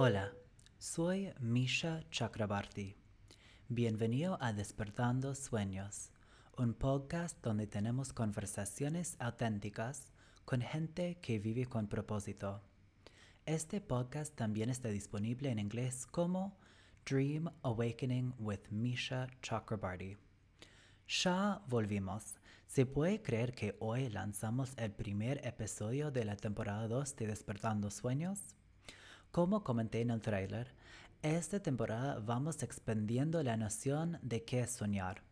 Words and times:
Hola, 0.00 0.32
soy 0.78 1.32
Misha 1.40 2.04
Chakrabarti. 2.12 2.94
Bienvenido 3.66 4.38
a 4.40 4.52
Despertando 4.52 5.34
Sueños, 5.34 6.12
un 6.56 6.72
podcast 6.72 7.36
donde 7.42 7.66
tenemos 7.66 8.12
conversaciones 8.12 9.16
auténticas 9.18 10.12
con 10.44 10.60
gente 10.60 11.18
que 11.20 11.40
vive 11.40 11.66
con 11.66 11.88
propósito. 11.88 12.62
Este 13.44 13.80
podcast 13.80 14.36
también 14.36 14.70
está 14.70 14.88
disponible 14.88 15.50
en 15.50 15.58
inglés 15.58 16.06
como 16.06 16.56
Dream 17.04 17.50
Awakening 17.64 18.34
with 18.38 18.70
Misha 18.70 19.26
Chakrabarti. 19.42 20.16
Ya 21.08 21.60
volvimos. 21.66 22.36
¿Se 22.68 22.86
puede 22.86 23.20
creer 23.20 23.52
que 23.52 23.74
hoy 23.80 24.08
lanzamos 24.10 24.74
el 24.76 24.92
primer 24.92 25.44
episodio 25.44 26.12
de 26.12 26.24
la 26.24 26.36
temporada 26.36 26.86
2 26.86 27.16
de 27.16 27.26
Despertando 27.26 27.90
Sueños? 27.90 28.54
Como 29.38 29.62
comenté 29.62 30.00
en 30.00 30.10
el 30.10 30.20
trailer, 30.20 30.74
esta 31.22 31.62
temporada 31.62 32.18
vamos 32.18 32.64
expandiendo 32.64 33.40
la 33.44 33.56
noción 33.56 34.18
de 34.20 34.42
qué 34.42 34.62
es 34.62 34.72
soñar. 34.72 35.22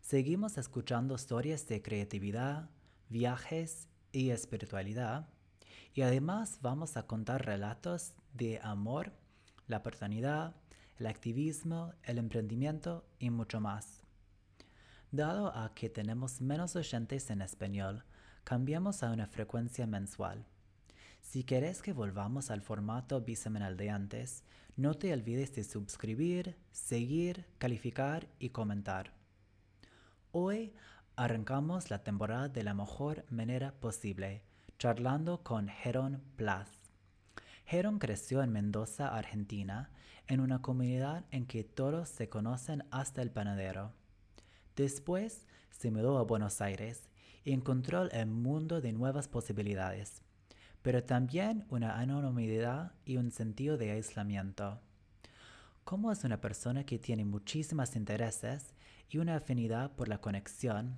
Seguimos 0.00 0.58
escuchando 0.58 1.14
historias 1.14 1.68
de 1.68 1.80
creatividad, 1.80 2.68
viajes 3.08 3.86
y 4.10 4.30
espiritualidad, 4.30 5.28
y 5.94 6.02
además 6.02 6.58
vamos 6.60 6.96
a 6.96 7.06
contar 7.06 7.46
relatos 7.46 8.14
de 8.34 8.58
amor, 8.64 9.12
la 9.68 9.84
paternidad, 9.84 10.56
el 10.98 11.06
activismo, 11.06 11.92
el 12.02 12.18
emprendimiento 12.18 13.06
y 13.20 13.30
mucho 13.30 13.60
más. 13.60 14.02
Dado 15.12 15.56
a 15.56 15.72
que 15.72 15.88
tenemos 15.88 16.40
menos 16.40 16.74
oyentes 16.74 17.30
en 17.30 17.42
español, 17.42 18.02
cambiamos 18.42 19.04
a 19.04 19.12
una 19.12 19.28
frecuencia 19.28 19.86
mensual. 19.86 20.44
Si 21.28 21.42
quieres 21.42 21.82
que 21.82 21.92
volvamos 21.92 22.52
al 22.52 22.62
formato 22.62 23.20
bisemanal 23.20 23.76
de 23.76 23.90
antes, 23.90 24.44
no 24.76 24.94
te 24.94 25.12
olvides 25.12 25.56
de 25.56 25.64
suscribir, 25.64 26.56
seguir, 26.70 27.46
calificar 27.58 28.28
y 28.38 28.50
comentar. 28.50 29.12
Hoy 30.30 30.72
arrancamos 31.16 31.90
la 31.90 32.04
temporada 32.04 32.48
de 32.48 32.62
la 32.62 32.74
mejor 32.74 33.24
manera 33.28 33.72
posible, 33.72 34.44
charlando 34.78 35.42
con 35.42 35.68
Heron 35.68 36.22
Plus. 36.36 36.70
Heron 37.66 37.98
creció 37.98 38.40
en 38.44 38.52
Mendoza, 38.52 39.08
Argentina, 39.08 39.90
en 40.28 40.38
una 40.38 40.62
comunidad 40.62 41.24
en 41.32 41.46
que 41.46 41.64
todos 41.64 42.08
se 42.08 42.28
conocen 42.28 42.84
hasta 42.92 43.20
el 43.20 43.32
panadero. 43.32 43.92
Después 44.76 45.44
se 45.70 45.90
mudó 45.90 46.18
a 46.18 46.22
Buenos 46.22 46.60
Aires 46.60 47.08
y 47.44 47.52
encontró 47.52 48.08
el 48.08 48.26
mundo 48.26 48.80
de 48.80 48.92
nuevas 48.92 49.26
posibilidades, 49.26 50.22
pero 50.86 51.02
también 51.02 51.66
una 51.68 51.98
anonimidad 51.98 52.92
y 53.04 53.16
un 53.16 53.32
sentido 53.32 53.76
de 53.76 53.90
aislamiento. 53.90 54.78
Como 55.82 56.12
es 56.12 56.22
una 56.22 56.40
persona 56.40 56.86
que 56.86 57.00
tiene 57.00 57.24
muchísimos 57.24 57.96
intereses 57.96 58.72
y 59.10 59.18
una 59.18 59.34
afinidad 59.34 59.96
por 59.96 60.06
la 60.06 60.20
conexión, 60.20 60.96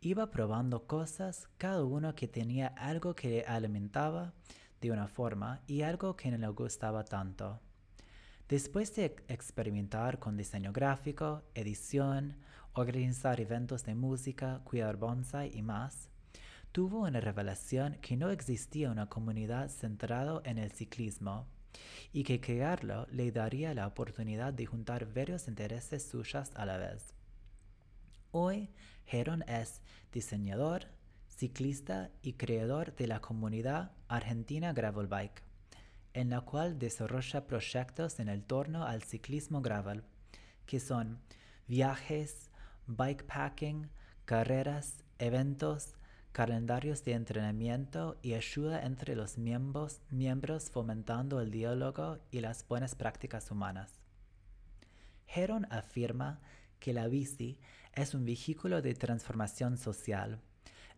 iba 0.00 0.30
probando 0.30 0.86
cosas, 0.86 1.48
cada 1.58 1.82
uno 1.82 2.14
que 2.14 2.28
tenía 2.28 2.68
algo 2.68 3.16
que 3.16 3.28
le 3.28 3.44
alimentaba 3.46 4.32
de 4.80 4.92
una 4.92 5.08
forma 5.08 5.60
y 5.66 5.82
algo 5.82 6.14
que 6.14 6.30
no 6.30 6.38
le 6.38 6.46
gustaba 6.50 7.02
tanto. 7.04 7.58
Después 8.48 8.94
de 8.94 9.16
experimentar 9.26 10.20
con 10.20 10.36
diseño 10.36 10.72
gráfico, 10.72 11.42
edición, 11.52 12.36
organizar 12.74 13.40
eventos 13.40 13.82
de 13.82 13.96
música, 13.96 14.60
cuidar 14.62 14.96
bonsai 14.98 15.50
y 15.52 15.62
más, 15.62 16.10
tuvo 16.76 17.04
una 17.04 17.20
revelación 17.20 17.96
que 18.02 18.18
no 18.18 18.28
existía 18.28 18.90
una 18.90 19.08
comunidad 19.08 19.70
centrada 19.70 20.42
en 20.44 20.58
el 20.58 20.72
ciclismo 20.72 21.46
y 22.12 22.22
que 22.22 22.38
crearlo 22.38 23.06
le 23.10 23.32
daría 23.32 23.72
la 23.72 23.86
oportunidad 23.86 24.52
de 24.52 24.66
juntar 24.66 25.10
varios 25.14 25.48
intereses 25.48 26.06
suyos 26.06 26.50
a 26.54 26.66
la 26.66 26.76
vez. 26.76 27.14
Hoy, 28.30 28.68
Heron 29.06 29.42
es 29.48 29.80
diseñador, 30.12 30.88
ciclista 31.28 32.10
y 32.20 32.34
creador 32.34 32.94
de 32.94 33.06
la 33.06 33.20
comunidad 33.20 33.92
Argentina 34.08 34.74
Gravel 34.74 35.06
Bike, 35.06 35.42
en 36.12 36.28
la 36.28 36.42
cual 36.42 36.78
desarrolla 36.78 37.46
proyectos 37.46 38.20
en 38.20 38.28
el 38.28 38.44
torno 38.44 38.84
al 38.84 39.02
ciclismo 39.02 39.62
gravel, 39.62 40.04
que 40.66 40.78
son 40.78 41.20
viajes, 41.68 42.50
bikepacking, 42.86 43.88
carreras, 44.26 45.02
eventos, 45.18 45.94
calendarios 46.36 47.02
de 47.02 47.14
entrenamiento 47.14 48.18
y 48.20 48.34
ayuda 48.34 48.84
entre 48.84 49.16
los 49.16 49.38
miembros, 49.38 50.02
miembros 50.10 50.68
fomentando 50.68 51.40
el 51.40 51.50
diálogo 51.50 52.18
y 52.30 52.40
las 52.40 52.68
buenas 52.68 52.94
prácticas 52.94 53.50
humanas. 53.50 54.02
Heron 55.26 55.66
afirma 55.70 56.42
que 56.78 56.92
la 56.92 57.08
bici 57.08 57.58
es 57.94 58.12
un 58.12 58.26
vehículo 58.26 58.82
de 58.82 58.92
transformación 58.92 59.78
social, 59.78 60.42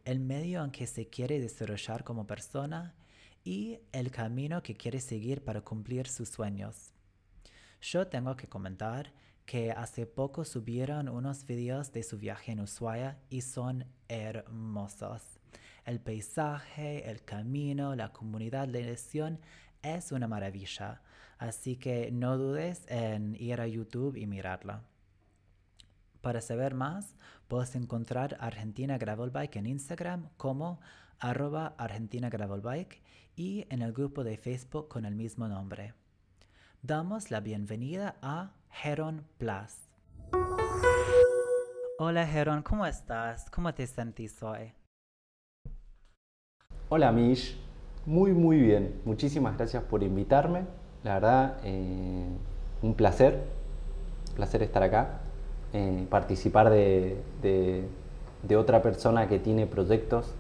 el 0.05 0.19
medio 0.19 0.65
en 0.65 0.73
que 0.73 0.89
se 0.89 1.07
quiere 1.07 1.39
desarrollar 1.39 2.03
como 2.03 2.27
persona 2.27 2.97
y 3.45 3.79
el 3.93 4.11
camino 4.11 4.65
que 4.65 4.75
quiere 4.77 4.99
seguir 4.99 5.45
para 5.45 5.61
cumplir 5.61 6.09
sus 6.09 6.31
sueños. 6.31 6.91
Yo 7.81 8.09
tengo 8.09 8.35
que 8.35 8.49
comentar 8.49 9.13
que 9.49 9.73
hace 9.73 10.05
poco 10.05 10.45
subieron 10.45 11.09
unos 11.09 11.47
videos 11.47 11.91
de 11.91 12.03
su 12.03 12.19
viaje 12.19 12.53
en 12.53 12.61
Ushuaia 12.61 13.17
y 13.31 13.41
son 13.41 13.87
hermosos. 14.07 15.23
El 15.87 16.01
paisaje, 16.01 17.11
el 17.11 17.25
camino, 17.25 17.97
la 17.97 18.13
comunidad, 18.13 18.69
la 18.69 18.81
elección 18.81 19.41
es 19.81 20.13
una 20.13 20.29
maravilla, 20.29 21.01
así 21.39 21.77
que 21.77 22.11
no 22.13 22.37
dudes 22.37 22.85
en 22.89 23.37
ir 23.41 23.63
a 23.63 23.67
YouTube 23.67 24.17
y 24.17 24.27
mirarla. 24.27 24.83
Para 26.21 26.43
saber 26.43 26.75
más, 26.75 27.17
puedes 27.49 27.75
encontrar 27.75 28.37
Argentina 28.41 28.99
Gravel 28.99 29.31
Bike 29.31 29.57
en 29.57 29.65
Instagram 29.65 30.29
como 30.37 30.79
arroba 31.21 31.75
Argentina 31.79 32.29
Gravel 32.29 32.61
Bike 32.61 33.01
y 33.35 33.65
en 33.71 33.81
el 33.81 33.95
grupo 33.95 34.25
de 34.25 34.37
Facebook 34.37 34.89
con 34.89 35.07
el 35.07 35.15
mismo 35.15 35.49
nombre. 35.49 35.95
Damos 36.83 37.31
la 37.31 37.41
bienvenida 37.41 38.17
a 38.21 38.58
Heron 38.71 39.25
Plus. 39.39 39.89
Hola 41.99 42.31
Heron, 42.31 42.63
¿cómo 42.63 42.87
estás? 42.87 43.51
¿Cómo 43.51 43.75
te 43.75 43.87
sentís 43.87 44.43
hoy? 44.43 44.73
Hola 46.89 47.11
Mish, 47.13 47.59
muy 48.07 48.33
muy 48.33 48.61
bien. 48.61 49.01
Muchísimas 49.05 49.57
gracias 49.57 49.83
por 49.83 50.03
invitarme. 50.03 50.65
La 51.03 51.15
verdad, 51.15 51.57
eh, 51.65 52.27
un 52.83 52.95
placer, 52.95 53.43
placer 54.37 54.63
estar 54.63 54.83
acá, 54.83 55.21
eh, 55.73 56.07
participar 56.09 56.71
de, 56.71 57.17
de, 57.43 58.57
otra 58.57 58.83
persona 58.83 59.29
que 59.29 59.39
tiene 59.39 59.67
proyectos 59.67 60.33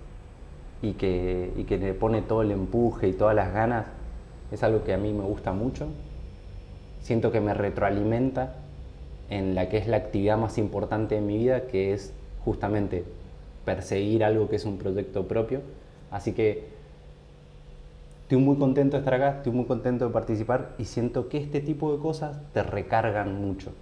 y 0.80 0.92
que, 0.92 1.52
y 1.56 1.64
que 1.64 1.76
le 1.78 1.94
pone 1.94 2.22
todo 2.22 2.42
el 2.42 2.50
empuje 2.50 3.08
y 3.08 3.12
todas 3.12 3.34
las 3.34 3.52
ganas. 3.52 3.86
Es 4.50 4.62
algo 4.62 4.84
que 4.84 4.94
a 4.94 4.98
mí 4.98 5.12
me 5.12 5.24
gusta 5.24 5.52
mucho 5.52 5.88
siento 7.00 7.32
que 7.32 7.40
me 7.40 7.54
retroalimenta 7.54 8.54
en 9.30 9.54
la 9.54 9.68
que 9.68 9.78
es 9.78 9.86
la 9.86 9.98
actividad 9.98 10.38
más 10.38 10.58
importante 10.58 11.16
de 11.16 11.20
mi 11.20 11.36
vida, 11.38 11.66
que 11.66 11.92
es 11.92 12.12
justamente 12.44 13.04
perseguir 13.64 14.24
algo 14.24 14.48
que 14.48 14.56
es 14.56 14.64
un 14.64 14.78
proyecto 14.78 15.28
propio. 15.28 15.60
Así 16.10 16.32
que 16.32 16.68
estoy 18.22 18.38
muy 18.38 18.56
contento 18.56 18.96
de 18.96 19.00
estar 19.00 19.14
acá, 19.14 19.38
estoy 19.38 19.52
muy 19.52 19.66
contento 19.66 20.06
de 20.06 20.12
participar 20.12 20.74
y 20.78 20.84
siento 20.84 21.28
que 21.28 21.38
este 21.38 21.60
tipo 21.60 21.92
de 21.92 22.00
cosas 22.00 22.40
te 22.52 22.62
recargan 22.62 23.40
mucho. 23.40 23.74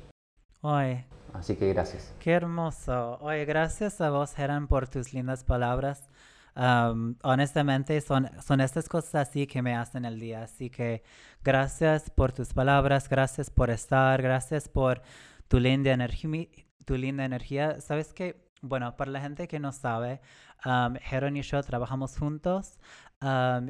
Oye. 0.62 1.04
Así 1.32 1.54
que 1.54 1.72
gracias. 1.72 2.14
Qué 2.18 2.32
hermoso. 2.32 3.18
Oye, 3.20 3.44
gracias 3.44 4.00
a 4.00 4.10
vos, 4.10 4.36
Heran, 4.38 4.68
por 4.68 4.88
tus 4.88 5.12
lindas 5.12 5.44
palabras 5.44 6.08
honestamente, 6.56 8.00
son, 8.00 8.28
son 8.42 8.60
estas 8.60 8.88
cosas 8.88 9.28
así 9.28 9.46
que 9.46 9.62
me 9.62 9.74
hacen 9.74 10.04
el 10.04 10.18
día. 10.18 10.42
Así 10.42 10.70
que 10.70 11.02
gracias 11.44 12.10
por 12.10 12.32
tus 12.32 12.52
palabras, 12.52 13.08
gracias 13.08 13.50
por 13.50 13.70
estar, 13.70 14.22
gracias 14.22 14.68
por 14.68 15.02
tu 15.48 15.60
linda 15.60 15.92
energía. 15.92 16.48
Tu 16.84 16.96
linda 16.96 17.24
energía. 17.24 17.80
¿Sabes 17.80 18.12
qué? 18.12 18.46
Bueno, 18.62 18.96
para 18.96 19.10
la 19.10 19.20
gente 19.20 19.48
que 19.48 19.60
no 19.60 19.70
sabe, 19.72 20.20
um, 20.64 20.96
Heron 21.10 21.36
y 21.36 21.42
yo 21.42 21.62
trabajamos 21.62 22.16
juntos 22.18 22.78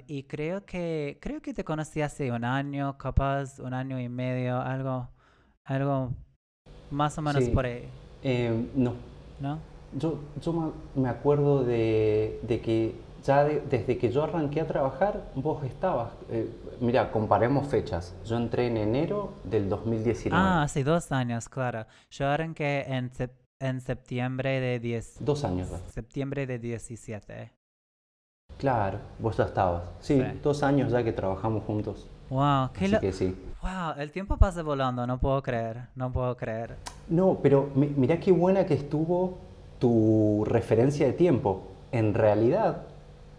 y 0.07 0.25
creo 0.25 0.65
que, 0.65 1.19
creo 1.21 1.41
que 1.41 1.55
te 1.55 1.65
conocí 1.65 2.03
hace 2.03 2.31
un 2.33 2.45
año, 2.45 2.99
capaz 2.99 3.59
un 3.59 3.75
año 3.75 3.99
y 4.01 4.09
medio, 4.09 4.61
algo, 4.61 5.09
algo 5.65 6.13
más 6.91 7.17
o 7.19 7.23
menos 7.23 7.49
por 7.51 7.67
ahí. 7.67 7.89
Eh, 8.23 8.71
no. 8.75 8.95
¿No? 9.41 9.76
Yo, 9.99 10.19
yo 10.43 10.73
me 10.95 11.09
acuerdo 11.09 11.65
de, 11.65 12.39
que 12.63 12.95
ya 13.25 13.45
desde 13.45 13.97
que 13.99 14.11
yo 14.13 14.25
arranqué 14.25 14.61
a 14.61 14.67
trabajar, 14.67 15.31
vos 15.35 15.65
estabas. 15.65 16.13
Eh, 16.31 16.51
mira, 16.81 17.11
comparemos 17.11 17.67
fechas. 17.67 18.15
Yo 18.25 18.37
entré 18.37 18.67
en 18.67 18.77
enero 18.77 19.33
del 19.45 19.69
2019. 19.69 20.37
Ah, 20.37 20.63
hace 20.63 20.85
dos 20.85 21.13
años, 21.13 21.49
claro. 21.49 21.87
Yo 22.11 22.29
arranqué 22.29 22.85
en, 22.89 23.11
en 23.61 23.81
septiembre 23.81 24.61
de 24.61 24.79
10. 24.81 25.17
Dos 25.21 25.45
años. 25.45 25.69
Septiembre 25.93 26.47
de 26.47 26.59
17. 26.59 27.53
Claro, 28.59 28.99
vos 29.19 29.37
ya 29.37 29.45
estabas. 29.45 29.83
Sí, 30.01 30.21
Sí. 30.21 30.41
dos 30.43 30.63
años 30.63 30.93
ya 30.93 31.03
que 31.03 31.13
trabajamos 31.13 31.65
juntos. 31.65 32.09
Wow, 32.31 32.71
qué 32.73 32.85
Así 32.87 32.95
lo- 32.95 33.01
que 33.01 33.13
sí. 33.13 33.35
Wow, 33.63 33.95
el 33.99 34.11
tiempo 34.13 34.37
pasa 34.37 34.63
volando, 34.63 35.07
no 35.07 35.19
puedo 35.19 35.43
creer, 35.43 35.89
no 35.95 36.13
puedo 36.13 36.37
creer. 36.37 36.77
No, 37.09 37.39
pero 37.43 37.71
mi- 37.75 37.89
mirá 37.89 38.19
qué 38.21 38.31
buena 38.33 38.65
que 38.67 38.75
estuvo 38.75 39.39
tu 39.79 40.45
referencia 40.47 41.07
de 41.07 41.13
tiempo. 41.13 41.69
En 41.93 42.15
realidad, 42.15 42.83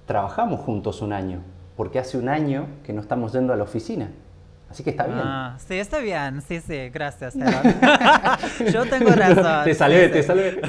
trabajamos 0.06 0.62
juntos 0.62 1.02
un 1.02 1.14
año, 1.14 1.42
porque 1.76 2.00
hace 2.00 2.18
un 2.18 2.30
año 2.30 2.68
que 2.84 2.94
no 2.94 3.02
estamos 3.02 3.34
yendo 3.34 3.54
a 3.54 3.56
la 3.56 3.64
oficina. 3.64 4.10
Así 4.70 4.84
que 4.84 4.90
está 4.90 5.06
bien. 5.06 5.20
Ah, 5.20 5.56
sí, 5.66 5.76
está 5.76 6.00
bien, 6.00 6.42
sí, 6.42 6.60
sí, 6.60 6.90
gracias. 6.90 7.36
Yo 8.74 8.86
tengo 8.86 9.12
razón. 9.12 9.64
te 9.64 9.74
salvé, 9.74 10.08
sí, 10.08 10.14
te 10.14 10.24
salvé. 10.24 10.62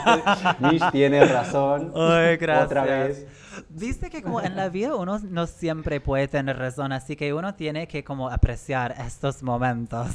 Mish 0.60 0.90
tiene 0.90 1.24
razón. 1.24 1.92
Ay, 1.96 2.36
gracias. 2.36 2.66
Otra 2.66 2.84
vez. 2.84 3.26
Viste 3.70 4.10
que 4.10 4.22
como 4.22 4.40
en 4.40 4.54
la 4.54 4.68
vida 4.68 4.94
uno 4.94 5.18
no 5.18 5.46
siempre 5.46 6.00
puede 6.00 6.28
tener 6.28 6.58
razón, 6.58 6.92
así 6.92 7.16
que 7.16 7.32
uno 7.32 7.54
tiene 7.54 7.88
que 7.88 8.04
como 8.04 8.28
apreciar 8.28 8.94
estos 9.04 9.42
momentos. 9.42 10.08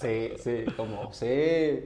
Sí, 0.00 0.32
sí, 0.38 0.72
como, 0.76 1.12
sí, 1.12 1.26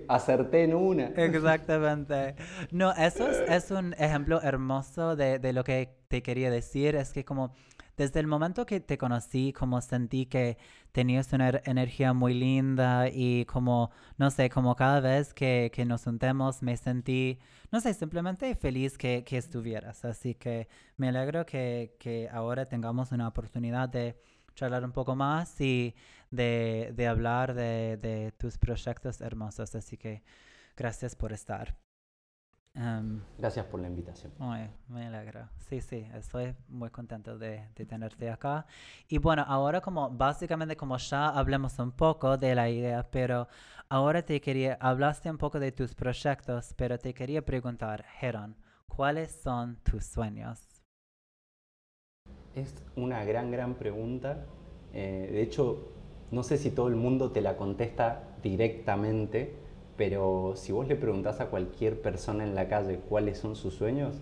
acerté 0.09 0.65
en 0.65 0.75
una. 0.75 1.13
Exactamente. 1.15 2.35
No, 2.71 2.93
eso 2.93 3.29
es, 3.31 3.43
es 3.47 3.71
un 3.71 3.95
ejemplo 3.95 4.41
hermoso 4.43 5.17
de, 5.17 5.39
de 5.39 5.53
lo 5.55 5.65
que 5.65 5.97
te 6.09 6.23
quería 6.23 6.51
decir. 6.51 6.95
Es 6.95 7.13
que 7.13 7.25
como 7.25 7.53
desde 7.97 8.21
el 8.21 8.27
momento 8.27 8.67
que 8.67 8.81
te 8.81 8.99
conocí, 8.99 9.53
como 9.55 9.81
sentí 9.81 10.27
que 10.27 10.59
tenías 10.93 11.33
una 11.33 11.51
er- 11.53 11.63
energía 11.65 12.13
muy 12.13 12.35
linda 12.35 13.09
y 13.11 13.47
como, 13.47 13.91
no 14.19 14.31
sé, 14.31 14.51
como 14.51 14.77
cada 14.77 15.01
vez 15.01 15.33
que, 15.33 15.71
que 15.73 15.87
nos 15.87 16.05
juntemos 16.05 16.63
me 16.63 16.77
sentí, 16.77 17.39
no 17.73 17.81
sé, 17.81 17.95
simplemente 17.95 18.55
feliz 18.55 18.99
que, 18.99 19.25
que 19.25 19.39
estuvieras. 19.39 20.05
Así 20.05 20.35
que 20.35 20.69
me 20.99 21.09
alegro 21.09 21.47
que, 21.47 21.97
que 21.99 22.29
ahora 22.31 22.67
tengamos 22.69 23.13
una 23.13 23.29
oportunidad 23.29 23.89
de 23.89 24.17
charlar 24.55 24.85
un 24.85 24.93
poco 24.93 25.15
más 25.17 25.59
y 25.61 25.95
de, 26.37 26.93
de 26.95 27.07
hablar 27.09 27.55
de, 27.55 27.97
de 27.99 28.33
tus 28.33 28.59
proyectos 28.59 29.21
hermosos. 29.21 29.75
Así 29.75 29.97
que 29.99 30.23
gracias 30.77 31.17
por 31.17 31.33
estar. 31.33 31.77
Em, 32.75 33.23
Gracias 33.39 33.65
por 33.67 33.81
la 33.81 33.89
invitación. 33.89 34.33
ay, 34.39 34.71
me 34.89 35.07
alegra. 35.07 35.51
Sí, 35.69 35.81
sí, 35.81 36.07
estoy 36.15 36.55
muy 36.69 36.91
contento 36.91 37.39
de, 37.39 37.69
de 37.75 37.87
tenerte 37.87 38.31
acá. 38.31 38.67
Y 39.09 39.19
bueno, 39.19 39.45
ahora 39.47 39.81
como 39.81 40.11
básicamente 40.11 40.77
como 40.77 40.97
ya 40.99 41.29
hablamos 41.31 41.79
un 41.79 41.93
poco 41.93 42.37
de 42.37 42.55
la 42.55 42.69
idea, 42.69 43.11
pero 43.11 43.49
ahora 43.89 44.23
te 44.23 44.41
quería, 44.41 44.77
hablaste 44.81 45.31
un 45.31 45.39
poco 45.39 45.59
de 45.61 45.73
tus 45.73 45.95
proyectos, 45.95 46.75
pero 46.77 46.99
te 46.99 47.15
quería 47.15 47.45
preguntar, 47.45 48.05
Heron, 48.21 48.57
¿cuáles 48.87 49.33
son 49.33 49.77
tus 49.83 50.05
sueños? 50.07 50.83
Es 52.55 52.75
una 52.97 53.25
gran, 53.25 53.51
gran 53.51 53.75
pregunta. 53.75 54.47
Eh, 54.93 55.29
de 55.31 55.43
hecho, 55.43 55.93
no 56.31 56.43
sé 56.43 56.59
si 56.59 56.71
todo 56.71 56.89
el 56.89 56.97
mundo 56.97 57.31
te 57.31 57.41
la 57.41 57.57
contesta 57.57 58.23
directamente, 58.43 59.53
pero 59.97 60.53
si 60.57 60.73
vos 60.73 60.87
le 60.89 60.97
preguntás 60.97 61.41
a 61.41 61.47
cualquier 61.47 62.01
persona 62.01 62.45
en 62.45 62.55
la 62.55 62.69
calle 62.69 63.01
cuáles 63.09 63.39
son 63.39 63.57
sus 63.57 63.75
sueños, 63.75 64.15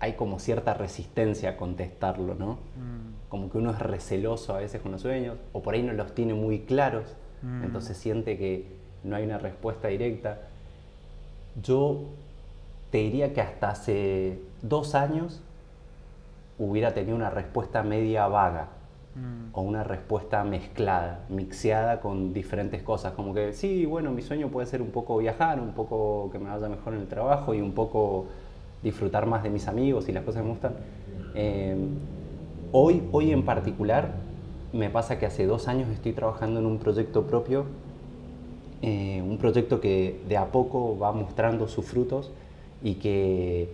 hay 0.00 0.14
como 0.14 0.38
cierta 0.38 0.74
resistencia 0.74 1.50
a 1.50 1.56
contestarlo, 1.56 2.34
¿no? 2.34 2.52
Mm, 2.54 3.28
Como 3.28 3.50
que 3.50 3.58
uno 3.58 3.70
es 3.70 3.78
receloso 3.78 4.54
a 4.54 4.58
veces 4.58 4.82
con 4.82 4.92
los 4.92 5.00
sueños, 5.02 5.36
o 5.52 5.62
por 5.62 5.74
ahí 5.74 5.82
no 5.82 5.92
los 5.92 6.14
tiene 6.14 6.34
muy 6.34 6.60
claros, 6.60 7.04
Mm. 7.42 7.64
entonces 7.64 7.96
siente 7.96 8.36
que 8.38 8.66
no 9.02 9.16
hay 9.16 9.24
una 9.24 9.38
respuesta 9.38 9.88
directa. 9.88 10.40
Yo 11.62 12.02
te 12.90 12.98
diría 12.98 13.32
que 13.32 13.40
hasta 13.40 13.70
hace 13.70 14.38
dos 14.62 14.94
años 14.94 15.40
hubiera 16.58 16.94
tenido 16.94 17.16
una 17.16 17.30
respuesta 17.30 17.82
media 17.82 18.26
vaga 18.28 18.68
mm, 19.14 19.50
o 19.52 19.62
una 19.62 19.84
respuesta 19.84 20.44
mezclada, 20.44 21.24
mixeada 21.28 22.00
con 22.00 22.32
diferentes 22.32 22.82
cosas, 22.82 23.12
como 23.12 23.34
que 23.34 23.52
sí, 23.52 23.86
bueno, 23.86 24.10
mi 24.12 24.22
sueño 24.22 24.48
puede 24.48 24.66
ser 24.66 24.82
un 24.82 24.90
poco 24.90 25.18
viajar, 25.18 25.60
un 25.60 25.72
poco 25.72 26.30
que 26.30 26.38
me 26.38 26.50
vaya 26.50 26.68
mejor 26.68 26.94
en 26.94 27.00
el 27.00 27.06
trabajo 27.08 27.54
y 27.54 27.60
un 27.60 27.72
poco 27.72 28.26
disfrutar 28.82 29.26
más 29.26 29.42
de 29.42 29.50
mis 29.50 29.66
amigos 29.66 30.08
y 30.08 30.12
las 30.12 30.24
cosas 30.24 30.42
que 30.42 30.46
me 30.46 30.52
gustan. 30.52 30.74
Eh, 31.34 31.76
hoy, 32.72 33.02
hoy 33.12 33.32
en 33.32 33.44
particular 33.44 34.12
me 34.72 34.90
pasa 34.90 35.18
que 35.18 35.26
hace 35.26 35.46
dos 35.46 35.68
años 35.68 35.88
estoy 35.88 36.12
trabajando 36.12 36.60
en 36.60 36.66
un 36.66 36.78
proyecto 36.78 37.22
propio, 37.26 37.64
eh, 38.82 39.22
un 39.22 39.38
proyecto 39.38 39.80
que 39.80 40.20
de 40.28 40.36
a 40.36 40.46
poco 40.46 40.98
va 40.98 41.12
mostrando 41.12 41.68
sus 41.68 41.86
frutos 41.86 42.30
y 42.82 42.96
que 42.96 43.70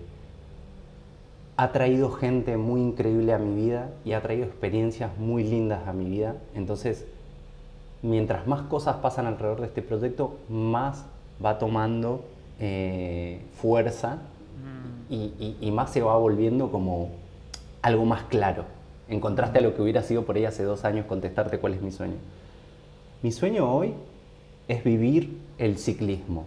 ha 1.61 1.73
traído 1.73 2.11
gente 2.11 2.57
muy 2.57 2.81
increíble 2.81 3.35
a 3.35 3.39
mi 3.39 3.55
vida 3.55 3.91
y 4.03 4.13
ha 4.15 4.23
traído 4.23 4.47
experiencias 4.47 5.11
muy 5.19 5.45
lindas 5.45 5.87
a 5.87 5.93
mi 5.93 6.07
vida. 6.07 6.37
Entonces, 6.55 7.05
mientras 8.01 8.47
más 8.47 8.63
cosas 8.63 8.97
pasan 8.97 9.27
alrededor 9.27 9.61
de 9.61 9.67
este 9.67 9.83
proyecto, 9.83 10.39
más 10.49 11.05
va 11.45 11.59
tomando 11.59 12.25
eh, 12.61 13.43
fuerza 13.61 14.15
mm. 14.17 15.13
y, 15.13 15.17
y- 15.39 15.57
y 15.61 15.71
más 15.71 15.91
se 15.93 16.01
va 16.01 16.17
volviendo 16.17 16.73
como 16.73 17.11
algo 17.83 18.07
más 18.07 18.23
claro. 18.23 18.65
En 19.07 19.21
contraste 19.21 19.59
a 19.59 19.61
lo 19.61 19.75
que 19.75 19.83
hubiera 19.83 20.03
sido 20.03 20.25
por 20.25 20.37
ahí 20.37 20.47
hace 20.47 20.63
dos 20.63 20.87
años 20.87 21.05
contestarte 21.05 21.59
cuál 21.59 21.75
es 21.75 21.83
mi 21.83 21.93
sueño. 21.93 22.17
Mi 23.23 23.33
sueño 23.33 23.71
hoy 23.71 23.93
es 24.67 24.83
vivir 24.83 25.37
el 25.59 25.77
ciclismo. 25.77 26.47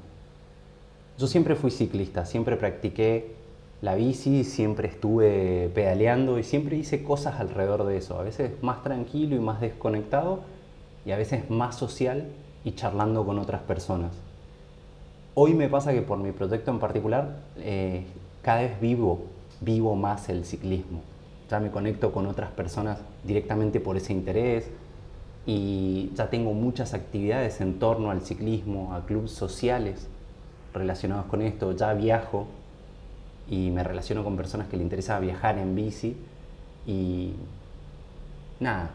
Yo 1.20 1.28
siempre 1.28 1.54
fui 1.56 1.70
ciclista, 1.70 2.26
siempre 2.26 2.56
practiqué 2.56 3.43
la 3.84 3.96
bici, 3.96 4.46
siempre 4.46 4.88
estuve 4.88 5.70
pedaleando 5.76 6.40
y 6.40 6.44
siempre 6.44 6.78
hice 6.78 7.04
cosas 7.04 7.42
alrededor 7.42 7.84
de 7.84 7.98
eso. 7.98 8.18
A 8.18 8.24
veces 8.24 8.52
más 8.64 8.82
tranquilo 8.82 9.36
y 9.36 9.40
más 9.40 9.60
desconectado 9.60 10.40
y 11.06 11.12
a 11.12 11.18
veces 11.18 11.50
más 11.50 11.76
social 11.76 12.30
y 12.64 12.72
charlando 12.76 13.26
con 13.26 13.40
otras 13.40 13.62
personas. 13.64 14.14
Hoy 15.34 15.54
me 15.54 15.68
pasa 15.68 15.92
que 15.92 16.02
por 16.02 16.18
mi 16.18 16.32
proyecto 16.32 16.72
en 16.72 16.80
particular, 16.80 17.40
eh, 17.58 18.06
cada 18.42 18.62
vez 18.62 18.80
vivo, 18.80 19.26
vivo 19.60 19.98
más 19.98 20.30
el 20.30 20.46
ciclismo. 20.46 21.02
Ya 21.50 21.60
me 21.60 21.70
conecto 21.70 22.14
con 22.14 22.26
otras 22.28 22.52
personas 22.52 23.00
directamente 23.26 23.82
por 23.82 23.98
ese 23.98 24.14
interés 24.14 24.70
y 25.46 26.10
ya 26.16 26.30
tengo 26.30 26.54
muchas 26.54 26.94
actividades 26.94 27.60
en 27.60 27.80
torno 27.80 28.12
al 28.12 28.22
ciclismo, 28.22 28.94
a 28.94 29.06
clubes 29.06 29.32
sociales 29.32 30.08
relacionados 30.74 31.26
con 31.26 31.42
esto. 31.42 31.74
Ya 31.74 31.94
viajo 31.94 32.48
y 33.50 33.72
me 33.72 33.84
relaciono 33.84 34.24
con 34.24 34.38
personas 34.38 34.68
que 34.68 34.78
le 34.78 34.84
interesa 34.84 35.20
viajar 35.20 35.58
en 35.58 35.76
bici 35.76 36.16
y 36.86 37.34
nada, 38.60 38.92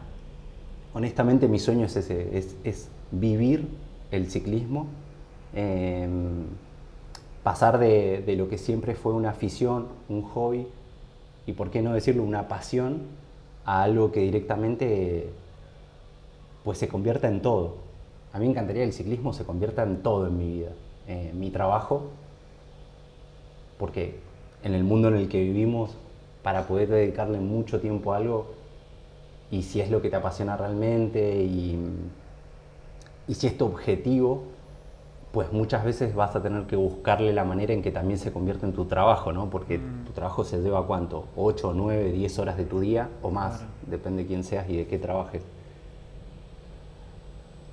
honestamente 0.93 1.47
mi 1.47 1.59
sueño 1.59 1.85
es 1.85 1.95
ese, 1.95 2.37
es, 2.63 2.89
vivir 3.11 3.67
el 4.11 4.29
ciclismo, 4.29 4.87
em, 5.53 6.45
pasar 7.43 7.79
de, 7.79 8.21
de 8.25 8.35
lo 8.35 8.49
que 8.49 8.57
siempre 8.57 8.95
fue 8.95 9.13
una 9.13 9.31
afición, 9.31 9.87
un 10.09 10.21
hobby 10.23 10.67
y 11.47 11.53
por 11.53 11.71
qué 11.71 11.81
no 11.81 11.93
decirlo, 11.93 12.23
una 12.23 12.47
pasión 12.47 13.01
a 13.65 13.83
algo 13.83 14.11
que 14.11 14.21
directamente 14.21 15.29
pues 16.63 16.77
se 16.77 16.87
convierta 16.87 17.27
en 17.27 17.41
todo. 17.41 17.77
A 18.33 18.39
mí 18.39 18.45
me 18.45 18.51
encantaría 18.51 18.83
que 18.83 18.87
el 18.87 18.93
ciclismo 18.93 19.33
se 19.33 19.43
convierta 19.45 19.83
en 19.83 20.03
todo 20.03 20.27
en 20.27 20.37
mi 20.37 20.47
vida, 20.59 20.71
Eh, 21.07 21.31
mi 21.33 21.49
trabajo, 21.49 22.03
porque 23.79 24.19
en 24.63 24.73
el 24.73 24.83
mundo 24.83 25.07
en 25.07 25.15
el 25.15 25.29
que 25.29 25.41
vivimos, 25.41 25.91
para 26.43 26.67
poder 26.67 26.89
dedicarle 26.89 27.39
mucho 27.39 27.79
tiempo 27.79 28.13
a 28.13 28.17
algo, 28.17 28.47
y 29.51 29.63
si 29.63 29.81
es 29.81 29.89
lo 29.89 30.01
que 30.01 30.09
te 30.09 30.15
apasiona 30.15 30.55
realmente, 30.57 31.43
y, 31.43 31.77
y 33.27 33.33
si 33.33 33.47
es 33.47 33.57
tu 33.57 33.65
objetivo, 33.65 34.43
pues 35.31 35.51
muchas 35.51 35.83
veces 35.83 36.15
vas 36.15 36.35
a 36.35 36.41
tener 36.41 36.63
que 36.63 36.75
buscarle 36.75 37.33
la 37.33 37.43
manera 37.43 37.71
en 37.73 37.83
que 37.83 37.91
también 37.91 38.17
se 38.19 38.31
convierta 38.31 38.65
en 38.65 38.73
tu 38.73 38.85
trabajo, 38.85 39.31
¿no? 39.31 39.49
Porque 39.49 39.79
tu 40.05 40.11
trabajo 40.13 40.43
se 40.43 40.57
lleva 40.59 40.87
cuánto, 40.87 41.25
8, 41.37 41.73
9, 41.75 42.11
10 42.11 42.39
horas 42.39 42.57
de 42.57 42.65
tu 42.65 42.79
día 42.79 43.09
o 43.21 43.29
más, 43.29 43.57
Claro. 43.57 43.71
depende 43.87 44.23
de 44.23 44.27
quién 44.27 44.43
seas 44.43 44.67
y 44.69 44.77
de 44.77 44.87
qué 44.87 44.97
trabajes. 44.97 45.43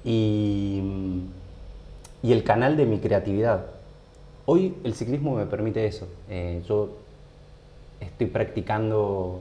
Y, 0.05 0.83
y 2.23 2.33
el 2.33 2.45
canal 2.45 2.77
de 2.77 2.87
mi 2.87 2.99
creatividad. 2.99 3.67
Hoy 4.49 4.77
el 4.85 4.95
ciclismo 4.95 5.35
me 5.35 5.47
permite 5.47 5.85
eso. 5.87 6.07
Eh, 6.31 6.63
yo 6.69 6.91
estoy 7.99 8.29
practicando 8.29 9.41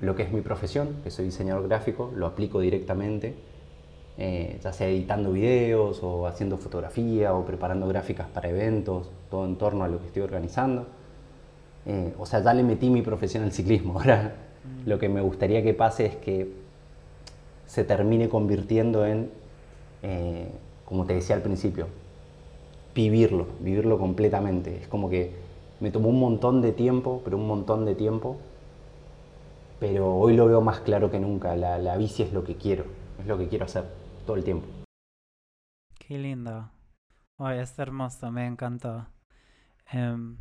lo 0.00 0.14
que 0.14 0.24
es 0.24 0.32
mi 0.32 0.42
profesión, 0.42 0.96
que 1.02 1.10
soy 1.10 1.24
diseñador 1.26 1.66
gráfico, 1.68 2.12
lo 2.14 2.26
aplico 2.26 2.60
directamente, 2.60 3.34
eh, 4.18 4.58
ya 4.62 4.74
sea 4.74 4.88
editando 4.88 5.32
videos 5.32 6.02
o 6.02 6.26
haciendo 6.26 6.58
fotografía 6.58 7.32
o 7.32 7.46
preparando 7.46 7.88
gráficas 7.88 8.28
para 8.28 8.50
eventos, 8.50 9.10
todo 9.30 9.46
en 9.46 9.56
torno 9.56 9.84
a 9.84 9.88
lo 9.88 9.98
que 10.00 10.08
estoy 10.08 10.20
organizando. 10.20 10.86
Eh, 11.86 12.12
o 12.18 12.26
sea, 12.26 12.42
ya 12.42 12.52
le 12.52 12.62
metí 12.62 12.90
mi 12.90 13.00
profesión 13.00 13.44
al 13.44 13.52
ciclismo. 13.52 13.94
Ahora 13.98 14.34
lo 14.84 14.98
que 14.98 15.08
me 15.08 15.22
gustaría 15.22 15.62
que 15.62 15.72
pase 15.72 16.04
es 16.04 16.16
que 16.16 16.52
se 17.66 17.84
termine 17.84 18.28
convirtiendo 18.28 19.06
en, 19.06 19.30
eh, 20.02 20.48
como 20.84 21.06
te 21.06 21.14
decía 21.14 21.36
al 21.36 21.42
principio, 21.42 21.86
vivirlo, 22.94 23.46
vivirlo 23.60 23.98
completamente. 23.98 24.76
Es 24.82 24.88
como 24.88 25.08
que 25.08 25.34
me 25.80 25.90
tomó 25.90 26.08
un 26.08 26.20
montón 26.20 26.62
de 26.62 26.72
tiempo, 26.72 27.22
pero 27.24 27.36
un 27.36 27.46
montón 27.46 27.84
de 27.84 27.94
tiempo, 27.94 28.36
pero 29.80 30.14
hoy 30.16 30.36
lo 30.36 30.46
veo 30.46 30.60
más 30.60 30.80
claro 30.80 31.10
que 31.10 31.20
nunca. 31.20 31.56
La, 31.56 31.78
la 31.78 31.96
bici 31.96 32.22
es 32.22 32.32
lo 32.32 32.44
que 32.44 32.56
quiero, 32.56 32.84
es 33.18 33.26
lo 33.26 33.38
que 33.38 33.48
quiero 33.48 33.64
hacer 33.64 33.84
todo 34.26 34.36
el 34.36 34.44
tiempo. 34.44 34.66
Qué 35.98 36.18
lindo. 36.18 36.70
Ay, 37.38 37.58
es 37.58 37.78
hermoso, 37.78 38.30
me 38.30 38.46
encantó. 38.46 39.06
Em, 39.90 40.36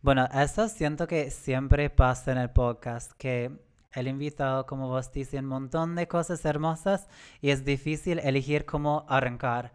bueno, 0.00 0.28
eso 0.34 0.68
siento 0.68 1.06
que 1.06 1.30
siempre 1.30 1.88
pasa 1.90 2.32
en 2.32 2.38
el 2.38 2.50
podcast, 2.50 3.12
que 3.12 3.50
el 3.92 4.08
invitado, 4.08 4.66
como 4.66 4.88
vos 4.88 5.12
dice, 5.12 5.38
un 5.38 5.46
montón 5.46 5.94
de 5.94 6.08
cosas 6.08 6.44
hermosas 6.44 7.08
y 7.40 7.50
es 7.50 7.64
difícil 7.64 8.18
elegir 8.18 8.64
cómo 8.64 9.06
arrancar. 9.08 9.72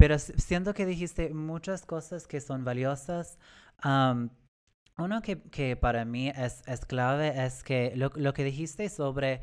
Pero 0.00 0.18
siento 0.18 0.72
que 0.72 0.86
dijiste 0.86 1.34
muchas 1.34 1.84
cosas 1.84 2.26
que 2.26 2.40
son 2.40 2.64
valiosas. 2.64 3.38
uno 3.84 5.20
que, 5.22 5.42
que, 5.42 5.76
para 5.76 6.06
mí 6.06 6.30
es, 6.30 6.62
es 6.66 6.86
clave 6.86 7.44
es 7.44 7.62
que 7.62 7.92
lo, 7.96 8.10
lo 8.14 8.32
que 8.32 8.42
dijiste 8.42 8.88
sobre 8.88 9.42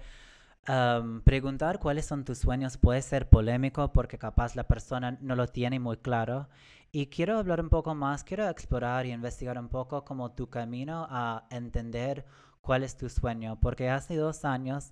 preguntar 1.24 1.78
cuáles 1.78 2.08
son 2.08 2.26
tus 2.26 2.40
sueños 2.40 2.78
puede 2.78 3.04
ser 3.04 3.30
polémico 3.30 3.94
porque 3.94 4.18
capaz 4.18 4.56
la 4.56 4.68
persona 4.68 5.18
no 5.22 5.36
lo 5.36 5.48
tiene 5.48 5.80
muy 5.80 5.98
claro. 5.98 6.50
Y 6.92 7.06
quiero 7.06 7.38
hablar 7.38 7.62
un 7.62 7.70
poco 7.70 7.94
más, 7.94 8.24
quiero 8.24 8.50
explorar 8.50 9.06
y 9.06 9.12
investigar 9.12 9.60
un 9.60 9.70
poco 9.70 10.04
como 10.06 10.32
tu 10.32 10.50
camino 10.50 11.06
a 11.12 11.46
entender 11.52 12.26
cuál 12.62 12.84
es 12.84 12.98
tu 12.98 13.10
sueño, 13.10 13.60
porque 13.62 13.92
hace 13.92 14.16
dos 14.16 14.44
años 14.44 14.90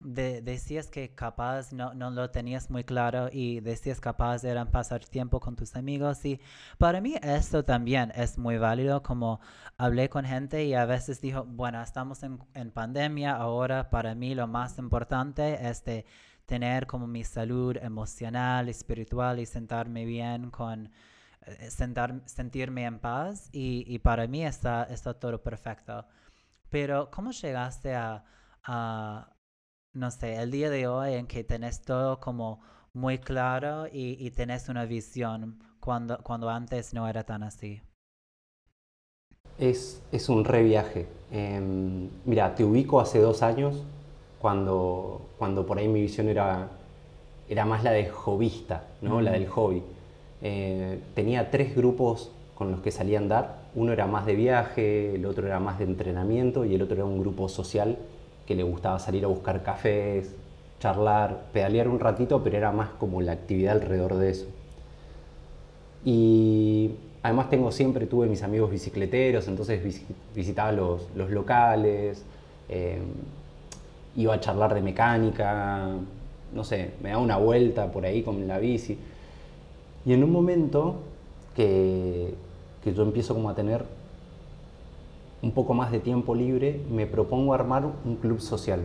decías 0.00 0.88
que 0.90 1.14
capaz 1.14 1.72
no, 1.72 1.92
no, 1.92 2.10
lo 2.10 2.30
tenías 2.30 2.70
muy 2.70 2.84
claro 2.84 3.28
y 3.30 3.60
decías 3.60 4.00
capaz 4.00 4.40
de 4.40 4.64
pasar 4.66 5.04
tiempo 5.04 5.40
con 5.40 5.56
tus 5.56 5.76
amigos 5.76 6.24
y 6.24 6.40
para 6.78 7.02
mí 7.02 7.16
esto 7.22 7.64
también 7.64 8.10
es 8.16 8.38
muy 8.38 8.56
válido 8.56 9.02
como 9.02 9.40
hablé 9.76 10.08
con 10.08 10.24
gente 10.24 10.64
y 10.64 10.72
a 10.74 10.86
veces 10.86 11.20
dijo 11.20 11.44
bueno 11.44 11.82
estamos 11.82 12.22
en, 12.22 12.38
en 12.54 12.70
pandemia 12.70 13.36
ahora 13.36 13.90
para 13.90 14.14
mí 14.14 14.34
lo 14.34 14.46
más 14.46 14.78
importante 14.78 15.68
es 15.68 15.84
de 15.84 16.06
tener 16.46 16.86
como 16.86 17.06
mi 17.06 17.22
salud 17.22 17.76
emocional 17.76 18.70
espiritual 18.70 19.38
y 19.38 19.44
sentarme 19.44 20.06
bien 20.06 20.50
con 20.50 20.90
eh, 21.46 21.70
sentar, 21.70 22.22
sentirme 22.24 22.84
en 22.84 23.00
paz 23.00 23.50
y, 23.52 23.84
y 23.86 23.98
para 23.98 24.26
mí 24.26 24.46
está, 24.46 24.84
está 24.84 25.12
todo 25.12 25.42
perfecto 25.42 26.06
pero 26.70 27.10
¿cómo 27.10 27.32
llegaste 27.32 27.94
a, 27.94 28.24
a 28.64 29.30
no 29.92 30.10
sé, 30.10 30.36
el 30.36 30.50
día 30.50 30.70
de 30.70 30.86
hoy 30.88 31.14
en 31.14 31.26
que 31.26 31.44
tenés 31.44 31.82
todo 31.82 32.20
como 32.20 32.60
muy 32.92 33.18
claro 33.18 33.86
y, 33.86 34.16
y 34.18 34.30
tenés 34.32 34.68
una 34.68 34.84
visión 34.84 35.62
cuando, 35.80 36.18
cuando 36.22 36.50
antes 36.50 36.92
no 36.94 37.08
era 37.08 37.24
tan 37.24 37.42
así? 37.42 37.80
Es, 39.58 40.02
es 40.10 40.28
un 40.28 40.44
reviaje. 40.44 41.06
Em, 41.30 42.08
mira, 42.24 42.54
te 42.54 42.64
ubico 42.64 43.00
hace 43.00 43.18
dos 43.20 43.42
años 43.42 43.82
cuando, 44.40 45.20
cuando 45.38 45.66
por 45.66 45.78
ahí 45.78 45.86
mi 45.88 46.00
visión 46.02 46.28
era, 46.28 46.68
era 47.48 47.64
más 47.66 47.84
la 47.84 47.92
de 47.92 48.08
hobbyista, 48.08 48.84
¿no? 49.02 49.20
la 49.20 49.32
del 49.32 49.46
hobby. 49.48 49.82
Eh, 50.42 51.00
tenía 51.14 51.50
tres 51.50 51.76
grupos 51.76 52.32
con 52.54 52.70
los 52.70 52.80
que 52.80 52.90
salía 52.90 53.18
a 53.18 53.22
andar. 53.22 53.58
Uno 53.74 53.92
era 53.92 54.06
más 54.06 54.26
de 54.26 54.34
viaje, 54.34 55.14
el 55.14 55.26
otro 55.26 55.46
era 55.46 55.60
más 55.60 55.78
de 55.78 55.84
entrenamiento 55.84 56.64
y 56.64 56.74
el 56.74 56.82
otro 56.82 56.96
era 56.96 57.04
un 57.04 57.20
grupo 57.20 57.48
social 57.48 57.98
que 58.50 58.56
le 58.56 58.64
gustaba 58.64 58.98
salir 58.98 59.24
a 59.24 59.28
buscar 59.28 59.62
cafés, 59.62 60.34
charlar, 60.80 61.44
pedalear 61.52 61.86
un 61.86 62.00
ratito, 62.00 62.42
pero 62.42 62.56
era 62.56 62.72
más 62.72 62.88
como 62.98 63.22
la 63.22 63.30
actividad 63.30 63.76
alrededor 63.76 64.16
de 64.16 64.30
eso. 64.30 64.46
Y 66.04 66.90
además 67.22 67.48
tengo 67.48 67.70
siempre, 67.70 68.06
tuve 68.06 68.26
mis 68.26 68.42
amigos 68.42 68.72
bicicleteros, 68.72 69.46
entonces 69.46 70.02
visitaba 70.34 70.72
los, 70.72 71.06
los 71.14 71.30
locales, 71.30 72.24
eh, 72.68 72.98
iba 74.16 74.34
a 74.34 74.40
charlar 74.40 74.74
de 74.74 74.82
mecánica, 74.82 75.88
no 76.52 76.64
sé, 76.64 76.90
me 77.04 77.10
daba 77.10 77.22
una 77.22 77.36
vuelta 77.36 77.92
por 77.92 78.04
ahí 78.04 78.24
con 78.24 78.48
la 78.48 78.58
bici. 78.58 78.98
Y 80.04 80.12
en 80.12 80.24
un 80.24 80.32
momento 80.32 80.96
que, 81.54 82.34
que 82.82 82.92
yo 82.92 83.04
empiezo 83.04 83.32
como 83.32 83.48
a 83.48 83.54
tener 83.54 83.84
un 85.42 85.52
poco 85.52 85.74
más 85.74 85.90
de 85.90 86.00
tiempo 86.00 86.34
libre, 86.34 86.80
me 86.90 87.06
propongo 87.06 87.54
armar 87.54 87.84
un 88.04 88.16
club 88.16 88.40
social 88.40 88.80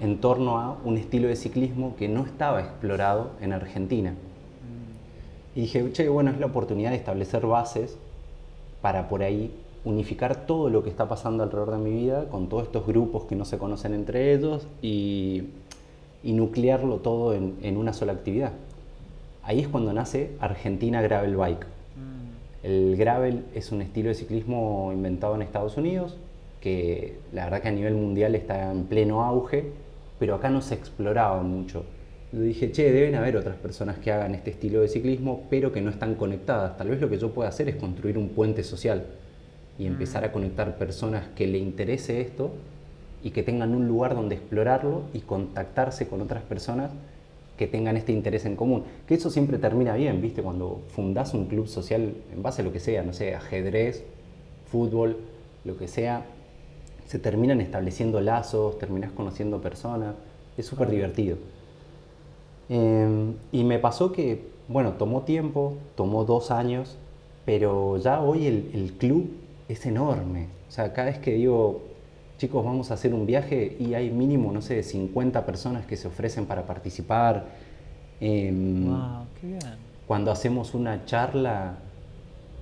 en 0.00 0.20
torno 0.20 0.58
a 0.58 0.76
un 0.84 0.96
estilo 0.96 1.28
de 1.28 1.36
ciclismo 1.36 1.94
que 1.96 2.08
no 2.08 2.24
estaba 2.24 2.60
explorado 2.60 3.30
en 3.40 3.52
Argentina. 3.52 4.14
Y 5.54 5.62
dije, 5.62 5.92
che, 5.92 6.08
bueno, 6.08 6.30
es 6.30 6.38
la 6.38 6.46
oportunidad 6.46 6.90
de 6.90 6.96
establecer 6.96 7.46
bases 7.46 7.96
para 8.80 9.08
por 9.08 9.22
ahí 9.22 9.52
unificar 9.84 10.46
todo 10.46 10.70
lo 10.70 10.82
que 10.82 10.90
está 10.90 11.08
pasando 11.08 11.42
alrededor 11.42 11.72
de 11.72 11.78
mi 11.78 11.90
vida 11.90 12.28
con 12.30 12.48
todos 12.48 12.64
estos 12.64 12.86
grupos 12.86 13.24
que 13.24 13.36
no 13.36 13.44
se 13.44 13.58
conocen 13.58 13.94
entre 13.94 14.32
ellos 14.32 14.66
y, 14.80 15.44
nuclearlo 16.22 16.98
todo 16.98 17.34
en, 17.34 17.56
en 17.62 17.76
una 17.76 17.92
sola 17.92 18.12
actividad. 18.12 18.52
Ahí 19.42 19.60
es 19.60 19.68
cuando 19.68 19.92
nace 19.92 20.36
Argentina 20.40 21.02
Gravel 21.02 21.36
Bike 21.36 21.66
el 22.62 22.96
gravel 22.96 23.44
es 23.54 23.72
un 23.72 23.82
estilo 23.82 24.08
de 24.08 24.14
ciclismo 24.14 24.90
inventado 24.92 25.34
en 25.34 25.42
Estados 25.42 25.76
Unidos, 25.76 26.16
que 26.60 27.18
la 27.32 27.44
verdad 27.44 27.62
que 27.62 27.68
a 27.68 27.72
nivel 27.72 27.94
mundial 27.94 28.34
está 28.34 28.70
en 28.70 28.84
pleno 28.84 29.24
auge, 29.24 29.64
pero 30.18 30.36
acá 30.36 30.48
no 30.48 30.60
se 30.60 30.74
exploraba 30.74 31.42
mucho. 31.42 31.84
Yo 32.32 32.40
dije, 32.40 32.70
che, 32.70 32.92
deben 32.92 33.16
haber 33.16 33.36
otras 33.36 33.56
personas 33.56 33.98
que 33.98 34.12
hagan 34.12 34.34
este 34.34 34.50
estilo 34.50 34.80
de 34.80 34.88
ciclismo, 34.88 35.42
pero 35.50 35.72
que 35.72 35.82
no 35.82 35.90
están 35.90 36.14
conectadas. 36.14 36.78
Tal 36.78 36.88
vez 36.88 37.00
lo 37.00 37.10
que 37.10 37.18
yo 37.18 37.32
pueda 37.32 37.48
hacer 37.48 37.68
es 37.68 37.76
construir 37.76 38.16
un 38.16 38.30
puente 38.30 38.62
social 38.62 39.06
y 39.78 39.86
empezar 39.86 40.24
a 40.24 40.28
mm. 40.28 40.32
conectar 40.32 40.78
personas 40.78 41.26
que 41.34 41.46
le 41.46 41.58
interese 41.58 42.20
esto 42.20 42.52
y 43.22 43.30
que 43.30 43.42
tengan 43.42 43.74
un 43.74 43.88
lugar 43.88 44.14
donde 44.14 44.36
explorarlo 44.36 45.02
y 45.12 45.20
contactarse 45.20 46.08
con 46.08 46.20
otras 46.20 46.42
personas 46.42 46.90
que 47.62 47.68
tengan 47.68 47.96
este 47.96 48.10
interés 48.10 48.44
en 48.44 48.56
común. 48.56 48.82
Que 49.06 49.14
eso 49.14 49.30
siempre 49.30 49.56
termina 49.56 49.94
bien, 49.94 50.20
¿viste? 50.20 50.42
Cuando 50.42 50.80
fundás 50.88 51.32
un 51.32 51.46
club 51.46 51.68
social 51.68 52.12
en 52.32 52.42
base 52.42 52.60
a 52.62 52.64
lo 52.64 52.72
que 52.72 52.80
sea, 52.80 53.04
no 53.04 53.12
sé, 53.12 53.36
ajedrez, 53.36 54.02
fútbol, 54.66 55.18
lo 55.64 55.76
que 55.76 55.86
sea, 55.86 56.26
se 57.06 57.20
terminan 57.20 57.60
estableciendo 57.60 58.20
lazos, 58.20 58.80
terminás 58.80 59.12
conociendo 59.12 59.60
personas, 59.60 60.16
es 60.56 60.66
súper 60.66 60.90
divertido. 60.90 61.36
Em, 62.68 63.34
y 63.52 63.62
me 63.62 63.78
pasó 63.78 64.10
que, 64.10 64.44
bueno, 64.66 64.94
tomó 64.94 65.22
tiempo, 65.22 65.74
tomó 65.94 66.24
dos 66.24 66.50
años, 66.50 66.96
pero 67.44 67.96
ya 67.98 68.20
hoy 68.20 68.46
el, 68.48 68.72
el 68.74 68.92
club 68.94 69.30
es 69.68 69.86
enorme. 69.86 70.48
O 70.68 70.72
sea, 70.72 70.92
cada 70.92 71.10
vez 71.10 71.18
que 71.20 71.34
digo, 71.34 71.82
chicos, 72.42 72.64
vamos 72.64 72.90
a 72.90 72.94
hacer 72.94 73.14
un 73.14 73.24
viaje 73.24 73.76
y 73.78 73.94
hay 73.94 74.10
mínimo, 74.10 74.50
no 74.50 74.62
sé, 74.62 74.82
50 74.82 75.46
personas 75.46 75.86
que 75.86 75.96
se 75.96 76.08
ofrecen 76.08 76.44
para 76.44 76.66
participar. 76.66 77.44
wow, 78.20 78.28
em, 78.28 78.84
qué 79.40 79.46
bien. 79.46 79.60
Cuando 80.08 80.32
hacemos 80.32 80.74
una 80.74 81.04
charla, 81.04 81.76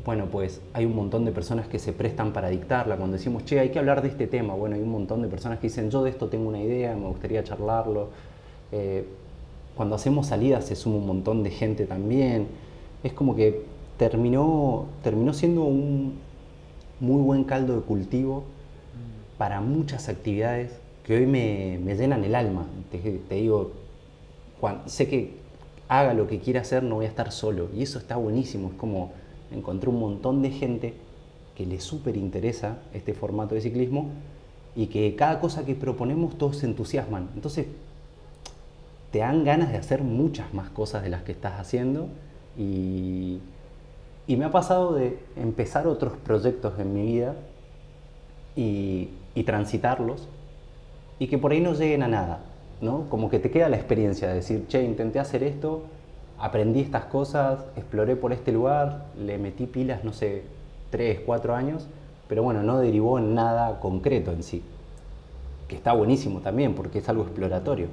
bueno, 0.05 0.27
pues 0.27 0.61
hay 0.75 0.85
un 0.85 0.95
montón 0.95 1.25
de 1.25 1.33
personas 1.33 1.67
que 1.67 1.79
se 1.79 1.95
prestan 1.95 2.35
para 2.35 2.51
dictarla. 2.51 2.99
Cuando 2.99 3.17
decimos, 3.17 3.47
che, 3.47 3.59
hay 3.59 3.71
que 3.71 3.79
hablar 3.79 4.03
de 4.03 4.09
este 4.09 4.27
tema, 4.27 4.53
bueno, 4.53 4.77
hay 4.77 4.83
un 4.83 4.91
montón 4.91 5.23
de 5.23 5.29
personas 5.29 5.59
que 5.61 5.69
dicen, 5.69 5.91
yo 5.91 6.03
de 6.03 6.11
esto 6.11 6.29
tengo 6.29 6.51
una 6.51 6.61
idea, 6.61 6.95
me 6.95 7.07
gustaría 7.07 7.43
charlarlo. 7.43 8.11
Eh, 8.73 9.07
cuando 9.75 9.95
hacemos 9.95 10.27
salidas 10.27 10.67
se 10.67 10.77
suma 10.77 10.97
un 10.97 11.07
montón 11.07 11.43
de 11.43 11.49
gente 11.53 11.87
también. 11.87 12.49
Es 13.03 13.15
como 13.15 13.35
que 13.35 13.65
terminó, 13.97 14.89
terminó 15.03 15.33
siendo 15.33 15.65
un 15.65 16.19
muy 17.01 17.23
buen 17.23 17.45
caldo 17.45 17.77
de 17.77 17.81
cultivo 17.81 18.45
para 19.41 19.63
muchas 19.63 20.11
actividades 20.11 20.71
que 21.03 21.17
hoy 21.17 21.25
me, 21.25 21.79
llenan 21.97 22.25
el 22.25 22.35
alma. 22.35 22.67
Te, 22.93 23.35
digo, 23.35 23.73
sé 24.85 25.09
que 25.09 25.39
haga 25.89 26.13
lo 26.13 26.27
que 26.27 26.41
quiera 26.41 26.61
hacer, 26.61 26.83
no 26.83 26.97
voy 26.97 27.07
a 27.07 27.09
estar 27.09 27.33
solo. 27.33 27.71
Y 27.75 27.83
eso 27.83 27.99
está 27.99 28.17
buenísimo. 28.17 28.69
Es 28.69 28.75
como 28.75 29.13
encontré 29.51 29.89
un 29.89 29.99
montón 29.99 30.43
de 30.43 30.51
gente 30.51 30.93
que 31.57 31.65
le 31.65 31.81
súper 31.81 32.19
interesa 32.19 32.81
este 32.93 33.15
formato 33.15 33.55
de 33.55 33.63
ciclismo 33.63 34.11
y 34.77 34.89
que 34.89 35.17
cada 35.17 35.41
cosa 35.41 35.65
que 35.65 35.75
proponemos 35.75 36.37
todos 36.37 36.59
se 36.59 36.67
entusiasman. 36.67 37.31
Entonces, 37.35 37.65
te 39.11 39.21
dan 39.21 39.43
ganas 39.43 39.73
de 39.73 39.79
hacer 39.79 40.03
muchas 40.03 40.53
más 40.53 40.69
cosas 40.69 41.03
de 41.03 41.09
las 41.09 41.23
que 41.23 41.33
estás 41.33 41.59
haciendo 41.59 42.09
y, 42.59 43.39
y 44.27 44.37
me 44.37 44.45
ha 44.45 44.51
pasado 44.51 44.93
de 44.93 45.19
empezar 45.35 45.87
otros 45.87 46.13
proyectos 46.19 46.79
en 46.79 46.93
mi 46.93 47.07
vida 47.07 47.37
y, 48.55 49.09
y 49.35 49.45
transitarlos 49.45 50.29
y 51.19 51.29
que 51.29 51.39
por 51.39 51.53
ahí 51.53 51.61
no 51.61 51.75
lleguen 51.75 52.03
a 52.03 52.09
nada, 52.09 52.41
¿no? 52.81 53.09
Como 53.09 53.31
que 53.31 53.39
te 53.39 53.51
queda 53.51 53.69
la 53.69 53.77
experiencia 53.77 54.29
de 54.29 54.35
decir, 54.35 54.67
che, 54.69 54.83
intenté 54.83 55.19
hacer 55.19 55.43
esto, 55.43 55.83
aprendí 56.39 56.81
estas 56.81 57.05
cosas, 57.05 57.61
exploré 57.77 58.17
por 58.17 58.33
este 58.33 58.53
lugar, 58.53 59.05
le 59.19 59.39
metí 59.39 59.67
pilas, 59.67 60.03
no 60.03 60.13
sé, 60.13 60.43
tres, 60.91 61.21
cuatro 61.25 61.55
años, 61.55 61.87
pero 62.29 62.43
bueno, 62.43 62.63
no 62.63 62.79
derivó 62.79 63.19
en 63.19 63.35
nada 63.35 63.81
concreto 63.81 64.33
en 64.33 64.43
sí, 64.43 64.63
que 65.69 65.77
está 65.77 65.93
buenísimo 65.93 66.41
también 66.41 66.75
porque 66.75 66.99
es 66.99 67.09
algo 67.09 67.25
exploratorio. 67.25 67.89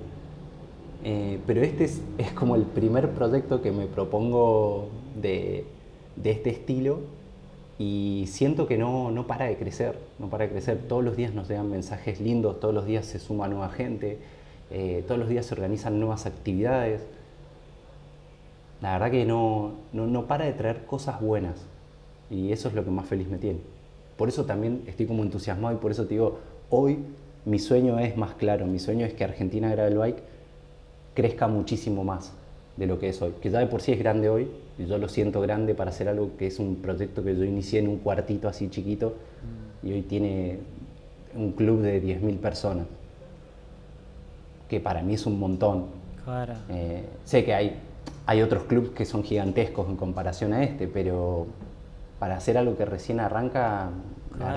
Eh, 1.03 1.39
pero 1.45 1.61
este 1.61 1.83
es, 1.83 2.01
es, 2.17 2.31
como 2.31 2.55
el 2.55 2.63
primer 2.63 3.11
proyecto 3.11 3.61
que 3.61 3.71
me 3.71 3.85
propongo 3.85 4.89
de, 5.21 5.65
de 6.15 6.31
este 6.31 6.49
estilo 6.49 6.99
y 7.79 8.25
siento 8.27 8.67
que 8.67 8.77
no, 8.77 9.11
no 9.11 9.27
para 9.27 9.45
de 9.45 9.57
crecer, 9.57 9.97
no 10.17 10.29
para 10.29 10.45
de 10.45 10.51
crecer. 10.51 10.79
Todos 10.87 11.03
los 11.03 11.15
días 11.15 11.33
nos 11.33 11.47
llegan 11.47 11.69
mensajes 11.69 12.19
lindos, 12.19 12.59
todos 12.59 12.73
los 12.73 12.85
días 12.85 13.05
se 13.05 13.19
suma 13.19 13.47
nueva 13.47 13.69
gente, 13.69 14.17
eh, 14.71 15.03
todos 15.07 15.19
los 15.19 15.29
días 15.29 15.45
se 15.45 15.53
organizan 15.53 15.99
nuevas 15.99 16.25
actividades. 16.25 17.03
La 18.81 18.93
verdad 18.93 19.11
que 19.11 19.25
no, 19.25 19.73
no, 19.93 20.07
no 20.07 20.25
para 20.25 20.45
de 20.45 20.53
traer 20.53 20.85
cosas 20.85 21.21
buenas 21.21 21.65
y 22.29 22.51
eso 22.51 22.67
es 22.67 22.73
lo 22.73 22.83
que 22.83 22.91
más 22.91 23.07
feliz 23.07 23.27
me 23.27 23.37
tiene. 23.37 23.59
Por 24.17 24.29
eso 24.29 24.45
también 24.45 24.83
estoy 24.87 25.05
como 25.05 25.23
entusiasmado 25.23 25.75
y 25.75 25.77
por 25.77 25.91
eso 25.91 26.05
te 26.05 26.15
digo, 26.15 26.39
hoy 26.69 26.99
mi 27.45 27.59
sueño 27.59 27.99
es 27.99 28.17
más 28.17 28.33
claro, 28.33 28.65
mi 28.65 28.79
sueño 28.79 29.05
es 29.05 29.13
que 29.13 29.23
Argentina 29.23 29.69
Gravel 29.69 29.97
Bike 29.97 30.23
crezca 31.13 31.47
muchísimo 31.47 32.03
más 32.03 32.33
de 32.77 32.85
lo 32.85 32.99
que 32.99 33.09
es 33.09 33.21
hoy, 33.21 33.33
que 33.41 33.49
ya 33.49 33.59
de 33.59 33.67
por 33.67 33.81
sí 33.81 33.91
es 33.91 33.99
grande 33.99 34.29
hoy, 34.29 34.47
y 34.77 34.85
yo 34.85 34.97
lo 34.97 35.09
siento 35.09 35.41
grande 35.41 35.73
para 35.73 35.89
hacer 35.89 36.07
algo 36.07 36.31
que 36.37 36.47
es 36.47 36.59
un 36.59 36.77
proyecto 36.77 37.23
que 37.23 37.35
yo 37.35 37.43
inicié 37.43 37.79
en 37.79 37.87
un 37.87 37.97
cuartito 37.97 38.47
así 38.47 38.69
chiquito 38.69 39.15
y 39.83 39.91
hoy 39.91 40.03
tiene 40.03 40.59
un 41.35 41.51
club 41.51 41.81
de 41.81 42.01
10.000 42.01 42.37
personas, 42.37 42.85
que 44.69 44.79
para 44.79 45.01
mí 45.01 45.15
es 45.15 45.25
un 45.25 45.39
montón. 45.39 45.85
Eh, 46.69 47.03
sé 47.23 47.45
que 47.45 47.53
hay, 47.53 47.77
hay 48.25 48.41
otros 48.41 48.63
clubes 48.63 48.89
que 48.91 49.05
son 49.05 49.23
gigantescos 49.23 49.87
en 49.87 49.95
comparación 49.95 50.53
a 50.53 50.63
este, 50.63 50.87
pero 50.87 51.47
para 52.19 52.37
hacer 52.37 52.57
algo 52.57 52.77
que 52.77 52.85
recién 52.85 53.19
arranca, 53.19 53.89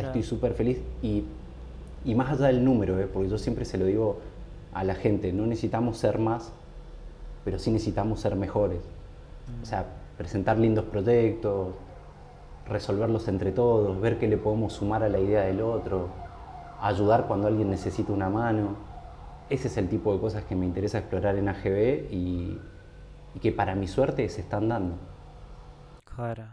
estoy 0.02 0.22
súper 0.22 0.54
feliz 0.54 0.78
y, 1.02 1.24
y, 2.04 2.14
más 2.14 2.32
allá 2.32 2.48
del 2.48 2.64
número, 2.64 2.98
¿eh? 2.98 3.06
porque 3.06 3.28
yo 3.28 3.38
siempre 3.38 3.64
se 3.64 3.78
lo 3.78 3.84
digo 3.84 4.18
a 4.72 4.84
la 4.84 4.94
gente, 4.94 5.32
no 5.32 5.46
necesitamos 5.46 5.98
ser 5.98 6.18
más, 6.18 6.52
pero 7.44 7.58
sí 7.58 7.70
necesitamos 7.70 8.20
ser 8.20 8.36
mejores. 8.36 8.80
O 9.62 9.66
sea, 9.66 9.86
presentar 10.16 10.58
lindos 10.58 10.84
proyectos, 10.84 11.74
resolverlos 12.66 13.26
entre 13.28 13.52
todos, 13.52 14.00
ver 14.00 14.18
qué 14.18 14.28
le 14.28 14.36
podemos 14.36 14.74
sumar 14.74 15.02
a 15.02 15.08
la 15.08 15.18
idea 15.18 15.42
del 15.42 15.60
otro, 15.60 16.08
ayudar 16.80 17.26
cuando 17.26 17.48
alguien 17.48 17.70
necesita 17.70 18.12
una 18.12 18.28
mano. 18.28 18.76
Ese 19.48 19.68
es 19.68 19.76
el 19.76 19.88
tipo 19.88 20.14
de 20.14 20.20
cosas 20.20 20.44
que 20.44 20.54
me 20.54 20.66
interesa 20.66 20.98
explorar 20.98 21.36
en 21.36 21.48
AGB 21.48 22.12
y, 22.12 22.60
que 23.40 23.52
para 23.52 23.74
mi 23.74 23.88
suerte 23.88 24.28
se 24.28 24.42
están 24.42 24.68
dando. 24.68 24.96
Claro. 26.04 26.44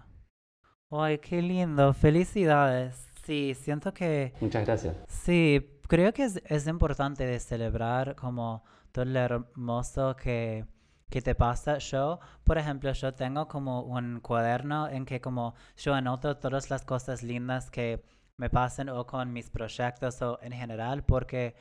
Ay, 0.89 1.19
qué 1.19 1.41
lindo. 1.41 1.93
Felicidades. 1.93 3.07
Sí, 3.25 3.53
siento 3.53 3.93
que... 3.93 4.33
Muchas 4.39 4.65
gracias. 4.65 4.95
Sí, 5.07 5.79
creo 5.87 6.13
que 6.13 6.23
es, 6.23 6.41
es 6.45 6.67
importante 6.67 7.25
de 7.25 7.39
celebrar 7.39 8.15
como 8.15 8.63
todo 8.91 9.05
lo 9.05 9.19
hermoso 9.19 10.15
que 10.15 10.65
¿Qué 11.09 11.21
te 11.21 11.35
pasa? 11.35 11.77
Yo, 11.77 12.19
por 12.43 12.57
ejemplo, 12.57 12.91
yo 12.91 13.13
tengo 13.13 13.47
como 13.47 13.81
un 13.83 14.19
cuaderno 14.19 14.89
en 14.89 15.05
que 15.05 15.21
como 15.21 15.55
yo 15.77 15.93
anoto 15.93 16.37
todas 16.37 16.69
las 16.69 16.83
cosas 16.83 17.23
lindas 17.23 17.71
que 17.71 18.03
me 18.37 18.49
pasan 18.49 18.89
o 18.89 19.05
con 19.05 19.31
mis 19.31 19.49
proyectos 19.49 20.21
o 20.21 20.37
en 20.41 20.51
general 20.53 21.03
porque 21.05 21.55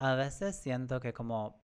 a 0.00 0.14
veces 0.14 0.56
siento 0.60 1.00
que 1.00 1.12
como 1.12 1.62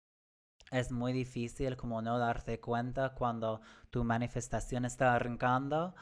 es 0.71 0.91
muy 0.93 1.13
difícil 1.13 1.77
como 1.77 2.01
no 2.03 2.19
darte 2.19 2.61
cuenta 2.61 3.15
cuando 3.15 3.61
tu 3.91 4.05
manifestación 4.05 4.85
está 4.85 5.15
arrancando 5.15 5.95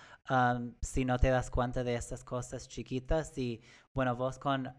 si 0.83 1.05
no 1.05 1.19
te 1.19 1.31
das 1.31 1.51
cuenta 1.51 1.85
de 1.85 1.95
esas 1.97 2.23
cosas 2.25 2.69
chiquitas 2.69 3.37
y 3.39 3.61
bueno 3.95 4.15
vos 4.17 4.39
con 4.39 4.73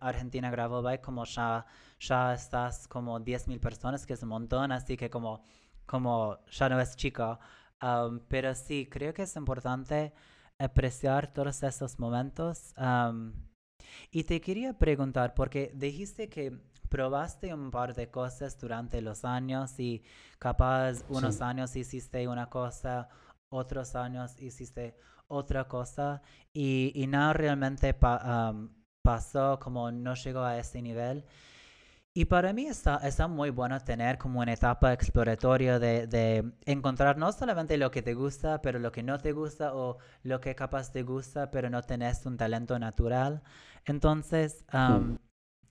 Argentina 0.00 0.50
Gravel 0.50 0.82
Bike 0.82 1.00
como 1.02 1.24
ya 1.24 1.66
ya 2.00 2.34
estás 2.34 2.86
como 2.88 3.20
10.000 3.20 3.60
personas 3.60 4.06
que 4.06 4.14
es 4.14 4.22
un 4.22 4.30
montón 4.30 4.72
así 4.72 4.96
que 4.96 5.10
como 5.10 5.42
como 5.86 6.38
ya 6.50 6.68
no 6.68 6.80
es 6.80 6.96
chico. 6.96 7.38
pero 8.28 8.54
sí, 8.54 8.88
creo 8.90 9.12
que 9.14 9.22
es 9.22 9.36
importante 9.36 10.12
apreciar 10.58 11.32
todos 11.32 11.62
esos 11.62 11.98
momentos. 11.98 12.74
y 14.10 14.24
te 14.24 14.40
quería 14.40 14.78
preguntar, 14.78 15.34
porque 15.34 15.72
dijiste 15.74 16.28
que 16.28 16.58
probaste 16.88 17.54
un 17.54 17.70
par 17.70 17.94
de 17.94 18.10
cosas 18.10 18.58
durante 18.58 19.00
los 19.00 19.24
años 19.24 19.78
y 19.80 20.02
capaz 20.38 21.02
unos 21.08 21.40
años 21.40 21.74
hiciste 21.74 22.28
una 22.28 22.50
cosa, 22.50 23.08
otros 23.50 23.94
años 23.94 24.38
hiciste 24.38 24.96
otra 25.26 25.66
cosa 25.68 26.20
y, 26.52 26.92
y 26.94 27.06
nada 27.06 27.32
realmente 27.32 27.94
pasó 29.02 29.58
como 29.58 29.90
no 29.90 30.14
llegó 30.14 30.40
a 30.40 30.58
ese 30.58 30.82
nivel. 30.82 31.24
Y 32.14 32.26
para 32.26 32.52
mí 32.52 32.66
está, 32.66 32.96
está 32.96 33.26
muy 33.26 33.48
bueno 33.48 33.80
tener 33.80 34.18
como 34.18 34.40
una 34.40 34.52
etapa 34.52 34.92
exploratoria 34.92 35.78
de, 35.78 36.06
de, 36.06 36.52
encontrar 36.66 37.16
no 37.16 37.32
solamente 37.32 37.78
lo 37.78 37.90
que 37.90 38.02
te 38.02 38.12
gusta, 38.12 38.60
pero 38.60 38.78
lo 38.78 38.92
que 38.92 39.02
no 39.02 39.18
te 39.18 39.32
gusta 39.32 39.74
o 39.74 39.96
lo 40.22 40.38
que 40.38 40.54
capaz 40.54 40.92
te 40.92 41.04
gusta, 41.04 41.50
pero 41.50 41.70
no 41.70 41.82
tenés 41.82 42.26
un 42.26 42.36
talento 42.36 42.78
natural. 42.78 43.42
Entonces, 43.86 44.62
hmm. 44.70 45.14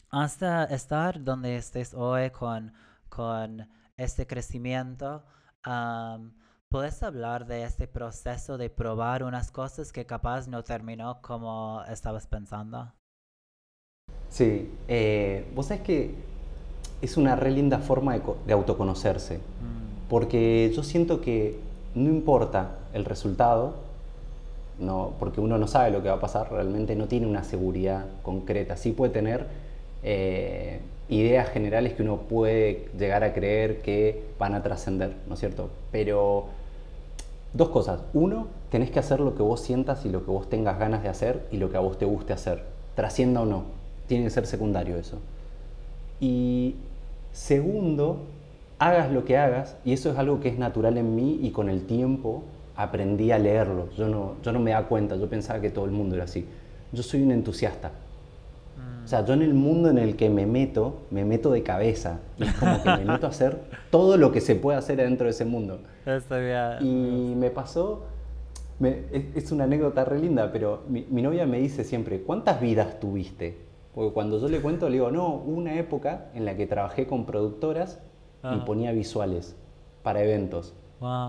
hasta 0.09 0.63
estar 0.65 1.23
donde 1.23 1.57
estés 1.57 1.93
hoy 1.93 2.31
con, 2.31 2.73
con 3.07 3.69
este 3.95 4.25
crecimiento, 4.25 5.23
¿puedes 6.69 7.03
hablar 7.03 7.45
de 7.45 7.65
este 7.65 7.87
proceso 7.87 8.57
de 8.57 8.71
probar 8.71 9.23
unas 9.23 9.51
cosas 9.51 9.91
que 9.91 10.07
capaz 10.07 10.47
no 10.47 10.63
terminó 10.63 11.21
como 11.21 11.83
estabas 11.87 12.25
pensando? 12.25 12.91
Sí, 14.29 14.73
eh, 14.87 15.51
vos 15.53 15.67
sabés 15.67 15.83
que 15.83 16.30
es 17.01 17.17
una 17.17 17.35
re 17.35 17.51
linda 17.51 17.79
forma 17.79 18.17
de, 18.17 18.53
autoconocerse, 18.53 19.37
mm. 19.37 20.09
porque 20.09 20.71
yo 20.75 20.83
siento 20.83 21.21
que 21.21 21.57
no 21.95 22.09
importa 22.09 22.77
el 22.93 23.05
resultado, 23.05 23.75
no, 24.79 25.13
porque 25.19 25.41
uno 25.41 25.57
no 25.57 25.67
sabe 25.67 25.91
lo 25.91 26.01
que 26.01 26.09
va 26.09 26.15
a 26.15 26.19
pasar, 26.19 26.51
realmente 26.51 26.95
no 26.95 27.07
tiene 27.07 27.27
una 27.27 27.43
seguridad 27.43 28.05
concreta, 28.23 28.77
sí 28.77 28.91
puede 28.91 29.11
tener 29.11 29.47
eh, 30.03 30.79
ideas 31.09 31.49
generales 31.49 31.93
que 31.93 32.03
uno 32.03 32.17
puede 32.17 32.89
llegar 32.97 33.23
a 33.23 33.33
creer 33.33 33.81
que 33.81 34.23
van 34.39 34.55
a 34.55 34.63
trascender, 34.63 35.13
¿no 35.27 35.33
es 35.33 35.39
cierto? 35.39 35.69
Pero 35.91 36.45
dos 37.53 37.69
cosas, 37.69 37.99
uno, 38.13 38.47
tenés 38.69 38.91
que 38.91 38.99
hacer 38.99 39.19
lo 39.19 39.35
que 39.35 39.43
vos 39.43 39.59
sientas 39.59 40.05
y 40.05 40.09
lo 40.09 40.23
que 40.23 40.31
vos 40.31 40.49
tengas 40.49 40.79
ganas 40.79 41.03
de 41.03 41.09
hacer 41.09 41.45
y 41.51 41.57
lo 41.57 41.69
que 41.69 41.77
a 41.77 41.81
vos 41.81 41.97
te 41.97 42.05
guste 42.05 42.33
hacer, 42.33 42.63
trascienda 42.95 43.41
o 43.41 43.45
no, 43.45 43.65
tiene 44.07 44.23
que 44.23 44.29
ser 44.29 44.47
secundario 44.47 44.97
eso. 44.97 45.17
Y 46.19 46.75
Segundo, 47.31 48.25
hagas 48.79 49.11
lo 49.11 49.25
que 49.25 49.37
hagas, 49.37 49.77
y 49.85 49.93
eso 49.93 50.11
es 50.11 50.17
algo 50.17 50.39
que 50.39 50.49
es 50.49 50.57
natural 50.57 50.97
en 50.97 51.15
mí 51.15 51.39
y 51.41 51.51
con 51.51 51.69
el 51.69 51.85
tiempo 51.85 52.43
aprendí 52.75 53.31
a 53.31 53.39
leerlo. 53.39 53.89
Yo 53.97 54.07
no, 54.07 54.35
yo 54.43 54.51
no 54.51 54.59
me 54.59 54.71
da 54.71 54.87
cuenta, 54.87 55.15
yo 55.15 55.29
pensaba 55.29 55.61
que 55.61 55.69
todo 55.69 55.85
el 55.85 55.91
mundo 55.91 56.15
era 56.15 56.25
así. 56.25 56.45
Yo 56.91 57.03
soy 57.03 57.21
un 57.21 57.31
entusiasta. 57.31 57.91
O 59.03 59.07
sea, 59.07 59.25
yo 59.25 59.33
en 59.33 59.41
el 59.41 59.53
mundo 59.53 59.89
en 59.89 59.97
el 59.97 60.15
que 60.15 60.29
me 60.29 60.45
meto, 60.45 60.99
me 61.09 61.25
meto 61.25 61.51
de 61.51 61.63
cabeza. 61.63 62.19
Es 62.37 62.53
como 62.53 62.81
que 62.83 62.89
me 62.89 63.05
meto 63.05 63.25
a 63.25 63.29
hacer 63.29 63.57
todo 63.89 64.15
lo 64.15 64.31
que 64.31 64.41
se 64.41 64.55
puede 64.55 64.77
hacer 64.77 64.97
dentro 64.97 65.25
de 65.25 65.31
ese 65.31 65.43
mundo. 65.43 65.79
Y 66.81 67.33
me 67.35 67.49
pasó, 67.49 68.03
es, 68.81 69.51
una 69.51 69.63
anécdota 69.63 70.05
re 70.05 70.19
linda, 70.19 70.51
pero 70.51 70.83
mi, 70.87 71.05
mi 71.09 71.21
novia 71.21 71.45
me 71.45 71.59
dice 71.59 71.83
siempre, 71.83 72.21
¿cuántas 72.21 72.61
vidas 72.61 72.99
tuviste? 72.99 73.57
Porque 73.93 74.13
cuando 74.13 74.39
yo 74.39 74.47
le 74.47 74.61
cuento, 74.61 74.87
le 74.87 74.93
digo, 74.93 75.11
no, 75.11 75.35
hubo 75.35 75.57
una 75.57 75.77
época 75.77 76.29
en 76.33 76.45
la 76.45 76.55
que 76.55 76.65
trabajé 76.67 77.07
con 77.07 77.25
productoras 77.25 77.99
y 78.43 78.47
ah. 78.47 78.63
ponía 78.65 78.91
visuales 78.91 79.55
para 80.03 80.23
eventos. 80.23 80.73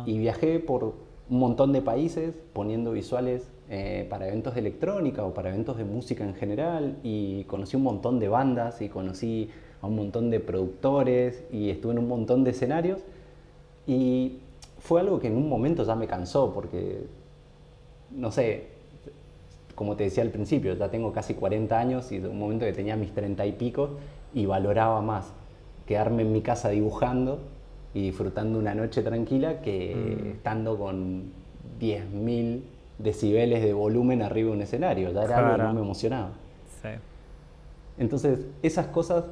Y 0.05 0.19
viajé 0.19 0.59
por 0.59 0.85
un 1.31 1.39
montón 1.39 1.73
de 1.73 1.81
países 1.81 2.35
poniendo 2.53 2.93
visuales 2.93 3.51
eh, 3.71 4.07
para 4.11 4.29
eventos 4.29 4.53
de 4.53 4.61
electrónica 4.61 5.25
o 5.25 5.33
para 5.33 5.49
eventos 5.49 5.79
de 5.79 5.85
música 5.85 6.25
en 6.25 6.35
general 6.35 6.99
y 7.03 7.45
conocí 7.45 7.77
un 7.77 7.85
montón 7.85 8.19
de 8.19 8.29
bandas 8.29 8.83
y 8.83 8.91
conocí 8.91 9.49
a 9.81 9.87
un 9.87 9.97
montón 9.97 10.29
de 10.29 10.41
productores 10.41 11.45
y 11.51 11.71
estuve 11.71 11.93
en 11.93 12.01
un 12.01 12.09
montón 12.09 12.45
de 12.45 12.51
escenarios 12.51 13.01
y 13.87 14.41
fue 14.79 15.01
algo 15.01 15.21
que 15.21 15.29
en 15.29 15.37
un 15.37 15.49
momento 15.49 15.85
ya 15.85 15.95
me 15.95 16.07
cansó 16.07 16.53
porque, 16.53 17.07
no 18.11 18.31
sé, 18.31 18.72
como 19.75 19.97
te 19.97 20.05
decía 20.05 20.23
al 20.23 20.31
principio, 20.31 20.75
ya 20.75 20.91
tengo 20.91 21.13
casi 21.13 21.35
40 21.35 21.79
años 21.79 22.13
y 22.13 22.19
de 22.19 22.29
un 22.29 22.39
momento 22.39 22.65
que 22.65 22.73
tenía 22.73 22.97
mis 22.97 23.13
30 23.13 23.47
y 23.47 23.53
pico 23.53 23.91
y 24.35 24.47
valoraba 24.47 25.01
más 25.01 25.33
quedarme 25.87 26.23
en 26.23 26.33
mi 26.33 26.41
casa 26.43 26.69
dibujando 26.69 27.41
y 27.95 28.03
disfrutando 28.03 28.59
una 28.59 28.75
noche 28.75 29.03
tranquila 29.03 29.61
que 29.61 29.95
mm. 29.95 30.27
estando 30.29 30.79
con 30.79 31.25
10.000 31.81 32.61
decibeles 32.99 33.63
de 33.63 33.73
volumen 33.73 34.23
arriba 34.23 34.51
de 34.51 34.57
un 34.57 34.63
escenario. 34.63 35.13
Ya 35.13 35.25
era 35.25 35.39
algo 35.39 35.57
que 35.57 35.63
no 35.63 35.75
me 35.75 35.81
emocionaba. 35.81 36.31
Entonces, 37.99 38.47
esas 38.63 38.87
cosas 38.87 39.25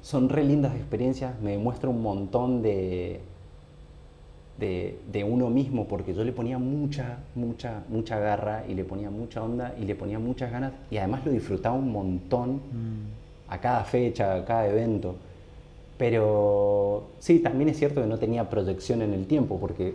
son 0.00 0.28
re 0.28 0.44
lindas 0.44 0.74
experiencias, 0.74 1.38
me 1.40 1.52
demuestra 1.52 1.90
un 1.90 2.00
montón 2.00 2.62
de, 2.62 3.20
de, 4.58 5.24
uno 5.28 5.50
mismo, 5.50 5.86
porque 5.86 6.14
yo 6.14 6.24
le 6.24 6.32
ponía 6.32 6.58
mucha, 6.58 7.18
mucha, 7.34 7.84
mucha 7.88 8.18
garra 8.18 8.64
y 8.68 8.74
le 8.74 8.84
ponía 8.84 9.10
mucha 9.10 9.42
onda 9.42 9.74
y 9.80 9.84
le 9.84 9.94
ponía 9.94 10.18
muchas 10.18 10.50
ganas 10.50 10.72
y 10.90 10.96
además 10.96 11.24
lo 11.26 11.32
disfrutaba 11.32 11.74
un 11.74 11.92
montón 11.92 12.54
mm. 12.54 13.48
a 13.48 13.60
cada 13.60 13.84
fecha, 13.84 14.34
a 14.34 14.44
cada 14.44 14.68
evento. 14.68 15.16
Pero 15.98 17.08
sí, 17.18 17.38
también 17.38 17.70
es 17.70 17.78
cierto 17.78 18.02
que 18.02 18.06
no 18.06 18.18
tenía 18.18 18.48
proyección 18.50 19.02
en 19.02 19.14
el 19.14 19.26
tiempo, 19.26 19.58
porque 19.58 19.94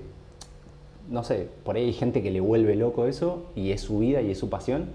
no 1.10 1.24
sé, 1.24 1.48
por 1.64 1.76
ahí 1.76 1.86
hay 1.86 1.94
gente 1.94 2.24
que 2.24 2.32
le 2.32 2.40
vuelve 2.40 2.76
loco 2.76 3.06
eso 3.06 3.44
y 3.56 3.72
es 3.72 3.82
su 3.82 4.00
vida 4.00 4.22
y 4.22 4.32
es 4.32 4.40
su 4.40 4.50
pasión 4.50 4.86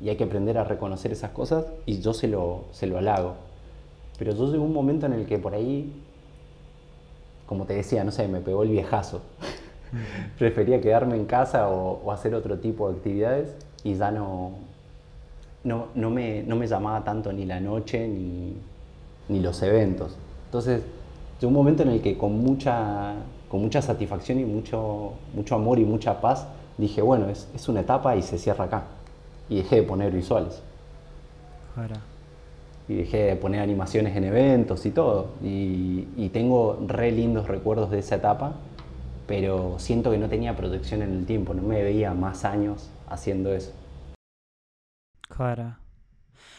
y 0.00 0.08
hay 0.08 0.16
que 0.16 0.24
aprender 0.24 0.58
a 0.58 0.64
reconocer 0.64 1.12
esas 1.12 1.30
cosas 1.30 1.66
y 1.86 2.00
yo 2.00 2.12
se 2.12 2.28
lo, 2.28 2.64
se 2.72 2.86
lo 2.86 2.98
halago. 2.98 3.34
Pero 4.18 4.34
yo 4.34 4.50
llegó 4.50 4.64
un 4.64 4.72
momento 4.72 5.06
en 5.06 5.12
el 5.12 5.26
que 5.26 5.38
por 5.38 5.54
ahí, 5.54 5.92
como 7.50 7.64
te 7.64 7.74
decía, 7.74 8.04
no 8.04 8.12
sé, 8.12 8.28
me 8.28 8.38
pegó 8.38 8.62
el 8.62 8.68
viejazo. 8.68 9.22
Prefería 10.38 10.80
quedarme 10.80 11.16
en 11.16 11.24
casa 11.24 11.68
o, 11.68 12.12
hacer 12.12 12.32
otro 12.32 12.60
tipo 12.60 12.88
de 12.88 12.94
actividades 12.94 13.56
y 13.82 13.94
ya 13.94 14.12
no, 14.12 14.52
no, 15.64 15.88
no, 15.96 16.10
me, 16.10 16.44
no 16.44 16.54
me 16.54 16.68
llamaba 16.68 17.02
tanto 17.02 17.32
ni 17.32 17.44
la 17.46 17.58
noche 17.58 18.06
ni, 18.06 18.54
ni 19.28 19.40
los 19.40 19.60
eventos. 19.64 20.16
Entonces, 20.44 20.84
llegó 21.40 21.48
un 21.48 21.54
momento 21.54 21.82
en 21.82 21.88
el 21.88 22.00
que 22.00 22.16
con 22.16 22.38
mucha, 22.38 23.14
con 23.48 23.62
mucha 23.62 23.82
satisfacción 23.82 24.38
y 24.38 24.44
mucho, 24.44 25.14
mucho 25.34 25.56
amor 25.56 25.80
y 25.80 25.84
mucha 25.84 26.20
paz 26.20 26.46
dije, 26.78 27.02
bueno, 27.02 27.30
es, 27.30 27.48
es 27.52 27.68
una 27.68 27.80
etapa 27.80 28.14
y 28.14 28.22
se 28.22 28.38
cierra 28.38 28.66
acá 28.66 28.84
y 29.48 29.56
dejé 29.56 29.74
de 29.80 29.82
poner 29.82 30.12
visuales. 30.12 30.62
Y 32.90 32.96
dejé 32.96 33.18
de 33.18 33.36
poner 33.36 33.60
animaciones 33.60 34.16
en 34.16 34.24
eventos 34.24 34.84
y 34.84 34.90
todo. 34.90 35.34
Y, 35.44 36.28
tengo 36.32 36.76
re 36.88 37.12
lindos 37.12 37.46
recuerdos 37.46 37.90
de 37.92 38.00
esa 38.00 38.16
etapa, 38.16 38.54
pero 39.28 39.78
siento 39.78 40.10
que 40.10 40.18
no 40.18 40.28
tenía 40.28 40.56
protección 40.56 41.02
en 41.02 41.12
el 41.12 41.24
tiempo, 41.24 41.54
no 41.54 41.62
me 41.62 41.84
veía 41.84 42.14
más 42.14 42.44
años 42.44 42.90
haciendo 43.08 43.52
eso. 43.52 43.72
Claro. 45.28 45.76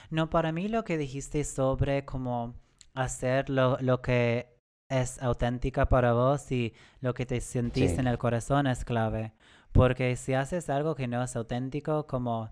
No, 0.10 0.30
para 0.30 0.54
mí 0.54 0.70
lo 0.70 0.86
que 0.86 0.98
dijiste 0.98 1.44
sobre 1.44 2.06
cómo 2.06 2.54
hacer 2.94 3.50
lo, 3.50 3.78
lo 3.82 4.02
que 4.02 4.48
es 4.88 5.22
auténtica 5.22 5.88
para 5.88 6.14
vos 6.14 6.50
y 6.52 6.74
lo 7.02 7.14
que 7.14 7.26
te 7.26 7.42
sentís 7.42 7.98
en 7.98 8.08
el 8.08 8.18
corazón 8.18 8.68
es 8.68 8.86
clave. 8.86 9.34
Porque 9.74 10.16
si 10.16 10.34
haces 10.34 10.70
algo 10.70 10.96
que 10.96 11.08
no 11.08 11.22
es 11.24 11.36
auténtico, 11.36 12.08
como 12.08 12.52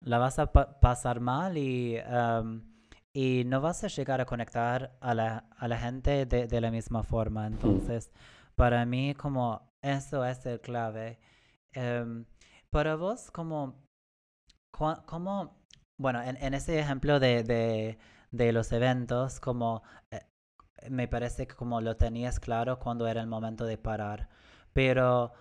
la 0.00 0.18
vas 0.18 0.38
a 0.38 0.52
pasar 0.52 1.18
mal 1.20 1.58
y, 1.58 1.98
y 3.12 3.44
no 3.46 3.60
vas 3.60 3.84
a 3.84 3.88
llegar 3.88 4.20
a 4.20 4.26
conectar 4.26 4.96
a 5.00 5.14
la, 5.14 5.44
a 5.56 5.68
la 5.68 5.78
gente 5.78 6.26
de, 6.26 6.46
de, 6.46 6.60
la 6.60 6.70
misma 6.70 7.02
forma. 7.02 7.46
Entonces, 7.46 8.10
para 8.56 8.84
mí, 8.86 9.14
como 9.14 9.72
eso 9.82 10.24
es 10.24 10.44
el 10.46 10.60
clave. 10.60 11.18
Em, 11.72 12.24
para 12.70 12.96
vos, 12.96 13.30
como, 13.30 13.74
como 15.06 15.62
bueno, 15.98 16.22
en, 16.22 16.36
en 16.38 16.54
ese 16.54 16.78
ejemplo 16.78 17.20
de, 17.20 17.42
de, 17.44 17.98
de 18.30 18.52
los 18.52 18.72
eventos, 18.72 19.40
como 19.40 19.82
eh, 20.10 20.20
me 20.90 21.08
parece 21.08 21.46
que 21.46 21.54
como 21.54 21.80
lo 21.80 21.96
tenías 21.96 22.40
claro 22.40 22.78
cuando 22.78 23.06
era 23.08 23.20
el 23.20 23.28
momento 23.28 23.64
de 23.66 23.78
parar. 23.78 24.28
Pero 24.72 25.32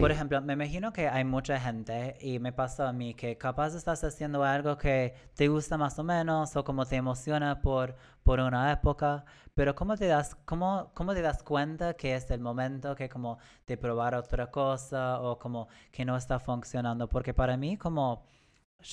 por 0.00 0.10
ejemplo, 0.10 0.40
me 0.42 0.54
imagino 0.54 0.92
que 0.92 1.08
hay 1.08 1.24
mucha 1.24 1.58
gente 1.60 2.16
y 2.20 2.38
me 2.38 2.52
pasa 2.52 2.88
a 2.88 2.92
mí 2.92 3.14
que 3.14 3.38
capaz 3.38 3.74
estás 3.74 4.02
haciendo 4.02 4.42
algo 4.42 4.76
que 4.76 5.14
te 5.34 5.48
gusta 5.48 5.78
más 5.78 5.98
o 5.98 6.04
menos 6.04 6.56
o 6.56 6.64
como 6.64 6.84
te 6.84 6.96
emociona 6.96 7.60
por, 7.62 7.94
por 8.24 8.40
una 8.40 8.72
época, 8.72 9.24
pero 9.54 9.74
¿cómo 9.74 9.96
te, 9.96 10.06
das, 10.06 10.36
cómo, 10.44 10.90
¿cómo 10.94 11.14
te 11.14 11.22
das 11.22 11.42
cuenta 11.42 11.94
que 11.94 12.14
es 12.16 12.30
el 12.30 12.40
momento 12.40 12.94
que 12.96 13.08
como 13.08 13.38
de 13.66 13.76
probar 13.76 14.14
otra 14.14 14.50
cosa 14.50 15.20
o 15.20 15.38
como 15.38 15.68
que 15.92 16.04
no 16.04 16.16
está 16.16 16.40
funcionando? 16.40 17.08
Porque 17.08 17.32
para 17.32 17.56
mí 17.56 17.76
como 17.76 18.24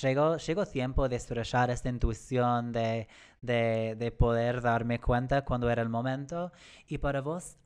llegó, 0.02 0.36
llegó 0.36 0.66
tiempo 0.66 1.08
de 1.08 1.16
estrechar 1.16 1.70
esta 1.70 1.88
intuición 1.88 2.72
de, 2.72 3.08
de, 3.42 3.94
de, 3.96 4.10
poder 4.12 4.60
darme 4.60 5.00
cuenta 5.00 5.44
cuando 5.44 5.70
era 5.70 5.82
el 5.82 5.88
momento 5.88 6.52
y 6.88 6.98
para 6.98 7.20
vos 7.20 7.56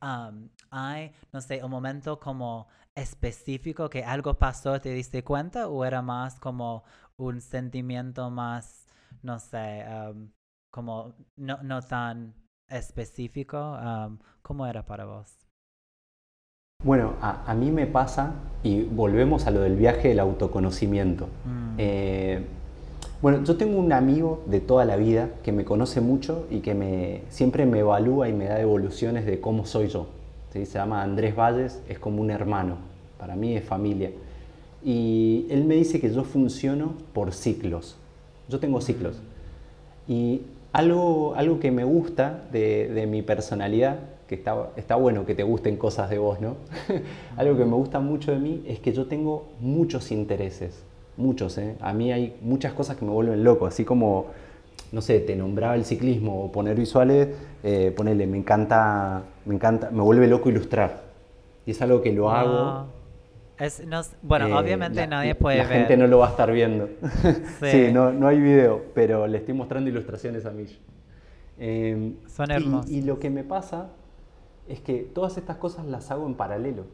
hay, 0.71 1.13
no 1.33 1.41
sé, 1.41 1.63
un 1.65 1.71
momento 1.71 2.19
como 2.21 2.69
específico 2.97 3.89
que 3.89 4.05
algo 4.05 4.35
pasó, 4.35 4.81
te 4.81 4.93
diste 4.93 5.25
cuenta 5.25 5.69
o 5.69 5.85
era 5.85 6.03
más 6.03 6.39
como 6.41 6.85
un 7.17 7.41
sentimiento 7.41 8.31
más, 8.31 8.87
no 9.23 9.39
sé, 9.39 9.85
como 10.71 11.15
no, 11.37 11.63
no, 11.63 11.83
tan 11.83 12.35
específico? 12.69 13.79
¿Cómo 14.43 14.67
era 14.67 14.85
para 14.85 15.05
vos? 15.05 15.37
Bueno, 16.83 17.13
a, 17.21 17.53
mí 17.55 17.71
me 17.71 17.87
pasa, 17.87 18.33
y 18.63 18.85
volvemos 18.85 19.47
a 19.47 19.51
lo 19.51 19.61
del 19.61 19.77
viaje 19.77 20.09
del 20.09 20.19
autoconocimiento. 20.19 21.27
Mm. 21.45 21.75
Eh, 21.77 22.47
bueno, 23.21 23.45
yo 23.45 23.59
tengo 23.59 23.79
un 23.79 23.93
amigo 23.93 24.43
de 24.47 24.61
toda 24.61 24.87
la 24.87 24.97
vida 24.97 25.29
que 25.43 25.53
me 25.53 25.67
conoce 25.67 26.01
mucho 26.01 26.47
y 26.51 26.61
que 26.61 26.73
me, 26.75 27.21
siempre 27.29 27.67
me 27.67 27.81
evalúa 27.81 28.31
y 28.31 28.33
me 28.33 28.47
da 28.47 28.59
evoluciones 28.59 29.27
de 29.27 29.43
cómo 29.43 29.67
soy 29.67 29.89
yo. 29.89 30.07
Se 30.51 30.65
llama 30.65 31.03
Andrés 31.03 31.35
Valles, 31.37 31.81
es 31.89 31.99
como 31.99 32.21
un 32.21 32.31
hermano, 32.31 32.77
para 33.19 33.37
mí 33.37 33.57
es 33.57 33.65
familia. 33.65 34.11
Y 34.85 35.47
él 35.51 35.65
me 35.65 35.77
dice 35.77 36.01
que 36.01 36.13
yo 36.13 36.25
funciono 36.25 36.95
por 37.13 37.33
ciclos. 37.33 37.97
Yo 38.49 38.59
tengo 38.59 38.81
ciclos. 38.81 39.21
Y 40.09 40.43
algo, 40.73 41.35
algo 41.37 41.61
que 41.61 41.71
me 41.71 41.85
gusta 41.85 42.43
de, 42.51 43.07
mi 43.09 43.23
personalidad, 43.23 43.99
que 44.27 44.35
está, 44.37 44.71
está, 44.77 44.97
bueno 44.97 45.27
que 45.27 45.35
te 45.35 45.43
gusten 45.43 45.77
cosas 45.77 46.11
de 46.11 46.19
vos, 46.19 46.41
¿no? 46.41 46.57
algo 47.37 47.57
que 47.57 47.65
me 47.65 47.75
gusta 47.75 48.01
mucho 48.01 48.33
de 48.33 48.39
mí 48.39 48.63
es 48.67 48.81
que 48.81 48.93
yo 48.93 49.07
tengo 49.07 49.49
muchos 49.61 50.11
intereses, 50.11 50.83
muchos, 51.17 51.59
¿eh? 51.59 51.77
A 51.81 51.93
mí 51.93 52.13
hay 52.13 52.37
muchas 52.41 52.73
cosas 52.73 52.97
que 52.97 53.05
me 53.05 53.11
vuelven 53.11 53.45
loco, 53.45 53.67
así 53.67 53.85
como 53.85 54.27
no 54.93 55.01
sé, 55.01 55.21
te 55.21 55.37
nombraba 55.37 55.75
el 55.77 55.85
ciclismo 55.85 56.45
o 56.45 56.53
poner 56.53 56.77
visuales, 56.77 57.29
eh, 57.63 57.93
ponele, 57.97 58.27
me 58.27 58.39
encanta, 58.39 59.23
me 59.45 59.55
encanta, 59.55 59.91
me 59.91 60.03
vuelve 60.03 60.27
loco 60.27 60.49
ilustrar. 60.49 61.05
Y 61.65 61.73
es 61.73 61.83
algo 61.83 62.03
que 62.03 62.13
lo 62.13 62.31
ah. 62.31 62.41
hago. 62.41 62.87
Es, 63.59 63.83
bueno, 64.23 64.49
eh, 64.49 64.55
obviamente 64.55 65.07
nadie 65.07 65.35
puede 65.35 65.59
ver. 65.59 65.67
La 65.67 65.73
gente 65.75 65.97
no 65.97 66.07
lo 66.07 66.19
va 66.19 66.29
a 66.29 66.31
estar 66.31 66.51
viendo. 66.51 66.89
Sí, 67.61 67.91
no, 67.93 68.11
no, 68.11 68.27
hay 68.27 68.41
video, 68.41 68.83
pero 68.95 69.27
le 69.27 69.39
estoy 69.39 69.55
mostrando 69.55 69.91
ilustraciones 69.91 70.47
a 70.47 70.51
mí. 70.51 70.65
Em, 71.59 72.15
Son 72.27 72.51
hermosas. 72.51 72.91
Y, 72.91 73.03
lo 73.03 73.21
que 73.21 73.29
me 73.29 73.45
pasa 73.45 73.91
es 74.67 74.81
que 74.81 75.01
todas 75.01 75.37
estas 75.37 75.59
cosas 75.59 75.85
las 75.85 76.11
hago 76.11 76.27
en 76.27 76.35
paralelo. 76.35 76.87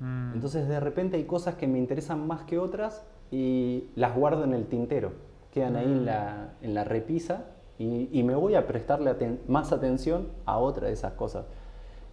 Mm. 0.00 0.32
Entonces 0.34 0.66
de 0.66 0.80
repente 0.80 1.18
hay 1.18 1.24
cosas 1.24 1.56
que 1.56 1.66
me 1.66 1.78
interesan 1.78 2.26
más 2.26 2.42
que 2.44 2.58
otras 2.58 3.04
y 3.30 3.84
las 3.94 4.16
guardo 4.16 4.44
en 4.44 4.54
el 4.54 4.64
tintero 4.64 5.12
quedan 5.54 5.76
ahí 5.76 5.84
en 5.84 6.02
mm. 6.02 6.04
la, 6.04 6.54
en 6.60 6.74
la 6.74 6.84
repisa 6.84 7.46
y, 7.78 8.22
me 8.22 8.34
voy 8.34 8.54
a 8.54 8.66
prestarle 8.66 9.14
más 9.48 9.72
atención 9.72 10.28
a 10.46 10.58
otra 10.58 10.88
de 10.88 10.92
esas 10.92 11.12
cosas. 11.14 11.46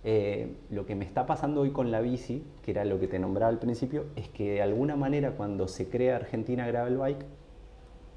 Eh, 0.04 0.56
lo 0.72 0.86
que 0.88 0.96
me 0.96 1.06
está 1.06 1.28
pasando 1.28 1.62
hoy 1.62 1.72
con 1.72 1.92
la 1.92 2.02
bici, 2.02 2.44
que 2.64 2.72
era 2.72 2.84
lo 2.86 3.00
que 3.00 3.08
te 3.08 3.20
nombraba 3.20 3.50
al 3.50 3.60
principio, 3.60 4.06
es 4.16 4.28
que 4.30 4.54
de 4.54 4.62
alguna 4.62 4.96
manera 4.96 5.32
cuando 5.32 5.68
se 5.68 5.88
crea 5.88 6.16
Argentina 6.16 6.66
Gravel 6.66 6.98
Bike, 6.98 7.26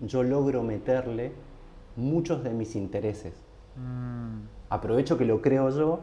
yo 0.01 0.23
logro 0.23 0.63
meterle 0.63 1.33
muchos 1.97 2.43
de 2.43 2.51
mis 2.51 2.77
intereses. 2.77 3.35
Mm. 3.77 4.47
Aprovecho 4.71 5.19
que 5.19 5.25
lo 5.27 5.43
creo 5.43 5.69
yo 5.71 6.01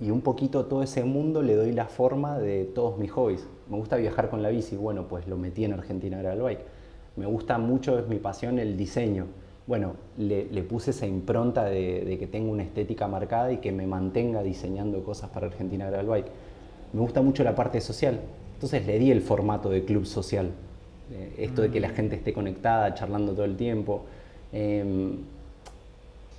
y 0.00 0.10
un 0.10 0.20
poquito 0.20 0.66
todo 0.66 0.82
ese 0.82 1.04
mundo 1.04 1.42
le 1.42 1.54
doy 1.54 1.72
la 1.72 1.86
forma 1.86 2.38
de 2.38 2.64
todos 2.64 2.98
mis 2.98 3.12
hobbies. 3.12 3.48
Me 3.68 3.76
gusta 3.76 3.96
viajar 3.96 4.28
con 4.28 4.42
la 4.42 4.48
bici, 4.48 4.76
bueno, 4.76 5.06
pues 5.06 5.28
lo 5.28 5.36
metí 5.36 5.64
en 5.64 5.72
Argentina 5.72 6.18
Gravel 6.18 6.42
Bike 6.42 6.73
me 7.16 7.26
gusta 7.26 7.58
mucho, 7.58 7.98
es 7.98 8.08
mi 8.08 8.18
pasión, 8.18 8.58
el 8.58 8.76
diseño. 8.76 9.26
Bueno, 9.66 9.94
le, 10.18 10.44
puse 10.62 10.90
esa 10.90 11.06
impronta 11.06 11.64
de, 11.64 12.16
que 12.18 12.26
tenga 12.26 12.50
una 12.50 12.62
estética 12.62 13.08
marcada 13.08 13.52
y 13.52 13.58
que 13.58 13.72
me 13.72 13.86
mantenga 13.86 14.42
diseñando 14.42 15.02
cosas 15.02 15.30
para 15.30 15.46
Argentina 15.46 15.86
Gravel 15.86 16.06
Bike. 16.06 16.26
Me 16.92 17.00
gusta 17.00 17.22
mucho 17.22 17.44
la 17.44 17.54
parte 17.54 17.80
social, 17.80 18.20
entonces 18.54 18.86
le 18.86 18.98
di 18.98 19.10
el 19.10 19.22
formato 19.22 19.70
de 19.70 19.84
club 19.84 20.04
social. 20.04 20.50
Eh, 21.12 21.34
esto 21.38 21.62
de 21.62 21.70
que 21.70 21.80
la 21.80 21.88
mm. 21.88 21.94
gente 21.94 22.16
esté 22.16 22.32
conectada, 22.32 22.94
charlando 22.94 23.32
todo 23.32 23.44
el 23.44 23.56
tiempo. 23.56 24.04
Em, 24.52 25.16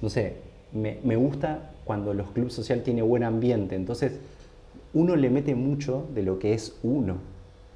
no 0.01 0.09
sé, 0.09 0.35
me, 0.73 1.15
gusta 1.15 1.71
cuando 1.83 2.13
los 2.13 2.29
clubes 2.31 2.53
social 2.53 2.83
tienen 2.83 3.07
buen 3.07 3.23
ambiente, 3.23 3.75
entonces 3.75 4.19
uno 4.93 5.15
le 5.15 5.29
mete 5.29 5.55
mucho 5.55 6.07
de 6.13 6.23
lo 6.23 6.37
que 6.37 6.53
es 6.53 6.77
uno. 6.83 7.17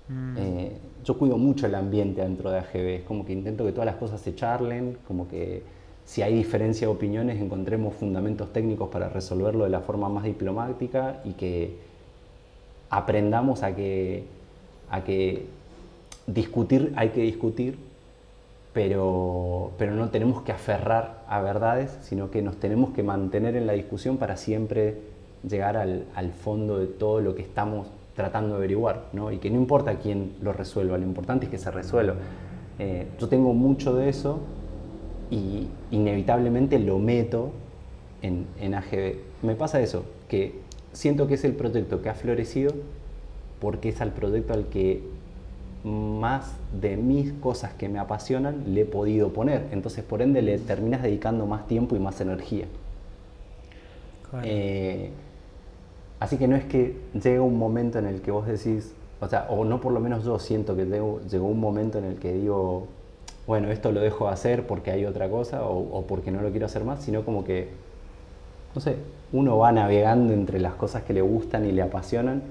Mm. 0.09 0.37
Eh, 0.37 0.71
yo 1.03 1.17
cuido 1.17 1.37
mucho 1.37 1.65
el 1.65 1.75
ambiente 1.75 2.21
dentro 2.21 2.51
de 2.51 2.59
AGB, 2.59 2.87
es 2.95 3.03
como 3.03 3.25
que 3.25 3.33
intento 3.33 3.65
que 3.65 3.71
todas 3.71 3.85
las 3.85 3.95
cosas 3.95 4.21
se 4.21 4.35
charlen, 4.35 4.97
como 5.07 5.27
que 5.27 5.63
si 6.05 6.21
hay 6.21 6.33
diferencia 6.33 6.87
de 6.87 6.93
opiniones 6.93 7.39
encontremos 7.39 7.93
fundamentos 7.93 8.51
técnicos 8.51 8.89
para 8.89 9.09
resolverlo 9.09 9.65
de 9.65 9.69
la 9.69 9.81
forma 9.81 10.09
más 10.09 10.23
diplomática 10.23 11.21
y 11.23 11.33
que 11.33 11.77
aprendamos 12.89 13.61
a 13.61 13.75
que, 13.75 14.23
a 14.89 15.03
que 15.03 15.45
discutir 16.25 16.93
hay 16.95 17.09
que 17.09 17.21
discutir, 17.21 17.77
pero, 18.73 19.71
pero 19.77 19.93
no 19.93 20.09
tenemos 20.09 20.41
que 20.41 20.51
aferrar 20.51 21.23
a 21.27 21.41
verdades, 21.41 21.97
sino 22.01 22.31
que 22.31 22.41
nos 22.41 22.57
tenemos 22.57 22.91
que 22.91 23.03
mantener 23.03 23.55
en 23.55 23.67
la 23.67 23.73
discusión 23.73 24.17
para 24.17 24.35
siempre 24.35 24.97
llegar 25.47 25.77
al, 25.77 26.05
al 26.15 26.31
fondo 26.31 26.79
de 26.79 26.87
todo 26.87 27.21
lo 27.21 27.35
que 27.35 27.41
estamos 27.41 27.87
tratando 28.19 28.49
de 28.49 28.57
averiguar, 28.57 29.05
¿no? 29.13 29.31
y 29.31 29.37
que 29.37 29.49
no 29.49 29.55
importa 29.55 29.95
quién 29.95 30.33
lo 30.41 30.51
resuelva, 30.51 30.97
lo 30.97 31.05
importante 31.05 31.45
es 31.45 31.51
que 31.51 31.57
se 31.57 31.71
resuelva. 31.71 32.15
Eh, 32.77 33.07
yo 33.17 33.29
tengo 33.29 33.53
mucho 33.53 33.95
de 33.95 34.09
eso 34.09 34.41
y 35.31 35.69
inevitablemente 35.89 36.79
lo 36.79 36.99
meto 36.99 37.51
en, 38.21 38.45
en 38.59 38.73
AGB. 38.73 39.15
Me 39.41 39.55
pasa 39.55 39.79
eso, 39.79 40.03
que 40.27 40.59
siento 40.91 41.27
que 41.27 41.35
es 41.35 41.45
el 41.45 41.53
proyecto 41.53 42.01
que 42.01 42.09
ha 42.09 42.13
florecido 42.13 42.73
porque 43.61 43.87
es 43.87 44.01
al 44.01 44.11
proyecto 44.11 44.53
al 44.53 44.65
que 44.65 45.01
más 45.85 46.51
de 46.81 46.97
mis 46.97 47.31
cosas 47.31 47.73
que 47.75 47.87
me 47.87 47.99
apasionan 47.99 48.73
le 48.73 48.81
he 48.81 48.85
podido 48.85 49.31
poner. 49.31 49.67
Entonces, 49.71 50.03
por 50.03 50.21
ende, 50.21 50.41
le 50.41 50.57
terminas 50.57 51.03
dedicando 51.03 51.45
más 51.45 51.67
tiempo 51.67 51.95
y 51.95 51.99
más 51.99 52.19
energía. 52.19 52.65
Eh, 54.43 55.09
así 56.19 56.37
que 56.37 56.47
no 56.47 56.55
es 56.55 56.65
que 56.65 56.95
llegue 57.13 57.39
un 57.39 57.57
momento 57.57 57.99
en 57.99 58.05
el 58.05 58.21
que 58.21 58.31
vos 58.31 58.45
decís, 58.45 58.93
o 59.21 59.27
sea, 59.27 59.47
o 59.49 59.65
no 59.65 59.81
por 59.81 59.91
lo 59.91 59.99
menos 59.99 60.23
yo 60.23 60.39
siento 60.39 60.75
que 60.75 60.85
llegó 60.85 61.47
un 61.47 61.59
momento 61.59 61.97
en 61.97 62.05
el 62.05 62.15
que 62.15 62.33
digo, 62.33 62.87
bueno, 63.47 63.71
esto 63.71 63.91
lo 63.91 63.99
dejo 63.99 64.27
de 64.27 64.33
hacer 64.33 64.67
porque 64.67 64.91
hay 64.91 65.05
otra 65.05 65.29
cosa 65.29 65.63
o, 65.63 66.03
porque 66.07 66.31
no 66.31 66.41
lo 66.41 66.51
quiero 66.51 66.67
hacer 66.67 66.83
más, 66.83 67.03
sino 67.03 67.25
como 67.25 67.43
que, 67.43 67.69
no 68.75 68.81
sé, 68.81 68.95
uno 69.31 69.57
va 69.57 69.71
navegando 69.71 70.33
entre 70.33 70.59
las 70.59 70.75
cosas 70.75 71.03
que 71.03 71.13
le 71.13 71.21
gustan 71.21 71.65
y 71.65 71.71
le 71.71 71.81
apasionan 71.81 72.43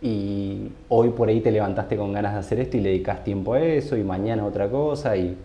y 0.00 0.70
hoy 0.88 1.10
por 1.10 1.28
ahí 1.28 1.40
te 1.40 1.50
levantaste 1.50 1.96
con 1.96 2.12
ganas 2.12 2.34
de 2.34 2.38
hacer 2.38 2.60
esto 2.60 2.76
y 2.76 2.80
le 2.80 2.90
dedicas 2.90 3.24
tiempo 3.24 3.54
a 3.54 3.60
eso 3.60 3.96
y 3.96 4.04
mañana 4.04 4.46
otra 4.46 4.70
cosa 4.70 5.16
y 5.16 5.36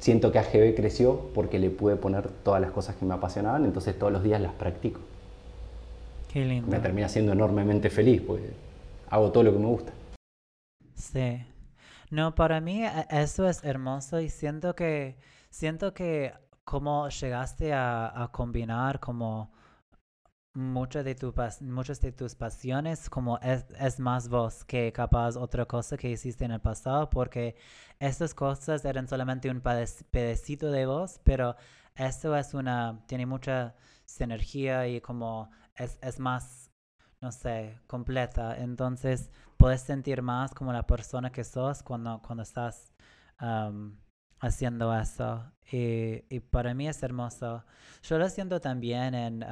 siento 0.00 0.32
que 0.32 0.38
AGB 0.40 0.74
creció 0.74 1.20
porque 1.32 1.58
le 1.58 1.70
pude 1.70 1.96
poner 1.96 2.28
todas 2.42 2.60
las 2.60 2.72
cosas 2.72 2.96
que 2.96 3.04
me 3.04 3.14
apasionaban, 3.14 3.64
entonces 3.64 3.96
todos 3.98 4.12
los 4.12 4.22
días 4.22 4.40
las 4.40 4.52
practico. 4.52 5.00
Qué 6.36 6.44
lindo. 6.44 6.70
Me 6.70 6.80
termina 6.80 7.08
siendo 7.08 7.32
enormemente 7.32 7.88
feliz 7.88 8.20
porque 8.20 8.52
hago 9.08 9.32
todo 9.32 9.44
lo 9.44 9.54
que 9.54 9.58
me 9.58 9.68
gusta. 9.68 9.92
Sí. 10.94 11.42
No, 12.10 12.34
para 12.34 12.60
mí 12.60 12.84
e, 12.84 13.06
eso 13.08 13.48
es 13.48 13.64
hermoso 13.64 14.20
y 14.20 14.28
siento 14.28 14.74
que 14.74 15.16
siento 15.48 15.94
que 15.94 16.34
como 16.62 17.08
llegaste 17.08 17.72
a, 17.72 18.22
a 18.22 18.30
combinar 18.32 19.00
como 19.00 19.50
muchas 20.52 21.06
de, 21.06 21.14
tu 21.14 21.32
muchas 21.62 22.02
de 22.02 22.12
tus 22.12 22.34
pasiones 22.34 23.08
como 23.08 23.38
es, 23.38 23.64
es, 23.80 23.98
más 23.98 24.28
vos 24.28 24.62
que 24.66 24.92
capaz 24.92 25.38
otra 25.38 25.64
cosa 25.64 25.96
que 25.96 26.10
hiciste 26.10 26.44
en 26.44 26.50
el 26.50 26.60
pasado 26.60 27.08
porque 27.08 27.56
estas 27.98 28.34
cosas 28.34 28.84
eran 28.84 29.08
solamente 29.08 29.48
un 29.48 29.62
pedacito 30.10 30.70
de 30.70 30.84
vos 30.84 31.18
pero 31.24 31.56
esto 31.94 32.36
es 32.36 32.52
una 32.52 33.02
tiene 33.06 33.24
mucha 33.24 33.74
sinergia 34.04 34.86
y 34.86 35.00
como 35.00 35.50
es, 35.76 35.98
es 36.02 36.18
más 36.18 36.70
no 37.20 37.32
sé 37.32 37.80
completa. 37.86 38.56
Entonces 38.58 39.30
puedes 39.56 39.80
sentir 39.82 40.22
más 40.22 40.52
como 40.54 40.72
la 40.72 40.86
persona 40.86 41.30
que 41.32 41.44
sos 41.44 41.82
cuando 41.82 42.20
cuando 42.22 42.42
estás 42.42 42.92
haciendo 44.40 44.94
eso. 44.98 45.52
Y, 45.70 46.24
y, 46.34 46.40
para 46.40 46.74
mí 46.74 46.88
es 46.88 47.02
hermoso. 47.02 47.64
Yo 48.02 48.18
lo 48.18 48.28
siento 48.28 48.60
también 48.60 49.14
en 49.14 49.42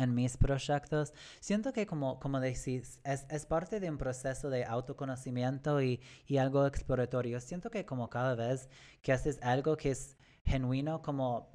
en 0.00 0.14
mis 0.14 0.36
proyectos, 0.36 1.12
siento 1.40 1.72
que 1.72 1.86
como, 1.86 2.18
como 2.20 2.40
decís, 2.40 3.00
es, 3.04 3.26
es 3.28 3.46
parte 3.46 3.80
de 3.80 3.90
un 3.90 3.98
proceso 3.98 4.48
de 4.48 4.64
autoconocimiento 4.64 5.82
y, 5.82 6.00
y, 6.26 6.38
algo 6.38 6.66
exploratorio. 6.66 7.40
Siento 7.40 7.70
que 7.70 7.84
como 7.84 8.08
cada 8.08 8.34
vez 8.34 8.68
que 9.02 9.12
haces 9.12 9.38
algo 9.42 9.76
que 9.76 9.90
es 9.90 10.16
genuino, 10.44 11.02
como 11.02 11.50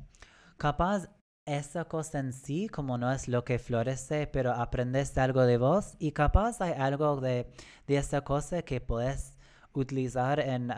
capaz 0.57 1.09
esa 1.45 1.85
cosa 1.85 2.19
en 2.19 2.33
sí 2.33 2.67
como 2.69 2.97
no 2.97 3.11
es 3.11 3.27
lo 3.27 3.43
que 3.43 3.59
florece, 3.59 4.27
pero 4.27 4.53
aprendes 4.53 5.17
algo 5.17 5.41
de 5.43 5.57
vos 5.57 5.95
y 5.99 6.11
capaz 6.11 6.61
hay 6.61 6.73
algo 6.73 7.21
de, 7.21 7.47
de 7.87 7.97
esa 7.97 8.21
cosa 8.21 8.63
que 8.63 8.81
puedes 8.81 9.37
utilizar 9.73 10.39
en... 10.39 10.71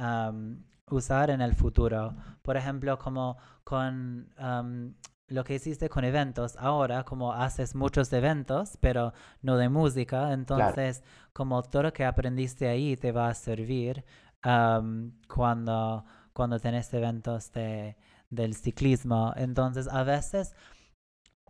usar 0.89 1.29
en 1.29 1.41
el 1.41 1.53
futuro. 1.53 2.15
Por 2.41 2.57
ejemplo, 2.57 2.97
como 2.97 3.37
con 3.63 4.29
lo 5.27 5.43
que 5.43 5.55
hiciste 5.55 5.89
con 5.89 6.05
eventos. 6.05 6.55
Ahora, 6.57 7.03
como 7.03 7.33
haces 7.33 7.75
muchos 7.75 8.11
eventos, 8.13 8.77
pero 8.79 9.13
no 9.41 9.57
de 9.57 9.69
música, 9.69 10.31
entonces 10.33 11.03
como 11.33 11.61
todo 11.63 11.83
lo 11.83 11.93
que 11.93 12.05
aprendiste 12.05 12.67
ahí 12.69 12.95
te 12.95 13.11
va 13.11 13.29
a 13.29 13.33
servir 13.33 14.05
cuando, 15.27 16.05
cuando 16.33 16.59
tenés 16.59 16.93
eventos 16.93 17.51
de, 17.51 17.97
del 18.29 18.55
ciclismo. 18.55 19.33
Entonces, 19.35 19.87
a 19.87 20.03
veces 20.03 20.55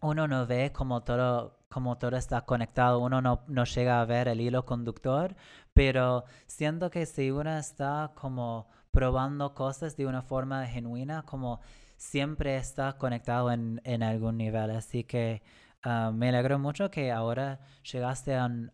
uno 0.01 0.27
no 0.27 0.45
ve 0.45 0.71
como 0.71 1.03
todo, 1.03 1.59
como 1.69 1.97
todo 1.97 2.15
está 2.17 2.41
conectado, 2.45 2.99
uno 2.99 3.21
no, 3.21 3.43
no 3.47 3.63
llega 3.65 4.01
a 4.01 4.05
ver 4.05 4.27
el 4.27 4.41
hilo 4.41 4.65
conductor, 4.65 5.35
pero 5.73 6.25
siento 6.47 6.89
que 6.91 7.05
si 7.05 7.31
uno 7.31 7.57
está 7.57 8.11
como 8.15 8.67
probando 8.91 9.53
cosas 9.53 9.95
de 9.97 10.05
una 10.07 10.21
forma 10.21 10.65
genuina, 10.67 11.23
como 11.23 11.61
siempre 11.97 12.57
está 12.57 12.97
conectado 12.97 13.51
en, 13.51 13.81
en 13.83 14.03
algún 14.03 14.37
nivel. 14.37 14.71
Así 14.71 15.03
que 15.03 15.41
ah, 15.83 16.11
me 16.13 16.29
alegro 16.29 16.59
mucho 16.59 16.89
que 16.91 17.11
ahora 17.11 17.59
llegaste 17.91 18.35
a 18.35 18.45
un, 18.45 18.71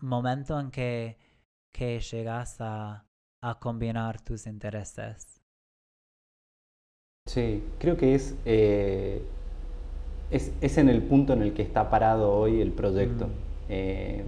momento 0.00 0.58
en 0.58 0.70
que, 0.70 1.18
que 1.72 2.00
llegas 2.00 2.60
a, 2.60 3.06
a, 3.42 3.58
combinar 3.60 4.20
tus 4.22 4.46
intereses. 4.46 5.41
Sí, 7.26 7.62
creo 7.78 7.96
que 7.96 8.16
es, 8.16 8.34
eh, 8.44 9.22
es, 10.32 10.52
es, 10.60 10.76
en 10.76 10.88
el 10.88 11.02
punto 11.02 11.32
en 11.32 11.42
el 11.42 11.52
que 11.52 11.62
está 11.62 11.88
parado 11.88 12.32
hoy 12.32 12.60
el 12.60 12.72
proyecto. 12.72 13.26
Mm. 13.26 13.30
Eh, 13.68 14.24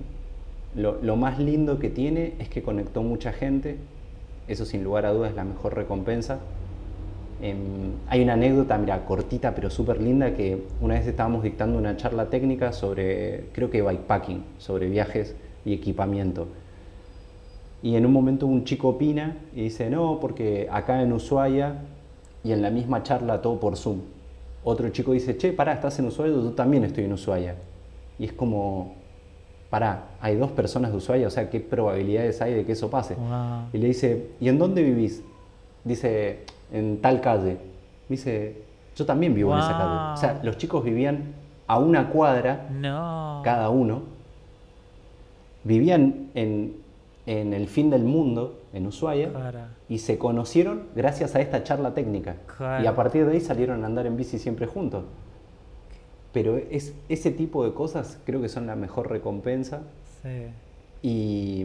lo, 0.76 1.02
lo, 1.02 1.16
más 1.16 1.40
lindo 1.40 1.80
que 1.80 1.90
tiene 1.90 2.34
es 2.38 2.48
que 2.48 2.62
conectó 2.62 3.02
mucha 3.02 3.32
gente, 3.32 3.78
eso 4.46 4.64
sin 4.64 4.84
lugar 4.84 5.06
a 5.06 5.12
dudas 5.12 5.30
es 5.30 5.36
la 5.36 5.44
mejor 5.44 5.74
recompensa. 5.74 6.38
Em, 7.42 7.58
hay 8.08 8.22
una 8.22 8.34
anécdota, 8.34 8.78
mira, 8.78 9.04
cortita 9.04 9.56
pero 9.56 9.70
súper 9.70 10.00
linda, 10.00 10.34
que 10.34 10.62
una 10.80 10.94
vez 10.94 11.06
estábamos 11.06 11.42
dictando 11.42 11.76
una 11.76 11.96
charla 11.96 12.30
técnica 12.30 12.72
sobre, 12.72 13.46
creo 13.52 13.70
que 13.70 13.82
bikepacking, 13.82 14.44
sobre 14.58 14.88
viajes 14.88 15.34
y 15.64 15.74
equipamiento. 15.74 16.46
Y 17.82 17.96
en 17.96 18.06
un 18.06 18.12
momento 18.12 18.46
un 18.46 18.64
chico 18.64 18.88
opina 18.90 19.36
y 19.52 19.62
dice, 19.62 19.90
no, 19.90 20.20
porque 20.20 20.68
acá 20.70 21.02
en 21.02 21.12
Ushuaia 21.12 21.82
y 22.44 22.52
en 22.52 22.62
la 22.62 22.70
misma 22.70 23.02
charla 23.02 23.42
todo 23.42 23.58
por 23.58 23.76
Zoom. 23.76 24.00
Otro 24.62 24.88
chico 24.90 25.12
dice, 25.12 25.36
che, 25.36 25.52
pará, 25.52 25.72
estás 25.72 25.98
en 25.98 26.06
Ushuaia, 26.06 26.32
yo 26.32 26.52
también 26.52 26.84
estoy 26.84 27.04
en 27.04 27.12
Ushuaia. 27.12 27.56
Y 28.18 28.26
es 28.26 28.32
como, 28.32 28.94
pará, 29.70 30.04
hay 30.20 30.36
dos 30.36 30.52
personas 30.52 30.92
de 30.92 30.98
Ushuaia, 30.98 31.26
o 31.26 31.30
sea, 31.30 31.50
¿qué 31.50 31.60
probabilidades 31.60 32.40
hay 32.40 32.54
de 32.54 32.64
que 32.64 32.72
eso 32.72 32.88
pase? 32.90 33.16
Y 33.72 33.78
le 33.78 33.88
dice, 33.88 34.30
¿y 34.40 34.48
en 34.48 34.58
dónde 34.58 34.82
vivís? 34.82 35.22
Dice, 35.84 36.44
en 36.72 37.00
tal 37.00 37.20
calle. 37.20 37.58
Dice, 38.08 38.62
yo 38.96 39.06
también 39.06 39.34
vivo 39.34 39.52
en 39.52 39.58
esa 39.58 39.72
calle. 39.72 40.12
O 40.12 40.16
sea, 40.16 40.40
los 40.42 40.58
chicos 40.58 40.84
vivían 40.84 41.34
a 41.66 41.78
una 41.78 42.10
cuadra, 42.10 42.68
cada 43.44 43.70
uno. 43.70 44.02
Vivían 45.64 46.30
en, 46.34 46.82
el 47.26 47.66
fin 47.68 47.90
del 47.90 48.04
mundo, 48.04 48.60
en 48.74 48.86
Ushuaia, 48.86 49.30
y 49.88 49.98
se 49.98 50.18
conocieron 50.18 50.88
gracias 50.94 51.34
a 51.34 51.40
esta 51.40 51.62
charla 51.62 51.94
técnica. 51.94 52.36
Y 52.82 52.86
a 52.86 52.94
partir 52.94 53.24
de 53.24 53.32
ahí 53.32 53.40
salieron 53.40 53.82
a 53.84 53.86
andar 53.86 54.06
en 54.06 54.16
bici 54.16 54.38
siempre 54.38 54.66
juntos. 54.66 55.04
Pero 56.32 56.56
es, 56.56 56.92
ese 57.08 57.30
tipo 57.30 57.64
de 57.64 57.72
cosas 57.72 58.18
creo 58.26 58.42
que 58.42 58.48
son 58.48 58.66
la 58.66 58.74
mejor 58.74 59.08
recompensa. 59.08 59.82
Sí. 60.22 60.46
Y 61.02 61.64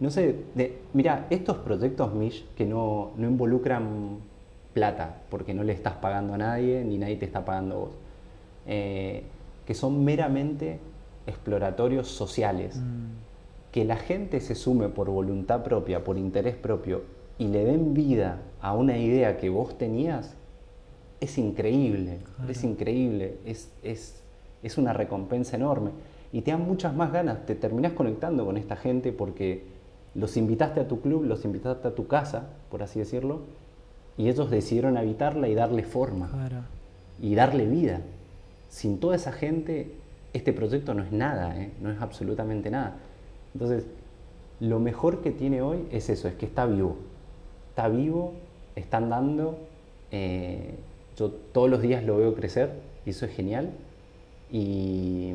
no 0.00 0.10
sé, 0.10 0.36
de, 0.54 0.78
mira, 0.92 1.26
estos 1.30 1.56
proyectos 1.58 2.14
Mish 2.14 2.44
que 2.56 2.66
no, 2.66 3.12
involucran 3.18 4.18
plata, 4.72 5.22
porque 5.30 5.54
no 5.54 5.64
le 5.64 5.72
estás 5.72 5.94
pagando 5.94 6.34
a 6.34 6.38
nadie, 6.38 6.84
ni 6.84 6.98
nadie 6.98 7.16
te 7.16 7.26
está 7.26 7.44
pagando 7.44 7.74
a 7.74 7.78
vos, 7.78 7.90
eh, 8.66 9.22
que 9.66 9.74
son 9.74 10.04
meramente 10.04 10.78
exploratorios 11.26 12.08
sociales, 12.08 12.76
mm. 12.76 13.23
Que 13.74 13.84
la 13.84 13.96
gente 13.96 14.40
se 14.40 14.54
sume 14.54 14.88
por 14.88 15.10
voluntad 15.10 15.64
propia, 15.64 16.04
por 16.04 16.16
interés 16.16 16.54
propio, 16.54 17.02
y 17.38 17.48
le 17.48 17.64
den 17.64 17.92
vida 17.92 18.40
a 18.60 18.72
una 18.72 18.98
idea 18.98 19.36
que 19.36 19.48
vos 19.48 19.76
tenías, 19.76 20.36
es 21.20 21.38
increíble, 21.38 22.18
es 22.48 22.62
increíble, 22.62 23.36
es, 23.44 23.72
es, 23.82 24.22
es 24.62 24.78
una 24.78 24.92
recompensa 24.92 25.56
enorme. 25.56 25.90
Y 26.32 26.42
te 26.42 26.52
dan 26.52 26.64
muchas 26.64 26.94
más 26.94 27.12
ganas, 27.12 27.46
te 27.46 27.56
terminás 27.56 27.94
conectando 27.94 28.46
con 28.46 28.56
esta 28.56 28.76
gente 28.76 29.10
porque 29.10 29.64
los 30.14 30.36
invitaste 30.36 30.78
a 30.78 30.86
tu 30.86 31.00
club, 31.00 31.24
los 31.24 31.44
invitaste 31.44 31.88
a 31.88 31.96
tu 31.96 32.06
casa, 32.06 32.50
por 32.70 32.80
así 32.84 33.00
decirlo, 33.00 33.40
y 34.16 34.28
ellos 34.28 34.52
decidieron 34.52 34.96
habitarla 34.96 35.48
y 35.48 35.54
darle 35.56 35.82
forma 35.82 36.30
y 37.20 37.34
darle 37.34 37.66
vida. 37.66 38.02
Sin 38.70 39.00
toda 39.00 39.16
esa 39.16 39.32
gente, 39.32 39.96
este 40.32 40.52
proyecto 40.52 40.94
no 40.94 41.02
es 41.02 41.10
nada, 41.10 41.60
¿eh? 41.60 41.72
no 41.80 41.90
es 41.90 42.00
absolutamente 42.00 42.70
nada. 42.70 42.98
Entonces, 43.54 43.86
lo 44.60 44.80
mejor 44.80 45.22
que 45.22 45.30
tiene 45.30 45.62
hoy 45.62 45.86
es 45.90 46.10
eso, 46.10 46.28
es 46.28 46.34
que 46.34 46.46
está 46.46 46.66
vivo. 46.66 46.96
Está 47.70 47.88
vivo, 47.88 48.34
está 48.76 48.98
andando. 48.98 49.58
Eh, 50.10 50.74
yo 51.16 51.30
todos 51.30 51.70
los 51.70 51.80
días 51.80 52.04
lo 52.04 52.16
veo 52.16 52.34
crecer 52.34 52.70
y 53.06 53.10
eso 53.10 53.26
es 53.26 53.32
genial. 53.32 53.70
Y 54.50 55.34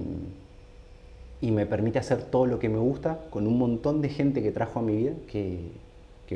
me 1.41 1.65
permite 1.65 1.99
hacer 1.99 2.23
todo 2.23 2.45
lo 2.45 2.59
que 2.59 2.69
me 2.69 2.77
gusta 2.77 3.25
con 3.29 3.47
un 3.47 3.57
montón 3.57 4.01
de 4.01 4.09
gente 4.09 4.41
que 4.41 4.51
trajo 4.51 4.79
a 4.79 4.81
mi 4.81 4.95
vida, 4.95 5.13
que, 5.27 5.71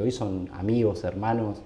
hoy 0.01 0.11
son 0.11 0.49
amigos, 0.53 1.03
hermanos, 1.03 1.61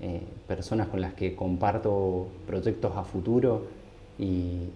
eh, 0.00 0.22
personas 0.48 0.88
con 0.88 1.00
las 1.00 1.14
que 1.14 1.36
comparto 1.36 2.26
proyectos 2.46 2.96
a 2.96 3.04
futuro 3.04 3.66
y, 4.18 4.68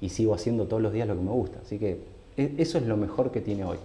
y, 0.00 0.08
sigo 0.10 0.34
haciendo 0.34 0.66
todos 0.66 0.82
los 0.82 0.92
días 0.92 1.08
lo 1.08 1.14
que 1.14 1.22
me 1.22 1.30
gusta. 1.30 1.60
Así 1.60 1.78
que 1.78 2.00
e, 2.36 2.54
eso 2.58 2.78
es 2.78 2.86
lo 2.86 2.96
mejor 2.96 3.30
que 3.30 3.40
tiene 3.40 3.64
hoy. 3.64 3.78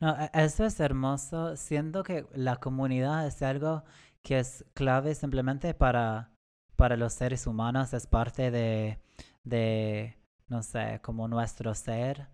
No, 0.00 0.16
e, 0.16 0.30
eso 0.34 0.64
es 0.64 0.80
hermoso. 0.80 1.56
Siento 1.56 2.02
que 2.02 2.26
la 2.34 2.56
comunidad 2.56 3.26
es 3.26 3.42
algo 3.42 3.84
que 4.22 4.38
es 4.40 4.64
clave 4.74 5.14
simplemente 5.14 5.74
para, 5.74 6.30
para 6.76 6.96
los 6.96 7.12
seres 7.14 7.46
humanos, 7.46 7.92
es 7.94 8.06
parte 8.06 8.50
de, 8.50 8.98
de 9.44 10.16
no 10.48 10.62
sé, 10.62 11.00
como 11.02 11.28
nuestro 11.28 11.74
ser. 11.74 12.28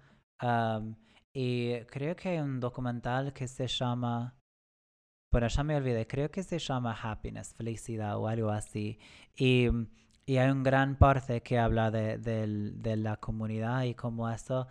y 1.34 1.80
creo 1.86 2.16
que 2.16 2.30
hay 2.30 2.38
un 2.38 2.60
documental 2.60 3.32
que 3.32 3.48
se 3.48 3.66
llama, 3.66 4.34
bueno, 5.32 5.48
ya 5.48 5.62
me 5.62 5.76
olvidé, 5.76 6.06
creo 6.06 6.30
que 6.30 6.42
se 6.42 6.58
llama 6.58 6.96
Happiness, 7.00 7.54
felicidad 7.54 8.16
o 8.18 8.28
algo 8.28 8.50
así. 8.50 8.98
Y, 9.36 9.68
y 10.26 10.36
hay 10.38 10.50
un 10.50 10.62
gran 10.62 10.96
parte 10.96 11.42
que 11.42 11.58
habla 11.58 11.90
de, 11.90 12.18
de, 12.18 12.96
la 12.96 13.16
comunidad 13.16 13.84
y 13.84 13.94
cómo 13.94 14.30
eso 14.30 14.66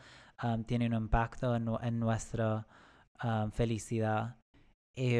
tiene 0.65 0.87
un 0.87 0.93
impacto 0.93 1.55
en, 1.55 1.69
en 1.81 1.99
nuestra 1.99 2.67
felicidad. 3.51 4.37
Y, 4.95 5.19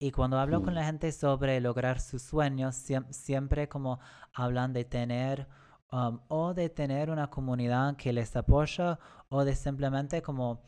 y 0.00 0.10
cuando 0.12 0.38
hablo 0.38 0.62
con 0.62 0.74
mm. 0.74 0.76
la 0.76 0.84
gente 0.84 1.12
sobre 1.12 1.60
lograr 1.60 2.00
sus 2.00 2.22
sueños, 2.22 2.76
siempre 3.10 3.68
como 3.68 3.98
hablan 4.32 4.72
de 4.72 4.84
tener 4.84 5.48
um, 5.92 6.20
o 6.28 6.54
de 6.54 6.68
tener 6.68 7.10
una 7.10 7.30
comunidad 7.30 7.96
que 7.96 8.12
les 8.12 8.34
apoya 8.36 8.98
o 9.28 9.44
de 9.44 9.54
simplemente 9.54 10.22
como 10.22 10.62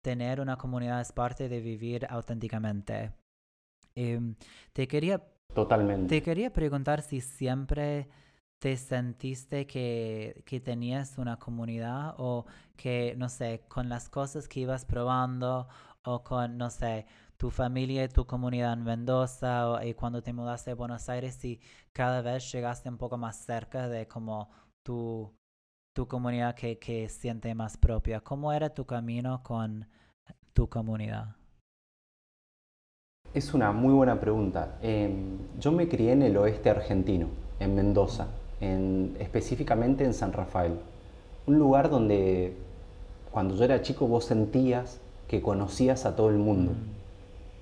tener 0.00 0.40
una 0.40 0.56
comunidad 0.56 1.00
es 1.00 1.12
parte 1.12 1.48
de 1.48 1.60
vivir 1.60 2.06
auténticamente. 2.08 3.12
Em, 3.94 4.34
te 4.72 4.88
quería 4.88 5.22
Totalmente. 5.54 6.08
Te 6.08 6.22
quería 6.22 6.52
preguntar 6.52 7.02
si 7.02 7.20
siempre 7.20 8.08
te 8.60 8.76
sentiste 8.76 9.66
que, 9.66 10.42
que, 10.46 10.60
tenías 10.60 11.16
una 11.18 11.38
comunidad 11.38 12.14
o 12.18 12.44
que, 12.76 13.14
no 13.16 13.28
sé, 13.28 13.62
con 13.68 13.88
las 13.88 14.08
cosas 14.08 14.48
que 14.48 14.60
ibas 14.60 14.84
probando 14.84 15.66
o 16.04 16.22
con, 16.22 16.58
no 16.58 16.68
sé, 16.70 17.06
tu 17.38 17.50
familia 17.50 18.04
y 18.04 18.08
tu 18.08 18.26
comunidad 18.26 18.74
en 18.74 18.84
Mendoza 18.84 19.70
o, 19.70 19.82
y 19.82 19.94
cuando 19.94 20.22
te 20.22 20.34
mudaste 20.34 20.72
a 20.72 20.74
Buenos 20.74 21.08
Aires 21.08 21.42
y 21.44 21.58
cada 21.92 22.20
vez 22.20 22.52
llegaste 22.52 22.90
un 22.90 22.98
poco 22.98 23.16
más 23.16 23.36
cerca 23.36 23.88
de 23.88 24.06
como 24.06 24.50
tu, 24.82 25.32
tu 25.94 26.06
comunidad 26.06 26.54
que, 26.54 26.78
que 26.78 27.08
siente 27.08 27.54
más 27.54 27.78
propia. 27.78 28.20
¿Cómo 28.20 28.52
era 28.52 28.74
tu 28.74 28.84
camino 28.84 29.42
con 29.42 29.88
tu 30.52 30.68
comunidad? 30.68 31.34
Es 33.32 33.54
una 33.54 33.72
muy 33.72 33.94
buena 33.94 34.20
pregunta. 34.20 34.78
Em, 34.82 35.38
yo 35.58 35.72
me 35.72 35.88
crié 35.88 36.12
en 36.12 36.22
el 36.22 36.36
oeste 36.36 36.68
argentino, 36.68 37.28
en 37.58 37.74
Mendoza, 37.74 38.28
en, 38.60 39.16
específicamente 39.18 40.04
en 40.04 40.14
San 40.14 40.32
Rafael. 40.32 40.74
Un 41.46 41.58
lugar 41.58 41.90
donde 41.90 42.54
cuando 43.32 43.54
yo 43.56 43.64
era 43.64 43.82
chico 43.82 44.06
vos 44.06 44.24
sentías 44.24 45.00
que 45.28 45.40
conocías 45.40 46.06
a 46.06 46.16
todo 46.16 46.30
el 46.30 46.38
mundo. 46.38 46.72
Mm 46.72 47.00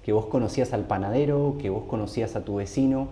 que 0.08 0.14
vos 0.14 0.24
conocías 0.24 0.72
al 0.72 0.84
panadero, 0.84 1.56
que 1.60 1.68
vos 1.68 1.82
conocías 1.84 2.34
a 2.34 2.40
tu 2.42 2.54
vecino, 2.54 3.08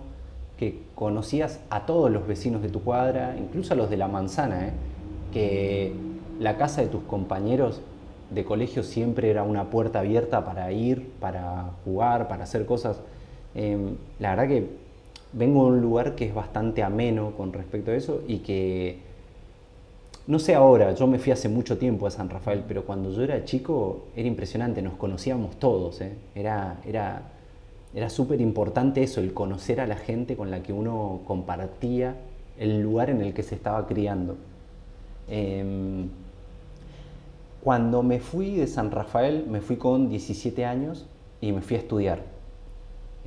que 0.57 0.81
conocías 0.95 1.59
a 1.69 1.85
todos 1.85 2.09
los 2.09 2.25
vecinos 2.25 2.63
de 2.63 2.69
tu 2.69 2.81
cuadra, 2.81 3.35
incluso 3.37 3.75
a 3.75 3.77
los 3.77 3.91
de 3.91 3.97
la 3.97 4.07
manzana, 4.07 4.69
¿eh? 4.69 4.71
que 5.31 5.93
la 6.39 6.57
casa 6.57 6.81
de 6.81 6.87
tus 6.87 7.03
compañeros 7.03 7.81
de 8.31 8.43
colegio 8.43 8.81
siempre 8.81 9.29
era 9.29 9.43
una 9.43 9.69
puerta 9.69 9.99
abierta 9.99 10.43
para 10.43 10.71
ir, 10.71 11.11
para 11.19 11.69
jugar, 11.85 12.27
para 12.27 12.45
hacer 12.45 12.65
cosas. 12.65 12.99
Em, 13.53 13.97
la 14.17 14.31
verdad 14.31 14.47
que 14.47 14.67
vengo 15.33 15.65
de 15.65 15.77
un 15.77 15.81
lugar 15.81 16.15
que 16.15 16.25
es 16.25 16.33
bastante 16.33 16.83
ameno 16.83 17.31
con 17.35 17.53
respecto 17.53 17.91
a 17.91 17.95
eso 17.95 18.21
y 18.27 18.39
que 18.39 19.07
no 20.27 20.39
sé 20.39 20.55
ahora, 20.55 20.93
yo 20.93 21.07
me 21.07 21.19
fui 21.19 21.31
hace 21.31 21.47
mucho 21.47 21.77
tiempo 21.77 22.05
a 22.05 22.11
San 22.11 22.29
Rafael, 22.29 22.65
pero 22.67 22.83
cuando 22.83 23.11
yo 23.11 23.23
era 23.23 23.45
chico 23.45 24.07
era 24.15 24.27
impresionante, 24.27 24.81
nos 24.81 24.95
conocíamos 24.95 25.57
todos, 25.57 26.01
¿eh? 26.01 26.15
era, 26.35 26.81
era, 26.85 27.21
era 27.93 28.09
súper 28.09 28.41
importante 28.41 29.01
eso, 29.03 29.21
el 29.21 29.33
conocer 29.33 29.79
a 29.79 29.87
la 29.87 29.95
gente 29.95 30.35
con 30.35 30.51
la 30.51 30.61
que 30.61 30.73
uno 30.73 31.21
compartía 31.25 32.17
el 32.59 32.81
lugar 32.81 33.09
en 33.09 33.21
el 33.21 33.33
que 33.33 33.41
se 33.41 33.55
estaba 33.55 33.87
criando. 33.87 34.35
Em, 35.29 36.09
cuando 37.63 38.03
me 38.03 38.19
fui 38.19 38.55
de 38.55 38.67
San 38.67 38.91
Rafael, 38.91 39.45
me 39.47 39.61
fui 39.61 39.77
con 39.77 40.09
17 40.09 40.65
años 40.65 41.05
y 41.39 41.53
me 41.53 41.61
fui 41.61 41.77
a 41.77 41.79
estudiar. 41.79 42.36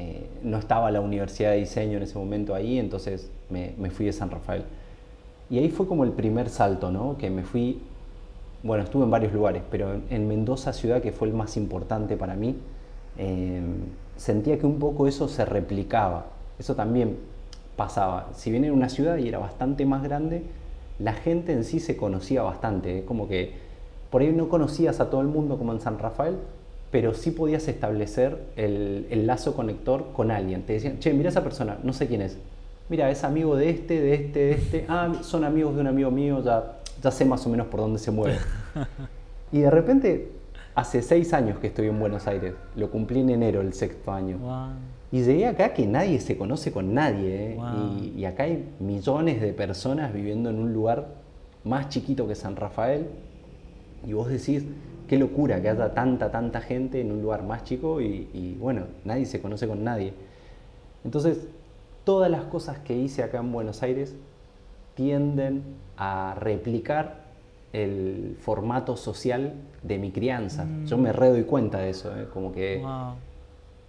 Eh, 0.01 0.27
no 0.43 0.57
estaba 0.57 0.91
la 0.91 1.03
Universidad 1.03 1.51
de 1.51 1.59
Diseño 1.59 1.99
en 1.99 2.05
ese 2.05 2.19
momento 2.19 2.55
ahí, 2.55 2.79
entonces 2.79 3.31
me, 3.51 3.75
me 3.77 3.91
fui 3.91 4.07
de 4.07 4.15
San 4.15 4.31
Rafael. 4.31 4.65
Y 5.51 5.59
ahí 5.59 5.69
fue 5.69 5.87
como 5.87 6.05
el 6.05 6.13
primer 6.13 6.49
salto, 6.49 6.91
¿no? 6.91 7.19
Que 7.19 7.29
me 7.29 7.43
fui, 7.43 7.83
bueno, 8.63 8.83
estuve 8.83 9.05
en 9.05 9.11
varios 9.11 9.35
lugares, 9.35 9.63
pero 9.71 10.01
en, 10.09 10.27
Mendoza 10.27 10.73
ciudad, 10.73 11.03
que 11.03 11.13
fue 11.13 11.29
el 11.29 11.35
más 11.35 11.59
importante 11.59 12.17
para 12.17 12.35
mí, 12.35 12.57
em, 13.19 13.75
sentía 14.17 14.59
que 14.59 14.65
un 14.65 14.79
poco 14.79 15.07
eso 15.07 15.29
se 15.29 15.45
replicaba. 15.45 16.27
Eso 16.59 16.75
también 16.75 17.19
pasaba. 17.77 18.29
Si 18.33 18.51
bien 18.51 18.65
era 18.65 18.73
una 18.73 18.89
ciudad 18.89 19.19
y 19.19 19.29
era 19.29 19.39
bastante 19.39 19.85
más 19.85 20.03
grande, 20.03 20.45
la 20.99 21.13
gente 21.13 21.53
en 21.53 21.65
sí 21.65 21.79
se 21.79 21.97
conocía 21.97 22.43
bastante. 22.43 23.05
Como 23.05 23.29
que 23.29 23.53
por 24.11 24.23
ahí 24.23 24.33
no 24.33 24.49
conocías 24.49 25.01
a 25.01 25.11
todo 25.11 25.21
el 25.21 25.29
mundo 25.29 25.59
como 25.59 25.73
en 25.73 25.81
San 25.81 25.99
Rafael, 25.99 26.39
pero 26.91 27.15
sí 27.15 27.31
podías 27.31 27.69
establecer 27.69 28.39
el, 28.57 29.07
el 29.11 29.27
lazo 29.27 29.55
conector 29.55 30.13
con 30.13 30.31
alguien. 30.31 30.63
Te 30.63 30.75
decían, 30.75 30.99
che, 30.99 31.13
mira 31.13 31.29
esa 31.29 31.45
persona, 31.45 31.79
no 31.83 31.93
sé 31.93 32.09
quién 32.09 32.23
es, 32.23 32.37
mira, 32.89 33.09
es 33.11 33.23
amigo 33.23 33.57
de 33.57 33.71
este, 33.71 34.01
de 34.01 34.15
este, 34.15 34.39
de 34.41 34.51
este, 34.53 34.87
ah, 34.89 35.13
son 35.23 35.45
amigos 35.45 35.75
de 35.77 35.81
un 35.81 35.87
amigo 35.87 36.11
mío, 36.11 36.43
ya, 36.45 36.81
ya 37.01 37.11
sé 37.11 37.25
más 37.25 37.47
o 37.47 37.49
menos 37.49 37.69
por 37.69 37.81
dónde 37.81 37.99
se 37.99 38.11
mueve. 38.11 38.39
y 39.53 39.61
de 39.61 39.71
repente, 39.71 40.33
hace 40.75 41.01
seis 41.01 41.33
años 41.33 41.59
que 41.61 41.69
estoy 41.69 41.87
en 41.87 41.99
Buenos 41.99 42.27
Aires, 42.27 42.55
lo 42.75 42.91
cumplí 42.91 43.21
en 43.21 43.31
enero, 43.31 43.61
el 43.61 43.73
sexto 43.73 44.13
año. 44.13 44.39
Y 45.13 45.23
llegué 45.23 45.47
acá 45.47 45.73
que 45.73 45.87
nadie 45.87 46.21
se 46.21 46.37
conoce 46.37 46.73
con 46.73 46.93
nadie, 46.93 47.53
¿eh? 47.53 47.59
y, 48.01 48.21
y, 48.21 48.25
acá 48.25 48.45
hay 48.45 48.69
millones 48.79 49.41
de 49.41 49.53
personas 49.53 50.13
viviendo 50.13 50.51
en 50.51 50.59
un 50.59 50.73
lugar 50.73 51.09
más 51.65 51.89
chiquito 51.89 52.29
que 52.29 52.35
San 52.35 52.57
Rafael, 52.57 53.07
y 54.07 54.13
vos 54.13 54.29
decís, 54.29 54.65
qué 55.11 55.19
locura 55.19 55.61
que 55.61 55.69
haya 55.69 55.93
tanta, 55.93 56.31
tanta 56.31 56.61
gente 56.61 57.01
en 57.01 57.11
un 57.11 57.21
lugar 57.21 57.43
más 57.43 57.65
chico 57.65 58.01
y, 58.01 58.29
y 58.33 58.55
bueno, 58.61 58.85
nadie 59.05 59.27
se 59.27 59.43
conoce 59.43 59.67
con 59.67 59.83
nadie. 59.83 60.15
Entonces, 61.05 61.49
todas 62.05 62.31
las 62.31 62.45
cosas 62.45 62.79
que 62.79 62.97
hice 62.97 63.25
acá 63.25 63.39
en 63.39 63.51
Buenos 63.51 63.83
Aires 63.83 64.15
tienden 64.95 65.65
a 65.97 66.37
replicar 66.39 67.25
el 67.73 68.37
formato 68.39 68.97
social 68.97 69.55
de 69.83 69.99
mi 69.99 70.13
crianza. 70.13 70.69
Yo 70.87 70.97
me 70.97 71.13
re 71.13 71.31
doy 71.31 71.43
cuenta 71.43 71.79
de 71.79 71.91
eso, 71.91 72.17
¿eh? 72.17 72.29
como 72.33 72.53
que 72.53 72.81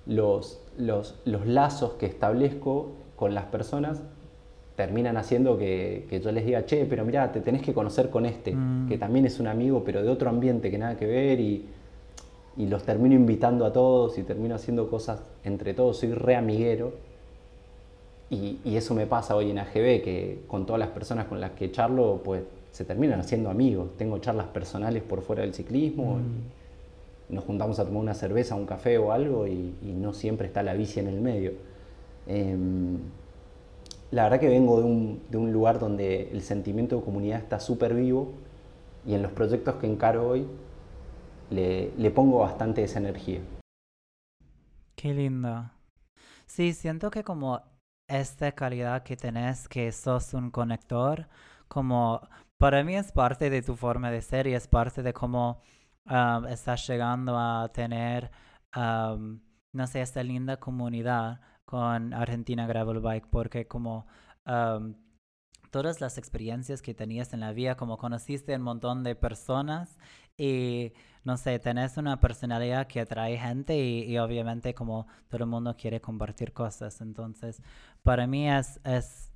los, 0.08 0.60
los, 0.80 1.16
lazos 1.46 1.94
que 2.00 2.08
establezco 2.08 2.94
con 3.16 3.36
las 3.36 3.46
personas 3.46 4.02
terminan 4.82 5.16
haciendo 5.16 5.60
que, 5.60 6.20
yo 6.24 6.32
les 6.32 6.44
diga, 6.44 6.66
che, 6.66 6.86
pero 6.86 7.06
mira, 7.06 7.32
te 7.32 7.40
tenés 7.40 7.62
que 7.62 7.72
conocer 7.72 8.10
con 8.10 8.26
este, 8.26 8.56
mm. 8.56 8.88
que 8.90 8.98
también 8.98 9.28
es 9.28 9.40
un 9.40 9.46
amigo, 9.46 9.84
pero 9.84 10.02
de 10.02 10.10
otro 10.10 10.28
ambiente 10.28 10.72
que 10.72 10.80
nada 10.80 10.98
que 10.98 11.06
ver, 11.06 11.40
y, 11.40 11.66
y 12.58 12.66
los 12.66 12.84
termino 12.84 13.14
invitando 13.14 13.64
a 13.66 13.72
todos 13.72 14.18
y 14.18 14.24
termino 14.24 14.56
haciendo 14.56 14.90
cosas 14.90 15.22
entre 15.44 15.76
todos, 15.76 15.98
soy 15.98 16.14
re 16.14 16.36
amiguero 16.36 16.94
y, 18.32 18.76
eso 18.76 18.96
me 18.96 19.06
pasa 19.06 19.36
hoy 19.36 19.52
en 19.52 19.60
AGB, 19.60 20.02
que 20.02 20.40
con 20.48 20.66
todas 20.66 20.80
las 20.80 20.90
personas 20.90 21.28
con 21.28 21.40
las 21.40 21.52
que 21.52 21.70
charlo, 21.72 22.22
pues 22.24 22.42
se 22.72 22.86
terminan 22.86 23.20
haciendo 23.20 23.50
amigos. 23.52 23.90
Tengo 23.98 24.18
charlas 24.18 24.48
personales 24.48 25.04
por 25.04 25.22
fuera 25.22 25.44
del 25.44 25.54
ciclismo, 25.54 26.16
mm. 26.16 27.36
nos 27.36 27.44
juntamos 27.44 27.78
a 27.78 27.86
tomar 27.86 28.02
una 28.02 28.14
cerveza, 28.16 28.56
un 28.56 28.66
café 28.66 28.98
o 28.98 29.12
algo 29.12 29.46
y, 29.48 29.76
no 29.84 30.14
siempre 30.14 30.48
está 30.48 30.64
la 30.64 30.74
bici 30.74 31.00
en 31.00 31.08
el 31.08 31.22
medio. 31.22 31.52
Em, 32.26 32.98
la 34.12 34.24
verdad 34.24 34.40
que 34.40 34.50
vengo 34.50 34.80
de 34.80 34.86
un, 34.86 35.24
de 35.30 35.38
un, 35.38 35.54
lugar 35.54 35.80
donde 35.80 36.30
el 36.32 36.42
sentimiento 36.42 36.98
de 36.98 37.04
comunidad 37.04 37.40
está 37.40 37.60
súper 37.60 37.94
vivo 37.94 38.34
y 39.06 39.14
en 39.14 39.22
los 39.22 39.32
proyectos 39.32 39.76
que 39.76 39.88
encaro 39.88 40.28
hoy 40.28 40.48
le, 41.50 41.92
le 41.98 42.12
pongo 42.12 42.40
bastante 42.40 42.84
esa 42.84 43.00
energía. 43.00 43.40
Qué 44.96 45.14
linda. 45.14 45.74
Sí, 46.46 46.74
siento 46.74 47.10
que 47.10 47.24
como 47.24 47.62
esta 48.08 48.52
calidad 48.52 49.04
que 49.04 49.16
tenés, 49.16 49.70
que 49.70 49.92
sos 49.92 50.34
un 50.34 50.52
conector, 50.52 51.28
como 51.70 52.22
para 52.60 52.84
mí 52.84 52.96
es 52.96 53.12
parte 53.14 53.50
de 53.50 53.62
tu 53.62 53.76
forma 53.76 54.12
de 54.12 54.22
ser 54.22 54.48
y 54.48 54.54
es 54.54 54.68
parte 54.68 55.02
de 55.02 55.14
cómo 55.14 55.62
um, 56.06 56.46
estás 56.48 56.86
llegando 56.88 57.38
a 57.38 57.70
tener, 57.74 58.30
um, 58.76 59.40
no 59.74 59.88
sé, 59.88 60.02
esta 60.02 60.22
linda 60.24 60.58
comunidad 60.58 61.40
con 61.72 62.14
Argentina 62.14 62.68
Gravel 62.68 63.00
Bike, 63.00 63.28
porque 63.30 63.66
como 63.66 64.06
um, 64.46 64.94
todas 65.72 66.02
las 66.02 66.18
experiencias 66.18 66.82
que 66.82 66.94
tenías 66.94 67.32
en 67.32 67.40
la 67.40 67.54
vida, 67.54 67.78
como 67.78 67.98
conociste 67.98 68.54
un 68.58 68.62
montón 68.62 69.04
de 69.06 69.16
personas 69.16 69.98
y 70.38 70.92
no 71.24 71.38
sé, 71.38 71.60
tenés 71.60 71.96
una 71.96 72.20
personalidad 72.20 72.88
que 72.88 73.00
atrae 73.00 73.38
gente 73.38 73.78
y, 73.78 74.18
obviamente 74.18 74.74
como 74.74 75.08
todo 75.30 75.46
el 75.46 75.50
mundo 75.50 75.78
quiere 75.78 76.02
compartir 76.02 76.52
cosas. 76.52 77.00
Entonces, 77.00 77.62
para 78.04 78.28
mí 78.28 78.50
es, 78.50 78.82
es, 78.84 79.32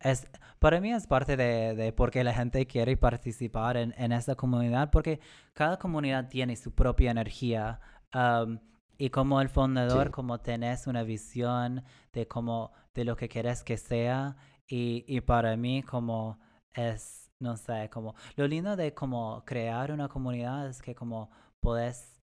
es, 0.00 0.28
para 0.60 0.80
mí 0.80 0.92
es 0.92 1.08
parte 1.08 1.36
de, 1.36 1.74
de 1.74 1.92
por 1.92 2.12
qué 2.12 2.22
la 2.22 2.32
gente 2.32 2.64
quiere 2.66 2.96
participar 2.96 3.76
en, 3.76 3.94
en 3.98 4.12
esa 4.12 4.36
comunidad, 4.36 4.90
porque 4.92 5.18
cada 5.54 5.76
comunidad 5.76 6.28
tiene 6.28 6.54
su 6.54 6.70
propia 6.72 7.10
energía. 7.10 7.80
um, 8.14 8.60
y 8.98 9.10
como 9.10 9.40
el 9.40 9.48
fundador, 9.48 10.06
Sí. 10.06 10.12
como 10.12 10.38
tenés 10.40 10.86
una 10.86 11.02
visión 11.02 11.84
de 12.12 12.26
cómo, 12.28 12.72
de 12.94 13.04
lo 13.04 13.16
que 13.16 13.28
quieres 13.28 13.62
que 13.64 13.76
sea, 13.76 14.36
y, 14.66 15.04
y 15.06 15.20
para 15.20 15.56
mí 15.56 15.82
como 15.82 16.38
es, 16.74 17.30
no 17.40 17.56
sé, 17.56 17.90
como 17.90 18.14
lo 18.36 18.46
lindo 18.46 18.76
de 18.76 18.94
como 18.94 19.42
crear 19.44 19.90
una 19.92 20.08
comunidad 20.08 20.68
es 20.68 20.80
que 20.80 20.94
como 20.94 21.30
puedes 21.60 22.20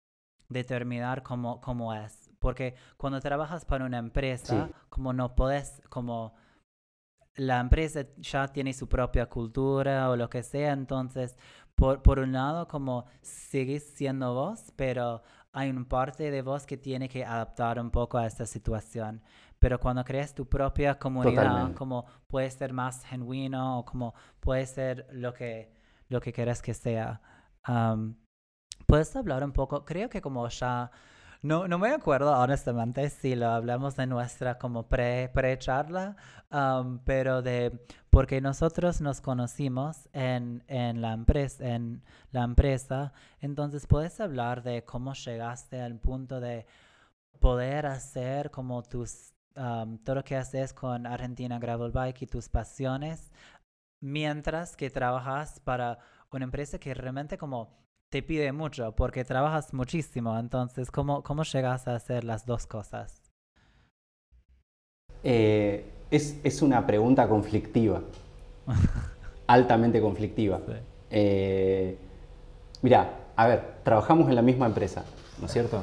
determinar 0.49 1.23
cómo, 1.23 1.61
cómo 1.61 1.95
es. 1.95 2.31
Porque 2.39 2.75
cuando 2.97 3.21
trabajas 3.21 3.65
para 3.65 3.85
una 3.85 3.99
empresa, 3.99 4.67
Sí. 4.67 4.75
como 4.89 5.13
no 5.13 5.35
puedes, 5.35 5.81
como 5.89 6.35
la 7.37 7.61
empresa 7.61 8.05
ya 8.19 8.49
tiene 8.49 8.73
su 8.75 8.89
propia 8.89 9.27
cultura 9.27 10.11
o 10.11 10.17
lo 10.17 10.29
que 10.29 10.43
sea, 10.43 10.73
entonces, 10.73 11.37
por, 11.75 12.03
por 12.03 12.19
un 12.19 12.33
lado, 12.33 12.69
como 12.69 13.07
sigues 13.23 13.85
siendo 13.95 14.35
vos, 14.35 14.73
pero 14.77 15.23
hay 15.53 15.71
una 15.71 15.85
parte 15.87 16.31
de 16.31 16.43
vos 16.43 16.67
que 16.67 16.77
tiene 16.77 17.09
que 17.09 17.25
adaptar 17.25 17.79
un 17.79 17.91
poco 17.91 18.19
a 18.19 18.27
esta 18.27 18.47
situación. 18.47 19.23
Pero 19.59 19.79
cuando 19.79 20.03
creas 20.05 20.35
tu 20.35 20.49
propia 20.49 20.99
comunidad, 20.99 21.45
Totalmente. 21.45 21.79
como 21.79 22.07
puede 22.27 22.51
ser 22.51 22.73
más 22.73 23.05
genuino 23.05 23.79
o 23.79 23.85
como 23.85 24.15
puede 24.41 24.67
ser 24.67 25.07
lo 25.13 25.33
que, 25.33 25.73
lo 26.09 26.21
que 26.21 26.33
quieras 26.33 26.63
que 26.63 26.75
sea. 26.75 27.21
¿Puedes 28.87 29.15
hablar 29.15 29.45
un 29.45 29.53
poco? 29.53 29.85
Creo 29.85 30.09
que 30.09 30.21
como 30.21 30.49
ya... 30.49 30.91
No, 31.43 31.67
no 31.67 31.77
me 31.77 31.89
acuerdo 31.91 32.33
honestamente 32.39 33.11
si 33.11 33.35
lo 33.35 33.49
hablamos 33.49 33.99
en 33.99 34.11
nuestra 34.11 34.59
como 34.59 34.89
pre, 34.89 35.29
pre-charla, 35.29 36.17
am, 36.51 37.01
pero 37.05 37.43
de... 37.43 37.85
Porque 38.11 38.41
nosotros 38.41 39.01
nos 39.01 39.21
conocimos 39.21 40.09
en, 40.13 40.63
en, 40.69 41.01
la 41.03 41.13
empresa, 41.13 41.67
en 41.67 42.05
la 42.31 42.45
empresa, 42.45 43.13
entonces 43.41 43.89
puedes 43.89 44.21
hablar 44.21 44.63
de 44.63 44.85
cómo 44.85 45.15
llegaste 45.15 45.81
al 45.81 45.99
punto 45.99 46.39
de 46.41 46.65
poder 47.41 47.87
hacer 47.87 48.51
como 48.53 48.83
tus... 48.85 49.33
am, 49.57 49.99
todo 49.99 50.17
lo 50.17 50.25
que 50.25 50.37
haces 50.37 50.73
con 50.73 51.07
Argentina 51.07 51.59
Gravel 51.59 51.91
Bike 51.91 52.23
y 52.23 52.27
tus 52.27 52.49
pasiones, 52.49 53.33
mientras 54.01 54.77
que 54.77 54.91
trabajas 54.91 55.59
para 55.61 55.99
una 56.31 56.45
empresa 56.45 56.79
que 56.79 56.95
realmente 56.95 57.37
como 57.37 57.82
te 58.13 58.23
pide 58.23 58.53
mucho 58.53 58.93
porque 58.93 59.25
trabajas 59.25 59.73
muchísimo. 59.73 60.39
Entonces, 60.39 60.91
¿cómo, 60.91 61.23
cómo 61.23 61.45
llegas 61.45 61.89
a 61.89 61.95
hacer 61.95 62.25
las 62.25 62.45
dos 62.45 62.67
cosas? 62.67 63.23
Eh, 65.25 65.87
es, 66.11 66.39
es 66.45 66.61
una 66.61 66.87
pregunta 66.87 67.27
conflictiva, 67.27 68.03
altamente 69.47 69.99
conflictiva. 70.03 70.59
Sí. 70.59 70.73
Eh, 71.11 71.97
mira, 72.83 73.19
a 73.35 73.47
ver, 73.47 73.77
trabajamos 73.83 74.29
en 74.29 74.35
la 74.35 74.43
misma 74.43 74.67
empresa, 74.67 75.05
¿no 75.41 75.47
es 75.47 75.53
cierto? 75.53 75.83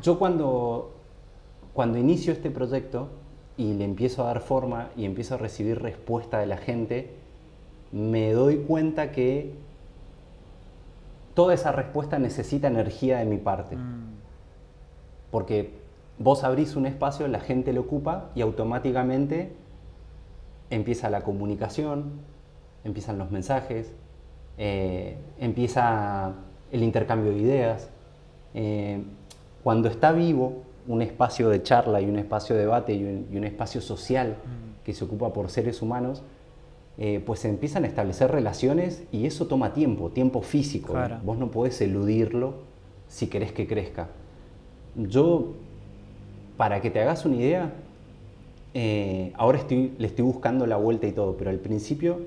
Yo 0.00 0.16
cuando, 0.16 0.94
cuando 1.72 1.98
inicio 1.98 2.32
este 2.32 2.52
proyecto 2.52 3.08
y 3.56 3.72
le 3.72 3.84
empiezo 3.84 4.22
a 4.22 4.26
dar 4.26 4.40
forma 4.40 4.90
y 4.96 5.06
empiezo 5.06 5.34
a 5.34 5.38
recibir 5.38 5.82
respuesta 5.82 6.38
de 6.38 6.46
la 6.46 6.56
gente, 6.56 7.10
me 7.90 8.32
doy 8.32 8.58
cuenta 8.58 9.10
que 9.10 9.63
toda 11.34 11.54
esa 11.54 11.72
respuesta 11.72 12.18
necesita 12.18 12.68
energía 12.68 13.18
de 13.18 13.24
mi 13.24 13.38
parte. 13.38 13.76
Mm, 13.76 14.14
Porque 15.30 15.72
vos 16.18 16.44
abrís 16.44 16.76
un 16.76 16.86
espacio, 16.86 17.26
la 17.28 17.40
gente 17.40 17.72
lo 17.72 17.82
ocupa 17.82 18.30
y 18.34 18.40
automáticamente 18.40 19.52
empieza 20.70 21.10
la 21.10 21.22
comunicación, 21.22 22.12
empiezan 22.84 23.18
los 23.18 23.30
mensajes, 23.30 23.92
eh, 24.58 25.16
empieza 25.38 26.32
el 26.70 26.82
intercambio 26.82 27.32
de 27.32 27.38
ideas. 27.38 27.90
Eh, 28.54 29.02
cuando 29.64 29.88
está 29.88 30.12
vivo 30.12 30.62
un 30.86 31.02
espacio 31.02 31.48
de 31.48 31.62
charla 31.62 32.00
y 32.00 32.08
un 32.08 32.18
espacio 32.18 32.54
de 32.54 32.62
debate 32.62 32.94
y 32.94 33.02
un, 33.02 33.26
y 33.32 33.36
un 33.36 33.44
espacio 33.44 33.80
social 33.80 34.36
mm, 34.44 34.84
que 34.84 34.92
se 34.92 35.04
ocupa 35.04 35.32
por 35.32 35.50
seres 35.50 35.82
humanos, 35.82 36.22
eh, 36.96 37.22
pues 37.24 37.40
se 37.40 37.48
empiezan 37.48 37.84
a 37.84 37.88
establecer 37.88 38.30
relaciones 38.30 39.02
y 39.10 39.26
eso 39.26 39.46
toma 39.46 39.72
tiempo, 39.72 40.10
tiempo 40.10 40.42
físico. 40.42 40.92
Claro. 40.92 41.18
Vos 41.24 41.38
no 41.38 41.50
podés 41.50 41.80
eludirlo 41.80 42.54
si 43.08 43.26
querés 43.26 43.52
que 43.52 43.66
crezca. 43.66 44.08
Yo, 44.94 45.54
para 46.56 46.80
que 46.80 46.90
te 46.90 47.00
hagas 47.00 47.24
una 47.24 47.36
idea, 47.36 47.72
eh, 48.74 49.32
ahora 49.36 49.58
estoy, 49.58 49.92
le 49.98 50.06
estoy 50.06 50.24
buscando 50.24 50.66
la 50.66 50.76
vuelta 50.76 51.06
y 51.06 51.12
todo, 51.12 51.36
pero 51.36 51.50
al 51.50 51.58
principio 51.58 52.20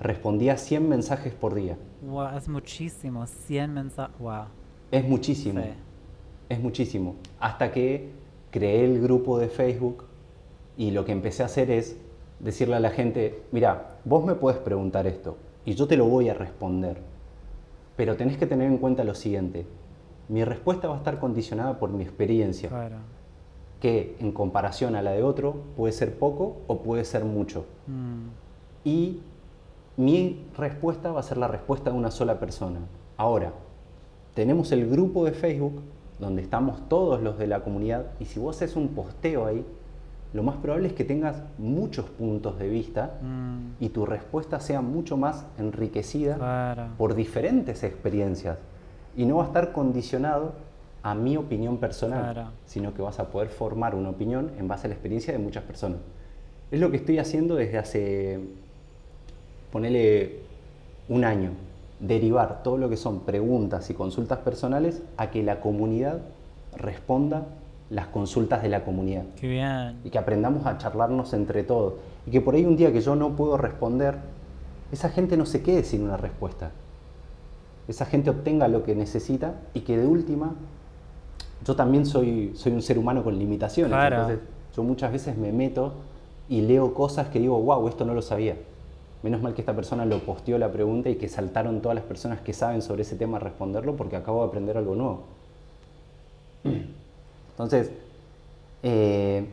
respondía 0.00 0.56
100 0.56 0.88
mensajes 0.88 1.34
por 1.34 1.54
día. 1.54 1.76
Wow, 2.02 2.36
es 2.36 2.48
muchísimo, 2.48 3.26
100 3.26 3.74
mensajes. 3.74 4.18
Wow. 4.18 4.44
Es 4.90 5.06
muchísimo. 5.06 5.60
Sí. 5.60 5.68
Es 6.48 6.60
muchísimo. 6.60 7.16
Hasta 7.38 7.72
que 7.72 8.10
creé 8.50 8.84
el 8.84 9.00
grupo 9.00 9.38
de 9.38 9.48
Facebook 9.48 10.04
y 10.78 10.90
lo 10.90 11.04
que 11.04 11.12
empecé 11.12 11.42
a 11.42 11.46
hacer 11.46 11.70
es 11.70 11.96
decirle 12.40 12.76
a 12.76 12.80
la 12.80 12.90
gente, 12.90 13.42
mira, 13.52 13.95
vos 14.06 14.24
me 14.24 14.34
puedes 14.34 14.58
preguntar 14.60 15.06
esto 15.06 15.36
y 15.66 15.74
yo 15.74 15.86
te 15.86 15.96
lo 15.98 16.06
voy 16.06 16.28
a 16.30 16.34
responder. 16.34 16.96
Pero 17.96 18.16
tenés 18.16 18.38
que 18.38 18.46
tener 18.46 18.68
en 18.70 18.78
cuenta 18.78 19.04
lo 19.04 19.14
siguiente. 19.14 19.66
Mi 20.28 20.44
respuesta 20.44 20.88
va 20.88 20.94
a 20.94 20.98
estar 20.98 21.18
condicionada 21.18 21.78
por 21.78 21.90
mi 21.90 22.02
experiencia, 22.04 22.68
Claro. 22.68 22.96
que 23.80 24.16
en 24.20 24.32
comparación 24.32 24.96
a 24.96 25.02
la 25.02 25.10
de 25.12 25.22
otro 25.22 25.54
puede 25.76 25.92
ser 25.92 26.18
poco 26.18 26.56
o 26.66 26.78
puede 26.78 27.04
ser 27.04 27.24
mucho. 27.24 27.66
Mm, 27.86 28.28
Y 28.88 29.20
mi 29.96 30.44
respuesta 30.56 31.10
va 31.10 31.18
a 31.20 31.22
ser 31.24 31.38
la 31.38 31.48
respuesta 31.48 31.90
de 31.90 31.96
una 31.96 32.10
sola 32.12 32.38
persona. 32.38 32.78
Ahora, 33.16 33.52
tenemos 34.34 34.70
el 34.70 34.88
grupo 34.88 35.24
de 35.24 35.32
Facebook 35.32 35.80
donde 36.20 36.42
estamos 36.42 36.88
todos 36.88 37.20
los 37.22 37.36
de 37.38 37.46
la 37.48 37.60
comunidad 37.64 38.06
y 38.20 38.26
si 38.26 38.38
vos 38.38 38.54
haces 38.56 38.76
un 38.76 38.88
posteo 38.88 39.46
ahí, 39.46 39.64
lo 40.36 40.42
más 40.42 40.56
probable 40.56 40.88
es 40.88 40.92
que 40.94 41.04
tengas 41.04 41.36
muchos 41.56 42.04
puntos 42.10 42.58
de 42.58 42.68
vista 42.68 43.18
mm, 43.22 43.82
y 43.82 43.88
tu 43.88 44.04
respuesta 44.04 44.60
sea 44.60 44.82
mucho 44.82 45.16
más 45.16 45.46
enriquecida 45.58 46.36
claro. 46.36 46.88
por 46.98 47.14
diferentes 47.14 47.82
experiencias 47.82 48.58
y 49.16 49.24
no 49.24 49.36
va 49.38 49.44
a 49.44 49.46
estar 49.46 49.72
condicionado 49.72 50.52
a 51.02 51.14
mi 51.14 51.38
opinión 51.38 51.78
personal, 51.78 52.34
Claro. 52.34 52.50
sino 52.66 52.92
que 52.92 53.00
vas 53.00 53.18
a 53.18 53.28
poder 53.30 53.48
formar 53.48 53.94
una 53.94 54.10
opinión 54.10 54.50
en 54.58 54.68
base 54.68 54.86
a 54.86 54.88
la 54.88 54.94
experiencia 54.94 55.32
de 55.32 55.38
muchas 55.38 55.62
personas. 55.64 55.98
Es 56.70 56.80
lo 56.80 56.90
que 56.90 56.98
estoy 56.98 57.18
haciendo 57.18 57.54
desde 57.54 57.78
hace, 57.78 58.40
ponele 59.72 60.40
un 61.08 61.24
año, 61.24 61.50
derivar 62.00 62.62
todo 62.62 62.76
lo 62.76 62.90
que 62.90 62.96
son 62.98 63.20
preguntas 63.20 63.88
y 63.88 63.94
consultas 63.94 64.40
personales 64.40 65.02
a 65.16 65.30
que 65.30 65.42
la 65.42 65.60
comunidad 65.60 66.18
responda 66.76 67.46
las 67.90 68.08
consultas 68.08 68.62
de 68.62 68.68
la 68.68 68.84
comunidad 68.84 69.24
Qué 69.36 69.48
bien. 69.48 70.00
y 70.04 70.10
que 70.10 70.18
aprendamos 70.18 70.66
a 70.66 70.78
charlarnos 70.78 71.32
entre 71.32 71.62
todos. 71.62 71.94
Y 72.26 72.30
que 72.30 72.40
por 72.40 72.54
ahí 72.54 72.64
un 72.64 72.76
día 72.76 72.92
que 72.92 73.00
yo 73.00 73.14
no 73.14 73.36
puedo 73.36 73.56
responder, 73.56 74.16
esa 74.90 75.08
gente 75.08 75.36
no 75.36 75.46
se 75.46 75.62
quede 75.62 75.84
sin 75.84 76.02
una 76.02 76.16
respuesta. 76.16 76.70
Esa 77.88 78.04
gente 78.04 78.30
obtenga 78.30 78.66
lo 78.66 78.82
que 78.82 78.96
necesita 78.96 79.54
y 79.72 79.80
que 79.80 79.96
de 79.96 80.06
última, 80.06 80.54
yo 81.64 81.76
también 81.76 82.06
soy, 82.06 82.52
soy 82.56 82.72
un 82.72 82.82
ser 82.82 82.98
humano 82.98 83.22
con 83.22 83.38
limitaciones. 83.38 83.92
Claro. 83.92 84.16
Entonces, 84.16 84.40
yo 84.74 84.82
muchas 84.82 85.12
veces 85.12 85.36
me 85.36 85.52
meto 85.52 85.94
y 86.48 86.62
leo 86.62 86.94
cosas 86.94 87.28
que 87.28 87.38
digo, 87.38 87.60
wow, 87.60 87.86
esto 87.88 88.04
no 88.04 88.14
lo 88.14 88.22
sabía. 88.22 88.56
Menos 89.22 89.40
mal 89.40 89.54
que 89.54 89.62
esta 89.62 89.74
persona 89.74 90.04
lo 90.04 90.18
posteó 90.20 90.58
la 90.58 90.70
pregunta 90.70 91.08
y 91.08 91.16
que 91.16 91.28
saltaron 91.28 91.80
todas 91.80 91.94
las 91.94 92.04
personas 92.04 92.40
que 92.40 92.52
saben 92.52 92.82
sobre 92.82 93.02
ese 93.02 93.16
tema 93.16 93.38
a 93.38 93.40
responderlo 93.40 93.96
porque 93.96 94.16
acabo 94.16 94.42
de 94.42 94.48
aprender 94.48 94.76
algo 94.76 94.94
nuevo. 94.94 95.22
Entonces, 97.56 97.90
eh, 98.82 99.46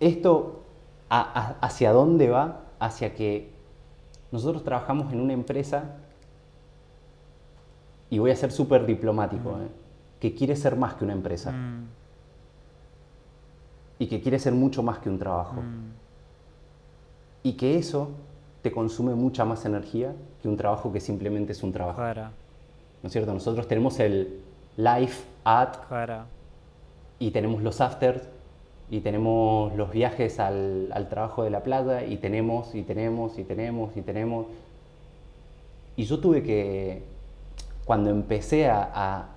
esto 0.00 0.62
a- 1.10 1.20
a- 1.20 1.66
hacia 1.66 1.92
dónde 1.92 2.30
va? 2.30 2.60
Hacia 2.80 3.14
que 3.14 3.50
nosotros 4.30 4.64
trabajamos 4.64 5.12
en 5.12 5.20
una 5.20 5.34
empresa, 5.34 5.96
y 8.08 8.18
voy 8.18 8.30
a 8.30 8.36
ser 8.36 8.50
súper 8.52 8.86
diplomático, 8.86 9.50
¿eh? 9.52 9.68
que 10.18 10.34
quiere 10.34 10.56
ser 10.56 10.76
más 10.76 10.94
que 10.94 11.04
una 11.04 11.12
empresa 11.12 11.50
Mm, 11.52 11.84
y 13.98 14.06
que 14.06 14.20
quiere 14.20 14.38
ser 14.38 14.52
mucho 14.54 14.82
más 14.82 14.98
que 14.98 15.08
un 15.10 15.18
trabajo. 15.18 15.54
mm, 15.60 15.92
Y 17.44 17.54
que 17.54 17.76
eso 17.76 18.08
te 18.62 18.70
consume 18.70 19.14
mucha 19.14 19.44
más 19.44 19.64
energía 19.64 20.14
que 20.40 20.48
un 20.48 20.56
trabajo 20.56 20.92
que 20.92 21.00
simplemente 21.00 21.52
es 21.52 21.62
un 21.62 21.72
trabajo. 21.72 21.98
claro. 21.98 22.28
¿No 23.02 23.06
es 23.08 23.12
cierto? 23.12 23.34
Nosotros 23.34 23.66
tenemos 23.66 23.98
el 23.98 24.40
life 24.76 25.24
at 25.44 25.74
Claro. 25.88 26.24
Y 27.22 27.30
tenemos 27.30 27.62
los 27.62 27.80
afters 27.80 28.22
y 28.90 29.00
tenemos 29.00 29.74
los 29.76 29.92
viajes 29.92 30.40
al, 30.40 30.90
al 30.92 31.08
trabajo 31.08 31.44
de 31.44 31.50
la 31.50 31.62
playa 31.62 32.04
y 32.04 32.16
tenemos 32.16 32.74
y 32.74 32.82
tenemos 32.82 33.38
y 33.38 33.44
tenemos 33.44 33.96
y 33.96 34.02
tenemos. 34.02 34.46
Y 35.96 36.04
yo 36.04 36.18
tuve 36.18 36.42
que, 36.42 37.02
cuando 37.84 38.10
empecé 38.10 38.68
a, 38.68 38.90
a 38.92 39.28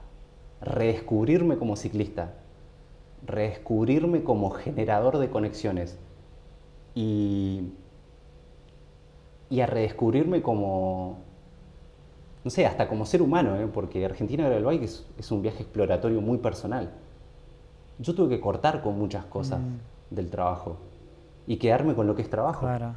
redescubrirme 0.61 1.57
como 1.57 1.75
ciclista, 1.75 2.33
redescubrirme 3.25 4.23
como 4.23 4.49
generador 4.49 5.19
de 5.19 5.29
conexiones 5.29 5.97
y 6.95 7.69
y 9.49 9.61
a 9.61 9.67
redescubrirme 9.67 10.41
como, 10.41 11.19
no 12.43 12.49
sé, 12.49 12.65
hasta 12.65 12.88
como 12.88 13.05
ser 13.05 13.21
humano, 13.21 13.55
¿eh? 13.57 13.67
porque 13.71 14.03
Argentina 14.03 14.49
del 14.49 14.63
Bike 14.63 14.83
es, 14.83 15.05
es, 15.17 15.31
un 15.31 15.41
viaje 15.41 15.63
exploratorio 15.63 16.21
muy 16.21 16.39
personal. 16.39 16.91
Yo 17.99 18.13
tuve 18.13 18.29
que 18.29 18.41
cortar 18.41 18.81
con 18.81 18.97
muchas 18.97 19.25
cosas 19.25 19.59
mm. 19.59 20.15
del 20.15 20.29
trabajo 20.29 20.77
y 21.47 21.57
quedarme 21.57 21.95
con 21.95 22.07
lo 22.07 22.15
que 22.15 22.21
es 22.21 22.29
trabajo. 22.29 22.61
Claro. 22.61 22.93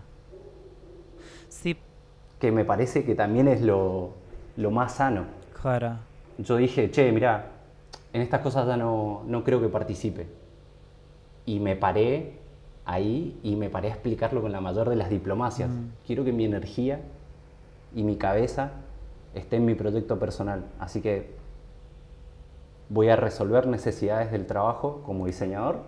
Sí. 1.49 1.77
Que 2.39 2.53
me 2.53 2.65
parece 2.65 3.05
que 3.05 3.15
también 3.15 3.49
es 3.49 3.63
lo, 3.63 4.11
lo 4.57 4.71
más 4.71 4.95
sano. 4.95 5.25
Claro. 5.61 5.97
Yo 6.39 6.57
dije, 6.57 6.91
che, 6.91 7.11
mira, 7.13 7.47
en 8.13 8.23
estas 8.23 8.41
cosas 8.41 8.67
ya 8.67 8.77
no, 8.77 9.23
no 9.27 9.45
creo 9.45 9.61
que 9.61 9.69
participe. 9.69 10.27
Y 11.47 11.61
me 11.61 11.77
paré 11.77 12.39
ahí 12.85 13.39
y 13.43 13.57
me 13.57 13.71
paré 13.71 13.89
a 13.89 13.93
explicarlo 13.93 14.41
con 14.41 14.53
la 14.53 14.61
mayor 14.61 14.89
de 14.89 14.97
las 14.97 15.11
diplomacias. 15.11 15.71
Mm. 15.71 16.07
Quiero 16.07 16.25
que 16.25 16.33
mi 16.33 16.45
energía 16.45 17.01
y 17.95 18.03
mi 18.03 18.17
cabeza 18.17 18.73
esté 19.35 19.57
en 19.57 19.65
mi 19.65 19.75
proyecto 19.75 20.19
personal. 20.19 20.65
Así 20.79 21.01
que 21.01 21.37
voy 22.89 23.09
a 23.09 23.17
resolver 23.17 23.67
necesidades 23.67 24.31
del 24.31 24.47
trabajo 24.47 25.03
como 25.05 25.27
diseñador, 25.27 25.81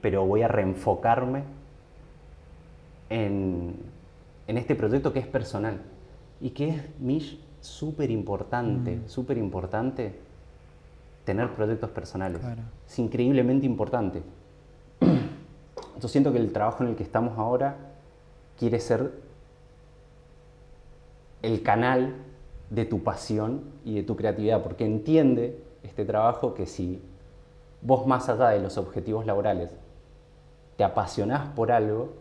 pero 0.00 0.26
voy 0.26 0.42
a 0.42 0.48
reenfocarme 0.48 1.44
en, 3.10 3.76
en 4.46 4.58
este 4.58 4.74
proyecto 4.74 5.12
que 5.12 5.18
es 5.18 5.26
personal 5.26 5.80
y 6.40 6.50
que 6.50 6.68
es, 6.68 6.82
Mish, 7.00 7.40
súper 7.60 8.10
importante, 8.10 8.96
mm. 8.96 9.08
súper 9.08 9.38
importante 9.38 10.14
tener 11.24 11.50
proyectos 11.54 11.90
personales. 11.90 12.42
Es 12.86 12.98
increíblemente 12.98 13.66
importante. 13.66 14.22
Yo 16.00 16.08
siento 16.08 16.32
que 16.32 16.38
el 16.38 16.52
trabajo 16.52 16.82
en 16.82 16.90
el 16.90 16.96
que 16.96 17.02
estamos 17.02 17.38
ahora 17.38 17.76
quiere 18.58 18.78
ser 18.78 19.12
el 21.42 21.62
canal 21.62 22.14
de 22.70 22.84
tu 22.84 23.02
pasión 23.02 23.62
y 23.84 23.94
de 23.94 24.02
tu 24.02 24.16
creatividad, 24.16 24.62
porque 24.62 24.84
entiende 24.84 25.62
este 25.84 26.04
trabajo 26.04 26.54
que 26.54 26.66
si 26.66 27.00
vos 27.80 28.06
más 28.06 28.28
allá 28.28 28.48
de 28.48 28.60
los 28.60 28.76
objetivos 28.78 29.26
laborales 29.26 29.70
te 30.76 30.84
apasionás 30.84 31.48
por 31.50 31.70
algo, 31.70 32.14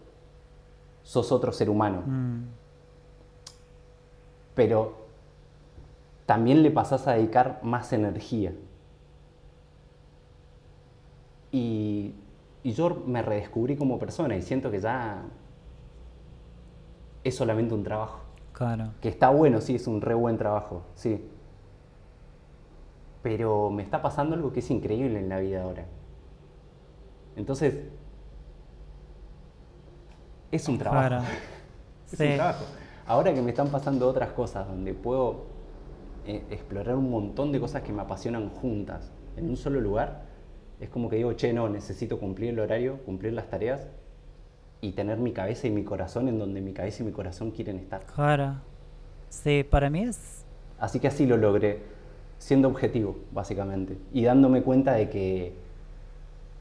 sos 1.01 1.31
otro 1.31 1.51
ser 1.51 1.69
humano. 1.69 2.03
Mm. 2.05 2.43
Pero 4.53 4.93
también 6.27 6.61
le 6.61 6.69
pasás 6.69 7.07
a 7.07 7.13
dedicar 7.13 7.59
más 7.63 7.91
energía. 7.93 8.53
Y 11.51 12.13
y 12.63 12.71
yo 12.71 13.03
me 13.05 13.21
redescubrí 13.21 13.75
como 13.75 13.99
persona 13.99 14.35
y 14.35 14.41
siento 14.41 14.71
que 14.71 14.79
ya 14.79 15.21
es 17.23 17.35
solamente 17.35 17.73
un 17.73 17.83
trabajo. 17.83 18.21
Claro. 18.53 18.91
Que 19.01 19.09
está 19.09 19.29
bueno, 19.29 19.59
sí, 19.59 19.75
es 19.75 19.85
un 19.85 20.01
re 20.01 20.13
buen 20.13 20.37
trabajo, 20.37 20.83
sí. 20.95 21.29
Pero 23.23 23.71
me 23.71 23.81
está 23.81 24.01
pasando 24.01 24.35
algo 24.35 24.51
que 24.53 24.59
es 24.59 24.69
increíble 24.69 25.17
en 25.17 25.29
la 25.29 25.39
vida 25.39 25.63
ahora. 25.63 25.85
Entonces, 27.35 27.85
es 30.51 30.67
un 30.67 30.77
trabajo. 30.77 31.07
Claro. 31.07 31.23
es 32.11 32.19
un 32.19 32.35
trabajo. 32.35 32.65
Ahora 33.07 33.33
que 33.33 33.41
me 33.41 33.49
están 33.49 33.69
pasando 33.69 34.07
otras 34.07 34.31
cosas, 34.33 34.67
donde 34.67 34.93
puedo 34.93 35.45
eh, 36.25 36.43
explorar 36.51 36.95
un 36.95 37.09
montón 37.09 37.51
de 37.51 37.59
cosas 37.59 37.81
que 37.81 37.91
me 37.91 38.01
apasionan 38.01 38.49
juntas 38.49 39.11
en 39.35 39.49
un 39.49 39.57
solo 39.57 39.81
lugar, 39.81 40.23
es 40.79 40.89
como 40.89 41.09
que 41.09 41.17
digo, 41.17 41.33
che, 41.33 41.53
no, 41.53 41.67
necesito 41.69 42.19
cumplir 42.19 42.51
el 42.51 42.59
horario, 42.59 42.97
cumplir 43.05 43.33
las 43.33 43.49
tareas 43.49 43.87
y 44.79 44.91
tener 44.91 45.17
mi 45.17 45.31
cabeza 45.31 45.67
y 45.67 45.71
mi 45.71 45.83
corazón 45.83 46.27
en 46.27 46.37
donde 46.37 46.61
mi 46.61 46.73
cabeza 46.73 47.03
y 47.03 47.05
mi 47.05 47.11
corazón 47.11 47.51
quieren 47.51 47.77
estar. 47.77 48.05
Claro. 48.05 48.55
Sí, 49.29 49.63
para 49.63 49.89
mí 49.89 50.03
es... 50.03 50.45
Así 50.79 50.99
que 50.99 51.07
así 51.07 51.25
lo 51.25 51.37
logré, 51.37 51.81
siendo 52.43 52.67
objetivo, 52.67 53.15
básicamente, 53.31 53.97
y 54.11 54.23
dándome 54.23 54.63
cuenta 54.63 54.91
de 54.91 55.09
que 55.09 55.53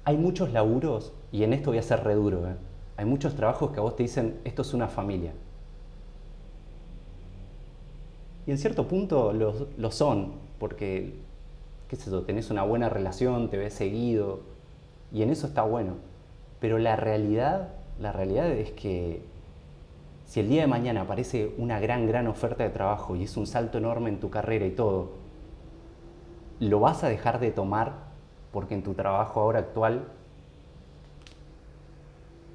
hay 0.05 0.17
muchos 0.17 0.53
laburos, 0.53 1.13
y 1.33 1.43
en 1.43 1.53
esto 1.53 1.71
voy 1.71 1.79
a 1.79 1.83
ser 1.83 2.05
re 2.05 2.15
duro, 2.15 2.47
¿eh? 2.49 2.55
hay 2.97 3.05
muchos 3.05 3.35
trabajos 3.35 3.73
que 3.73 3.81
a 3.81 3.83
vos 3.83 3.97
te 3.97 4.05
dicen, 4.05 4.39
esto 4.45 4.63
es 4.63 4.75
una 4.75 4.87
familia. 4.87 5.33
Y 8.47 8.53
en 8.53 8.59
cierto 8.59 8.87
punto 8.87 9.33
lo, 9.33 9.67
lo 9.77 9.91
son, 9.91 10.35
porque 10.61 11.15
qué 11.89 11.97
sé 11.97 12.13
yo, 12.13 12.23
tenés 12.23 12.53
una 12.53 12.63
buena 12.63 12.89
relación, 12.89 13.51
te 13.51 13.57
ves 13.57 13.75
seguido, 13.75 14.39
y 15.13 15.23
en 15.23 15.31
eso 15.31 15.49
está 15.49 15.63
bueno. 15.63 15.95
Pero 16.61 16.79
la 16.79 16.95
realidad, 16.95 17.71
la 18.01 18.13
realidad 18.13 18.49
es 18.53 18.71
que 18.71 19.25
si 20.27 20.39
el 20.39 20.49
día 20.49 20.61
de 20.61 20.69
mañana 20.69 21.01
aparece 21.01 21.53
una 21.59 21.81
gran, 21.81 22.07
gran 22.07 22.29
oferta 22.29 22.63
de 22.63 22.71
trabajo 22.71 23.17
y 23.17 23.25
es 23.25 23.37
un 23.37 23.49
salto 23.49 23.79
enorme 23.79 24.11
en 24.11 24.21
tu 24.21 24.31
carrera 24.31 24.65
y 24.65 24.71
todo, 24.71 25.22
¿lo 26.61 26.81
vas 26.81 27.05
a 27.05 27.09
dejar 27.09 27.41
de 27.41 27.51
tomar 27.51 27.95
porque 28.53 28.75
en 28.75 28.83
tu 28.83 28.95
trabajo 28.95 29.41
ahora 29.41 29.61
actual 29.61 30.09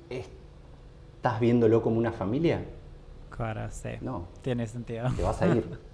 estás 0.10 1.40
viéndolo 1.40 1.82
como 1.82 1.98
una 1.98 2.12
familia? 2.12 2.64
Claro, 3.30 3.70
sí. 3.70 3.90
No. 4.02 4.28
Tiene 4.42 4.66
sentido. 4.68 5.10
Te 5.16 5.24
vas 5.24 5.42
a 5.42 5.48
ir. 5.48 5.80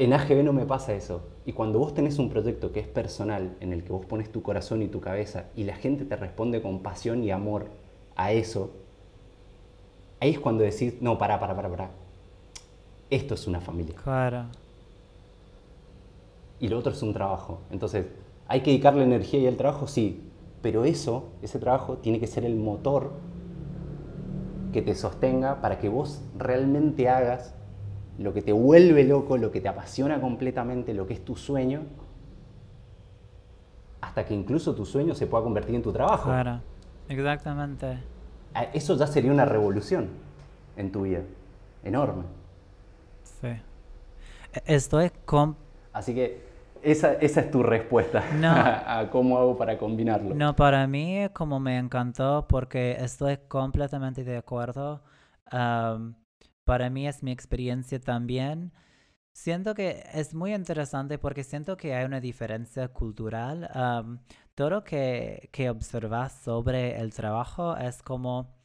En 0.00 0.14
AGB 0.14 0.42
no 0.42 0.54
me 0.54 0.64
pasa 0.64 0.94
eso. 0.94 1.20
Y 1.44 1.52
cuando 1.52 1.78
vos 1.78 1.92
tenés 1.92 2.18
un 2.18 2.30
proyecto 2.30 2.72
que 2.72 2.80
es 2.80 2.86
personal, 2.86 3.54
en 3.60 3.74
el 3.74 3.84
que 3.84 3.92
vos 3.92 4.06
pones 4.06 4.32
tu 4.32 4.40
corazón 4.40 4.80
y 4.80 4.88
tu 4.88 4.98
cabeza, 4.98 5.48
y 5.54 5.64
la 5.64 5.76
gente 5.76 6.06
te 6.06 6.16
responde 6.16 6.62
con 6.62 6.80
pasión 6.80 7.22
y 7.22 7.30
amor 7.30 7.66
a 8.16 8.32
eso, 8.32 8.70
ahí 10.18 10.30
es 10.30 10.40
cuando 10.40 10.64
decís, 10.64 10.94
no, 11.02 11.18
para, 11.18 11.38
para, 11.38 11.54
para, 11.54 11.68
para. 11.68 11.90
Esto 13.10 13.34
es 13.34 13.46
una 13.46 13.60
familia. 13.60 13.94
Claro. 14.02 14.46
Y 16.60 16.68
lo 16.68 16.78
otro 16.78 16.92
es 16.92 17.02
un 17.02 17.12
trabajo. 17.12 17.62
Entonces, 17.70 18.06
¿hay 18.46 18.60
que 18.60 18.70
dedicarle 18.70 19.02
energía 19.02 19.40
y 19.40 19.46
el 19.46 19.56
trabajo? 19.56 19.86
Sí. 19.86 20.26
Pero 20.62 20.84
eso, 20.84 21.30
ese 21.40 21.58
trabajo, 21.58 21.96
tiene 21.96 22.20
que 22.20 22.26
ser 22.26 22.44
el 22.44 22.54
motor 22.56 23.12
que 24.72 24.82
te 24.82 24.94
sostenga 24.94 25.60
para 25.60 25.78
que 25.78 25.88
vos 25.88 26.22
realmente 26.36 27.08
hagas 27.08 27.54
lo 28.18 28.34
que 28.34 28.42
te 28.42 28.52
vuelve 28.52 29.04
loco, 29.04 29.38
lo 29.38 29.50
que 29.50 29.60
te 29.60 29.68
apasiona 29.68 30.20
completamente, 30.20 30.92
lo 30.92 31.06
que 31.06 31.14
es 31.14 31.24
tu 31.24 31.36
sueño, 31.36 31.82
hasta 34.02 34.26
que 34.26 34.34
incluso 34.34 34.74
tu 34.74 34.84
sueño 34.84 35.14
se 35.14 35.26
pueda 35.26 35.42
convertir 35.42 35.74
en 35.74 35.82
tu 35.82 35.92
trabajo. 35.92 36.28
Claro, 36.28 36.60
exactamente. 37.08 37.98
Ah, 38.54 38.64
eso 38.74 38.96
ya 38.96 39.06
sería 39.06 39.32
una 39.32 39.46
revolución 39.46 40.08
en 40.76 40.92
tu 40.92 41.02
vida, 41.02 41.22
enorme. 41.82 42.24
Sí. 43.40 43.48
Estoy 44.66 45.10
con... 45.24 45.56
Así 45.92 46.14
que 46.14 46.49
esa, 46.82 47.14
esa 47.14 47.40
es 47.40 47.50
tu 47.50 47.62
respuesta 47.62 48.24
no. 48.38 48.50
a, 48.54 49.08
cómo 49.10 49.38
hago 49.38 49.56
para 49.56 49.78
combinarlo. 49.78 50.34
No, 50.34 50.56
para 50.56 50.86
mí 50.86 51.28
como 51.32 51.60
me 51.60 51.78
encantó 51.78 52.46
porque 52.48 52.96
estoy 53.00 53.38
completamente 53.48 54.24
de 54.24 54.36
acuerdo 54.36 55.02
para 56.64 56.90
mí 56.90 57.08
es 57.08 57.22
mi 57.22 57.32
experiencia 57.32 58.00
también. 58.00 58.72
Siento 59.32 59.74
que 59.74 60.04
es 60.12 60.34
muy 60.34 60.54
interesante 60.54 61.18
porque 61.18 61.44
siento 61.44 61.76
que 61.76 61.94
hay 61.94 62.04
una 62.04 62.20
diferencia 62.20 62.88
cultural. 62.88 63.68
todo 64.54 64.70
lo 64.70 64.84
que, 64.84 65.48
que 65.52 65.70
observas 65.70 66.32
sobre 66.32 67.00
el 67.00 67.12
trabajo 67.12 67.76
es 67.76 68.02
como 68.02 68.59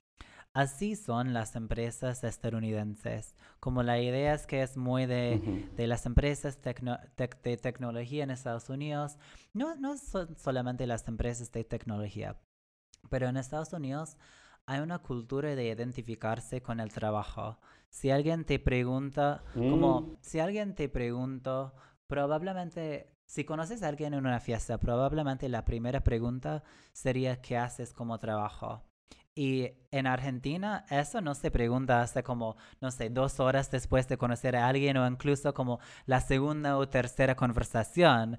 así 0.55 0.95
son 0.95 1.33
las 1.33 1.55
empresas 1.57 2.23
estadounidenses. 2.23 3.35
Como 3.59 3.83
la 3.83 3.99
idea 3.99 4.33
es 4.33 4.47
que 4.47 4.63
es 4.63 4.77
muy 4.77 5.05
de, 5.05 5.69
de 5.75 5.85
las 5.85 6.05
empresas 6.05 6.57
de 6.63 7.57
tecnología 7.57 8.23
en 8.23 8.31
Estados 8.31 8.69
Unidos. 8.69 9.17
No, 9.53 9.75
no 9.75 9.97
son 9.97 10.35
solamente 10.37 10.87
las 10.87 11.07
empresas 11.09 11.51
de 11.51 11.65
tecnología, 11.65 12.37
pero 13.09 13.27
en 13.27 13.35
Estados 13.35 13.73
Unidos 13.73 14.17
hay 14.65 14.79
una 14.79 14.99
cultura 14.99 15.55
de 15.55 15.67
identificarse 15.67 16.61
con 16.61 16.79
el 16.79 16.91
trabajo. 16.91 17.59
Si 17.89 18.09
alguien 18.09 18.45
te 18.45 18.57
pregunta, 18.57 19.43
como 19.53 20.01
mm. 20.01 20.17
si 20.21 20.39
alguien 20.39 20.73
te 20.73 20.87
pregunta, 20.87 21.73
probablemente, 22.07 23.11
si 23.25 23.43
conoces 23.43 23.83
a 23.83 23.89
alguien 23.89 24.13
en 24.13 24.25
una 24.25 24.39
fiesta, 24.39 24.77
probablemente 24.77 25.49
la 25.49 25.65
primera 25.65 26.01
pregunta 26.01 26.63
sería 26.93 27.41
¿qué 27.41 27.57
haces 27.57 27.91
como 27.91 28.19
trabajo? 28.19 28.83
Y 29.38 29.69
en 29.91 30.07
Argentina 30.07 30.86
eso 30.89 31.19
no 31.19 31.36
se 31.36 31.51
pregunta 31.51 32.01
hasta 32.01 32.23
como, 32.23 32.55
no 32.79 32.89
sé, 32.89 33.09
dos 33.09 33.41
horas 33.41 33.69
después 33.69 34.07
de 34.07 34.17
conocer 34.17 34.55
a 34.55 34.69
alguien 34.69 34.95
o 34.95 35.05
incluso 35.05 35.53
como 35.53 35.81
la 36.05 36.21
segunda 36.21 36.77
o 36.77 36.88
tercera 36.88 37.36
conversación. 37.36 38.38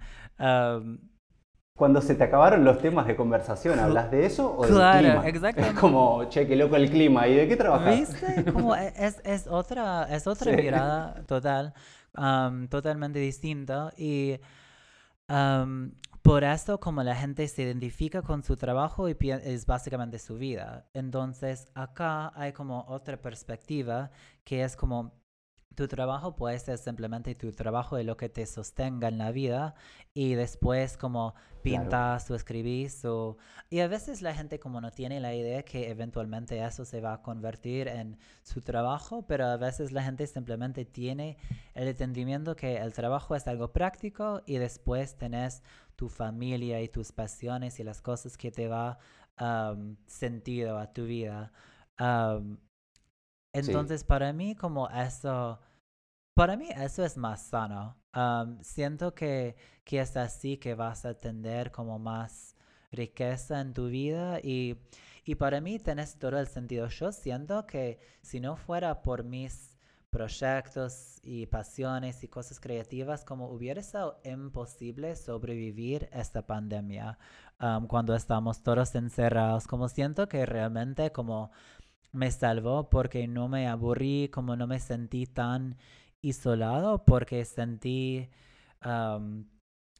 Cuando 1.77 2.01
se 2.01 2.15
te 2.15 2.25
acabaron 2.25 2.65
los 2.65 2.79
temas 2.79 3.07
de 3.07 3.15
conversación, 3.15 3.79
¿hablas 3.79 4.11
de 4.11 4.25
eso 4.25 4.57
o 4.57 4.67
del 4.67 5.23
clima? 5.29 5.53
Es 5.55 5.75
como, 5.75 6.25
che, 6.31 6.47
qué 6.47 6.57
loco 6.57 6.77
el 6.77 6.89
clima. 6.91 7.29
¿Y 7.29 7.35
de 7.35 7.47
qué 7.47 7.57
trabajas? 7.57 7.95
¿Viste? 7.95 8.51
Como 8.51 8.75
e, 8.75 8.95
es, 8.97 9.21
es 9.23 9.47
otra, 9.47 10.05
es 10.11 10.27
otra 10.27 10.53
mirada 10.53 11.23
total, 11.27 11.75
totalmente 12.71 13.19
distinta. 13.19 13.93
Y 13.99 14.41
por 16.27 16.43
eso 16.43 16.81
como 16.81 17.05
la 17.05 17.15
gente 17.15 17.47
se 17.47 17.63
identifica 17.63 18.21
con 18.21 18.43
su 18.43 18.57
trabajo 18.57 19.09
y 19.09 19.17
es 19.21 19.65
básicamente 19.65 20.19
su 20.19 20.37
vida. 20.37 20.91
Entonces 20.93 21.69
acá 21.75 22.33
hay 22.35 22.53
como 22.53 22.85
otra 22.89 23.17
perspectiva 23.23 24.11
que 24.43 24.65
es 24.65 24.75
como 24.75 25.13
tu 25.77 25.87
trabajo 25.89 26.35
puede 26.35 26.59
ser 26.59 26.79
simplemente 26.79 27.35
tu 27.35 27.53
trabajo 27.53 27.99
y 27.99 28.03
lo 28.03 28.17
que 28.17 28.31
te 28.31 28.47
sostenga 28.47 29.09
en 29.09 29.19
la 29.19 29.31
vida 29.31 29.75
y 30.15 30.35
después 30.35 30.97
como 30.97 31.35
pintas 31.63 32.31
o 32.31 32.35
escribís 32.35 33.05
o... 33.05 33.37
Y 33.69 33.81
a 33.81 33.87
veces 33.87 34.23
la 34.23 34.35
gente 34.35 34.59
como 34.59 34.81
no 34.81 34.91
tiene 34.91 35.21
la 35.21 35.35
idea 35.35 35.63
que 35.65 35.91
eventualmente 35.91 36.65
eso 36.65 36.87
se 36.87 37.03
va 37.03 37.13
a 37.13 37.23
convertir 37.23 37.89
en 37.89 38.17
su 38.43 38.63
trabajo, 38.63 39.27
pero 39.27 39.47
a 39.47 39.59
veces 39.59 39.93
la 39.93 40.03
gente 40.03 40.27
simplemente 40.27 40.87
tiene 40.87 41.37
el 41.75 41.89
entendimiento 41.89 42.57
que 42.57 42.79
el 42.79 42.95
trabajo 42.95 43.37
es 43.37 43.47
algo 43.47 43.73
práctico 43.73 44.43
y 44.47 44.57
después 44.57 45.17
tenés 45.17 45.63
tu 45.97 46.09
familia 46.09 46.81
y 46.83 46.89
tus 46.89 47.13
pasiones 47.13 47.81
y 47.81 47.85
las 47.85 48.03
cosas 48.03 48.37
que 48.37 48.51
te 48.51 48.69
va 48.69 48.99
um, 49.41 49.97
sentido 50.07 50.79
a 50.79 50.93
tu 50.93 51.07
vida. 51.07 51.53
entonces, 53.53 54.05
para 54.05 54.33
mí, 54.33 54.55
como 54.55 54.89
eso, 54.91 55.59
para 56.35 56.57
mí 56.57 56.69
eso 56.77 57.05
es 57.05 57.17
más 57.17 57.43
sano. 57.43 57.97
siento 58.63 59.15
que, 59.15 59.57
que 59.85 60.01
es 60.01 60.17
así 60.17 60.59
que 60.59 60.75
vas 60.75 61.05
a 61.07 61.15
tener 61.15 61.73
como 61.73 61.99
más 61.99 62.55
riqueza 62.93 63.61
en 63.61 63.73
tu 63.75 63.89
vida 63.89 64.41
y, 64.43 64.77
y 65.25 65.35
para 65.37 65.61
mí 65.61 65.79
tenés 65.79 66.19
todo 66.19 66.39
el 66.39 66.47
sentido. 66.47 66.89
Yo 66.89 67.13
siento 67.13 67.67
que 67.67 67.99
si 68.23 68.41
no 68.41 68.57
fuera 68.57 69.03
por 69.03 69.25
mis 69.25 69.76
proyectos 70.17 71.19
y 71.23 71.45
pasiones 71.45 72.25
y 72.25 72.29
cosas 72.29 72.59
creativas, 72.59 73.23
como 73.23 73.51
hubiera 73.51 73.83
sido 73.83 74.19
imposible 74.25 75.15
sobrevivir 75.15 76.09
esta 76.11 76.47
pandemia 76.47 77.19
cuando 77.87 78.15
estamos 78.15 78.63
todos 78.63 78.95
encerrados, 78.95 79.67
como 79.67 79.91
siento 79.91 80.27
que 80.27 80.47
realmente 80.47 81.13
como 81.13 81.51
me 82.13 82.31
salvó 82.31 82.89
porque 82.89 83.29
no 83.29 83.49
me 83.49 83.69
aburrí, 83.69 84.31
como 84.33 84.57
no 84.57 84.67
me 84.67 84.81
sentí 84.81 85.27
tan 85.27 85.77
isolado, 86.23 87.05
porque 87.05 87.45
sentí 87.45 88.31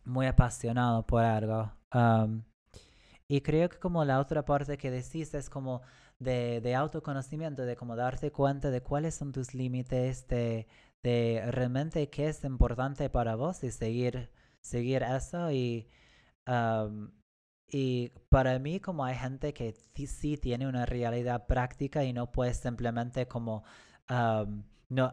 muy 0.07 0.27
apasionado 0.27 1.05
por 1.05 1.25
algo. 1.25 1.73
y 3.29 3.43
creo 3.43 3.69
que 3.69 3.79
como 3.79 4.03
la 4.03 4.19
otra 4.19 4.47
parte 4.47 4.79
que 4.79 4.91
decís 4.91 5.35
es 5.35 5.51
como 5.51 5.83
de, 6.19 6.61
de 6.61 6.75
autoconocimiento, 6.75 7.63
de 7.65 7.77
cómo 7.77 7.97
darte 7.97 8.33
cuenta 8.33 8.71
de 8.71 8.83
cuáles 8.83 9.15
son 9.15 9.33
tus 9.33 9.55
límites, 9.55 10.27
de, 10.29 10.67
de 11.03 11.43
realmente 11.51 12.09
qué 12.11 12.29
es 12.29 12.45
importante 12.45 13.11
para 13.11 13.37
vos 13.37 13.63
y 13.65 13.71
seguir, 13.71 14.31
seguir 14.61 15.03
eso. 15.03 15.51
Y, 15.51 15.89
y 17.69 18.11
para 18.29 18.59
mí, 18.59 18.81
como 18.81 19.05
hay 19.05 19.17
gente 19.17 19.53
que 19.53 19.73
sí 19.73 20.37
tiene 20.37 20.67
una 20.69 20.87
realidad 20.87 21.47
práctica 21.47 22.05
y 22.05 22.13
no 22.13 22.31
puede 22.33 22.55
simplemente 22.55 23.27
como 23.27 23.65
no 24.89 25.13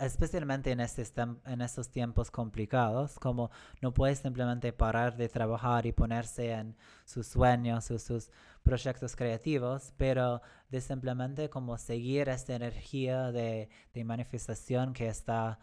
especialmente 0.00 0.72
en, 0.72 0.80
este, 0.80 1.04
en 1.46 1.60
estos 1.62 1.90
tiempos 1.90 2.30
complicados, 2.30 3.18
como 3.18 3.50
no 3.80 3.94
puedes 3.94 4.18
simplemente 4.18 4.72
parar 4.72 5.16
de 5.16 5.28
trabajar 5.28 5.86
y 5.86 5.92
ponerse 5.92 6.52
en 6.52 6.76
sus 7.04 7.26
sueños 7.26 7.90
o 7.90 7.98
sus 7.98 8.30
proyectos 8.62 9.16
creativos, 9.16 9.94
pero 9.96 10.42
de 10.68 10.80
simplemente 10.80 11.48
como 11.48 11.78
seguir 11.78 12.28
esta 12.28 12.54
energía 12.54 13.32
de, 13.32 13.70
de 13.94 14.04
manifestación 14.04 14.92
que 14.92 15.08
está 15.08 15.58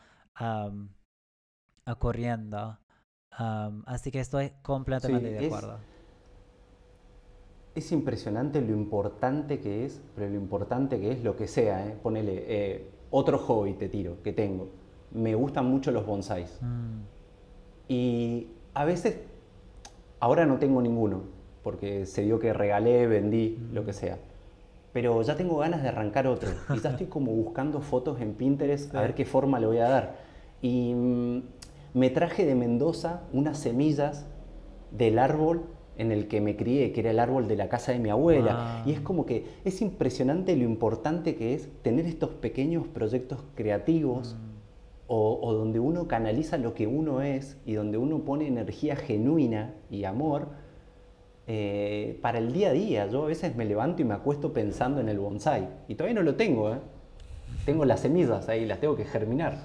ocurriendo. 1.86 2.80
así 3.86 4.12
que 4.12 4.20
estoy 4.20 4.52
completamente 4.64 5.30
de 5.30 5.46
acuerdo. 5.46 5.80
Es, 7.76 7.92
impresionante 7.92 8.60
lo 8.62 8.74
importante 8.74 9.60
que 9.60 9.86
es, 9.86 10.02
pero 10.16 10.28
lo 10.28 10.36
importante 10.36 11.00
que 11.00 11.12
es 11.12 11.24
lo 11.24 11.36
que 11.38 11.48
sea, 11.48 11.86
¿eh? 11.88 11.96
ponele... 12.02 12.44
Eh, 12.48 12.97
otro 13.12 13.38
hobby 13.38 13.74
te 13.74 13.90
tiro 13.90 14.22
que 14.24 14.34
tengo. 14.34 14.70
Me 15.12 15.36
gustan 15.36 15.66
mucho 15.66 15.92
los 15.92 16.06
bonsáis. 16.06 16.58
Mm. 16.62 17.02
Y 17.88 18.48
a 18.74 18.86
veces, 18.86 19.18
ahora 20.20 20.46
no 20.46 20.58
tengo 20.58 20.82
ninguno, 20.82 21.22
porque 21.64 22.06
se 22.06 22.24
dio 22.24 22.40
que 22.40 22.54
regalé, 22.54 23.08
vendí, 23.08 23.58
mm. 23.58 23.74
lo 23.74 23.86
que 23.86 23.94
sea. 23.94 24.18
Pero 24.94 25.22
ya 25.22 25.36
tengo 25.36 25.58
ganas 25.58 25.84
de 25.84 25.90
arrancar 25.90 26.28
otro. 26.28 26.50
Y 26.76 26.80
ya 26.80 26.92
estoy 26.92 27.08
como 27.08 27.32
buscando 27.32 27.82
fotos 27.82 28.20
en 28.22 28.34
Pinterest 28.34 28.94
a 28.96 29.02
ver 29.02 29.16
qué 29.16 29.26
forma 29.26 29.60
le 29.60 29.68
voy 29.68 29.78
a 29.78 29.90
dar. 29.90 30.16
Y 30.62 30.94
mm, 30.94 31.44
me 31.94 32.10
traje 32.10 32.46
de 32.46 32.56
Mendoza 32.56 33.24
unas 33.32 33.58
semillas 33.58 34.26
del 34.92 35.20
árbol 35.20 35.66
en 35.98 36.12
el 36.12 36.28
que 36.28 36.42
me 36.42 36.56
crié, 36.56 36.92
que 36.92 37.02
era 37.02 37.12
el 37.12 37.20
árbol 37.20 37.48
de 37.48 37.56
la 37.56 37.70
casa 37.70 37.92
de 37.92 38.00
mi 38.00 38.10
abuela. 38.10 38.84
Y 38.86 38.92
es 38.92 39.02
como 39.02 39.26
que 39.26 39.46
es 39.66 39.82
impresionante 39.82 40.56
lo 40.56 40.64
importante 40.64 41.36
que 41.36 41.54
es 41.54 41.70
tener 41.82 42.06
estos 42.06 42.30
pequeños 42.30 42.88
proyectos 42.88 43.40
creativos 43.56 44.36
mm. 44.36 44.38
o, 45.08 45.54
donde 45.54 45.80
uno 45.80 46.08
canaliza 46.08 46.58
lo 46.58 46.74
que 46.74 46.88
uno 46.88 47.22
es 47.22 47.58
y 47.66 47.74
donde 47.74 47.98
uno 47.98 48.20
pone 48.20 48.48
energía 48.48 48.96
genuina 48.96 49.74
y 49.90 50.04
amor 50.04 50.50
eh, 51.48 52.20
para 52.22 52.38
el 52.38 52.54
día 52.54 52.70
a 52.70 52.74
día. 52.74 53.08
Yo 53.08 53.24
a 53.24 53.28
veces 53.28 53.56
me 53.56 53.66
levanto 53.66 54.02
y 54.02 54.06
me 54.06 54.14
acuesto 54.14 54.54
pensando 54.54 55.02
en 55.02 55.10
el 55.10 55.18
bonsai 55.18 55.68
y 55.88 55.96
todavía 55.96 56.16
no 56.16 56.24
lo 56.24 56.36
tengo. 56.36 56.74
¿eh? 56.74 56.78
Tengo 57.66 57.86
las 57.86 58.02
semillas 58.02 58.48
ahí, 58.50 58.66
las 58.66 58.80
tengo 58.80 58.96
que 58.96 59.06
germinar. 59.06 59.58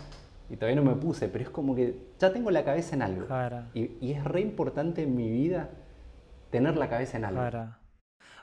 Y 0.48 0.56
todavía 0.56 0.82
no 0.82 0.90
me 0.90 0.96
puse, 0.96 1.28
pero 1.28 1.44
es 1.44 1.50
como 1.50 1.74
que 1.74 1.94
ya 2.18 2.32
tengo 2.32 2.50
la 2.50 2.62
cabeza 2.64 2.94
en 2.94 3.02
algo. 3.02 3.26
Y, 3.74 3.92
y 4.00 4.12
es 4.12 4.24
re 4.24 4.40
importante 4.40 5.02
en 5.02 5.16
mi 5.16 5.30
vida 5.30 5.70
tener 6.52 6.76
la 6.76 6.88
cabeza 6.88 7.16
en 7.16 7.24
algo. 7.24 7.74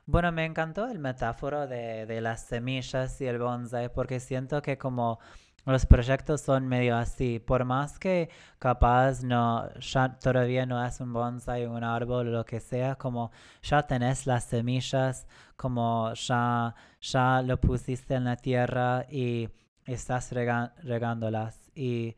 Bueno, 0.05 0.31
me 0.31 0.43
encantó 0.43 0.87
el 0.87 0.99
metáforo 0.99 1.67
de, 1.67 2.05
de, 2.05 2.19
las 2.19 2.41
semillas 2.41 3.21
y 3.21 3.27
el 3.27 3.37
bonsai 3.37 3.93
porque 3.93 4.19
siento 4.19 4.61
que 4.61 4.77
como 4.77 5.19
los 5.65 5.85
proyectos 5.85 6.41
son 6.41 6.67
medio 6.67 6.97
así, 6.97 7.39
por 7.39 7.63
más 7.63 7.99
que 7.99 8.29
capaz 8.57 9.23
no, 9.23 9.69
ya 9.79 10.17
todavía 10.19 10.65
no 10.65 10.83
es 10.83 10.99
un 10.99 11.13
bonsai, 11.13 11.67
un 11.67 11.83
árbol 11.83 12.31
lo 12.31 12.43
que 12.43 12.59
sea, 12.59 12.95
como 12.95 13.31
ya 13.61 13.85
tenés 13.85 14.25
las 14.25 14.45
semillas, 14.45 15.27
como 15.55 16.11
ya, 16.15 16.73
ya 17.01 17.41
lo 17.43 17.61
pusiste 17.61 18.15
en 18.15 18.23
la 18.23 18.37
tierra 18.37 19.05
y 19.09 19.49
estás 19.85 20.31
regándolas. 20.31 21.71
Y, 21.75 22.15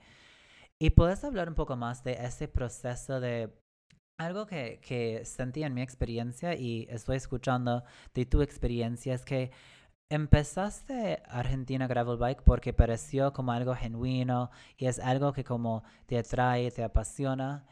y 0.79 0.91
puedes 0.91 1.23
hablar 1.25 1.49
un 1.49 1.55
poco 1.55 1.75
más 1.75 2.03
de 2.03 2.13
ese 2.13 2.47
proceso 2.47 3.19
de 3.19 3.60
algo 4.25 4.45
que, 4.45 4.79
que 4.81 5.25
sentí 5.25 5.63
en 5.63 5.73
mi 5.73 5.81
experiencia 5.81 6.55
y 6.55 6.87
estoy 6.89 7.17
escuchando 7.17 7.83
de 8.13 8.25
tu 8.25 8.41
experiencia 8.41 9.13
es 9.13 9.25
que 9.25 9.51
empezaste 10.09 11.23
Argentina 11.27 11.87
Gravel 11.87 12.17
Bike 12.17 12.43
porque 12.43 12.73
pareció 12.73 13.33
como 13.33 13.51
algo 13.51 13.75
genuino 13.75 14.51
y 14.77 14.87
es 14.87 14.99
algo 14.99 15.33
que 15.33 15.43
como 15.43 15.83
te 16.05 16.17
atrae, 16.17 16.69
te 16.71 16.83
apasiona 16.83 17.65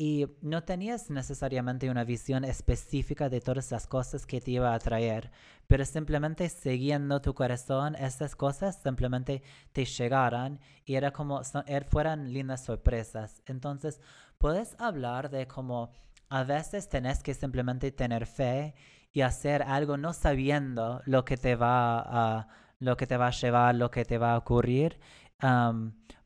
y 0.00 0.26
no 0.42 0.62
tenías 0.62 1.10
necesariamente 1.10 1.90
una 1.90 2.04
visión 2.04 2.44
específica 2.44 3.28
de 3.28 3.40
todas 3.40 3.72
las 3.72 3.88
cosas 3.88 4.26
que 4.26 4.40
te 4.40 4.52
iba 4.52 4.70
a 4.70 4.74
atraer, 4.76 5.32
pero 5.66 5.84
simplemente 5.84 6.48
siguiendo 6.48 7.20
tu 7.20 7.34
corazón, 7.34 7.96
esas 7.96 8.36
cosas 8.36 8.80
simplemente 8.80 9.42
te 9.72 9.84
llegaran 9.84 10.60
y 10.84 10.94
era 10.94 11.10
como, 11.10 11.42
er, 11.66 11.84
fueran 11.84 12.32
lindas 12.32 12.64
sorpresas. 12.64 13.42
Entonces, 13.46 14.00
puedes 14.38 14.76
hablar 14.78 15.30
de 15.30 15.46
cómo 15.46 15.90
a 16.28 16.44
veces 16.44 16.88
tenés 16.88 17.22
que 17.22 17.34
simplemente 17.34 17.90
tener 17.90 18.26
fe 18.26 18.74
y 19.12 19.22
hacer 19.22 19.62
algo 19.62 19.96
no 19.96 20.12
sabiendo 20.12 21.00
lo 21.06 21.24
que 21.24 21.36
te 21.36 21.56
va 21.56 22.00
a, 22.00 22.48
lo 22.78 22.96
que 22.96 23.06
te 23.06 23.16
va 23.16 23.28
a 23.28 23.32
llevar, 23.32 23.74
lo 23.74 23.90
que 23.90 24.04
te 24.04 24.18
va 24.18 24.34
a 24.34 24.38
ocurrir. 24.38 24.98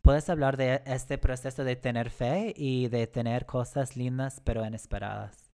puedes 0.03 0.29
hablar 0.29 0.57
de 0.57 0.83
este 0.87 1.19
proceso 1.19 1.65
de 1.65 1.77
tener 1.77 2.11
fe 2.11 2.53
y 2.57 2.89
de 2.89 3.07
tener 3.07 3.47
cosas 3.47 3.97
lindas 3.97 4.41
pero 4.45 4.65
inesperadas. 4.65 5.51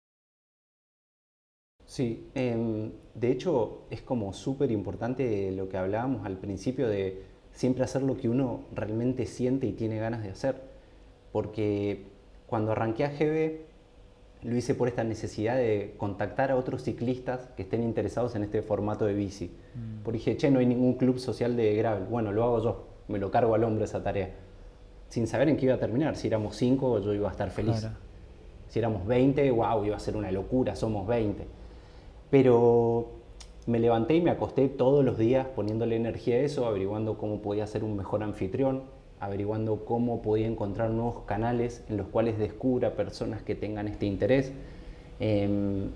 Sí, 1.85 2.31
em, 2.35 2.93
de 3.15 3.31
hecho 3.31 3.87
es 3.91 4.03
como 4.03 4.33
súper 4.33 4.73
importante 4.73 5.53
lo 5.53 5.69
que 5.69 5.77
hablábamos 5.77 6.27
al 6.27 6.37
principio 6.39 6.89
de 6.89 7.25
siempre 7.53 7.85
hacer 7.85 8.03
lo 8.03 8.17
que 8.17 8.29
uno 8.29 8.67
realmente 8.73 9.25
siente 9.27 9.67
y 9.67 9.73
tiene 9.73 9.99
ganas 9.99 10.23
de 10.23 10.31
hacer. 10.31 10.61
Porque 11.33 12.16
cuando 12.47 12.73
arranqué 12.73 13.05
a 13.05 13.09
GB, 13.09 13.67
lo 14.43 14.57
hice 14.57 14.75
por 14.75 14.89
esta 14.89 15.03
necesidad 15.03 15.57
de 15.57 15.95
contactar 15.97 16.51
a 16.51 16.57
otros 16.57 16.83
ciclistas 16.83 17.49
que 17.57 17.63
estén 17.63 17.83
interesados 17.83 18.37
en 18.37 18.45
este 18.45 18.63
formato 18.63 19.05
de 19.07 19.15
bici. 19.15 19.51
Mm. 19.75 20.03
Porque 20.05 20.19
dije, 20.19 20.37
che, 20.37 20.51
no 20.51 20.61
hay 20.61 20.67
ningún 20.67 20.95
club 20.95 21.19
social 21.19 21.57
de 21.57 21.75
gravel. 21.75 22.05
Bueno, 22.05 22.33
lo 22.33 22.45
hago 22.45 22.63
yo, 22.63 22.87
me 23.09 23.19
lo 23.19 23.31
cargo 23.31 23.55
al 23.55 23.65
hombro 23.65 23.85
esa 23.85 24.03
tarea. 24.03 24.31
Sin 25.09 25.27
saber 25.27 25.49
en 25.49 25.57
qué 25.57 25.67
iba 25.67 25.75
a 25.75 25.79
terminar. 25.79 26.17
Si 26.17 26.29
éramos 26.29 26.57
5, 26.57 27.01
yo 27.01 27.13
iba 27.15 27.29
a 27.29 27.33
estar 27.33 27.51
feliz. 27.51 27.89
Si 28.69 28.79
éramos 28.79 29.07
20, 29.07 29.51
wow, 29.51 29.85
iba 29.85 29.97
a 29.97 30.01
ser 30.01 30.17
una 30.17 30.31
locura, 30.31 30.77
somos 30.77 31.07
20. 31.07 31.45
Pero 32.31 33.09
me 33.67 33.79
levanté 33.81 34.15
y 34.15 34.21
me 34.21 34.31
acosté 34.31 34.69
todos 34.69 35.05
los 35.05 35.19
días 35.19 35.47
poniéndole 35.47 35.97
energía 35.97 36.37
a 36.37 36.39
eso, 36.39 36.67
averiguando 36.67 37.19
cómo 37.19 37.41
podía 37.41 37.67
ser 37.67 37.85
un 37.85 37.97
mejor 37.97 38.23
anfitrión, 38.23 38.83
averiguando 39.21 39.85
cómo 39.85 40.23
podía 40.23 40.47
encontrar 40.47 40.91
nuevos 40.91 41.25
canales 41.27 41.83
en 41.89 41.97
los 41.97 42.07
cuales 42.09 42.39
descubra 42.39 42.93
personas 42.93 43.43
que 43.43 43.55
tengan 43.55 43.89
este 43.89 44.07
interés. 44.07 44.53
Em, 45.21 45.89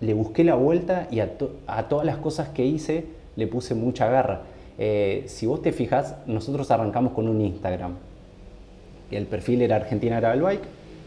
le 0.00 0.14
busqué 0.14 0.44
la 0.44 0.54
vuelta 0.54 1.08
y 1.10 1.20
a, 1.20 1.36
todas 1.36 2.06
las 2.06 2.18
cosas 2.18 2.48
que 2.50 2.64
hice 2.64 3.04
le 3.36 3.46
puse 3.46 3.74
mucha 3.74 4.08
garra. 4.08 4.42
Eh, 4.78 5.24
si 5.26 5.46
vos 5.46 5.62
te 5.62 5.72
fijas, 5.72 6.16
nosotros 6.26 6.70
arrancamos 6.70 7.12
con 7.12 7.28
un 7.28 7.40
Instagram. 7.40 7.94
El 9.10 9.26
perfil 9.26 9.62
era 9.62 9.76
Argentina 9.76 10.20
Gravel 10.20 10.42
Bike 10.42 10.64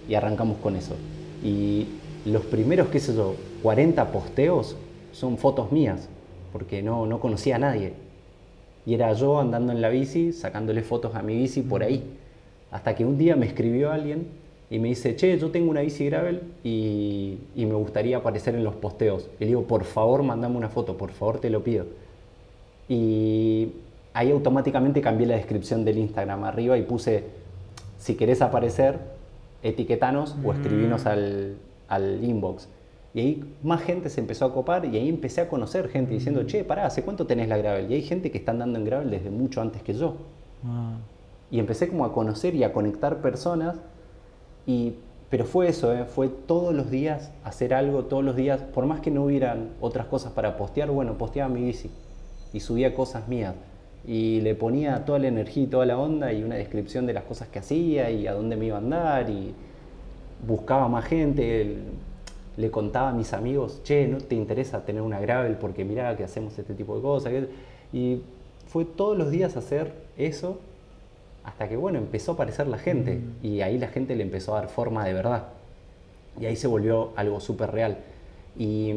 y 0.07 0.15
arrancamos 0.15 0.57
con 0.57 0.75
eso. 0.75 0.95
Y 1.43 1.87
los 2.25 2.45
primeros, 2.45 2.87
qué 2.89 2.99
sé 2.99 3.15
yo, 3.15 3.35
40 3.61 4.11
posteos 4.11 4.75
son 5.11 5.37
fotos 5.37 5.71
mías, 5.71 6.09
porque 6.51 6.81
no, 6.81 7.05
no 7.05 7.19
conocía 7.19 7.57
a 7.57 7.59
nadie. 7.59 7.93
Y 8.85 8.93
era 8.93 9.13
yo 9.13 9.39
andando 9.39 9.71
en 9.71 9.81
la 9.81 9.89
bici, 9.89 10.33
sacándole 10.33 10.81
fotos 10.81 11.15
a 11.15 11.21
mi 11.21 11.35
bici 11.35 11.61
por 11.61 11.83
ahí. 11.83 12.03
Hasta 12.71 12.95
que 12.95 13.05
un 13.05 13.17
día 13.17 13.35
me 13.35 13.45
escribió 13.45 13.91
alguien 13.91 14.27
y 14.69 14.79
me 14.79 14.89
dice, 14.89 15.15
che, 15.15 15.37
yo 15.37 15.51
tengo 15.51 15.71
una 15.71 15.81
bici 15.81 16.05
gravel 16.05 16.41
y, 16.63 17.37
y, 17.55 17.65
me 17.65 17.73
gustaría 17.73 18.17
aparecer 18.17 18.55
en 18.55 18.63
los 18.63 18.75
posteos. 18.75 19.27
Y 19.37 19.41
le 19.41 19.47
digo, 19.47 19.63
por 19.63 19.83
favor, 19.83 20.23
mandame 20.23 20.57
una 20.57 20.69
foto, 20.69 20.97
por 20.97 21.11
favor, 21.11 21.39
te 21.39 21.49
lo 21.49 21.63
pido. 21.63 21.85
Y 22.87 23.69
ahí 24.13 24.31
automáticamente 24.31 25.01
cambié 25.01 25.27
la 25.27 25.35
descripción 25.35 25.85
del 25.85 25.97
Instagram 25.97 26.43
arriba 26.43 26.77
y 26.77 26.83
puse, 26.83 27.23
si 27.97 28.15
querés 28.15 28.41
aparecer, 28.41 28.99
etiquetanos 29.63 30.35
o 30.43 30.53
escribinos 30.53 31.05
mm. 31.05 31.07
al, 31.07 31.57
al 31.87 32.23
inbox. 32.23 32.67
Y 33.13 33.19
ahí 33.19 33.55
más 33.63 33.81
gente 33.81 34.09
se 34.09 34.21
empezó 34.21 34.45
a 34.45 34.53
copar 34.53 34.85
y 34.85 34.95
ahí 34.95 35.09
empecé 35.09 35.41
a 35.41 35.49
conocer 35.49 35.89
gente 35.89 36.13
diciendo, 36.13 36.43
che, 36.43 36.63
pará, 36.63 36.85
¿hace 36.85 37.03
cuánto 37.03 37.25
tenés 37.25 37.47
la 37.47 37.57
gravel? 37.57 37.91
Y 37.91 37.95
hay 37.95 38.01
gente 38.03 38.29
que 38.31 38.37
está 38.37 38.51
andando 38.51 38.77
en 38.77 38.85
gravel 38.85 39.09
desde 39.09 39.31
mucho 39.31 39.61
antes 39.61 39.81
que 39.81 39.93
yo. 39.93 40.15
Ah. 40.65 40.97
Y 41.49 41.59
empecé 41.59 41.87
como 41.87 42.05
a 42.05 42.13
conocer 42.13 42.53
y 42.53 42.63
a 42.63 42.71
conectar 42.71 43.21
personas. 43.21 43.77
Y, 44.67 44.93
pero 45.29 45.45
fue 45.45 45.69
eso, 45.69 45.91
¿eh? 45.93 46.05
fue 46.05 46.27
todos 46.27 46.73
los 46.73 46.91
días 46.91 47.31
hacer 47.43 47.73
algo, 47.73 48.05
todos 48.05 48.23
los 48.23 48.35
días, 48.35 48.61
por 48.61 48.85
más 48.85 48.99
que 49.01 49.09
no 49.09 49.23
hubieran 49.23 49.71
otras 49.81 50.05
cosas 50.05 50.33
para 50.33 50.57
postear, 50.57 50.91
bueno, 50.91 51.17
posteaba 51.17 51.49
mi 51.49 51.63
bici 51.63 51.89
y 52.53 52.59
subía 52.59 52.93
cosas 52.93 53.27
mías. 53.27 53.55
Y 54.05 54.41
le 54.41 54.55
ponía 54.55 55.03
toda 55.05 55.19
la 55.19 55.27
energía 55.27 55.63
y 55.63 55.67
toda 55.67 55.85
la 55.85 55.97
onda 55.97 56.31
y 56.31 56.43
una 56.43 56.55
descripción 56.55 57.05
de 57.05 57.13
las 57.13 57.23
cosas 57.23 57.47
que 57.47 57.59
hacía 57.59 58.11
y 58.11 58.27
a 58.27 58.33
dónde 58.33 58.55
me 58.55 58.65
iba 58.65 58.77
a 58.77 58.79
andar 58.79 59.29
y 59.29 59.53
buscaba 60.47 60.87
más 60.87 61.05
gente 61.05 61.77
le 62.59 62.69
contaba 62.69 63.09
a 63.09 63.13
mis 63.13 63.31
amigos, 63.31 63.81
che, 63.83 64.05
¿no 64.05 64.17
te 64.17 64.35
interesa 64.35 64.83
tener 64.83 65.01
una 65.01 65.19
gravel 65.19 65.55
porque 65.55 65.85
mirá 65.85 66.15
que 66.17 66.25
hacemos 66.25 66.59
este 66.59 66.73
tipo 66.73 66.95
de 66.97 67.01
cosas? 67.01 67.33
Y 67.93 68.21
fue 68.67 68.83
todos 68.83 69.17
los 69.17 69.31
días 69.31 69.55
hacer 69.55 69.93
eso 70.17 70.59
hasta 71.45 71.69
que, 71.69 71.77
bueno, 71.77 71.99
empezó 71.99 72.31
a 72.31 72.33
aparecer 72.33 72.67
la 72.67 72.77
gente 72.77 73.15
mm. 73.15 73.45
y 73.45 73.61
ahí 73.61 73.77
la 73.77 73.87
gente 73.87 74.13
le 74.15 74.23
empezó 74.23 74.55
a 74.55 74.59
dar 74.59 74.69
forma 74.69 75.05
de 75.05 75.13
verdad. 75.13 75.47
Y 76.37 76.47
ahí 76.47 76.57
se 76.57 76.67
volvió 76.67 77.11
algo 77.15 77.39
súper 77.39 77.71
real. 77.71 77.99
Y, 78.57 78.91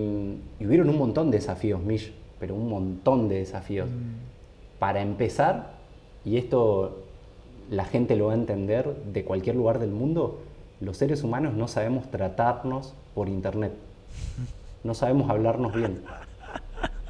hubieron 0.61 0.89
un 0.89 0.99
montón 0.99 1.31
de 1.31 1.39
desafíos, 1.39 1.81
Mish, 1.81 2.13
pero 2.41 2.57
un 2.57 2.69
montón 2.69 3.29
de 3.29 3.37
desafíos. 3.37 3.89
Mm. 3.89 4.81
Para 4.81 5.03
empezar, 5.03 5.75
y 6.25 6.37
esto 6.37 6.99
la 7.71 7.85
gente 7.85 8.17
lo 8.17 8.27
va 8.27 8.33
a 8.33 8.37
entender 8.37 8.93
de 9.13 9.25
cualquier 9.25 9.55
lugar 9.55 9.79
del 9.79 9.93
mundo, 9.93 10.41
los 10.83 10.97
seres 10.97 11.23
humanos 11.23 11.55
no 11.55 11.69
sabemos 11.69 12.11
tratarnos 12.11 12.95
por 13.15 13.29
internet. 13.29 13.73
No 14.85 14.95
sabemos 14.95 15.31
hablarnos 15.31 15.75
bien. 15.75 16.03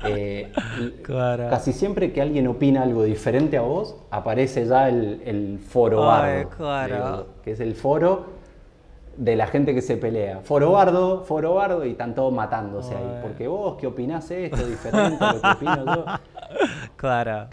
Eh, 0.04 0.50
casi 1.48 1.72
siempre 1.72 2.12
que 2.12 2.20
alguien 2.20 2.48
opina 2.48 2.82
algo 2.82 3.04
diferente 3.04 3.56
a 3.56 3.60
vos, 3.60 3.94
aparece 4.10 4.66
ya 4.66 4.88
el, 4.88 5.60
foro 5.64 6.00
bardo, 6.00 7.28
que 7.44 7.52
es 7.52 7.60
el 7.60 7.76
foro 7.76 8.24
de 9.16 9.36
la 9.36 9.46
gente 9.46 9.74
que 9.74 9.80
se 9.80 9.96
pelea. 9.96 10.40
Foro 10.42 10.72
bardo, 10.72 11.22
foro 11.22 11.54
bardo, 11.54 11.84
y 11.86 11.90
están 11.90 12.16
todos 12.16 12.32
matándose 12.32 12.96
ahí. 12.96 13.20
Porque 13.22 13.46
vos, 13.46 13.76
¿qué 13.78 13.86
opinás 13.86 14.28
esto 14.32 14.66
diferente 14.66 15.24
a 15.24 15.34
lo 15.34 15.40
que 15.40 15.48
opino 15.48 15.94
yo? 15.94 16.04
Claro. 16.96 17.46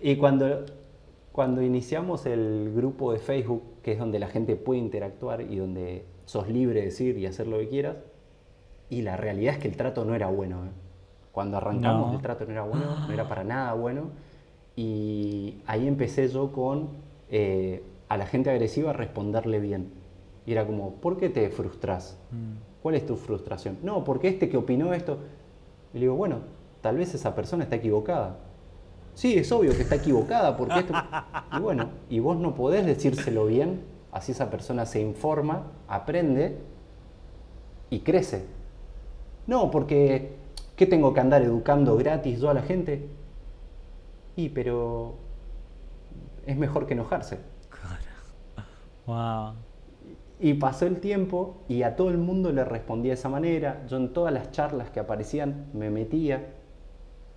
Y 0.00 0.16
cuando, 0.16 0.64
cuando 1.32 1.62
iniciamos 1.62 2.26
el 2.26 2.72
grupo 2.74 3.12
de 3.12 3.18
Facebook, 3.18 3.62
que 3.84 3.92
es 3.92 3.98
donde 3.98 4.18
la 4.18 4.28
gente 4.28 4.56
puede 4.56 4.80
interactuar 4.80 5.42
y 5.42 5.56
donde 5.56 6.06
sos 6.24 6.48
libre 6.48 6.80
de 6.80 6.86
decir 6.86 7.18
y 7.18 7.26
hacer 7.26 7.46
lo 7.46 7.58
que 7.58 7.68
quieras. 7.68 7.96
Y 8.88 9.02
la 9.02 9.16
realidad 9.16 9.54
es 9.54 9.60
que 9.60 9.68
el 9.68 9.76
trato 9.76 10.06
no 10.06 10.14
era 10.14 10.28
bueno. 10.28 10.64
¿eh? 10.64 10.70
Cuando 11.32 11.58
arrancamos 11.58 12.14
el 12.14 12.22
trato 12.22 12.46
no 12.46 12.52
era 12.52 12.62
bueno, 12.62 13.06
no 13.06 13.12
era 13.12 13.28
para 13.28 13.44
nada 13.44 13.74
bueno. 13.74 14.10
Y 14.74 15.58
ahí 15.66 15.86
empecé 15.86 16.28
yo 16.28 16.50
con 16.50 16.88
eh, 17.28 17.84
a 18.08 18.16
la 18.16 18.26
gente 18.26 18.50
agresiva 18.50 18.94
responderle 18.94 19.60
bien. 19.60 19.92
Y 20.46 20.52
era 20.52 20.66
como, 20.66 20.94
¿por 20.94 21.18
qué 21.18 21.28
te 21.28 21.48
frustras? 21.50 22.18
Mm. 22.30 22.82
¿Cuál 22.82 22.94
es 22.94 23.04
tu 23.04 23.16
frustración? 23.16 23.78
No, 23.82 24.02
porque 24.02 24.28
este 24.28 24.48
que 24.48 24.56
opinó 24.56 24.94
esto. 24.94 25.18
Y 25.92 25.98
le 25.98 26.00
digo, 26.02 26.16
bueno, 26.16 26.38
tal 26.80 26.96
vez 26.96 27.14
esa 27.14 27.34
persona 27.34 27.64
está 27.64 27.76
equivocada. 27.76 28.38
Sí, 29.14 29.34
es 29.34 29.50
obvio 29.52 29.72
que 29.72 29.82
está 29.82 29.96
equivocada, 29.96 30.56
porque 30.56 30.80
esto... 30.80 30.94
Y 31.56 31.60
bueno, 31.60 31.88
y 32.10 32.18
vos 32.18 32.36
no 32.36 32.56
podés 32.56 32.84
decírselo 32.84 33.46
bien 33.46 33.94
Así 34.14 34.30
esa 34.30 34.48
persona 34.48 34.86
se 34.86 35.00
informa, 35.00 35.72
aprende 35.88 36.56
y 37.90 37.98
crece. 37.98 38.44
No, 39.48 39.72
porque 39.72 40.36
¿qué 40.76 40.86
tengo 40.86 41.12
que 41.12 41.18
andar 41.18 41.42
educando 41.42 41.96
gratis 41.96 42.40
yo 42.40 42.48
a 42.48 42.54
la 42.54 42.62
gente? 42.62 43.08
Y 44.36 44.50
pero 44.50 45.16
es 46.46 46.56
mejor 46.56 46.86
que 46.86 46.94
enojarse. 46.94 47.40
Wow. 49.06 49.54
Y 50.38 50.54
pasó 50.54 50.86
el 50.86 51.00
tiempo 51.00 51.64
y 51.68 51.82
a 51.82 51.96
todo 51.96 52.10
el 52.10 52.18
mundo 52.18 52.52
le 52.52 52.64
respondía 52.64 53.10
de 53.10 53.18
esa 53.18 53.28
manera. 53.28 53.84
Yo 53.88 53.96
en 53.96 54.12
todas 54.12 54.32
las 54.32 54.52
charlas 54.52 54.90
que 54.90 55.00
aparecían 55.00 55.66
me 55.72 55.90
metía 55.90 56.54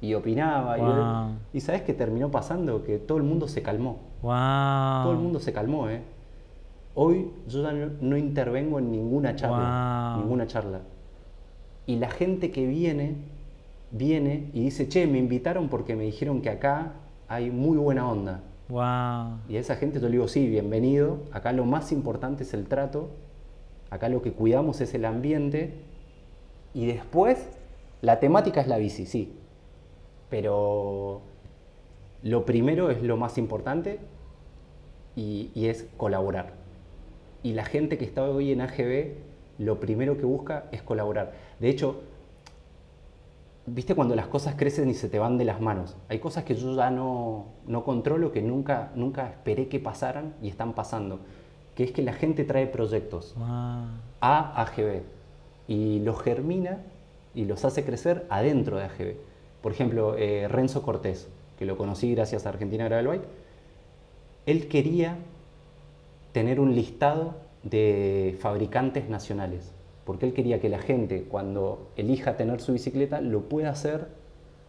y 0.01 0.13
opinaba. 0.13 1.37
Y, 1.53 1.57
y, 1.57 1.61
sabes 1.61 1.81
qué 1.81 1.93
terminó 1.93 2.29
pasando? 2.29 2.83
Que 2.83 2.97
todo 2.97 3.17
el 3.17 3.23
mundo 3.23 3.47
se 3.47 3.61
calmó. 3.61 3.99
Wow. 4.21 5.03
Todo 5.03 5.11
el 5.11 5.19
mundo 5.19 5.39
se 5.39 5.53
calmó, 5.53 5.89
¿eh? 5.89 6.01
Hoy 6.99 7.29
yo 7.47 7.61
ya 7.61 7.71
no, 7.71 8.17
intervengo 8.17 8.79
en 8.79 8.91
ninguna 8.91 9.35
charla, 9.35 10.15
ninguna 10.19 10.47
charla. 10.47 10.81
Y 11.85 11.97
la 11.97 12.09
gente 12.09 12.49
que 12.51 12.65
viene, 12.65 13.17
viene 13.91 14.49
y 14.53 14.63
dice, 14.63 14.89
che, 14.89 15.05
me 15.05 15.19
invitaron 15.19 15.69
porque 15.69 15.95
me 15.95 16.05
dijeron 16.05 16.41
que 16.41 16.49
acá 16.49 16.93
hay 17.27 17.51
muy 17.51 17.77
buena 17.77 18.09
onda. 18.09 18.41
Y 19.47 19.55
a 19.57 19.59
esa 19.59 19.75
gente 19.75 19.99
yo 19.99 20.07
le 20.07 20.13
digo, 20.13 20.27
sí, 20.27 20.47
bienvenido. 20.49 21.19
Acá 21.31 21.53
lo 21.53 21.65
más 21.65 21.91
importante 21.91 22.43
es 22.43 22.53
el 22.55 22.65
trato. 22.65 23.11
Acá 23.91 24.09
lo 24.09 24.23
que 24.23 24.33
cuidamos 24.33 24.81
es 24.81 24.95
el 24.95 25.05
ambiente. 25.05 25.75
Y 26.73 26.87
después, 26.87 27.47
la 28.01 28.19
temática 28.19 28.59
es 28.59 28.67
la 28.67 28.77
bici, 28.77 29.05
sí. 29.05 29.36
Pero 30.29 31.21
lo 32.23 32.45
primero 32.45 32.89
es 32.89 33.01
lo 33.01 33.17
más 33.17 33.37
importante 33.37 33.99
y 35.15 35.65
es 35.65 35.87
colaborar 35.97 36.53
y 37.47 37.53
la 37.53 37.63
gente 37.63 37.97
que 37.97 38.05
está 38.05 38.23
hoy 38.23 38.51
en 38.51 38.59
AGB 38.59 39.13
lo 39.59 39.79
primero 39.79 40.17
que 40.17 40.25
busca 40.25 40.65
es 40.71 40.81
colaborar. 40.81 41.33
De 41.59 41.69
hecho, 41.69 42.01
viste 43.65 43.95
cuando 43.95 44.15
las 44.15 44.27
cosas 44.27 44.55
crecen 44.55 44.89
y 44.89 44.93
se 44.93 45.09
te 45.09 45.17
van 45.17 45.37
de 45.37 45.45
las 45.45 45.61
manos. 45.61 45.95
Hay 46.09 46.19
cosas 46.19 46.43
que 46.43 46.55
yo 46.55 46.75
ya 46.75 46.89
no, 46.91 47.45
no 47.65 47.83
controlo, 47.85 48.33
que 48.33 48.41
nunca, 48.41 48.91
nunca 48.95 49.29
esperé 49.29 49.67
que 49.67 49.79
pasaran 49.79 50.35
y 50.41 50.49
están 50.49 50.73
pasando. 50.73 51.19
Que 51.73 51.85
es 51.85 51.91
que 51.91 52.01
la 52.01 52.13
gente 52.13 52.43
trae 52.43 52.67
proyectos 52.67 53.33
a 53.39 54.61
AGB 54.61 55.03
y 55.67 55.99
los 55.99 56.21
germina 56.21 56.79
y 57.33 57.45
los 57.45 57.63
hace 57.65 57.85
crecer 57.85 58.25
adentro 58.29 58.77
de 58.77 58.83
AGB. 58.83 59.15
Por 59.67 59.73
ejemplo, 59.73 60.15
eh, 60.17 60.47
Renzo 60.47 60.81
Cortés, 60.81 61.27
que 61.59 61.65
lo 61.65 61.75
conocí 61.75 62.15
gracias 62.15 62.45
a 62.45 62.49
Argentina 62.51 62.85
Gravel 62.85 63.07
Bike, 63.07 63.27
él 64.45 64.69
quería 64.69 65.17
tener 66.31 66.61
un 66.61 66.73
listado 66.73 67.35
de 67.63 68.37
fabricantes 68.39 69.09
nacionales, 69.09 69.73
porque 70.05 70.25
él 70.25 70.31
quería 70.31 70.61
que 70.61 70.69
la 70.69 70.79
gente 70.79 71.23
cuando 71.23 71.89
elija 71.97 72.37
tener 72.37 72.61
su 72.61 72.71
bicicleta 72.71 73.19
lo 73.19 73.41
pueda 73.49 73.71
hacer 73.71 74.07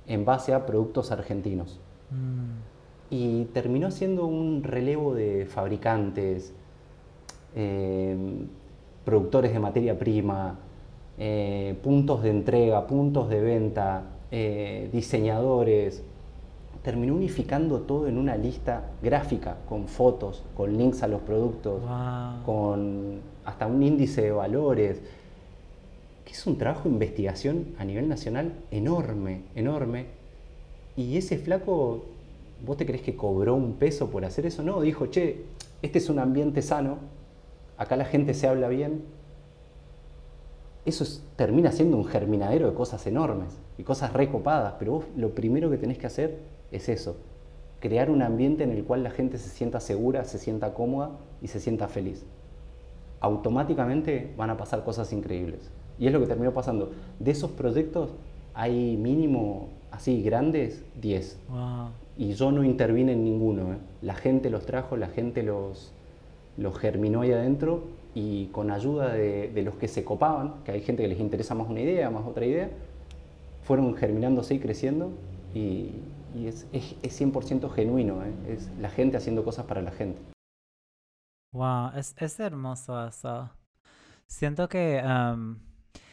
en 0.08 0.24
base 0.24 0.52
a 0.52 0.66
productos 0.66 1.12
argentinos. 1.12 1.78
Mm. 2.10 3.14
Y 3.14 3.44
terminó 3.54 3.92
siendo 3.92 4.26
un 4.26 4.64
relevo 4.64 5.14
de 5.14 5.46
fabricantes, 5.46 6.52
em, 7.54 8.48
productores 9.04 9.52
de 9.52 9.60
materia 9.60 9.96
prima, 9.96 10.58
eh, 11.18 11.78
puntos 11.84 12.20
de 12.24 12.30
entrega, 12.30 12.84
puntos 12.88 13.28
de 13.28 13.40
venta, 13.40 14.17
eh, 14.30 14.88
diseñadores, 14.92 16.02
terminó 16.82 17.14
unificando 17.14 17.80
todo 17.80 18.08
en 18.08 18.18
una 18.18 18.36
lista 18.36 18.90
gráfica, 19.02 19.58
con 19.68 19.88
fotos, 19.88 20.42
con 20.56 20.76
links 20.76 21.02
a 21.02 21.08
los 21.08 21.20
productos, 21.22 21.82
con 22.44 23.20
hasta 23.44 23.66
un 23.66 23.82
índice 23.82 24.22
de 24.22 24.32
valores, 24.32 25.00
que 26.24 26.32
es 26.32 26.46
un 26.46 26.58
trabajo 26.58 26.84
de 26.84 26.90
investigación 26.90 27.74
a 27.78 27.84
nivel 27.84 28.08
nacional 28.08 28.52
enorme, 28.70 29.42
enorme. 29.54 30.06
Y 30.96 31.16
ese 31.16 31.38
flaco 31.38 32.04
¿vos 32.64 32.76
te 32.76 32.86
crees 32.86 33.02
que 33.02 33.16
cobró 33.16 33.54
un 33.54 33.74
peso 33.74 34.10
por 34.10 34.24
hacer 34.24 34.46
eso? 34.46 34.62
No, 34.62 34.80
dijo, 34.80 35.06
che, 35.06 35.44
este 35.82 35.98
es 35.98 36.08
un 36.08 36.18
ambiente 36.18 36.62
sano, 36.62 36.98
acá 37.76 37.96
la 37.96 38.04
gente 38.04 38.34
se 38.34 38.48
habla 38.48 38.68
bien. 38.68 39.02
Eso 40.84 41.04
termina 41.38 41.70
siendo 41.70 41.96
un 41.96 42.04
germinadero 42.04 42.68
de 42.68 42.74
cosas 42.74 43.06
enormes 43.06 43.56
y 43.78 43.84
cosas 43.84 44.12
recopadas, 44.12 44.74
pero 44.80 44.94
vos 44.94 45.04
lo 45.16 45.36
primero 45.36 45.70
que 45.70 45.78
tenés 45.78 45.96
que 45.96 46.08
hacer 46.08 46.40
es 46.72 46.88
eso, 46.88 47.16
crear 47.78 48.10
un 48.10 48.22
ambiente 48.22 48.64
en 48.64 48.72
el 48.72 48.82
cual 48.82 49.04
la 49.04 49.10
gente 49.10 49.38
se 49.38 49.48
sienta 49.48 49.78
segura, 49.78 50.24
se 50.24 50.38
sienta 50.38 50.74
cómoda 50.74 51.12
y 51.40 51.46
se 51.46 51.60
sienta 51.60 51.86
feliz. 51.86 52.26
Automáticamente 53.20 54.34
van 54.36 54.50
a 54.50 54.56
pasar 54.56 54.82
cosas 54.82 55.12
increíbles. 55.12 55.70
Y 55.96 56.08
es 56.08 56.12
lo 56.12 56.18
que 56.18 56.26
terminó 56.26 56.52
pasando. 56.52 56.90
De 57.20 57.30
esos 57.30 57.52
proyectos 57.52 58.10
hay 58.52 58.96
mínimo, 58.96 59.68
así 59.92 60.20
grandes, 60.24 60.84
10. 61.00 61.38
Y 62.16 62.32
yo 62.32 62.50
no 62.50 62.64
intervine 62.64 63.12
en 63.12 63.22
ninguno. 63.22 63.74
¿eh? 63.74 63.78
La 64.02 64.14
gente 64.16 64.50
los 64.50 64.66
trajo, 64.66 64.96
la 64.96 65.06
gente 65.06 65.44
los, 65.44 65.92
los 66.56 66.76
germinó 66.76 67.20
ahí 67.20 67.30
adentro 67.30 67.84
y 68.18 68.46
con 68.46 68.72
ayuda 68.72 69.12
de, 69.12 69.62
los 69.62 69.76
que 69.76 69.86
se 69.86 70.02
copaban, 70.02 70.64
que 70.64 70.72
hay 70.72 70.80
gente 70.80 71.04
que 71.04 71.08
les 71.08 71.20
interesa 71.20 71.54
más 71.54 71.68
una 71.68 71.80
idea, 71.80 72.10
más 72.10 72.26
otra 72.26 72.44
idea, 72.44 72.68
fueron 73.62 73.94
germinándose 73.94 74.54
y 74.54 74.58
creciendo 74.58 75.12
y, 75.54 75.92
es, 76.44 76.66
es, 76.72 76.96
es, 77.00 77.20
100% 77.20 77.70
genuino, 77.70 78.24
¿eh? 78.24 78.32
es 78.48 78.68
la 78.80 78.90
gente 78.90 79.16
haciendo 79.16 79.44
cosas 79.44 79.66
para 79.66 79.82
la 79.82 79.92
gente. 79.92 80.18
Wow, 81.52 81.92
es, 81.96 82.16
es 82.18 82.40
hermoso 82.40 83.06
eso. 83.06 83.50
Siento 84.26 84.68
que 84.68 85.00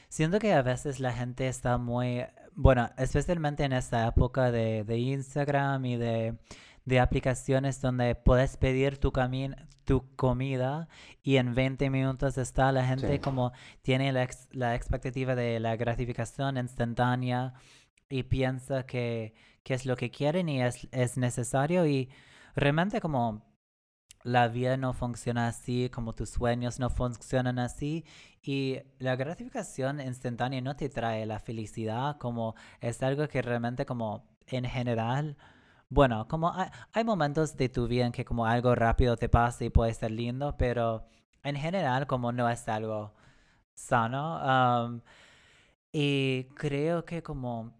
Siento 0.08 0.39
que 0.39 0.53
a 0.53 0.62
veces 0.62 0.99
la 0.99 1.12
gente 1.12 1.47
está 1.47 1.78
muy, 1.78 2.24
bueno, 2.53 2.89
especialmente 2.97 3.64
en 3.64 3.74
esta 3.74 4.08
época 4.08 4.51
de, 4.51 4.84
de 4.84 4.97
Instagram 4.99 5.86
y 5.86 5.97
de, 5.97 6.38
de, 6.86 6.99
aplicaciones 6.99 7.81
donde 7.81 8.15
puedes 8.15 8.57
pedir 8.57 8.97
tu, 8.97 9.11
tu 9.83 10.15
comida 10.15 10.88
y 11.23 11.38
en 11.38 11.55
20 11.55 11.89
minutos 11.89 12.38
está 12.38 12.71
la 12.71 12.86
gente 12.86 13.19
como 13.19 13.51
tiene 13.81 14.11
la, 14.11 14.27
la, 14.51 14.75
expectativa 14.75 15.36
de 15.36 15.59
la 15.59 15.75
gratificación 15.75 16.57
instantánea 16.57 17.53
y 18.09 18.23
piensa 18.23 18.86
que, 18.86 19.33
que 19.63 19.73
es 19.73 19.86
lo 19.86 19.95
que 19.95 20.11
quieren 20.11 20.49
y 20.49 20.61
es, 20.61 20.88
es 20.91 21.17
necesario 21.17 21.86
y 21.88 22.09
realmente 22.55 23.01
como 23.01 23.43
la 24.25 24.47
vida 24.47 24.75
no 24.75 24.93
funciona 24.93 25.47
así, 25.47 25.89
como 25.89 26.13
tus 26.13 26.31
sueños 26.31 26.79
no 26.79 26.89
funcionan 26.89 27.59
así 27.59 28.05
y 28.41 28.79
la 28.97 29.15
gratificación 29.15 30.01
instantánea 30.01 30.61
no 30.61 30.75
te 30.75 30.89
trae 30.89 31.25
la 31.27 31.39
felicidad, 31.39 32.17
como 32.17 32.55
es 32.81 33.03
algo 33.03 33.27
que 33.27 33.41
realmente 33.43 33.86
como 33.86 34.27
en 34.47 34.65
general, 34.65 35.38
bueno, 35.89 36.27
como 36.27 36.51
hay, 36.93 37.03
momentos 37.03 37.55
de 37.55 37.69
tu 37.69 37.88
vida 37.88 38.05
en 38.05 38.11
que 38.11 38.25
como 38.25 38.45
algo 38.45 38.75
rápido 38.75 39.17
te 39.17 39.29
pasa 39.29 39.65
y 39.65 39.69
puede 39.69 39.93
ser 39.93 40.11
lindo, 40.11 40.55
pero 40.57 41.07
en 41.43 41.55
general 41.55 42.07
como 42.07 42.31
no 42.31 42.49
es 42.49 42.67
algo 42.67 43.13
sano. 43.75 45.01
y 45.91 46.45
creo 46.55 47.05
que 47.05 47.23
como 47.23 47.73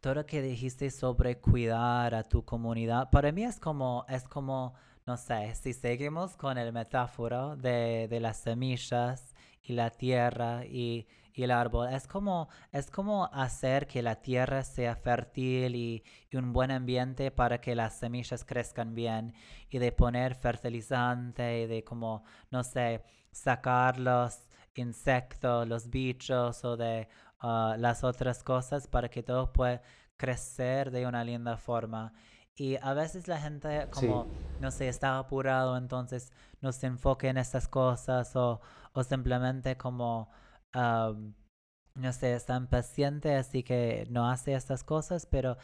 todo 0.00 0.14
lo 0.16 0.26
que 0.26 0.42
dijiste 0.42 0.90
sobre 0.90 1.40
cuidar 1.40 2.14
a 2.14 2.22
tu 2.24 2.44
comunidad, 2.44 3.10
para 3.10 3.32
mí 3.32 3.44
es 3.44 3.58
como, 3.60 4.04
es 4.08 4.24
como 4.24 4.74
no 5.08 5.16
sé, 5.16 5.54
si 5.54 5.72
seguimos 5.72 6.36
con 6.36 6.58
el 6.58 6.70
metáforo 6.70 7.56
de, 7.56 8.18
las 8.20 8.36
semillas 8.42 9.34
y 9.62 9.72
la 9.72 9.88
tierra 9.90 10.66
y, 10.66 11.06
el 11.44 11.50
árbol, 11.50 11.88
es 11.92 12.06
como, 12.06 12.48
es 12.72 12.90
como 12.90 13.26
hacer 13.32 13.86
que 13.86 14.02
la 14.02 14.16
tierra 14.16 14.62
sea 14.62 14.96
fértil 14.96 15.74
y, 15.76 16.04
un 16.32 16.52
buen 16.52 16.70
ambiente 16.70 17.30
para 17.30 17.60
que 17.60 17.74
las 17.74 17.98
semillas 17.98 18.44
crezcan 18.44 18.94
bien 18.94 19.34
y 19.70 19.78
de 19.78 19.92
poner 19.92 20.34
fertilizante 20.34 21.62
y 21.62 21.66
de 21.66 21.84
como, 21.84 22.24
no 22.50 22.62
sé, 22.62 23.02
sacar 23.32 23.98
los 23.98 24.48
insectos, 24.74 25.66
los 25.66 25.90
bichos 25.90 26.64
o 26.64 26.76
de 26.76 27.08
ah, 27.40 27.76
las 27.78 28.04
otras 28.04 28.42
cosas 28.42 28.86
para 28.86 29.08
que 29.08 29.22
todo 29.22 29.52
pueda 29.52 29.82
crecer 30.16 30.90
de 30.90 31.06
una 31.06 31.24
linda 31.24 31.56
forma. 31.56 32.12
Y 32.54 32.76
a 32.82 32.92
veces 32.92 33.28
la 33.28 33.40
gente 33.40 33.88
como, 33.90 34.26
no 34.60 34.70
sé, 34.72 34.88
está 34.88 35.18
apurado, 35.18 35.76
entonces 35.76 36.32
no 36.60 36.72
se 36.72 36.88
enfoque 36.88 37.28
en 37.28 37.38
estas 37.38 37.68
cosas 37.68 38.34
o, 38.34 38.60
o 38.92 39.04
simplemente 39.04 39.76
como, 39.76 40.28
no 40.74 42.12
sé, 42.12 42.34
está 42.34 42.56
impaciente, 42.56 43.34
así 43.34 43.62
que 43.62 44.06
no 44.10 44.30
hace 44.30 44.54
estas 44.54 44.84
cosas, 44.84 45.26
pero 45.26 45.56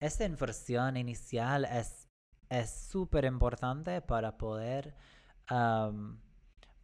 esa 0.00 0.24
inversión 0.24 0.96
inicial 0.96 1.64
es 1.64 2.70
súper 2.70 3.24
importante 3.24 4.00
para 4.00 4.36
poder, 4.38 4.94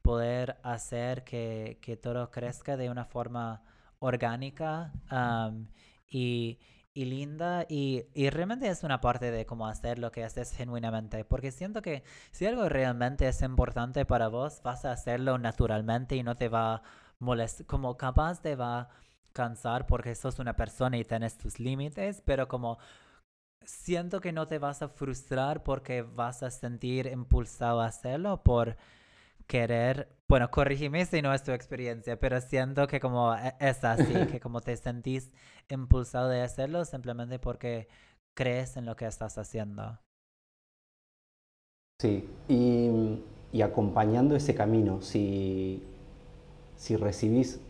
poder 0.03 0.59
hacer 0.63 1.25
que, 1.25 1.79
que, 1.81 1.97
todo 1.97 2.31
crezca 2.31 2.77
de 2.77 2.91
una 2.91 3.05
forma 3.05 3.63
orgánica 4.01 4.93
y 6.09 6.59
y 6.97 7.05
linda 7.05 7.67
y, 7.69 8.07
y, 8.15 8.31
realmente 8.31 8.69
es 8.69 8.83
una 8.83 9.03
parte 9.03 9.31
de 9.31 9.45
cómo 9.45 9.69
hacer 9.69 9.99
lo 9.99 10.11
que 10.11 10.25
haces 10.25 10.53
genuinamente 10.53 11.27
porque 11.27 11.53
siento 11.53 11.83
que 11.83 12.03
si 12.31 12.47
algo 12.47 12.71
realmente 12.71 13.29
es 13.29 13.43
importante 13.43 14.07
para 14.07 14.29
vos 14.29 14.63
vas 14.65 14.87
a 14.87 14.93
hacerlo 14.93 15.37
naturalmente 15.37 16.17
y 16.17 16.23
no 16.23 16.37
te 16.37 16.49
va 16.49 16.77
a 16.77 16.83
molestar 17.19 17.67
como 17.67 17.97
capaz 17.97 18.41
te 18.43 18.57
va 18.57 18.81
a 18.81 18.89
cansar 19.33 19.87
porque 19.87 20.15
sos 20.15 20.39
una 20.39 20.57
persona 20.57 20.97
y 20.97 21.05
tienes 21.05 21.37
tus 21.39 21.61
límites 21.61 22.23
pero 22.25 22.49
como 22.49 22.79
siento 23.65 24.21
que 24.21 24.33
no 24.33 24.47
te 24.47 24.59
vas 24.59 24.83
a 24.83 24.89
frustrar 24.89 25.63
porque 25.63 26.03
vas 26.03 26.43
a 26.43 26.51
sentir 26.51 27.07
impulsado 27.07 27.81
a 27.81 27.87
hacerlo 27.87 28.43
por 28.43 28.77
querer, 29.47 30.09
bueno, 30.29 30.51
corrígeme 30.51 31.05
si 31.07 31.23
no 31.23 31.33
es 31.33 31.43
tu 31.43 31.53
experiencia, 31.53 32.19
pero 32.19 32.41
siento 32.41 32.87
que 32.87 33.01
como 33.01 33.35
e, 33.35 33.55
es 33.61 33.85
así, 33.85 34.15
que 34.31 34.41
como 34.41 34.61
te 34.61 34.77
sentís 34.77 35.33
impulsado 35.69 36.29
de 36.29 36.43
hacerlo 36.43 36.85
simplemente 36.85 37.39
porque 37.39 37.89
crees 38.35 38.77
en 38.77 38.87
lo 38.87 38.97
que 38.97 39.07
estás 39.07 39.39
haciendo. 39.39 39.99
Sí, 42.01 42.29
y, 42.49 43.23
y 43.53 43.63
acompañando 43.63 44.37
ese 44.37 44.55
camino, 44.55 45.01
si, 45.01 45.83
si 46.77 46.97
recibís 46.97 47.61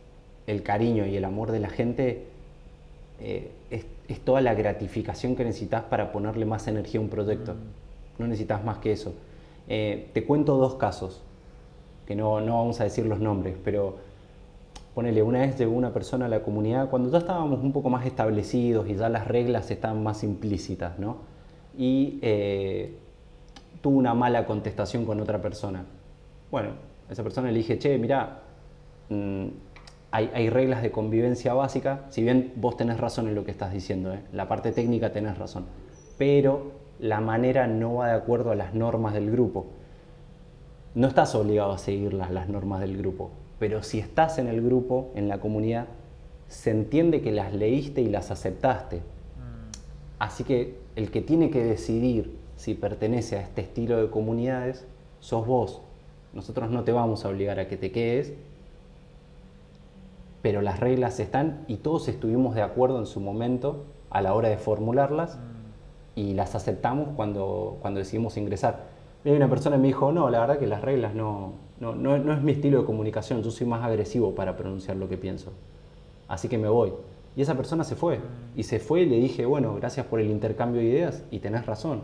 el 0.46 0.62
cariño 0.62 1.06
y 1.06 1.16
el 1.16 1.24
amor 1.24 1.50
de 1.52 1.60
la 1.60 1.68
gente, 1.68 2.24
eh, 3.20 3.50
es, 3.70 3.86
es, 4.08 4.20
toda 4.20 4.40
la 4.40 4.54
gratificación 4.54 5.36
que 5.36 5.44
necesitas 5.44 5.84
para 5.84 6.12
ponerle 6.12 6.44
más 6.44 6.68
energía 6.68 7.00
a 7.00 7.02
un 7.02 7.08
proyecto. 7.08 7.54
Mm. 7.54 8.20
No 8.22 8.26
necesitas 8.28 8.64
más 8.64 8.78
que 8.78 8.92
eso. 8.92 9.14
Eh, 9.68 10.10
te 10.12 10.24
cuento 10.24 10.56
dos 10.56 10.74
casos 10.74 11.22
que 12.06 12.14
no, 12.14 12.40
no 12.40 12.58
vamos 12.58 12.80
a 12.80 12.84
decir 12.84 13.04
los 13.06 13.18
nombres, 13.18 13.56
pero 13.64 13.96
ponele, 14.94 15.22
una 15.22 15.40
vez 15.40 15.58
llegó 15.58 15.72
una 15.72 15.92
persona 15.92 16.26
a 16.26 16.28
la 16.28 16.42
comunidad 16.42 16.88
cuando 16.88 17.10
ya 17.10 17.18
estábamos 17.18 17.60
un 17.62 17.72
poco 17.72 17.90
más 17.90 18.06
establecidos 18.06 18.88
y 18.88 18.94
ya 18.94 19.08
las 19.08 19.26
reglas 19.26 19.70
estaban 19.70 20.02
más 20.02 20.22
implícitas, 20.22 20.98
¿no? 20.98 21.18
Y 21.76 22.18
eh, 22.22 22.96
tuvo 23.82 23.98
una 23.98 24.14
mala 24.14 24.46
contestación 24.46 25.04
con 25.04 25.20
otra 25.20 25.42
persona. 25.42 25.84
Bueno, 26.50 26.70
esa 27.10 27.22
persona 27.22 27.50
le 27.50 27.58
dije, 27.58 27.78
che, 27.78 27.98
mira, 27.98 28.42
mm, 29.08 29.46
hay, 30.10 30.30
hay, 30.34 30.50
reglas 30.50 30.82
de 30.82 30.90
convivencia 30.90 31.54
básica, 31.54 32.04
si 32.10 32.22
bien 32.22 32.52
vos 32.56 32.76
tenés 32.76 32.98
razón 32.98 33.28
en 33.28 33.34
lo 33.34 33.44
que 33.44 33.50
estás 33.50 33.72
diciendo, 33.72 34.14
¿eh? 34.14 34.20
la 34.32 34.48
parte 34.48 34.72
técnica 34.72 35.12
tenés 35.12 35.36
razón, 35.38 35.66
pero 36.16 36.72
la 36.98 37.20
manera 37.20 37.66
no 37.66 37.96
va 37.96 38.08
de 38.08 38.14
acuerdo 38.14 38.50
a 38.50 38.54
las 38.54 38.74
normas 38.74 39.12
del 39.12 39.30
grupo 39.30 39.66
no 40.96 41.08
estás 41.08 41.34
obligado 41.34 41.72
a 41.72 41.78
seguir 41.78 42.14
las, 42.14 42.48
normas 42.48 42.80
del 42.80 42.96
grupo, 42.96 43.30
pero 43.58 43.82
si 43.82 43.98
estás 43.98 44.38
en 44.38 44.48
el 44.48 44.62
grupo, 44.62 45.12
en 45.14 45.28
la 45.28 45.38
comunidad, 45.40 45.88
se 46.48 46.70
entiende 46.70 47.20
que 47.20 47.32
las 47.32 47.52
leíste 47.52 48.00
y 48.00 48.08
las 48.08 48.30
aceptaste. 48.30 48.96
Mm. 48.96 49.70
Así 50.18 50.42
que 50.42 50.78
el 50.96 51.10
que 51.10 51.20
tiene 51.20 51.50
que 51.50 51.62
decidir 51.62 52.38
si 52.56 52.72
pertenece 52.72 53.36
a 53.36 53.42
este 53.42 53.60
estilo 53.60 53.98
de 53.98 54.08
comunidades, 54.08 54.86
sos 55.20 55.46
vos. 55.46 55.82
Nosotros 56.32 56.70
no 56.70 56.82
te 56.82 56.92
vamos 56.92 57.26
a 57.26 57.28
obligar 57.28 57.60
a 57.60 57.68
que 57.68 57.76
te 57.76 57.92
quedes, 57.92 58.32
pero 60.46 60.62
las 60.62 60.78
reglas 60.78 61.18
están 61.18 61.64
y 61.66 61.78
todos 61.78 62.06
estuvimos 62.06 62.54
de 62.54 62.62
acuerdo 62.62 63.00
en 63.00 63.06
su 63.06 63.18
momento 63.18 63.82
a 64.10 64.20
la 64.20 64.32
hora 64.32 64.48
de 64.48 64.58
formularlas 64.58 65.40
y 66.14 66.34
las 66.34 66.54
aceptamos 66.54 67.08
cuando, 67.16 67.78
cuando 67.82 67.98
decidimos 67.98 68.36
ingresar. 68.36 68.84
Y 69.24 69.30
una 69.30 69.50
persona 69.50 69.76
me 69.76 69.88
dijo, 69.88 70.12
no, 70.12 70.30
la 70.30 70.38
verdad 70.38 70.60
que 70.60 70.68
las 70.68 70.82
reglas 70.82 71.16
no, 71.16 71.54
no, 71.80 71.96
no, 71.96 72.16
no 72.18 72.32
es 72.32 72.42
mi 72.42 72.52
estilo 72.52 72.78
de 72.78 72.84
comunicación, 72.84 73.42
yo 73.42 73.50
soy 73.50 73.66
más 73.66 73.82
agresivo 73.82 74.36
para 74.36 74.56
pronunciar 74.56 74.96
lo 74.98 75.08
que 75.08 75.16
pienso. 75.16 75.50
Así 76.28 76.46
que 76.46 76.58
me 76.58 76.68
voy. 76.68 76.92
Y 77.34 77.42
esa 77.42 77.56
persona 77.56 77.82
se 77.82 77.96
fue. 77.96 78.20
Y 78.54 78.62
se 78.62 78.78
fue 78.78 79.00
y 79.00 79.06
le 79.06 79.16
dije, 79.16 79.46
bueno, 79.46 79.74
gracias 79.74 80.06
por 80.06 80.20
el 80.20 80.30
intercambio 80.30 80.80
de 80.80 80.86
ideas 80.86 81.24
y 81.32 81.40
tenés 81.40 81.66
razón. 81.66 82.02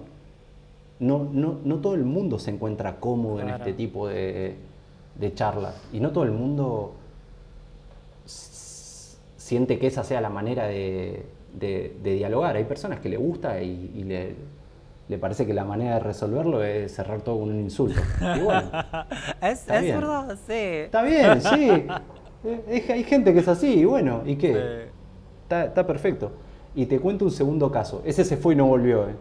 No, 0.98 1.28
no, 1.30 1.58
no 1.62 1.76
todo 1.76 1.94
el 1.94 2.04
mundo 2.04 2.40
se 2.40 2.50
encuentra 2.50 2.98
cómodo 2.98 3.38
en 3.38 3.50
este 3.50 3.72
tipo 3.72 4.08
de, 4.08 4.56
de 5.14 5.32
charlas. 5.32 5.80
Y 5.92 6.00
no 6.00 6.10
todo 6.10 6.24
el 6.24 6.32
mundo 6.32 6.96
siente 9.42 9.78
que 9.78 9.88
esa 9.88 10.04
sea 10.04 10.20
la 10.20 10.30
manera 10.30 10.66
de, 10.66 11.24
de, 11.52 11.92
dialogar. 12.02 12.56
Hay 12.56 12.64
personas 12.64 13.00
que 13.00 13.08
le 13.08 13.16
gusta 13.16 13.60
y, 13.60 13.90
y 13.94 14.04
le, 14.04 14.36
le 15.08 15.18
parece 15.18 15.44
que 15.46 15.52
la 15.52 15.64
manera 15.64 15.94
de 15.94 16.00
resolverlo 16.00 16.62
es 16.62 16.94
cerrar 16.94 17.22
todo 17.22 17.40
con 17.40 17.50
un 17.50 17.60
insulto. 17.60 18.00
Y 18.36 18.40
bueno, 18.40 18.70
es, 19.42 19.66
verdad, 19.66 20.38
sí. 20.46 20.52
Está 20.52 21.02
bien, 21.02 21.42
sí. 21.42 21.86
Eh, 22.44 22.86
hay 22.88 23.04
gente 23.04 23.32
que 23.32 23.40
es 23.40 23.48
así, 23.48 23.80
y 23.80 23.84
bueno, 23.84 24.22
¿y 24.24 24.36
qué? 24.36 24.86
Está, 25.42 25.86
perfecto. 25.86 26.32
Y 26.74 26.86
te 26.86 27.00
cuento 27.00 27.24
un 27.24 27.30
segundo 27.30 27.70
caso. 27.70 28.02
Ese 28.04 28.24
se 28.24 28.36
fue 28.36 28.54
y 28.54 28.56
no 28.56 28.66
volvió. 28.66 29.08
¿eh? 29.08 29.14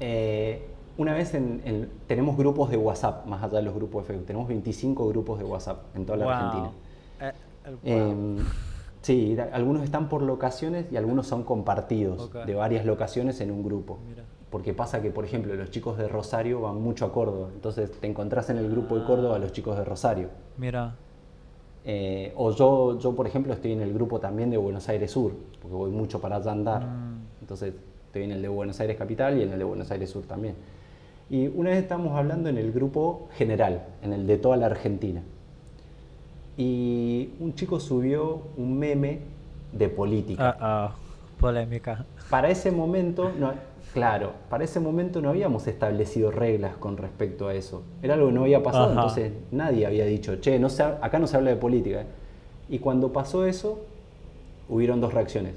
eh 0.00 0.64
una 0.96 1.14
vez 1.14 1.32
en, 1.34 1.88
tenemos 2.08 2.36
grupos 2.36 2.70
de 2.70 2.76
WhatsApp, 2.76 3.24
más 3.26 3.44
allá 3.44 3.58
de 3.58 3.62
los 3.62 3.74
grupos 3.74 4.02
de 4.02 4.08
Facebook. 4.08 4.26
Tenemos 4.26 4.48
25 4.48 5.08
grupos 5.08 5.38
de 5.38 5.44
WhatsApp 5.44 5.94
en 5.94 6.04
toda 6.04 6.18
la 6.18 6.36
Argentina. 6.36 6.72
Eh, 7.20 7.32
em, 7.84 8.38
sí, 9.08 9.38
algunos 9.52 9.84
están 9.84 10.10
por 10.10 10.20
locaciones 10.20 10.84
y 10.92 10.98
algunos 10.98 11.26
son 11.26 11.42
compartidos 11.42 12.30
de 12.44 12.54
varias 12.54 12.84
locaciones 12.84 13.40
en 13.40 13.50
un 13.50 13.64
grupo. 13.64 13.98
Porque 14.50 14.74
pasa 14.74 15.00
que, 15.00 15.10
por 15.10 15.24
ejemplo, 15.24 15.54
los 15.54 15.70
chicos 15.70 15.96
de 15.96 16.08
Rosario 16.08 16.60
van 16.60 16.82
mucho 16.82 17.06
a 17.06 17.12
Córdoba. 17.12 17.48
Entonces 17.54 17.90
te 17.90 18.06
encontrás 18.06 18.50
en 18.50 18.58
el 18.58 18.70
grupo 18.70 18.98
de 18.98 19.06
Córdoba 19.06 19.36
a 19.36 19.38
los 19.38 19.52
chicos 19.52 19.78
de 19.78 19.84
Rosario. 19.84 20.28
Mira. 20.58 20.94
Eh, 21.86 22.34
o 22.36 22.54
yo, 22.54 22.98
yo, 22.98 23.14
por 23.14 23.26
ejemplo, 23.26 23.54
estoy 23.54 23.72
en 23.72 23.80
el 23.80 23.94
grupo 23.94 24.20
también 24.20 24.50
de 24.50 24.58
Buenos 24.58 24.86
Aires 24.90 25.10
Sur, 25.10 25.32
porque 25.62 25.74
voy 25.74 25.90
mucho 25.90 26.20
para 26.20 26.36
allá 26.36 26.52
andar. 26.52 26.84
Mm. 26.84 27.20
Entonces 27.40 27.72
estoy 28.06 28.24
en 28.24 28.32
el 28.32 28.42
de 28.42 28.48
Buenos 28.48 28.78
Aires 28.80 28.98
Capital 28.98 29.38
y 29.38 29.42
en 29.42 29.52
el 29.52 29.58
de 29.58 29.64
Buenos 29.64 29.90
Aires 29.90 30.10
Sur 30.10 30.24
también. 30.24 30.54
Y 31.30 31.46
una 31.46 31.70
vez 31.70 31.78
estamos 31.82 32.14
hablando 32.14 32.50
en 32.50 32.58
el 32.58 32.72
grupo 32.72 33.28
general, 33.32 33.86
en 34.02 34.12
el 34.12 34.26
de 34.26 34.36
toda 34.36 34.58
la 34.58 34.66
Argentina. 34.66 35.22
Y 36.58 37.30
un 37.38 37.54
chico 37.54 37.78
subió 37.78 38.42
un 38.56 38.76
meme 38.78 39.20
de 39.72 39.88
política. 39.88 40.56
Ah, 40.60 40.92
polémica. 41.38 42.04
Para 42.30 42.50
ese 42.50 42.72
momento, 42.72 43.30
no, 43.38 43.52
claro, 43.94 44.32
para 44.50 44.64
ese 44.64 44.80
momento 44.80 45.22
no 45.22 45.30
habíamos 45.30 45.68
establecido 45.68 46.32
reglas 46.32 46.76
con 46.76 46.96
respecto 46.96 47.46
a 47.46 47.54
eso. 47.54 47.84
Era 48.02 48.14
algo 48.14 48.26
que 48.26 48.32
no 48.32 48.42
había 48.42 48.60
pasado, 48.60 48.90
entonces 48.90 49.32
nadie 49.52 49.86
había 49.86 50.04
dicho, 50.04 50.40
che, 50.40 50.58
no 50.58 50.66
acá 51.00 51.20
no 51.20 51.28
se 51.28 51.36
habla 51.36 51.50
de 51.50 51.56
política. 51.56 52.04
Y 52.68 52.80
cuando 52.80 53.12
pasó 53.12 53.46
eso, 53.46 53.78
hubieron 54.68 55.00
dos 55.00 55.14
reacciones. 55.14 55.54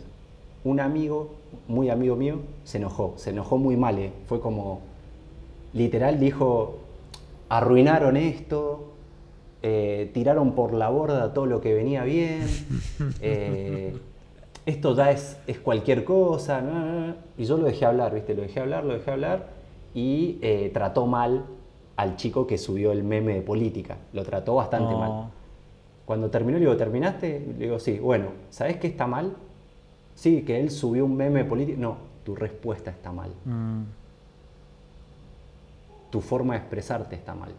Un 0.63 0.79
amigo, 0.79 1.31
muy 1.67 1.89
amigo 1.89 2.15
mío, 2.15 2.41
se 2.63 2.77
enojó, 2.77 3.15
se 3.17 3.31
enojó 3.31 3.57
muy 3.57 3.75
mal, 3.75 3.97
¿eh? 3.97 4.13
fue 4.27 4.39
como, 4.39 4.81
literal 5.73 6.19
dijo, 6.19 6.77
arruinaron 7.49 8.17
esto, 8.17 8.90
eh, 9.61 10.09
tiraron 10.13 10.53
por 10.53 10.73
la 10.73 10.89
borda 10.89 11.33
todo 11.33 11.45
lo 11.45 11.61
que 11.61 11.73
venía 11.73 12.03
bien, 12.03 12.45
eh, 13.21 13.95
esto 14.65 14.95
ya 14.95 15.11
es, 15.11 15.37
es 15.47 15.59
cualquier 15.59 16.03
cosa, 16.03 16.61
y 17.37 17.45
yo 17.45 17.57
lo 17.57 17.65
dejé 17.65 17.85
hablar, 17.85 18.13
¿viste? 18.13 18.33
Lo 18.35 18.43
dejé 18.43 18.59
hablar, 18.59 18.83
lo 18.83 18.93
dejé 18.93 19.11
hablar, 19.11 19.47
y 19.93 20.37
eh, 20.41 20.69
trató 20.73 21.07
mal 21.07 21.45
al 21.95 22.15
chico 22.15 22.47
que 22.47 22.57
subió 22.57 22.91
el 22.91 23.03
meme 23.03 23.35
de 23.35 23.41
política, 23.41 23.97
lo 24.13 24.23
trató 24.23 24.55
bastante 24.55 24.95
mal. 24.95 25.29
Cuando 26.05 26.29
terminó, 26.29 26.57
le 26.57 26.65
digo, 26.65 26.77
¿terminaste? 26.77 27.39
Le 27.57 27.65
digo, 27.65 27.79
sí, 27.79 27.99
bueno, 27.99 28.27
¿sabes 28.49 28.77
qué 28.77 28.87
está 28.87 29.07
mal? 29.07 29.35
Sí, 30.15 30.41
que 30.43 30.59
él 30.59 30.69
subió 30.69 31.05
un 31.05 31.15
meme 31.15 31.43
de 31.43 31.45
política. 31.45 31.77
No, 31.79 31.97
tu 32.25 32.35
respuesta 32.35 32.91
está 32.91 33.11
mal. 33.11 33.31
Mm 33.45 33.83
tu 36.11 36.21
forma 36.21 36.53
de 36.53 36.59
expresarte 36.59 37.15
está 37.15 37.33
mal, 37.33 37.53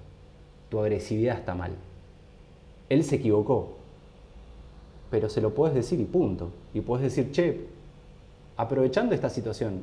tu 0.69 0.79
agresividad 0.79 1.39
está 1.39 1.55
mal. 1.55 1.73
Él 2.93 3.05
se 3.05 3.17
equivocó, 3.17 3.71
pero 5.11 5.31
se 5.31 5.41
lo 5.41 5.55
puedes 5.55 5.75
decir 5.75 5.99
y 5.99 6.05
punto. 6.05 6.51
Y 6.75 6.83
puedes 6.83 7.03
decir, 7.03 7.33
che, 7.33 7.67
aprovechando 8.59 9.15
esta 9.15 9.31
situación, 9.31 9.81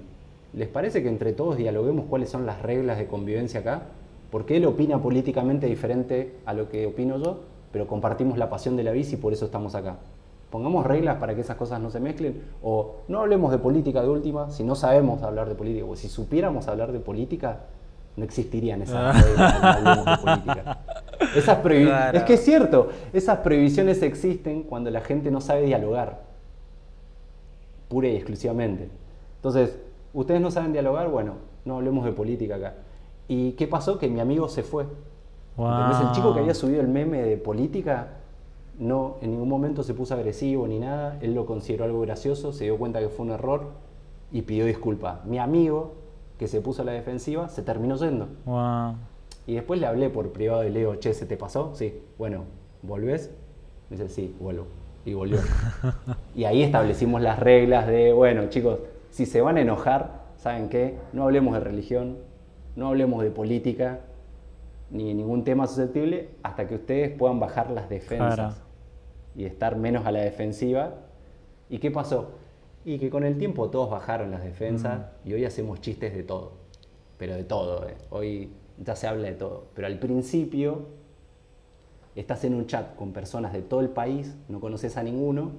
¿les 0.53 0.67
parece 0.67 1.01
que 1.01 1.09
entre 1.09 1.33
todos 1.33 1.57
dialoguemos 1.57 2.05
cuáles 2.07 2.29
son 2.29 2.45
las 2.45 2.61
reglas 2.61 2.99
de 2.99 3.07
convivencia 3.07 3.61
acá? 3.61 3.81
Porque 4.29 4.57
él 4.57 4.65
opina 4.67 5.01
políticamente 5.01 5.65
diferente 5.65 6.35
a 6.45 6.53
lo 6.53 6.69
que 6.69 6.85
opino 6.85 7.17
yo, 7.17 7.39
pero 7.71 7.87
compartimos 7.87 8.37
la 8.37 8.47
pasión 8.47 8.77
de 8.77 8.83
la 8.83 8.91
bici 8.91 9.15
y 9.15 9.17
por 9.17 9.33
eso 9.33 9.45
estamos 9.45 9.73
acá. 9.73 9.97
Pongamos 10.51 10.85
reglas 10.85 11.17
para 11.17 11.33
que 11.33 11.41
esas 11.41 11.57
cosas 11.57 11.81
no 11.81 11.89
se 11.89 11.99
mezclen, 11.99 12.43
o 12.61 12.97
no 13.07 13.21
hablemos 13.21 13.51
de 13.51 13.57
política 13.57 14.03
de 14.03 14.09
última, 14.09 14.51
si 14.51 14.63
no 14.63 14.75
sabemos 14.75 15.23
hablar 15.23 15.49
de 15.49 15.55
política, 15.55 15.83
o 15.85 15.95
si 15.95 16.09
supiéramos 16.09 16.67
hablar 16.67 16.91
de 16.91 16.99
política, 16.99 17.61
no 18.17 18.23
existirían 18.23 18.83
esas 18.83 19.15
ah. 19.15 20.19
política. 20.21 20.77
Es 22.15 22.23
que 22.23 22.33
es 22.33 22.43
cierto, 22.43 22.89
esas 23.13 23.39
prohibiciones 23.39 24.01
existen 24.01 24.63
cuando 24.63 24.89
la 24.89 25.01
gente 25.01 25.31
no 25.31 25.41
sabe 25.41 25.63
dialogar, 25.63 26.21
pura 27.87 28.07
y 28.07 28.15
exclusivamente. 28.15 28.89
Entonces, 29.37 29.77
ustedes 30.13 30.41
no 30.41 30.51
saben 30.51 30.71
dialogar, 30.71 31.09
bueno, 31.09 31.33
no 31.65 31.77
hablemos 31.77 32.05
de 32.05 32.11
política 32.11 32.55
acá. 32.55 32.75
¿Y 33.27 33.51
qué 33.53 33.67
pasó? 33.67 33.99
Que 33.99 34.07
mi 34.07 34.19
amigo 34.19 34.47
se 34.49 34.63
fue. 34.63 34.85
el 36.01 36.11
chico 36.13 36.33
que 36.33 36.39
había 36.39 36.53
subido 36.53 36.81
el 36.81 36.87
meme 36.87 37.21
de 37.21 37.37
política 37.37 38.07
no 38.79 39.17
en 39.21 39.31
ningún 39.31 39.49
momento 39.49 39.83
se 39.83 39.93
puso 39.93 40.13
agresivo 40.13 40.65
ni 40.67 40.79
nada, 40.79 41.17
él 41.21 41.35
lo 41.35 41.45
consideró 41.45 41.83
algo 41.83 41.99
gracioso, 42.01 42.53
se 42.53 42.63
dio 42.63 42.77
cuenta 42.77 42.99
que 42.99 43.09
fue 43.09 43.25
un 43.25 43.33
error 43.33 43.71
y 44.31 44.41
pidió 44.43 44.65
disculpas. 44.65 45.25
Mi 45.25 45.37
amigo 45.37 45.95
que 46.37 46.47
se 46.47 46.61
puso 46.61 46.81
a 46.81 46.85
la 46.85 46.93
defensiva, 46.93 47.49
se 47.49 47.61
terminó 47.61 47.97
yendo. 47.97 48.29
Y 49.49 49.55
después 49.55 49.79
le 49.79 49.87
hablé 49.87 50.11
por 50.11 50.31
privado 50.31 50.63
y 50.63 50.69
le 50.69 50.81
digo, 50.81 50.95
che, 50.97 51.11
¿se 51.11 51.25
te 51.25 51.35
pasó? 51.35 51.73
Sí. 51.73 52.03
Bueno, 52.19 52.43
¿volvés? 52.83 53.31
Me 53.89 53.97
dice, 53.97 54.07
sí, 54.07 54.35
vuelvo. 54.39 54.67
Y 55.05 55.15
volvió. 55.15 55.39
y 56.35 56.43
ahí 56.43 56.61
establecimos 56.61 57.19
las 57.19 57.39
reglas 57.39 57.87
de, 57.87 58.13
bueno, 58.13 58.47
chicos, 58.49 58.77
si 59.09 59.25
se 59.25 59.41
van 59.41 59.57
a 59.57 59.61
enojar, 59.61 60.21
¿saben 60.37 60.69
qué? 60.69 60.99
No 61.13 61.23
hablemos 61.23 61.55
de 61.55 61.61
religión, 61.61 62.19
no 62.75 62.89
hablemos 62.89 63.23
de 63.23 63.31
política, 63.31 64.01
ni 64.91 65.15
ningún 65.15 65.43
tema 65.43 65.65
susceptible, 65.65 66.29
hasta 66.43 66.67
que 66.67 66.75
ustedes 66.75 67.09
puedan 67.17 67.39
bajar 67.39 67.71
las 67.71 67.89
defensas 67.89 68.61
y 69.35 69.45
estar 69.45 69.77
menos 69.77 70.05
a 70.05 70.11
la 70.11 70.19
defensiva. 70.19 70.93
¿Y 71.71 71.79
qué 71.79 71.89
pasó? 71.89 72.33
Y 72.85 72.99
que 72.99 73.09
con 73.09 73.23
el 73.23 73.35
tiempo 73.39 73.71
todos 73.71 73.89
bajaron 73.89 74.29
las 74.29 74.43
defensas 74.43 75.07
y 75.25 75.33
hoy 75.33 75.43
hacemos 75.43 75.81
chistes 75.81 76.13
de 76.13 76.21
todo. 76.21 76.51
Pero 77.17 77.33
de 77.33 77.45
todo, 77.45 77.89
eh. 77.89 77.95
hoy 78.11 78.51
ya 78.79 78.95
se 78.95 79.07
habla 79.07 79.27
de 79.27 79.33
todo. 79.33 79.67
Pero 79.75 79.87
al 79.87 79.99
principio 79.99 80.87
estás 82.15 82.43
en 82.43 82.55
un 82.55 82.67
chat 82.67 82.95
con 82.95 83.13
personas 83.13 83.53
de 83.53 83.61
todo 83.61 83.81
el 83.81 83.89
país, 83.89 84.35
no 84.47 84.59
conoces 84.59 84.97
a 84.97 85.03
ninguno 85.03 85.51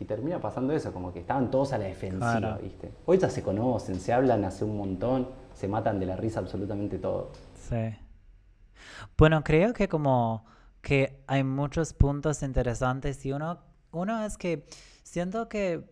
y 0.00 0.04
termina 0.04 0.40
pasando 0.40 0.72
eso, 0.72 0.92
como 0.92 1.12
que 1.12 1.20
estaban 1.20 1.50
todos 1.50 1.72
a 1.72 1.78
la 1.78 1.84
defensiva, 1.84 2.58
¿viste? 2.60 2.90
Hoy 3.06 3.18
ya 3.18 3.30
se 3.30 3.42
conocen, 3.42 4.00
se 4.00 4.12
hablan 4.12 4.44
hace 4.44 4.64
un 4.64 4.76
montón, 4.76 5.28
se 5.54 5.68
matan 5.68 6.00
de 6.00 6.06
la 6.06 6.16
risa 6.16 6.40
absolutamente 6.40 6.98
todo. 6.98 7.30
Sí. 7.68 7.94
Bueno, 9.16 9.44
creo 9.44 9.72
que 9.72 9.88
como 9.88 10.44
que 10.80 11.22
hay 11.28 11.44
muchos 11.44 11.92
puntos 11.92 12.42
interesantes 12.42 13.24
y 13.24 13.32
uno, 13.32 13.60
uno 13.92 14.24
es 14.24 14.36
que 14.36 14.66
siento 15.04 15.48
que 15.48 15.84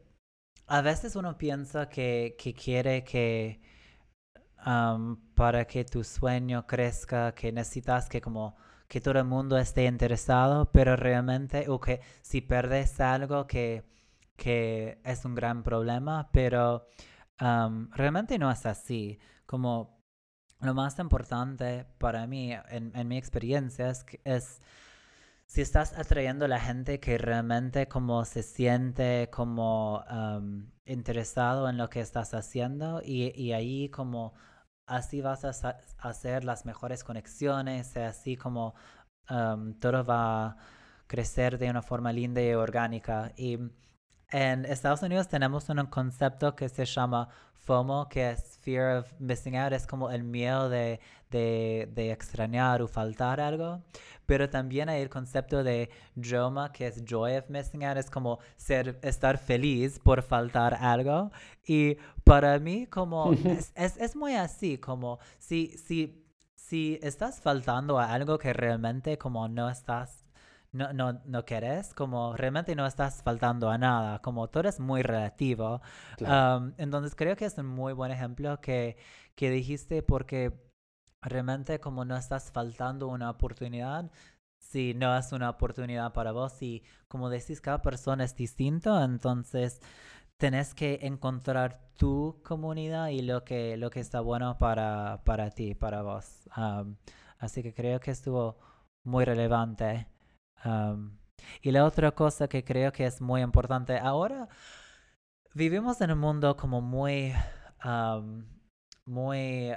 a 0.66 0.82
veces 0.82 1.16
uno 1.16 1.38
piensa 1.38 1.88
que, 1.88 2.36
quiere 2.62 3.04
que 3.04 3.60
para 5.34 5.64
que 5.66 5.84
tu 5.84 6.04
sueño 6.04 6.66
crezca, 6.66 7.32
que 7.34 7.52
necesitas 7.52 8.08
que 8.08 8.20
como 8.20 8.56
que 8.88 9.00
todo 9.00 9.18
el 9.18 9.24
mundo 9.24 9.56
esté 9.56 9.84
interesado, 9.86 10.70
pero 10.72 10.96
realmente, 10.96 11.68
o 11.68 11.80
que 11.80 12.00
si 12.22 12.40
perdes 12.40 13.00
algo 13.00 13.46
que, 13.46 13.84
que 14.36 15.00
es 15.04 15.24
un 15.24 15.34
gran 15.34 15.62
problema, 15.62 16.28
pero 16.32 16.86
realmente 17.38 18.38
no 18.38 18.50
es 18.50 18.66
así. 18.66 19.18
Como 19.46 20.00
lo 20.60 20.74
más 20.74 20.98
importante 20.98 21.86
para 21.98 22.26
mí, 22.26 22.52
en, 22.52 22.92
en 22.94 23.08
mi 23.08 23.16
experiencia, 23.16 23.90
es, 23.90 24.04
es 24.24 24.60
si 25.50 25.62
estás 25.62 25.98
atrayendo 25.98 26.44
a 26.44 26.48
la 26.48 26.60
gente 26.60 27.00
que 27.00 27.18
realmente 27.18 27.88
como 27.88 28.24
se 28.24 28.44
siente 28.44 29.30
como 29.32 30.04
interesado 30.84 31.68
en 31.68 31.76
lo 31.76 31.90
que 31.90 31.98
estás 32.00 32.34
haciendo 32.34 33.02
y, 33.04 33.50
ahí 33.50 33.88
como 33.88 34.32
así 34.86 35.20
vas 35.20 35.44
a 35.44 35.76
hacer 35.98 36.44
las 36.44 36.66
mejores 36.66 37.02
conexiones, 37.02 37.96
así 37.96 38.36
como 38.36 38.76
todo 39.26 40.04
va 40.04 40.46
a 40.46 40.56
crecer 41.08 41.58
de 41.58 41.68
una 41.68 41.82
forma 41.82 42.12
linda 42.12 42.40
y 42.40 42.54
orgánica. 42.54 43.32
Y 43.36 43.58
en 44.30 44.64
Estados 44.64 45.02
Unidos 45.02 45.26
tenemos 45.26 45.68
un 45.68 45.84
concepto 45.86 46.54
que 46.54 46.68
se 46.68 46.84
llama 46.84 47.28
FOMO, 47.64 48.08
que 48.08 48.30
es 48.30 48.58
Fear 48.62 48.98
of 48.98 49.12
Missing 49.18 49.56
Out, 49.56 49.72
es 49.72 49.86
como 49.86 50.10
el 50.10 50.22
miedo 50.22 50.68
de, 50.68 51.00
de, 51.30 52.10
extrañar 52.12 52.82
o 52.82 52.88
faltar 52.88 53.40
algo. 53.40 53.80
Pero 54.26 54.48
también 54.48 54.88
hay 54.88 55.02
el 55.02 55.08
concepto 55.08 55.62
de 55.64 55.90
JOMA, 56.16 56.72
que 56.72 56.86
es 56.86 57.04
Joy 57.04 57.36
of 57.36 57.50
Missing 57.50 57.84
Out, 57.84 57.96
es 57.98 58.10
como 58.10 58.38
ser, 58.56 58.98
estar 59.02 59.38
feliz 59.38 59.98
por 59.98 60.22
faltar 60.22 60.74
algo. 60.74 61.30
Y 61.66 61.96
para 62.24 62.58
mí, 62.58 62.86
como, 62.86 63.32
es, 63.32 63.72
es, 63.74 63.96
es 63.96 64.16
muy 64.16 64.34
así, 64.34 64.78
como 64.78 65.18
si, 65.38 65.76
si, 65.78 66.24
si 66.54 66.98
estás 67.02 67.40
faltando 67.40 67.98
a 67.98 68.12
algo 68.12 68.38
que 68.38 68.52
realmente 68.52 69.18
como 69.18 69.48
no 69.48 69.68
estás 69.68 70.29
no, 70.72 70.92
no, 70.92 71.20
no 71.24 71.44
querés, 71.44 71.94
como 71.94 72.36
realmente 72.36 72.74
no 72.76 72.86
estás 72.86 73.22
faltando 73.22 73.70
a 73.70 73.78
nada, 73.78 74.20
como 74.20 74.48
todo 74.48 74.68
es 74.68 74.80
muy 74.80 75.02
relativo. 75.02 75.80
entonces 76.78 77.14
creo 77.14 77.36
que 77.36 77.46
es 77.46 77.58
un 77.58 77.66
muy 77.66 77.92
buen 77.92 78.12
ejemplo 78.12 78.60
que, 78.60 78.96
que 79.34 79.50
dijiste 79.50 80.02
porque 80.02 80.52
realmente 81.22 81.80
como 81.80 82.04
no 82.04 82.16
estás 82.16 82.50
faltando 82.52 83.08
una 83.08 83.30
oportunidad, 83.30 84.10
si 84.58 84.94
no 84.94 85.16
es 85.16 85.32
una 85.32 85.50
oportunidad 85.50 86.12
para 86.12 86.32
vos 86.32 86.62
y 86.62 86.84
como 87.08 87.28
decís, 87.30 87.60
cada 87.60 87.82
persona 87.82 88.24
es 88.24 88.36
distinto, 88.36 89.02
entonces 89.02 89.80
tenés 90.38 90.74
que 90.74 91.00
encontrar 91.02 91.80
tu 91.96 92.40
comunidad 92.44 93.08
y 93.08 93.22
lo 93.22 93.44
que, 93.44 93.76
lo 93.76 93.90
que 93.90 94.00
está 94.00 94.20
bueno 94.20 94.56
para, 94.58 95.22
para 95.24 95.50
ti, 95.50 95.74
para 95.74 96.02
vos. 96.02 96.48
así 97.38 97.62
que 97.62 97.74
creo 97.74 98.00
que 98.00 98.12
estuvo 98.12 98.58
muy 99.04 99.24
relevante. 99.24 100.06
Y 101.62 101.70
la 101.70 101.84
otra 101.84 102.12
cosa 102.12 102.48
que 102.48 102.64
creo 102.64 102.92
que 102.92 103.06
es 103.06 103.20
muy 103.20 103.42
importante, 103.42 103.98
ahora 103.98 104.48
vivimos 105.54 106.00
en 106.00 106.12
un 106.12 106.18
mundo 106.18 106.56
como 106.56 106.80
muy, 106.80 107.32
muy 109.06 109.72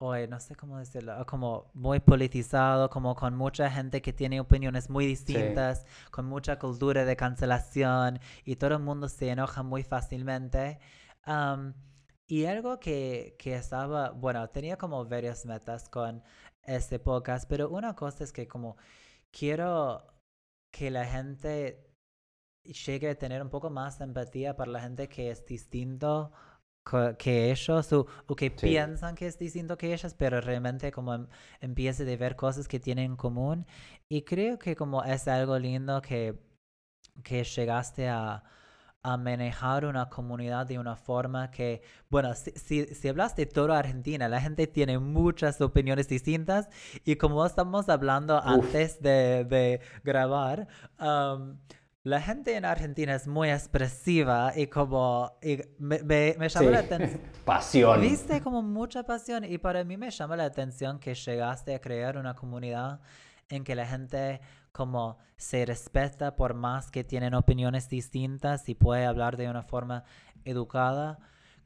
hoy, 0.00 0.28
no 0.28 0.38
sé 0.38 0.54
cómo 0.54 0.78
decirlo, 0.78 1.26
como 1.26 1.70
muy 1.74 2.00
politizado, 2.00 2.88
como 2.88 3.14
con 3.16 3.34
mucha 3.36 3.68
gente 3.70 4.00
que 4.00 4.12
tiene 4.12 4.40
opiniones 4.40 4.88
muy 4.90 5.06
distintas, 5.06 5.84
con 6.10 6.26
mucha 6.26 6.58
cultura 6.58 7.04
de 7.04 7.16
cancelación 7.16 8.20
y 8.44 8.56
todo 8.56 8.76
el 8.76 8.82
mundo 8.82 9.08
se 9.08 9.28
enoja 9.30 9.62
muy 9.62 9.82
fácilmente. 9.82 10.78
y 12.26 12.44
algo 12.44 12.78
que, 12.78 13.36
que 13.38 13.54
estaba, 13.56 14.10
bueno, 14.10 14.48
tenía 14.50 14.76
como 14.76 15.04
varias 15.06 15.46
metas 15.46 15.88
con 15.88 16.22
este 16.62 16.98
podcast, 16.98 17.48
pero 17.48 17.68
una 17.70 17.94
cosa 17.94 18.24
es 18.24 18.32
que 18.32 18.46
como 18.46 18.76
quiero 19.30 20.02
que 20.72 20.90
la 20.90 21.04
gente 21.04 21.84
llegue 22.64 23.10
a 23.10 23.18
tener 23.18 23.42
un 23.42 23.50
poco 23.50 23.70
más 23.70 24.00
empatía 24.00 24.56
para 24.56 24.70
la 24.70 24.80
gente 24.80 25.08
que 25.08 25.30
es 25.30 25.44
distinto 25.46 26.32
que 27.18 27.50
ellos 27.50 27.92
o, 27.92 28.06
que 28.34 28.50
piensan 28.50 29.14
que 29.14 29.26
es 29.26 29.38
distinto 29.38 29.76
que 29.76 29.92
ellos, 29.92 30.14
pero 30.14 30.40
realmente 30.40 30.90
como 30.90 31.14
em, 31.14 31.26
empiece 31.60 32.10
a 32.10 32.16
ver 32.16 32.34
cosas 32.36 32.66
que 32.66 32.80
tienen 32.80 33.12
en 33.12 33.16
común. 33.16 33.66
Y 34.08 34.22
creo 34.22 34.58
que 34.58 34.74
como 34.74 35.04
es 35.04 35.28
algo 35.28 35.58
lindo 35.58 36.00
que, 36.00 36.38
que 37.22 37.44
llegaste 37.44 38.08
a, 38.08 38.42
a 39.02 39.16
manejar 39.16 39.84
una 39.84 40.08
comunidad 40.08 40.66
de 40.66 40.78
una 40.78 40.96
forma 40.96 41.50
que, 41.50 41.82
bueno, 42.10 42.34
si, 42.34 42.50
si, 42.52 42.86
si, 42.94 43.08
hablas 43.08 43.36
de 43.36 43.46
toda 43.46 43.78
Argentina, 43.78 44.28
la 44.28 44.40
gente 44.40 44.66
tiene 44.66 44.98
muchas 44.98 45.60
opiniones 45.60 46.08
distintas 46.08 46.68
y 47.04 47.16
como 47.16 47.44
estamos 47.46 47.88
hablando 47.88 48.42
antes 48.42 49.00
de, 49.00 49.44
de 49.44 49.80
grabar, 50.02 50.68
la 52.08 52.22
gente 52.22 52.56
en 52.56 52.64
Argentina 52.64 53.14
es 53.14 53.26
muy 53.26 53.50
expresiva 53.50 54.52
y 54.56 54.66
como 54.68 55.38
me, 55.78 56.02
me, 56.02 56.48
llama 56.48 56.70
la 56.70 56.78
atención. 56.80 57.20
pasión. 57.44 58.00
Viste 58.00 58.40
como 58.40 58.62
mucha 58.62 59.02
pasión 59.02 59.44
y 59.44 59.58
para 59.58 59.84
mí 59.84 59.96
me 59.96 60.10
llama 60.10 60.36
la 60.36 60.44
atención 60.44 60.98
que 60.98 61.14
llegaste 61.14 61.74
a 61.74 61.80
crear 61.80 62.16
una 62.16 62.34
comunidad 62.34 63.00
en 63.48 63.64
que 63.64 63.74
la 63.74 63.86
gente 63.86 64.40
como 64.72 65.18
se 65.36 65.64
respeta 65.66 66.36
por 66.36 66.54
más 66.54 66.90
que 66.90 67.04
tienen 67.04 67.34
opiniones 67.34 67.88
distintas 67.88 68.68
y 68.68 68.74
puede 68.74 69.06
hablar 69.06 69.36
de 69.36 69.48
una 69.48 69.62
forma 69.62 70.04
educada. 70.44 71.18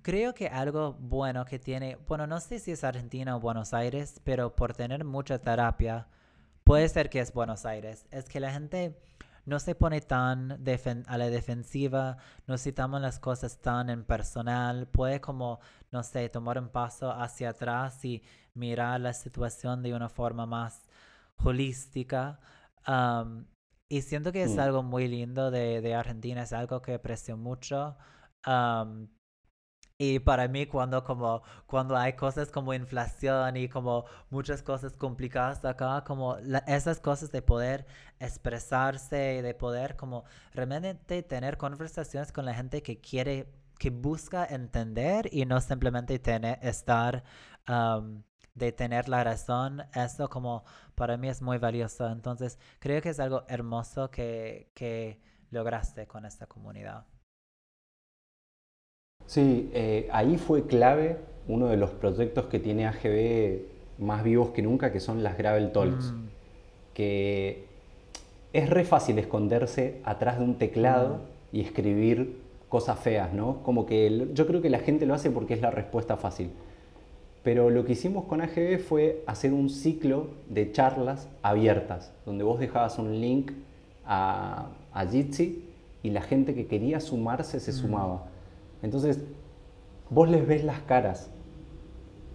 Creo 0.03 0.35
que 0.35 0.49
algo 0.49 0.95
bueno 0.95 1.45
que 1.45 1.59
tiene, 1.59 1.97
bueno, 2.09 2.27
no 2.27 2.41
sé 2.41 2.59
si 2.59 2.73
es 2.73 2.85
Argentina 2.85 3.37
o 3.37 3.41
Buenos 3.41 3.73
Aires, 3.73 4.21
pero 4.25 4.57
por 4.57 4.75
tener 4.75 5.05
mucha 5.05 5.39
terapia, 5.39 6.09
puede 6.65 6.89
ser 6.89 7.09
que 7.09 7.21
es 7.21 7.33
Buenos 7.33 7.67
Aires, 7.67 8.07
es 8.11 8.29
que 8.29 8.41
la 8.41 8.53
gente 8.53 8.99
no 9.45 9.59
se 9.59 9.75
pone 9.75 10.01
tan 10.01 10.53
a 11.07 11.19
la 11.19 11.31
defensiva, 11.31 12.17
no 12.47 12.59
citamos 12.59 13.01
las 13.01 13.19
cosas 13.19 13.59
tan 13.59 13.91
en 13.91 14.05
personal, 14.05 14.87
puede 14.87 15.21
como, 15.21 15.61
no 15.91 16.03
sé, 16.03 16.29
tomar 16.29 16.59
un 16.59 16.69
paso 16.69 17.11
hacia 17.13 17.51
atrás 17.51 18.05
y 18.05 18.23
mirar 18.55 19.01
la 19.01 19.13
situación 19.13 19.83
de 19.83 19.95
una 19.95 20.09
forma 20.09 20.47
más 20.47 20.89
holística. 21.45 22.41
y 23.89 24.03
siento 24.03 24.33
que 24.33 24.43
es 24.43 24.57
mm. 24.57 24.61
algo 24.61 24.83
muy 24.83 25.09
lindo 25.09 25.51
de, 25.51 25.81
de, 25.81 25.95
Argentina, 25.95 26.43
es 26.43 26.53
algo 26.53 26.83
que 26.83 26.95
aprecio 26.95 27.37
mucho. 27.37 27.97
Y 30.05 30.19
para 30.19 30.49
mí 30.49 30.67
cuando 30.67 31.05
como 31.05 31.43
cuando 31.67 31.97
hay 31.97 32.15
cosas 32.15 32.51
como 32.51 32.75
inflación 32.75 33.57
y 33.57 33.69
como 33.69 34.05
muchas 34.31 34.61
cosas 34.61 34.97
complicadas 34.97 35.65
acá, 35.65 36.03
como 36.05 36.39
esas 36.67 36.99
cosas 36.99 37.31
de 37.31 37.41
poder 37.41 37.87
expresarse 38.19 39.37
y 39.39 39.43
de 39.43 39.55
poder 39.55 39.95
como 39.97 40.25
realmente 40.55 41.23
tener 41.23 41.57
conversaciones 41.57 42.33
con 42.33 42.45
la 42.47 42.55
gente 42.55 42.83
que 42.83 43.01
quiere, 43.01 43.47
que 43.79 43.91
busca 43.91 44.45
entender 44.45 45.29
y 45.33 45.45
no 45.47 45.61
simplemente 45.61 46.19
tener, 46.19 46.59
estar, 46.63 47.23
de 48.55 48.73
tener 48.73 49.09
la 49.09 49.25
razón, 49.25 49.83
eso 49.95 50.29
como 50.29 50.65
para 50.95 51.17
mí 51.17 51.29
es 51.29 51.43
muy 51.43 51.59
valioso. 51.59 52.09
Entonces 52.09 52.59
creo 52.79 53.01
que 53.01 53.11
es 53.11 53.21
algo 53.21 53.45
hermoso 53.49 54.11
que, 54.11 54.71
que 54.75 55.21
lograste 55.51 56.07
con 56.07 56.25
esta 56.27 56.47
comunidad. 56.47 57.07
Sí, 59.27 59.71
eh, 59.73 60.09
ahí 60.13 60.37
fue 60.37 60.67
clave 60.67 61.19
uno 61.49 61.69
de 61.69 61.77
los 61.77 61.91
proyectos 61.91 62.47
que 62.47 62.59
tiene 62.59 62.87
AGB 62.87 63.63
más 63.99 64.23
vivos 64.25 64.51
que 64.51 64.63
nunca, 64.63 64.93
que 64.93 65.01
son 65.01 65.23
las 65.23 65.39
Gravel 65.39 65.73
Talks. 65.73 66.13
Mm. 66.13 66.27
Que 66.95 67.67
es 68.53 68.69
re 68.69 68.85
fácil 68.85 69.19
esconderse 69.19 70.01
atrás 70.05 70.39
de 70.39 70.45
un 70.45 70.57
teclado 70.57 71.17
mm. 71.17 71.57
y 71.57 71.61
escribir 71.61 72.43
cosas 72.69 72.99
feas, 72.99 73.33
¿no? 73.33 73.63
Como 73.63 73.87
que 73.87 74.29
yo 74.33 74.47
creo 74.47 74.63
que 74.63 74.71
la 74.71 74.79
gente 74.79 75.07
lo 75.07 75.15
hace 75.15 75.31
porque 75.31 75.55
es 75.55 75.61
la 75.61 75.71
respuesta 75.71 76.17
fácil. 76.17 76.51
Pero 77.43 77.71
lo 77.71 77.85
que 77.85 77.93
hicimos 77.93 78.25
con 78.25 78.41
AGB 78.41 78.79
fue 78.79 79.25
hacer 79.27 79.53
un 79.53 79.69
ciclo 79.69 80.29
de 80.49 80.71
charlas 80.71 81.29
abiertas, 81.43 82.13
donde 82.25 82.45
vos 82.45 82.61
dejabas 82.61 82.99
un 82.99 83.21
link 83.21 83.53
a, 84.05 84.69
a 84.93 85.07
Jitsi 85.07 85.65
y 86.03 86.11
la 86.11 86.23
gente 86.23 86.55
que 86.55 86.67
quería 86.67 87.01
sumarse 87.01 87.59
se 87.61 87.73
mm. 87.73 87.75
sumaba. 87.75 88.27
Entonces, 88.83 89.21
vos 90.11 90.29
les 90.29 90.47
ves 90.47 90.65
las 90.65 90.81
caras 90.83 91.31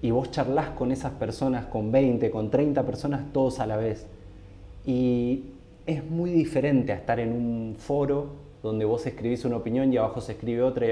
y 0.01 0.11
vos 0.11 0.31
charlas 0.31 0.69
con 0.71 0.91
esas 0.91 1.13
personas, 1.13 1.65
con 1.65 1.91
20, 1.91 2.29
con 2.29 2.49
30 2.49 2.85
personas, 2.85 3.33
todos 3.33 3.59
a 3.59 3.65
la 3.65 3.77
vez. 3.77 4.07
Y 4.85 5.45
es 5.85 6.03
muy 6.05 6.31
diferente 6.31 6.91
a 6.91 6.95
estar 6.95 7.19
en 7.19 7.31
un 7.31 7.75
foro 7.77 8.47
donde 8.61 8.85
vos 8.85 9.05
escribís 9.05 9.45
una 9.45 9.57
opinión 9.57 9.91
y 9.91 9.97
abajo 9.97 10.21
se 10.21 10.33
escribe 10.33 10.61
otra. 10.61 10.85
Y 10.87 10.91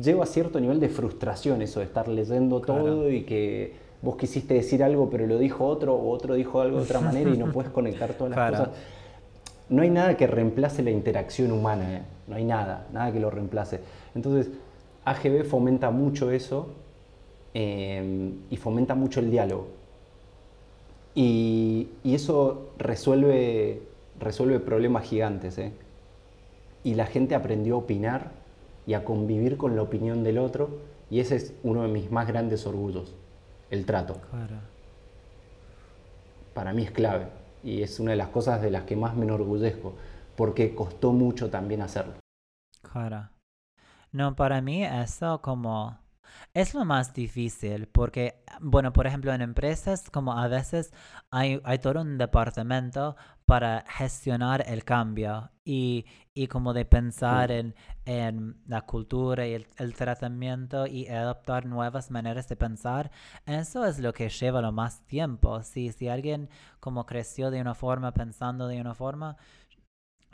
Lleva 0.00 0.24
a 0.24 0.26
cierto 0.26 0.60
nivel 0.60 0.80
de 0.80 0.88
frustración 0.88 1.60
eso 1.60 1.80
de 1.80 1.86
estar 1.86 2.08
leyendo 2.08 2.60
todo 2.60 3.10
y 3.10 3.22
que 3.22 3.74
vos 4.00 4.16
quisiste 4.16 4.54
decir 4.54 4.82
algo 4.82 5.10
pero 5.10 5.26
lo 5.26 5.38
dijo 5.38 5.66
otro 5.66 5.94
o 5.94 6.10
otro 6.10 6.34
dijo 6.34 6.60
algo 6.60 6.78
de 6.78 6.84
otra 6.84 7.00
manera 7.00 7.30
y 7.30 7.36
no 7.36 7.52
puedes 7.52 7.70
conectar 7.70 8.14
todas 8.14 8.34
las 8.36 8.50
cosas. 8.58 8.68
No 9.68 9.82
hay 9.82 9.90
nada 9.90 10.16
que 10.16 10.26
reemplace 10.26 10.82
la 10.82 10.90
interacción 10.90 11.52
humana, 11.52 11.98
¿eh? 11.98 12.02
no 12.26 12.36
hay 12.36 12.44
nada, 12.44 12.86
nada 12.92 13.12
que 13.12 13.20
lo 13.20 13.30
reemplace. 13.30 13.80
Entonces, 14.14 14.50
AGB 15.04 15.44
fomenta 15.44 15.90
mucho 15.90 16.30
eso 16.30 16.68
eh, 17.52 18.32
y 18.48 18.56
fomenta 18.56 18.94
mucho 18.94 19.20
el 19.20 19.30
diálogo. 19.30 19.68
Y, 21.14 21.88
eso 22.04 22.70
resuelve, 22.78 23.82
resuelve 24.20 24.60
problemas 24.60 25.04
gigantes. 25.04 25.58
¿eh? 25.58 25.72
Y 26.84 26.94
la 26.94 27.06
gente 27.06 27.34
aprendió 27.34 27.74
a 27.74 27.78
opinar 27.78 28.30
y 28.88 28.94
a 28.94 29.04
convivir 29.04 29.58
con 29.58 29.76
la 29.76 29.82
opinión 29.82 30.24
del 30.24 30.38
otro. 30.38 30.70
Y 31.10 31.20
ese 31.20 31.36
es 31.36 31.54
uno 31.62 31.82
de 31.82 31.88
mis 31.88 32.10
más 32.10 32.26
grandes 32.26 32.66
orgullos, 32.66 33.14
el 33.70 33.84
trato. 33.84 34.16
Para 36.54 36.72
mí 36.72 36.84
es 36.84 36.90
clave 36.90 37.28
y 37.62 37.82
es 37.82 38.00
una 38.00 38.12
de 38.12 38.16
las 38.16 38.28
cosas 38.28 38.62
de 38.62 38.70
las 38.70 38.84
que 38.84 38.96
más 38.96 39.14
me 39.14 39.26
enorgullezco, 39.26 39.92
porque 40.36 40.74
costó 40.74 41.12
mucho 41.12 41.50
también 41.50 41.82
hacerlo. 41.82 42.14
Claro. 42.80 43.28
No, 44.10 44.34
para 44.34 44.62
mí 44.62 44.82
eso 44.84 45.42
como 45.42 45.98
es 46.54 46.72
lo 46.72 46.86
más 46.86 47.12
difícil 47.12 47.88
porque, 47.88 48.42
bueno, 48.58 48.94
por 48.94 49.06
ejemplo, 49.06 49.34
en 49.34 49.42
empresas 49.42 50.08
como 50.08 50.32
a 50.32 50.48
veces 50.48 50.94
hay, 51.30 51.60
hay 51.64 51.78
todo 51.78 52.00
un 52.00 52.16
departamento 52.16 53.16
para 53.48 53.84
gestionar 53.88 54.62
el 54.68 54.84
cambio 54.84 55.50
y, 55.64 56.04
y 56.34 56.48
como 56.48 56.74
de 56.74 56.84
pensar 56.84 57.50
en, 57.50 57.74
en, 58.04 58.60
la 58.66 58.82
cultura 58.82 59.46
y 59.46 59.54
el, 59.54 59.94
tratamiento 59.94 60.86
y 60.86 61.08
adoptar 61.08 61.64
nuevas 61.64 62.10
maneras 62.10 62.46
de 62.50 62.56
pensar. 62.56 63.10
Eso 63.46 63.86
es 63.86 64.00
lo 64.00 64.12
que 64.12 64.28
lleva 64.28 64.60
lo 64.60 64.70
más 64.70 65.00
tiempo. 65.06 65.62
Si, 65.62 65.92
si 65.92 66.08
alguien 66.08 66.50
como 66.78 67.06
creció 67.06 67.50
de 67.50 67.62
una 67.62 67.74
forma, 67.74 68.12
pensando 68.12 68.68
de 68.68 68.82
una 68.82 68.94
forma, 68.94 69.38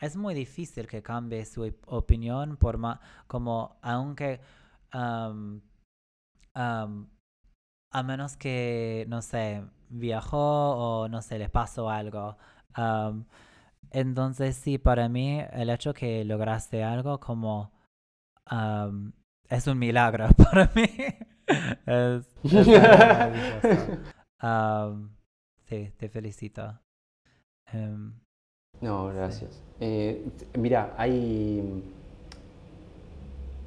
es 0.01 0.17
muy 0.17 0.35
difícil 0.35 0.89
que 0.89 1.01
cambie 1.01 1.45
su 1.45 1.73
opinión 1.87 2.57
por 2.57 2.79
más, 2.79 2.99
como 3.29 3.77
aunque 3.81 4.41
a 4.93 5.33
menos 8.03 8.37
que, 8.37 9.07
no 9.09 9.23
sé, 9.23 9.63
viajó 9.89 11.03
o 11.05 11.09
no 11.09 11.23
sé, 11.23 11.39
le 11.39 11.49
pasó 11.49 11.89
algo. 11.89 12.37
Um, 12.77 13.25
entonces 13.91 14.57
sí, 14.57 14.79
para 14.79 15.09
mí 15.09 15.41
el 15.53 15.71
hecho 15.71 15.95
que 15.95 16.25
lograste 16.25 16.83
algo 16.83 17.21
como 17.21 17.73
um, 18.51 19.13
es 19.49 19.67
un 19.67 19.79
milagro 19.79 20.29
para 20.37 20.71
mí. 20.75 20.89
es, 21.87 22.27
es 22.45 22.67
um, 24.43 25.11
sí, 25.65 25.93
te 25.97 26.09
felicito. 26.09 26.81
Um, 27.73 28.15
no, 28.81 29.07
gracias. 29.07 29.63
Eh, 29.81 30.25
mira, 30.59 30.95
hay, 30.97 31.83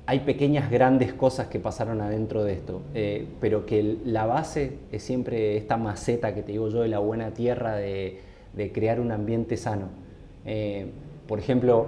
hay 0.06 0.20
pequeñas, 0.20 0.70
grandes 0.70 1.14
cosas 1.14 1.48
que 1.48 1.60
pasaron 1.60 2.02
adentro 2.02 2.44
de 2.44 2.54
esto, 2.54 2.82
eh, 2.94 3.28
pero 3.40 3.66
que 3.66 3.98
la 4.06 4.26
base 4.26 4.78
es 4.92 5.04
siempre 5.04 5.58
esta 5.58 5.78
maceta 5.78 6.36
que 6.36 6.44
te 6.44 6.52
digo 6.52 6.70
yo 6.70 6.82
de 6.82 6.90
la 6.90 7.00
buena 7.00 7.32
tierra, 7.32 7.76
de, 7.76 8.22
de 8.54 8.72
crear 8.72 9.00
un 9.00 9.12
ambiente 9.12 9.58
sano. 9.58 9.88
Eh, 10.46 10.88
por 11.28 11.40
ejemplo, 11.40 11.88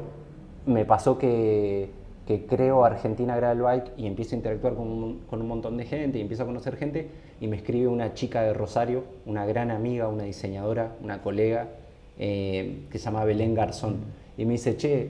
me 0.65 0.85
pasó 0.85 1.17
que, 1.17 1.89
que 2.27 2.45
creo 2.45 2.85
Argentina 2.85 3.35
Gravel 3.35 3.61
Bike 3.61 3.91
y 3.97 4.05
empiezo 4.05 4.35
a 4.35 4.37
interactuar 4.37 4.75
con 4.75 4.87
un, 4.87 5.19
con 5.29 5.41
un 5.41 5.47
montón 5.47 5.77
de 5.77 5.85
gente 5.85 6.19
y 6.19 6.21
empiezo 6.21 6.43
a 6.43 6.45
conocer 6.45 6.75
gente 6.75 7.09
y 7.41 7.47
me 7.47 7.55
escribe 7.55 7.87
una 7.87 8.13
chica 8.13 8.41
de 8.41 8.53
Rosario, 8.53 9.03
una 9.25 9.45
gran 9.45 9.71
amiga, 9.71 10.07
una 10.07 10.23
diseñadora, 10.23 10.95
una 11.01 11.21
colega, 11.21 11.69
eh, 12.17 12.81
que 12.91 12.99
se 12.99 13.05
llama 13.05 13.23
Belén 13.23 13.55
Garzón. 13.55 13.97
Y 14.37 14.45
me 14.45 14.53
dice, 14.53 14.75
che, 14.75 15.09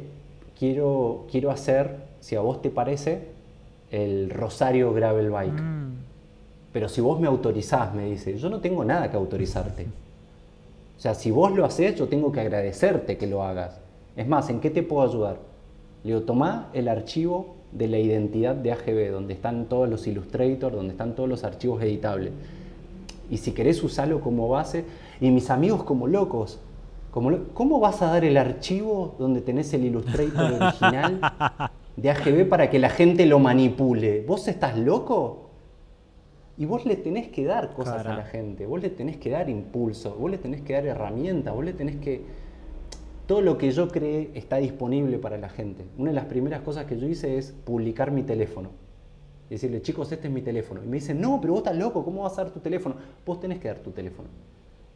quiero, 0.58 1.26
quiero 1.30 1.50
hacer, 1.50 1.98
si 2.20 2.36
a 2.36 2.42
vos 2.42 2.62
te 2.62 2.70
parece, 2.70 3.24
el 3.92 4.30
Rosario 4.30 4.94
Gravel 4.94 5.32
Bike. 5.32 5.62
Mm. 5.62 5.94
Pero 6.72 6.88
si 6.88 7.02
vos 7.02 7.20
me 7.20 7.28
autorizás, 7.28 7.94
me 7.94 8.06
dice, 8.06 8.38
yo 8.38 8.50
no 8.50 8.60
tengo 8.60 8.86
nada 8.86 9.10
que 9.10 9.18
autorizarte. 9.18 9.88
O 11.00 11.02
sea, 11.02 11.16
si 11.16 11.32
vos 11.32 11.56
lo 11.56 11.64
haces, 11.64 11.96
yo 11.96 12.10
tengo 12.10 12.30
que 12.34 12.42
agradecerte 12.42 13.18
que 13.18 13.26
lo 13.26 13.42
hagas. 13.42 13.80
Es 14.18 14.28
más, 14.28 14.50
¿en 14.50 14.60
qué 14.60 14.70
te 14.70 14.84
puedo 14.84 15.08
ayudar? 15.08 15.38
Le 16.04 16.10
digo, 16.12 16.26
tomá 16.26 16.68
el 16.74 16.90
archivo 16.90 17.56
de 17.72 17.88
la 17.88 18.00
identidad 18.00 18.54
de 18.54 18.74
AGB, 18.74 19.10
donde 19.10 19.34
están 19.34 19.70
todos 19.70 19.88
los 19.88 20.08
Illustrator, 20.08 20.74
donde 20.74 20.92
están 20.92 21.16
todos 21.16 21.30
los 21.30 21.46
archivos 21.46 21.82
editables. 21.82 22.34
Y 23.32 23.38
si 23.38 23.54
querés 23.54 23.82
usarlo 23.82 24.20
como 24.20 24.50
base, 24.50 24.84
y 25.22 25.32
mis 25.32 25.50
amigos 25.50 25.84
como 25.84 26.06
locos, 26.06 26.60
como 27.12 27.32
¿cómo 27.54 27.80
vas 27.80 28.02
a 28.02 28.08
dar 28.08 28.26
el 28.26 28.36
archivo 28.36 29.16
donde 29.20 29.40
tenés 29.40 29.74
el 29.74 29.86
Illustrator 29.86 30.52
original 30.62 31.22
de 31.96 32.10
AGB 32.10 32.50
para 32.50 32.70
que 32.70 32.78
la 32.78 32.90
gente 32.90 33.26
lo 33.26 33.40
manipule? 33.40 34.26
¿Vos 34.28 34.50
estás 34.50 34.78
loco? 34.78 35.49
Y 36.60 36.66
vos 36.66 36.86
le 36.86 36.98
tenés 36.98 37.30
que 37.30 37.46
dar 37.46 37.74
cosas 37.74 38.06
a 38.06 38.18
la 38.18 38.26
gente, 38.26 38.66
vos 38.66 38.82
le 38.82 38.90
tenés 38.90 39.16
que 39.16 39.30
dar 39.30 39.50
impulso, 39.50 40.14
vos 40.16 40.30
le 40.30 40.38
tenés 40.38 40.62
que 40.62 40.74
dar 40.74 40.86
herramientas, 40.86 41.56
vos 41.56 41.64
le 41.64 41.72
tenés 41.72 41.96
que... 41.96 42.22
Todo 43.28 43.40
lo 43.40 43.58
que 43.58 43.72
yo 43.72 43.88
creé 43.88 44.32
está 44.34 44.58
disponible 44.58 45.20
para 45.20 45.38
la 45.38 45.48
gente. 45.48 45.86
Una 45.98 46.10
de 46.10 46.16
las 46.16 46.26
primeras 46.26 46.60
cosas 46.60 46.84
que 46.84 47.00
yo 47.00 47.08
hice 47.08 47.38
es 47.38 47.54
publicar 47.54 48.12
mi 48.12 48.24
teléfono. 48.24 48.72
Y 49.50 49.54
decirle, 49.54 49.82
chicos, 49.82 50.12
este 50.12 50.28
es 50.28 50.34
mi 50.34 50.42
teléfono. 50.42 50.84
Y 50.84 50.88
me 50.88 50.98
dicen, 50.98 51.22
no, 51.22 51.40
pero 51.40 51.54
vos 51.54 51.62
estás 51.62 51.78
loco, 51.78 52.04
¿cómo 52.04 52.24
vas 52.24 52.38
a 52.38 52.44
dar 52.44 52.52
tu 52.52 52.60
teléfono? 52.60 52.96
Vos 53.26 53.40
tenés 53.40 53.60
que 53.60 53.70
dar 53.70 53.80
tu 53.80 53.92
teléfono. 53.92 54.28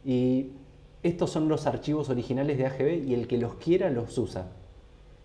Y 0.04 0.50
estos 1.02 1.30
son 1.30 1.48
los 1.48 1.66
archivos 1.66 2.10
originales 2.10 2.58
de 2.58 2.66
AGB 2.66 3.08
y 3.08 3.14
el 3.14 3.26
que 3.26 3.38
los 3.38 3.56
quiera 3.56 3.90
los 3.90 4.18
usa. 4.18 4.52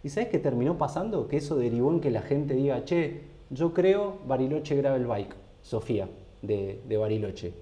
¿Y 0.04 0.10
sabes 0.10 0.28
qué 0.28 0.38
terminó 0.38 0.78
pasando? 0.78 1.26
Que 1.26 1.38
eso 1.38 1.56
derivó 1.56 1.90
en 1.90 2.00
que 2.00 2.12
la 2.12 2.22
gente 2.22 2.54
diga, 2.54 2.84
che, 2.84 3.22
yo 3.50 3.74
creo 3.74 4.18
Bariloche 4.24 4.76
Gravel 4.76 5.04
Bike, 5.04 5.34
Sofía 5.62 6.08
de, 6.42 6.96
Bariloche. 6.98 7.52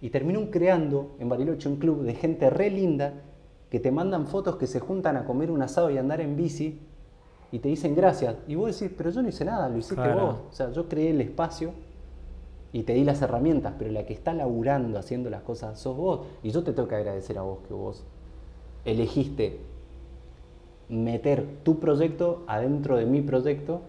Y 0.00 0.10
terminó 0.10 0.50
creando 0.50 1.16
en 1.18 1.28
Bariloche 1.28 1.68
un 1.68 1.76
club 1.76 2.02
de 2.02 2.14
gente 2.14 2.50
re 2.50 2.70
linda 2.70 3.14
que 3.70 3.80
te 3.80 3.90
mandan 3.90 4.26
fotos 4.26 4.56
que 4.56 4.66
se 4.66 4.80
juntan 4.80 5.16
a 5.16 5.24
comer 5.24 5.50
un 5.50 5.62
asado 5.62 5.90
y 5.90 5.98
andar 5.98 6.20
en 6.20 6.36
bici 6.36 6.80
y 7.52 7.58
te 7.58 7.68
dicen 7.68 7.94
gracias. 7.94 8.36
Y 8.48 8.54
vos 8.54 8.78
decís, 8.78 8.94
pero 8.96 9.10
yo 9.10 9.22
no 9.22 9.28
hice 9.28 9.44
nada, 9.44 9.68
lo 9.68 9.78
hiciste 9.78 10.12
vos. 10.12 10.36
O 10.50 10.52
sea, 10.52 10.70
yo 10.72 10.88
creé 10.88 11.10
el 11.10 11.20
espacio 11.20 11.72
y 12.72 12.84
te 12.84 12.94
di 12.94 13.04
las 13.04 13.20
herramientas, 13.22 13.74
pero 13.78 13.90
la 13.90 14.06
que 14.06 14.12
está 14.12 14.32
laburando, 14.32 14.98
haciendo 14.98 15.28
las 15.30 15.42
cosas, 15.42 15.78
sos 15.78 15.96
vos. 15.96 16.20
Y 16.42 16.50
yo 16.50 16.62
te 16.62 16.72
tengo 16.72 16.88
que 16.88 16.94
agradecer 16.96 17.38
a 17.38 17.42
vos 17.42 17.58
que 17.66 17.74
vos 17.74 18.04
elegiste 18.84 19.60
meter 20.88 21.46
tu 21.62 21.78
proyecto 21.78 22.42
adentro 22.46 22.96
de 22.96 23.06
mi 23.06 23.22
proyecto 23.22 23.82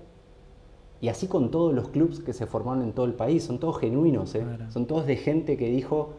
y 1.02 1.10
así 1.10 1.28
con 1.28 1.50
todos 1.50 1.74
los 1.74 1.90
clubs 1.90 2.20
que 2.20 2.32
se 2.32 2.46
formaron 2.46 2.84
en 2.84 2.94
todo 2.94 3.08
el 3.08 3.14
país, 3.14 3.44
son 3.44 3.60
todos 3.60 3.80
genuinos, 3.80 4.36
¿eh? 4.36 4.46
son 4.70 4.86
todos 4.86 5.08
de 5.08 5.16
gente 5.18 5.58
que 5.58 5.68
dijo, 5.68 6.14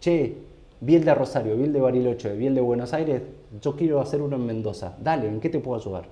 che, 0.00 0.36
vi 0.80 0.94
el 0.94 1.04
de 1.04 1.12
Rosario, 1.12 1.56
vi 1.56 1.64
el 1.64 1.72
de 1.72 1.80
Bariloche, 1.80 2.36
vi 2.36 2.46
el 2.46 2.54
de 2.54 2.60
Buenos 2.60 2.94
Aires, 2.94 3.22
yo 3.60 3.74
quiero 3.74 4.00
hacer 4.00 4.22
uno 4.22 4.36
en 4.36 4.46
Mendoza, 4.46 4.96
dale, 5.02 5.26
¿en 5.26 5.40
qué 5.40 5.48
te 5.48 5.58
puedo 5.58 5.80
ayudar? 5.80 6.04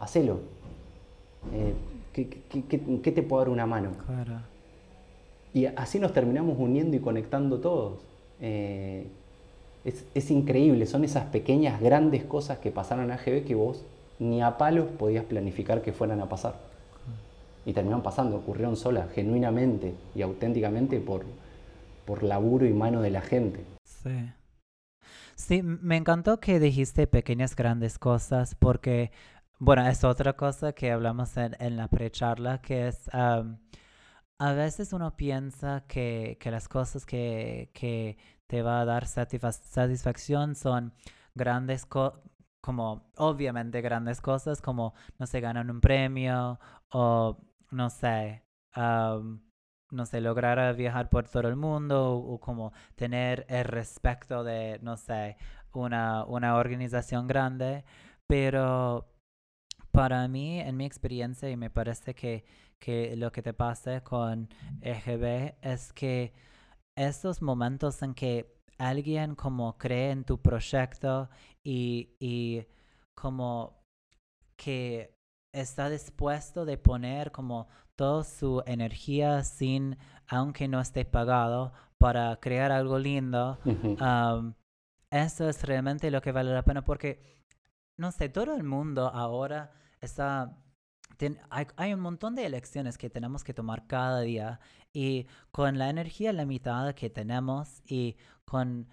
Hacelo. 0.00 0.40
Eh, 1.54 1.74
¿qué, 2.12 3.12
te 3.12 3.22
puedo 3.22 3.40
dar 3.40 3.50
una 3.50 3.66
mano? 3.66 3.90
Y 5.54 5.66
así 5.66 6.00
nos 6.00 6.12
terminamos 6.12 6.56
uniendo 6.58 6.96
y 6.96 7.00
conectando 7.00 7.60
todos. 7.60 8.00
Eh, 8.40 9.06
es, 9.84 10.04
es, 10.12 10.30
increíble, 10.32 10.86
son 10.86 11.04
esas 11.04 11.26
pequeñas, 11.26 11.80
grandes 11.80 12.24
cosas 12.24 12.58
que 12.58 12.72
pasaron 12.72 13.04
en 13.04 13.12
AGB 13.12 13.44
que 13.44 13.54
vos 13.54 13.84
ni 14.18 14.42
a 14.42 14.58
palos 14.58 14.86
podías 14.98 15.24
planificar 15.24 15.82
que 15.82 15.92
fueran 15.92 16.20
a 16.20 16.28
pasar 16.28 16.67
y 17.68 17.74
terminaron 17.74 18.02
pasando, 18.02 18.38
ocurrieron 18.38 18.76
solas, 18.76 19.12
genuinamente 19.12 19.94
y 20.14 20.22
auténticamente 20.22 21.00
por, 21.00 21.26
por 22.06 22.22
laburo 22.22 22.64
y 22.64 22.72
mano 22.72 23.02
de 23.02 23.10
la 23.10 23.20
gente. 23.20 23.62
Sí. 23.84 24.32
Sí, 25.36 25.62
me 25.62 25.98
encantó 25.98 26.40
que 26.40 26.60
dijiste 26.60 27.06
pequeñas 27.06 27.54
grandes 27.54 27.98
cosas 27.98 28.54
porque, 28.54 29.12
bueno, 29.58 29.86
es 29.86 30.02
otra 30.02 30.32
cosa 30.32 30.72
que 30.72 30.90
hablamos 30.90 31.36
en, 31.36 31.76
la 31.76 31.88
precharla, 31.88 32.62
que 32.62 32.88
es, 32.88 33.10
a 33.12 33.42
veces 34.54 34.94
uno 34.94 35.14
piensa 35.14 35.84
que, 35.86 36.38
que 36.40 36.50
las 36.50 36.68
cosas 36.68 37.04
que, 37.04 37.70
que, 37.74 38.16
te 38.46 38.62
va 38.62 38.80
a 38.80 38.86
dar 38.86 39.06
satisfacción 39.06 40.54
son 40.54 40.94
grandes 41.34 41.84
cosas, 41.84 42.18
como 42.62 43.10
obviamente 43.16 43.82
grandes 43.82 44.22
cosas, 44.22 44.62
como, 44.62 44.94
no 45.18 45.26
sé, 45.26 45.40
ganan 45.40 45.70
un 45.70 45.82
premio 45.82 46.58
o 46.90 47.36
no 47.70 47.90
sé, 47.90 48.44
no 49.90 50.06
sé, 50.06 50.20
lograr 50.20 50.74
viajar 50.76 51.08
por 51.08 51.28
todo 51.28 51.48
el 51.48 51.56
mundo 51.56 52.12
o, 52.14 52.38
como 52.40 52.72
tener 52.94 53.46
el 53.48 53.64
respeto 53.64 54.44
de, 54.44 54.78
no 54.82 54.96
sé, 54.96 55.36
una, 55.72 56.24
una 56.24 56.56
organización 56.56 57.26
grande, 57.26 57.84
pero 58.26 59.08
para 59.92 60.28
mí, 60.28 60.60
en 60.60 60.76
mi 60.76 60.84
experiencia, 60.86 61.50
y 61.50 61.56
me 61.56 61.70
parece 61.70 62.14
que, 62.14 62.44
que 62.78 63.16
lo 63.16 63.32
que 63.32 63.42
te 63.42 63.54
pasa 63.54 64.02
con 64.04 64.48
EGB 64.82 65.56
es 65.62 65.92
que 65.92 66.34
estos 66.96 67.42
momentos 67.42 68.02
en 68.02 68.14
que 68.14 68.54
alguien 68.78 69.34
como 69.34 69.78
cree 69.78 70.10
en 70.10 70.24
tu 70.24 70.40
proyecto 70.40 71.30
y, 71.64 72.10
y 72.20 72.66
como 73.14 73.82
que 74.56 75.17
está 75.52 75.90
dispuesto 75.90 76.64
de 76.64 76.76
poner 76.78 77.32
como 77.32 77.68
toda 77.96 78.24
su 78.24 78.62
energía 78.66 79.42
sin, 79.44 79.98
aunque 80.26 80.68
no 80.68 80.80
esté 80.80 81.04
pagado, 81.04 81.72
para 81.98 82.36
crear 82.36 82.70
algo 82.70 82.98
lindo, 82.98 83.58
eso 85.10 85.48
es 85.48 85.62
realmente 85.64 86.10
lo 86.10 86.20
que 86.22 86.32
vale 86.32 86.52
la 86.52 86.64
pena 86.64 86.84
porque, 86.84 87.44
no 87.96 88.12
sé, 88.12 88.28
todo 88.28 88.54
el 88.54 88.62
mundo 88.62 89.08
ahora 89.08 89.72
está... 90.00 90.56
hay, 91.50 91.92
un 91.92 92.00
montón 92.00 92.36
de 92.36 92.46
elecciones 92.46 92.98
que 92.98 93.10
tenemos 93.10 93.42
que 93.42 93.54
tomar 93.54 93.86
cada 93.88 94.20
día 94.20 94.60
y 94.92 95.26
con 95.50 95.78
la 95.78 95.90
energía 95.90 96.32
limitada 96.32 96.94
que 96.94 97.10
tenemos 97.10 97.82
y 97.84 98.16
con 98.44 98.88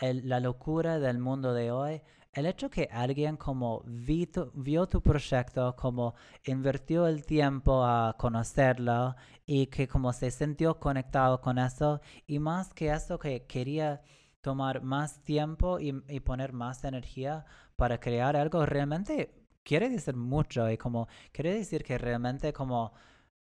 la 0.00 0.40
locura 0.40 0.98
del 0.98 1.18
mundo 1.18 1.54
de 1.54 1.70
hoy, 1.70 2.02
el 2.32 2.46
hecho 2.46 2.70
que 2.70 2.88
alguien 2.92 3.36
como 3.36 3.82
vio 3.84 4.86
tu 4.88 5.02
proyecto, 5.02 5.74
como 5.76 6.14
invirtió 6.44 7.06
el 7.06 7.24
tiempo 7.24 7.84
a 7.84 8.16
conocerlo 8.18 9.16
y 9.46 9.66
que 9.66 9.88
como 9.88 10.12
se 10.12 10.30
sintió 10.30 10.78
conectado 10.78 11.40
con 11.40 11.58
eso 11.58 12.00
y 12.26 12.38
más 12.38 12.72
que 12.72 12.92
eso 12.92 13.18
que 13.18 13.46
quería 13.46 14.02
tomar 14.40 14.82
más 14.82 15.22
tiempo 15.24 15.78
y, 15.80 15.92
poner 16.20 16.52
más 16.52 16.84
energía 16.84 17.44
para 17.76 17.98
crear 18.00 18.36
algo 18.36 18.64
realmente 18.64 19.34
quiere 19.64 19.88
decir 19.88 20.16
mucho 20.16 20.70
y 20.70 20.78
como 20.78 21.08
quiere 21.32 21.54
decir 21.54 21.84
que 21.84 21.98
realmente 21.98 22.52
como 22.52 22.92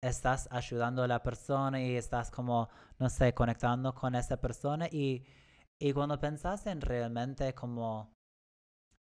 estás 0.01 0.47
ayudando 0.51 1.03
a 1.03 1.07
la 1.07 1.23
persona 1.23 1.81
y 1.81 1.95
estás 1.95 2.31
como, 2.31 2.69
no 2.99 3.09
sé, 3.09 3.34
conectando 3.34 3.93
con 3.93 4.15
esa 4.15 4.38
persona 4.38 4.88
y, 4.88 5.26
y 5.80 5.93
cuando 5.93 6.19
pensás 6.19 6.68
en 6.68 6.81
realmente 6.81 7.53
como 7.53 8.16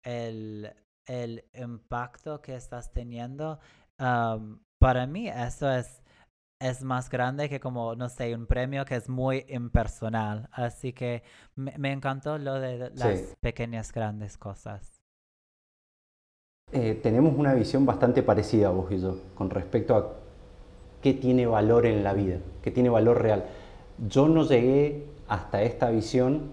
el, 0.07 0.73
el 1.05 1.45
impacto 1.53 2.41
que 2.41 2.55
estás 2.55 2.91
teniendo, 2.91 3.59
para 3.97 5.07
mí 5.07 5.27
eso 5.27 5.71
es 5.71 6.01
es 6.59 6.83
más 6.83 7.09
grande 7.09 7.49
que 7.49 7.59
como, 7.59 7.95
no 7.95 8.09
sé, 8.09 8.33
un 8.33 8.47
premio 8.47 8.85
que 8.85 8.95
es 8.95 9.09
muy 9.09 9.45
impersonal. 9.49 10.49
Así 10.51 10.93
que 10.93 11.23
me, 11.55 11.91
encantó 11.91 12.37
lo 12.37 12.59
de 12.59 12.91
las 12.95 13.35
pequeñas, 13.39 13.91
grandes 13.91 14.37
cosas. 14.37 15.01
Eh, 16.71 16.99
tenemos 17.01 17.37
una 17.37 17.53
visión 17.53 17.85
bastante 17.85 18.23
parecida 18.23 18.69
vos 18.69 18.91
y 18.91 18.99
yo 18.99 19.19
con 19.35 19.49
respecto 19.49 19.95
a 19.95 20.13
qué 21.01 21.13
tiene 21.13 21.45
valor 21.45 21.85
en 21.85 22.03
la 22.03 22.13
vida, 22.13 22.39
qué 22.61 22.71
tiene 22.71 22.89
valor 22.89 23.21
real. 23.21 23.45
Yo 24.07 24.27
no 24.27 24.43
llegué 24.43 25.05
hasta 25.27 25.61
esta 25.61 25.89
visión 25.89 26.51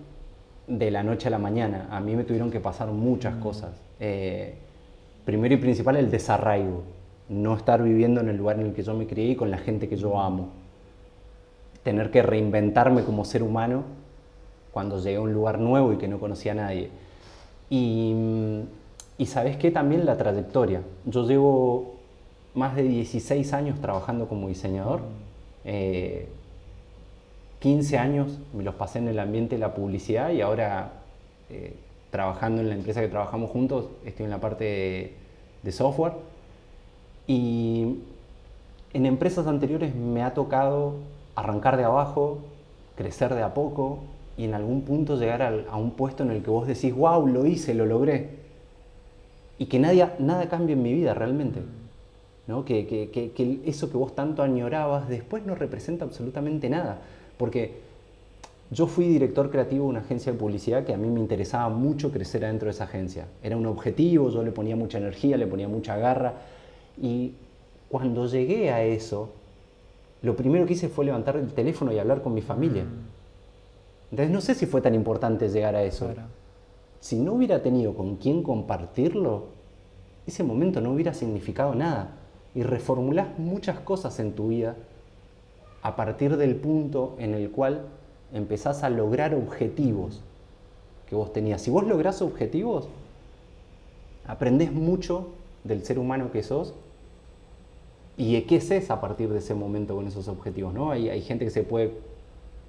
de 0.66 0.90
la 0.90 1.02
noche 1.02 1.28
a 1.28 1.30
la 1.30 1.38
mañana. 1.38 1.88
A 1.90 2.00
mí 2.00 2.16
me 2.16 2.24
tuvieron 2.24 2.50
que 2.50 2.60
pasar 2.60 2.88
muchas 2.88 3.36
mm. 3.36 3.40
cosas. 3.40 3.70
Eh, 4.00 4.54
primero 5.24 5.54
y 5.54 5.58
principal 5.58 5.96
el 5.96 6.10
desarraigo 6.10 6.82
no 7.28 7.56
estar 7.56 7.82
viviendo 7.82 8.20
en 8.20 8.28
el 8.28 8.36
lugar 8.36 8.60
en 8.60 8.66
el 8.66 8.74
que 8.74 8.82
yo 8.82 8.94
me 8.94 9.06
crié 9.06 9.30
y 9.30 9.36
con 9.36 9.50
la 9.50 9.58
gente 9.58 9.88
que 9.88 9.96
yo 9.96 10.20
amo. 10.20 10.50
Tener 11.82 12.10
que 12.10 12.22
reinventarme 12.22 13.02
como 13.04 13.24
ser 13.24 13.42
humano 13.42 13.84
cuando 14.72 14.98
llegué 14.98 15.16
a 15.16 15.20
un 15.20 15.32
lugar 15.32 15.58
nuevo 15.58 15.92
y 15.92 15.96
que 15.96 16.08
no 16.08 16.18
conocía 16.18 16.52
a 16.52 16.56
nadie. 16.56 16.90
Y, 17.70 18.14
y 19.18 19.26
sabes 19.26 19.56
qué, 19.56 19.70
también 19.70 20.04
la 20.04 20.16
trayectoria. 20.16 20.82
Yo 21.06 21.26
llevo 21.26 21.94
más 22.54 22.76
de 22.76 22.82
16 22.82 23.52
años 23.52 23.80
trabajando 23.80 24.28
como 24.28 24.48
diseñador. 24.48 25.00
15 27.64 27.94
eh, 27.94 27.98
años 27.98 28.38
me 28.52 28.62
los 28.62 28.74
pasé 28.74 28.98
en 28.98 29.08
el 29.08 29.18
ambiente 29.18 29.54
de 29.54 29.60
la 29.60 29.72
publicidad 29.72 30.30
y 30.32 30.42
ahora 30.42 30.92
eh, 31.48 31.74
trabajando 32.10 32.60
en 32.60 32.68
la 32.68 32.74
empresa 32.74 33.00
que 33.00 33.08
trabajamos 33.08 33.50
juntos, 33.50 33.86
estoy 34.04 34.24
en 34.24 34.30
la 34.30 34.38
parte 34.38 35.14
de 35.62 35.72
software 35.72 36.12
y 37.26 38.00
en 38.92 39.06
empresas 39.06 39.46
anteriores 39.46 39.94
me 39.94 40.22
ha 40.22 40.34
tocado 40.34 40.96
arrancar 41.36 41.78
de 41.78 41.84
abajo, 41.84 42.40
crecer 42.96 43.34
de 43.34 43.42
a 43.42 43.54
poco 43.54 44.00
y 44.36 44.44
en 44.44 44.52
algún 44.52 44.82
punto 44.82 45.16
llegar 45.16 45.40
a, 45.42 45.76
un 45.78 45.92
puesto 45.92 46.22
en 46.22 46.32
el 46.32 46.42
que 46.42 46.50
vos 46.50 46.66
decís, 46.66 46.94
wow, 46.94 47.26
lo 47.26 47.46
hice, 47.46 47.72
lo 47.72 47.86
logré. 47.86 48.44
Y 49.56 49.66
que 49.66 49.78
nada, 49.78 50.16
nada 50.18 50.50
cambie 50.50 50.74
en 50.74 50.82
mi 50.82 50.92
vida 50.92 51.14
realmente. 51.14 51.62
¿no? 52.46 52.66
Que, 52.66 52.86
que, 52.86 53.10
que, 53.10 53.60
eso 53.64 53.90
que 53.90 53.96
vos 53.96 54.14
tanto 54.14 54.42
añorabas 54.42 55.08
después 55.08 55.46
no 55.46 55.54
representa 55.54 56.04
absolutamente 56.04 56.68
nada. 56.68 56.98
Porque 57.36 57.84
yo 58.70 58.86
fui 58.86 59.06
director 59.06 59.50
creativo 59.50 59.84
de 59.84 59.90
una 59.90 60.00
agencia 60.00 60.32
de 60.32 60.38
publicidad 60.38 60.84
que 60.84 60.94
a 60.94 60.96
mí 60.96 61.08
me 61.08 61.20
interesaba 61.20 61.68
mucho 61.68 62.10
crecer 62.10 62.44
adentro 62.44 62.66
de 62.66 62.72
esa 62.72 62.84
agencia. 62.84 63.26
Era 63.42 63.56
un 63.56 63.66
objetivo, 63.66 64.30
yo 64.30 64.42
le 64.42 64.52
ponía 64.52 64.74
mucha 64.74 64.98
energía, 64.98 65.36
le 65.36 65.46
ponía 65.46 65.68
mucha 65.68 65.96
garra 65.96 66.34
y 67.00 67.34
cuando 67.88 68.26
llegué 68.26 68.70
a 68.70 68.82
eso, 68.82 69.30
lo 70.22 70.34
primero 70.34 70.66
que 70.66 70.72
hice 70.72 70.88
fue 70.88 71.04
levantar 71.04 71.36
el 71.36 71.52
teléfono 71.52 71.92
y 71.92 71.98
hablar 71.98 72.22
con 72.22 72.34
mi 72.34 72.40
familia. 72.40 72.84
Mm. 72.84 74.10
Entonces 74.10 74.32
no 74.32 74.40
sé 74.40 74.54
si 74.54 74.66
fue 74.66 74.80
tan 74.80 74.94
importante 74.94 75.48
llegar 75.48 75.74
a 75.74 75.82
eso. 75.82 76.08
Si 77.00 77.16
no 77.16 77.34
hubiera 77.34 77.62
tenido 77.62 77.94
con 77.94 78.16
quién 78.16 78.42
compartirlo, 78.42 79.48
ese 80.26 80.42
momento 80.42 80.80
no 80.80 80.92
hubiera 80.92 81.14
significado 81.14 81.74
nada. 81.74 82.16
Y 82.54 82.62
reformulás 82.62 83.38
muchas 83.38 83.80
cosas 83.80 84.18
en 84.20 84.32
tu 84.32 84.48
vida 84.48 84.76
a 85.84 85.96
partir 85.96 86.38
del 86.38 86.56
punto 86.56 87.14
en 87.18 87.34
el 87.34 87.50
cual 87.50 87.82
empezás 88.32 88.82
a 88.82 88.88
lograr 88.88 89.34
objetivos 89.34 90.22
que 91.06 91.14
vos 91.14 91.30
tenías. 91.30 91.60
Si 91.60 91.70
vos 91.70 91.86
lográs 91.86 92.22
objetivos, 92.22 92.88
aprendés 94.26 94.72
mucho 94.72 95.28
del 95.62 95.84
ser 95.84 95.98
humano 95.98 96.32
que 96.32 96.42
sos 96.42 96.72
y 98.16 98.40
qué 98.42 98.56
es 98.56 98.90
a 98.90 98.98
partir 99.02 99.28
de 99.28 99.40
ese 99.40 99.54
momento 99.54 99.94
con 99.94 100.08
esos 100.08 100.26
objetivos. 100.26 100.72
¿no? 100.72 100.90
Hay, 100.90 101.10
hay 101.10 101.20
gente 101.20 101.44
que 101.44 101.50
se 101.50 101.64
puede 101.64 101.92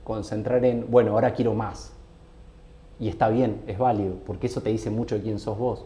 concentrar 0.04 0.66
en, 0.66 0.86
bueno, 0.92 1.14
ahora 1.14 1.34
quiero 1.34 1.54
más. 1.54 1.94
Y 3.00 3.08
está 3.08 3.30
bien, 3.30 3.62
es 3.66 3.78
válido, 3.78 4.16
porque 4.26 4.48
eso 4.48 4.62
te 4.62 4.72
dice 4.72 4.90
mucho 4.90 5.16
de 5.16 5.22
quién 5.22 5.40
sos 5.40 5.58
vos. 5.58 5.86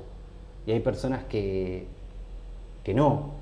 Y 0.66 0.72
hay 0.72 0.80
personas 0.80 1.26
que, 1.26 1.86
que 2.84 2.96
no, 2.96 3.34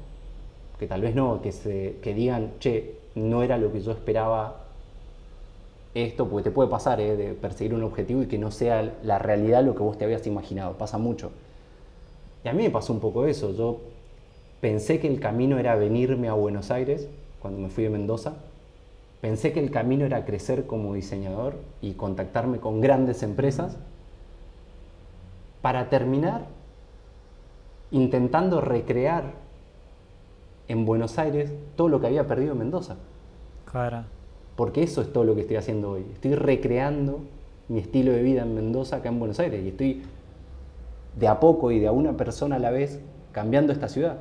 que 0.78 0.88
tal 0.88 1.00
vez 1.00 1.16
no, 1.16 1.42
que, 1.42 1.54
se, 1.54 2.00
que 2.02 2.14
digan, 2.14 2.52
che, 2.60 2.97
no 3.18 3.44
era 3.44 3.58
lo 3.58 3.72
que 3.72 3.82
yo 3.82 3.92
esperaba 3.92 4.64
esto, 5.94 6.28
porque 6.28 6.44
te 6.44 6.52
puede 6.52 6.70
pasar 6.70 7.02
¿eh? 7.02 7.18
de 7.18 7.34
perseguir 7.34 7.74
un 7.74 7.84
objetivo 7.84 8.22
y 8.22 8.28
que 8.28 8.38
no 8.38 8.52
sea 8.52 8.94
la 9.04 9.18
realidad 9.18 9.64
lo 9.64 9.76
que 9.76 9.84
vos 9.84 9.98
te 9.98 10.06
habías 10.06 10.26
imaginado, 10.28 10.78
pasa 10.78 10.98
mucho. 10.98 11.32
Y 12.44 12.50
a 12.50 12.54
mí 12.54 12.64
me 12.64 12.70
pasó 12.70 12.94
un 12.94 13.00
poco 13.00 13.26
eso. 13.26 13.54
Yo 13.54 13.80
pensé 14.62 15.00
que 15.00 15.08
el 15.08 15.20
camino 15.20 15.58
era 15.58 15.76
venirme 15.76 16.30
a 16.30 16.34
Buenos 16.34 16.70
Aires 16.70 17.08
cuando 17.42 17.60
me 17.60 17.70
fui 17.70 17.84
de 17.84 17.90
Mendoza. 17.90 18.36
Pensé 19.22 19.52
que 19.52 19.60
el 19.60 19.72
camino 19.72 20.06
era 20.06 20.26
crecer 20.26 20.68
como 20.68 20.94
diseñador 20.94 21.56
y 21.82 21.94
contactarme 21.94 22.60
con 22.60 22.80
grandes 22.80 23.24
empresas 23.24 23.78
para 25.62 25.90
terminar 25.90 26.46
intentando 27.90 28.62
recrear 28.62 29.34
en 30.68 30.86
Buenos 30.86 31.18
Aires 31.18 31.52
todo 31.76 31.90
lo 31.90 32.00
que 32.00 32.08
había 32.08 32.28
perdido 32.28 32.52
en 32.52 32.60
Mendoza. 32.60 32.98
Claro. 33.70 34.06
Porque 34.56 34.84
eso 34.84 35.02
es 35.02 35.12
todo 35.12 35.24
lo 35.24 35.36
que 35.36 35.42
estoy 35.42 35.58
haciendo 35.58 35.92
hoy. 35.92 36.06
Estoy 36.14 36.36
recreando 36.36 37.22
mi 37.68 37.80
estilo 37.80 38.12
de 38.12 38.24
vida 38.24 38.42
en 38.42 38.56
Mendoza 38.56 38.98
acá 38.98 39.10
en 39.10 39.20
Buenos 39.20 39.40
Aires 39.40 39.64
y 39.64 39.70
estoy 39.70 40.04
de 41.18 41.28
a 41.28 41.40
poco 41.40 41.72
y 41.72 41.80
de 41.80 41.88
a 41.88 41.92
una 41.92 42.16
persona 42.16 42.56
a 42.56 42.60
la 42.60 42.72
vez 42.72 43.02
cambiando 43.32 43.74
esta 43.74 43.88
ciudad 43.88 44.18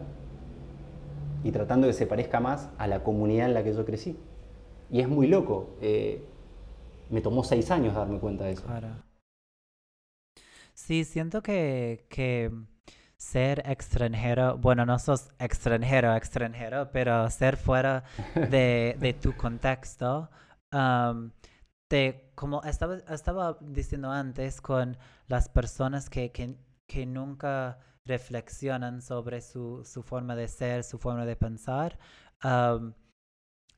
y 1.45 1.53
tratando 1.53 1.87
de 1.87 1.93
que 1.93 1.99
se 1.99 2.07
parezca 2.07 2.41
más 2.41 2.69
a 2.77 2.87
la 2.87 3.03
comunidad 3.03 3.47
en 3.47 3.55
la 3.55 3.63
que 3.63 3.73
yo 3.73 3.85
crecí. 3.85 4.17
Y 4.91 5.01
es 5.01 5.09
muy 5.09 5.27
loco. 5.27 5.71
Eh, 5.81 6.23
me 7.11 7.21
tomó 7.21 7.45
seis 7.45 7.71
años 7.71 7.95
darme 7.95 8.19
cuenta 8.19 8.45
de 8.45 8.53
eso. 8.53 8.65
Sí, 10.75 11.05
siento 11.05 11.43
que, 11.43 12.05
que 12.09 12.51
ser 13.19 13.63
extranjero, 13.67 14.59
bueno, 14.59 14.85
no 14.87 14.99
sos 14.99 15.29
extranjero, 15.39 16.15
extranjero, 16.15 16.91
pero 16.93 17.29
ser 17.31 17.57
fuera 17.57 18.05
de, 18.35 18.97
de 19.01 19.15
tu 19.15 19.37
contexto, 19.37 20.31
um, 20.73 21.31
te, 21.89 22.33
como 22.35 22.63
estaba, 22.65 22.97
estaba 23.09 23.59
diciendo 23.61 24.11
antes, 24.11 24.61
con 24.61 24.97
las 25.29 25.49
personas 25.49 26.11
que, 26.11 26.33
que 26.33 26.57
que 26.87 27.07
nunca 27.07 27.79
reflexionan 28.05 29.03
sobre 29.03 29.41
su, 29.41 29.85
forma 30.05 30.37
de 30.37 30.49
ser, 30.49 30.85
su 30.85 30.99
forma 30.99 31.27
de 31.27 31.37
pensar. 31.37 31.99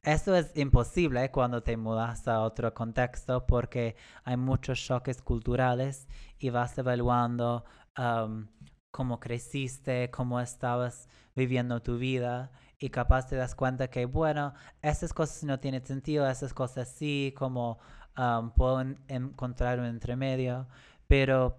eso 0.03 0.37
es 0.37 0.51
imposible 0.55 1.31
cuando 1.31 1.63
te 1.63 1.77
mudas 1.77 2.29
a 2.29 2.41
otro 2.41 2.73
contexto 2.75 3.47
porque 3.47 3.97
hay 4.25 4.37
muchos 4.37 4.81
choques 4.81 5.23
culturales 5.23 6.09
y 6.39 6.51
vas 6.51 6.77
evaluando 6.79 7.65
cómo 8.91 9.21
creciste, 9.21 10.11
cómo 10.11 10.41
estabas 10.41 11.09
viviendo 11.37 11.83
tu 11.83 11.99
vida 11.99 12.51
y 12.79 12.91
capaz 12.91 13.27
te 13.29 13.37
das 13.37 13.55
cuenta 13.55 13.89
que, 13.89 14.07
bueno, 14.07 14.55
esas 14.83 15.13
cosas 15.13 15.45
no 15.45 15.61
tienen 15.61 15.85
sentido, 15.85 16.29
esas 16.29 16.55
cosas 16.55 16.89
sí, 16.89 17.35
como 17.37 17.79
puedo 18.57 18.81
encontrar 19.09 19.79
un 19.79 19.87
entremedio, 19.87 20.69
pero 21.07 21.57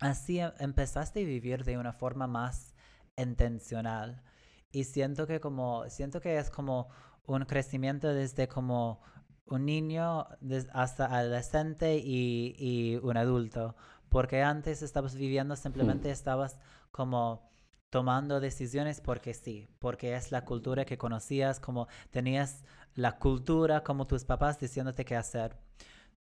así 0.00 0.40
em, 0.40 0.52
empezaste 0.58 1.20
a 1.22 1.24
vivir 1.24 1.64
de 1.64 1.78
una 1.78 1.92
forma 1.92 2.26
más 2.26 2.74
intencional. 3.16 4.22
Y 4.70 4.84
siento 4.84 5.26
que 5.26 5.40
como, 5.40 5.88
siento 5.88 6.20
que 6.20 6.38
es 6.38 6.50
como 6.50 6.88
un 7.26 7.44
crecimiento 7.44 8.12
desde 8.12 8.48
como 8.48 9.00
un 9.46 9.64
niño 9.64 10.26
hasta 10.72 11.06
adolescente 11.06 11.98
y, 11.98 12.96
un 13.02 13.16
adulto. 13.16 13.76
Porque 14.08 14.42
antes 14.42 14.82
estabas 14.82 15.14
viviendo, 15.14 15.56
simplemente 15.56 16.10
estabas 16.10 16.58
como 16.90 17.48
tomando 17.90 18.40
decisiones 18.40 19.00
porque 19.00 19.34
sí, 19.34 19.66
porque 19.78 20.14
es 20.14 20.30
la 20.30 20.44
cultura 20.44 20.84
que 20.84 20.98
conocías, 20.98 21.60
como 21.60 21.88
tenías 22.10 22.64
la 22.94 23.18
cultura 23.18 23.82
como 23.82 24.06
tus 24.06 24.24
papás 24.24 24.58
diciéndote 24.58 25.04
qué 25.04 25.16
hacer. 25.16 25.56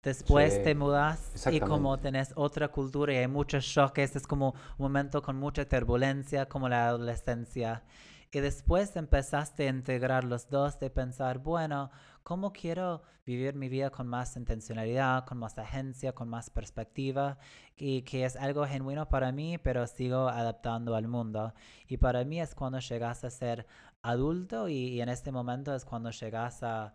Después 0.03 0.61
te 0.61 0.76
mudas 0.76 1.47
y 1.52 1.60
como 1.60 1.97
tenés 1.97 2.31
otra 2.35 2.68
cultura 2.68 3.14
y 3.14 3.18
hay 3.18 3.27
muchos 3.27 3.65
choques, 3.65 4.15
es 4.15 4.27
como 4.27 4.49
un 4.49 4.56
momento 4.77 5.22
con 5.22 5.35
mucha 5.35 5.68
turbulencia, 5.68 6.47
como 6.47 6.69
la 6.69 6.88
adolescencia. 6.88 7.84
Y 8.31 8.39
después 8.39 8.95
empezaste 8.97 9.65
a 9.65 9.69
integrar 9.69 10.23
los 10.26 10.49
dos, 10.49 10.80
de 10.80 10.89
pensar, 10.89 11.39
bueno, 11.39 11.89
¿cómo 12.26 12.52
quiero 12.52 13.03
vivir 13.26 13.56
mi 13.56 13.69
vida 13.69 13.91
con 13.91 14.07
más 14.07 14.35
intencionalidad, 14.35 15.26
con 15.26 15.38
más 15.38 15.57
agencia, 15.60 16.14
con 16.14 16.27
más 16.27 16.49
perspectiva? 16.49 17.38
Y 17.77 18.02
que 18.02 18.26
es 18.26 18.35
algo 18.35 18.65
genuino 18.65 19.07
para 19.07 19.31
mí, 19.31 19.57
pero 19.60 19.85
sigo 19.88 20.27
adaptando 20.27 20.95
al 20.95 21.07
mundo. 21.07 21.53
Y 21.88 21.97
para 21.97 22.26
mí 22.26 22.41
es 22.41 22.56
cuando 22.56 22.80
llegas 22.80 23.23
a 23.23 23.30
ser 23.30 23.68
adulto 24.02 24.68
y 24.68 24.99
en 25.02 25.10
este 25.10 25.31
momento 25.31 25.76
es 25.76 25.85
cuando 25.85 26.10
llegas 26.11 26.64
a 26.64 26.93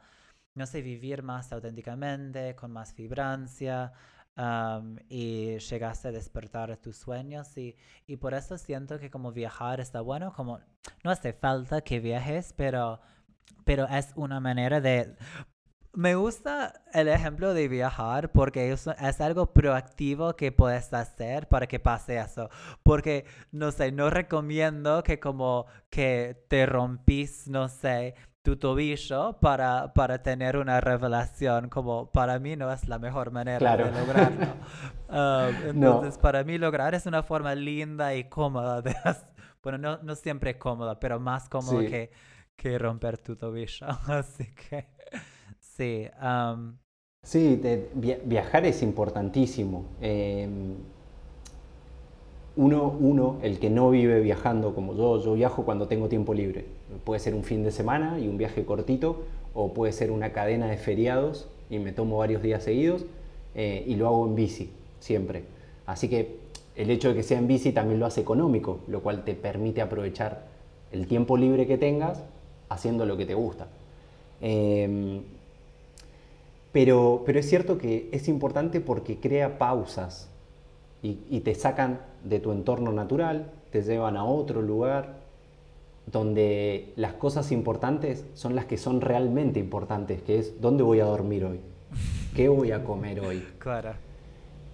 no 0.55 0.67
sé, 0.67 0.83
vivir 0.83 1.23
más 1.23 1.53
auténticamente, 1.53 2.55
con 2.57 2.73
más 2.73 2.95
vibrancia 2.95 3.93
y 5.09 5.59
llegaste 5.59 6.09
a 6.09 6.13
despertar 6.13 6.77
tus 6.79 6.97
sueños 6.97 7.57
y, 7.59 7.77
y 8.07 8.17
por 8.17 8.33
eso 8.35 8.57
siento 8.57 8.99
que 8.99 9.11
como 9.11 9.33
viajar 9.33 9.81
está 9.81 10.01
bueno, 10.01 10.33
como 10.33 10.61
no 11.05 11.11
hace 11.11 11.33
falta 11.33 11.83
que 11.83 12.01
viajes, 12.01 12.55
pero 12.57 13.01
pero 13.65 13.87
es 13.89 14.13
una 14.17 14.41
manera 14.41 14.81
de... 14.81 15.17
Me 15.93 16.15
gusta 16.15 16.85
el 16.95 17.09
ejemplo 17.09 17.53
de 17.53 17.67
viajar 17.67 18.31
porque 18.31 18.71
es, 18.71 18.87
es, 18.87 19.21
algo 19.21 19.53
proactivo 19.53 20.37
que 20.37 20.53
puedes 20.53 20.93
hacer 20.95 21.49
para 21.49 21.67
que 21.67 21.81
pase 21.81 22.17
eso. 22.17 22.49
Porque, 22.85 23.25
no 23.51 23.73
sé, 23.73 23.91
no 23.91 24.09
recomiendo 24.09 25.03
que 25.03 25.19
como 25.19 25.67
que 25.91 26.45
te 26.49 26.65
rompís, 26.65 27.49
no 27.49 27.69
sé, 27.69 28.15
tu 28.43 28.57
tobillo 28.57 29.39
para, 29.41 29.93
para 29.93 30.23
tener 30.23 30.57
una 30.57 30.81
revelación, 30.81 31.69
como 31.69 32.11
para 32.11 32.39
mí 32.39 32.57
no 32.57 32.73
es 32.73 32.89
la 32.89 32.99
mejor 32.99 33.31
manera 33.31 33.77
de 33.77 33.91
lograrlo. 33.91 34.47
Um, 35.11 35.71
entonces, 35.71 36.19
para 36.19 36.45
mí 36.45 36.57
lograr 36.57 36.95
es 36.95 37.05
una 37.05 37.25
forma 37.25 37.57
linda 37.57 38.15
y 38.15 38.29
cómoda 38.29 38.81
de 38.81 38.95
Bueno, 39.61 39.77
no, 39.77 39.99
no 40.05 40.15
siempre 40.15 40.57
cómoda, 40.57 41.01
pero 41.01 41.19
más 41.19 41.49
cómoda 41.49 41.81
que, 41.81 42.13
que 42.61 42.79
romper 42.79 43.17
tu 43.17 43.37
tobillo. 43.37 43.87
Así 44.07 44.45
que, 44.69 44.85
sí. 45.59 46.07
Sí, 47.23 47.61
viajar 48.25 48.67
es 48.67 48.83
importantísimo. 48.83 49.85
Em, 50.01 50.75
uno, 52.57 52.95
uno, 53.01 53.39
el 53.43 53.59
que 53.59 53.71
no 53.71 53.91
vive 53.91 54.21
viajando 54.21 54.75
como 54.75 54.95
yo, 54.95 55.23
yo 55.23 55.35
viajo 55.35 55.65
cuando 55.65 55.87
tengo 55.87 56.09
tiempo 56.09 56.35
libre. 56.35 56.67
Puede 57.05 57.21
ser 57.21 57.35
un 57.35 57.45
fin 57.45 57.65
de 57.65 57.71
semana 57.71 58.19
y 58.19 58.29
un 58.29 58.37
viaje 58.37 58.65
cortito, 58.65 59.23
o 59.55 59.73
puede 59.73 59.93
ser 59.93 60.11
una 60.11 60.33
cadena 60.33 60.67
de 60.67 60.77
feriados 60.77 61.49
y 61.71 61.79
me 61.79 61.93
tomo 61.93 62.19
varios 62.19 62.43
días 62.43 62.63
seguidos 62.63 63.07
eh, 63.55 63.85
y 63.87 63.97
lo 63.97 64.07
hago 64.07 64.27
en 64.27 64.35
bici, 64.35 64.71
siempre. 64.99 65.45
Así 65.87 66.09
que 66.09 66.37
el 66.77 66.91
hecho 66.91 67.09
de 67.09 67.15
que 67.15 67.23
sea 67.23 67.39
en 67.39 67.49
bici 67.49 67.73
también 67.73 68.01
lo 68.01 68.07
hace 68.07 68.21
económico, 68.21 68.81
lo 68.87 69.03
cual 69.03 69.25
te 69.25 69.35
permite 69.35 69.81
aprovechar 69.81 70.47
el 70.93 71.07
tiempo 71.07 71.37
libre 71.37 71.67
que 71.67 71.79
tengas 71.79 72.23
haciendo 72.71 73.05
lo 73.05 73.19
que 73.19 73.27
te 73.27 73.35
gusta. 73.35 73.67
Em, 74.41 75.21
pero, 76.73 77.23
pero 77.27 77.39
es 77.39 77.49
cierto 77.49 77.77
que 77.77 78.09
es 78.13 78.29
importante 78.29 78.81
porque 78.81 79.19
crea 79.19 79.59
pausas 79.59 80.29
y, 81.03 81.41
te 81.41 81.55
sacan 81.55 82.01
de 82.25 82.41
tu 82.41 82.53
entorno 82.53 82.93
natural, 82.93 83.51
te 83.71 83.83
llevan 83.83 84.17
a 84.17 84.25
otro 84.25 84.61
lugar 84.63 85.21
donde 86.07 86.93
las 86.97 87.15
cosas 87.15 87.53
importantes 87.53 88.25
son 88.35 88.55
las 88.55 88.67
que 88.67 88.77
son 88.77 89.01
realmente 89.01 89.59
importantes, 89.59 90.23
que 90.23 90.39
es 90.39 90.61
dónde 90.61 90.83
voy 90.83 91.01
a 91.01 91.07
dormir 91.07 91.45
hoy, 91.45 91.61
qué 92.37 92.49
voy 92.49 92.73
a 92.73 92.85
comer 92.85 93.21
hoy, 93.21 93.47
claro. 93.59 93.93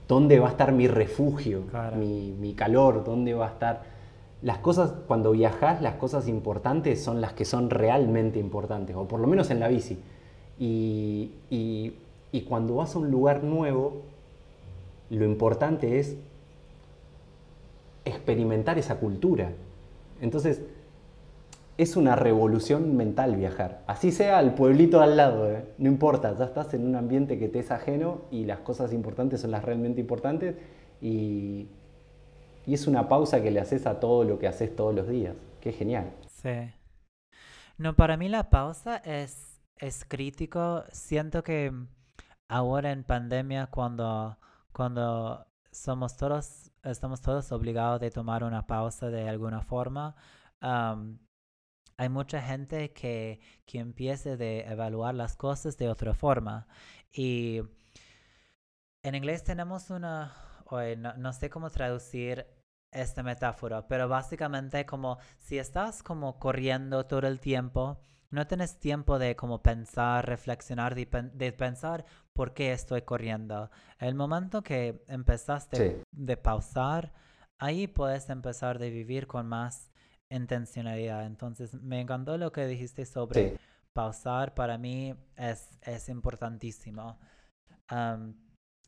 dónde 0.09 0.40
va 0.40 0.48
a 0.48 0.51
estar 0.51 0.73
mi 0.73 0.89
refugio, 0.89 1.62
mi, 1.97 2.35
mi, 2.39 2.55
calor, 2.55 3.05
dónde 3.05 3.35
va 3.35 3.47
a 3.47 3.51
estar... 3.51 3.95
Las 4.42 4.58
cosas, 4.58 4.92
cuando 5.06 5.32
viajas, 5.32 5.80
las 5.80 5.94
cosas 5.94 6.28
importantes 6.28 7.02
son 7.02 7.20
las 7.20 7.32
que 7.32 7.44
son 7.44 7.70
realmente 7.70 8.38
importantes, 8.38 8.94
o 8.94 9.08
por 9.08 9.20
lo 9.20 9.26
menos 9.26 9.50
en 9.50 9.60
la 9.60 9.68
bici. 9.68 9.98
Y, 10.58 11.32
y, 11.50 11.94
cuando 12.42 12.76
vas 12.76 12.94
a 12.94 12.98
un 12.98 13.10
lugar 13.10 13.42
nuevo, 13.42 14.02
lo 15.08 15.24
importante 15.24 15.98
es 15.98 16.16
experimentar 18.04 18.78
esa 18.78 18.96
cultura. 18.96 19.52
Entonces, 20.20 20.60
es 21.78 21.96
una 21.96 22.14
revolución 22.14 22.96
mental 22.96 23.36
viajar. 23.36 23.82
Así 23.86 24.12
sea 24.12 24.38
al 24.38 24.54
pueblito 24.54 25.00
al 25.00 25.16
lado, 25.16 25.50
¿eh? 25.50 25.64
no 25.78 25.88
importa, 25.88 26.36
ya 26.36 26.44
estás 26.44 26.72
en 26.74 26.86
un 26.86 26.94
ambiente 26.94 27.38
que 27.38 27.48
te 27.48 27.58
es 27.58 27.70
ajeno 27.70 28.22
y 28.30 28.44
las 28.44 28.60
cosas 28.60 28.92
importantes 28.92 29.40
son 29.40 29.50
las 29.50 29.64
realmente 29.64 30.00
importantes 30.00 30.56
y, 31.00 31.66
y 32.66 32.74
es 32.74 32.86
una 32.86 33.09
pausa 33.09 33.43
que 33.43 33.51
le 33.51 33.60
haces 33.60 33.86
a 33.86 34.01
todo 34.01 34.24
lo 34.24 34.38
que 34.38 34.48
haces 34.48 34.74
todos 34.74 34.94
los 34.94 35.09
días. 35.09 35.34
Qué 35.60 35.72
genial. 35.72 36.12
Sí. 36.28 36.72
No, 37.78 37.94
para 37.94 38.16
mí 38.16 38.28
la 38.28 38.51
pausa 38.51 38.97
es, 38.98 39.60
es 39.76 40.05
crítico. 40.05 40.84
Siento 40.93 41.43
que 41.43 41.72
ahora 42.48 42.93
en 42.93 43.05
pandemia, 43.05 43.68
cuando 43.68 44.36
cuando 44.76 45.47
somos 45.72 46.18
todos, 46.18 46.70
estamos 46.82 47.22
todos 47.22 47.51
obligados 47.51 47.98
de 47.98 48.10
tomar 48.10 48.44
una 48.44 48.66
pausa 48.66 49.09
de 49.09 49.26
alguna 49.26 49.62
forma, 49.62 50.14
hay 50.60 52.09
mucha 52.10 52.43
gente 52.43 52.93
que, 52.93 53.40
que 53.64 53.78
empieza 53.78 54.36
de 54.36 54.66
evaluar 54.66 55.14
las 55.14 55.34
cosas 55.34 55.78
de 55.78 55.88
otra 55.88 56.12
forma. 56.12 56.66
Y 57.10 57.62
en 59.02 59.14
inglés 59.14 59.44
tenemos 59.44 59.88
una, 59.88 60.34
no, 60.98 61.14
no 61.16 61.32
sé 61.32 61.48
cómo 61.48 61.70
traducir 61.70 62.47
esta 62.97 63.23
metáfora, 63.23 63.86
pero 63.86 64.09
básicamente 64.09 64.86
como 64.86 65.18
si 65.39 65.59
estás 65.59 66.02
como 66.02 66.39
corriendo 66.39 67.06
todo 67.06 67.27
el 67.27 67.40
tiempo, 67.40 67.98
no 68.31 68.47
tienes 68.47 68.78
tiempo 68.78 69.18
de 69.18 69.36
como 69.36 69.62
pensar, 69.62 70.27
reflexionar, 70.27 70.94
de, 70.94 71.52
pensar 71.52 72.05
por 72.32 72.55
qué 72.55 72.73
estoy 72.73 73.02
corriendo. 73.02 73.70
El 73.98 74.14
momento 74.14 74.62
que 74.62 75.05
empezaste 75.09 76.02
de 76.10 76.36
pausar, 76.36 77.12
ahí 77.59 77.86
puedes 77.86 78.28
empezar 78.28 78.78
de 78.78 78.90
vivir 78.90 79.27
con 79.27 79.47
más 79.47 79.93
intencionalidad. 80.28 81.24
Entonces, 81.24 81.74
me 81.74 82.01
encantó 82.01 82.36
lo 82.36 82.51
que 82.51 82.66
dijiste 82.66 83.06
sobre 83.06 83.59
pausar. 83.93 84.55
Para 84.55 84.77
mí 84.77 85.14
es, 85.36 85.78
es 85.82 86.09
importantísimo. 86.09 87.18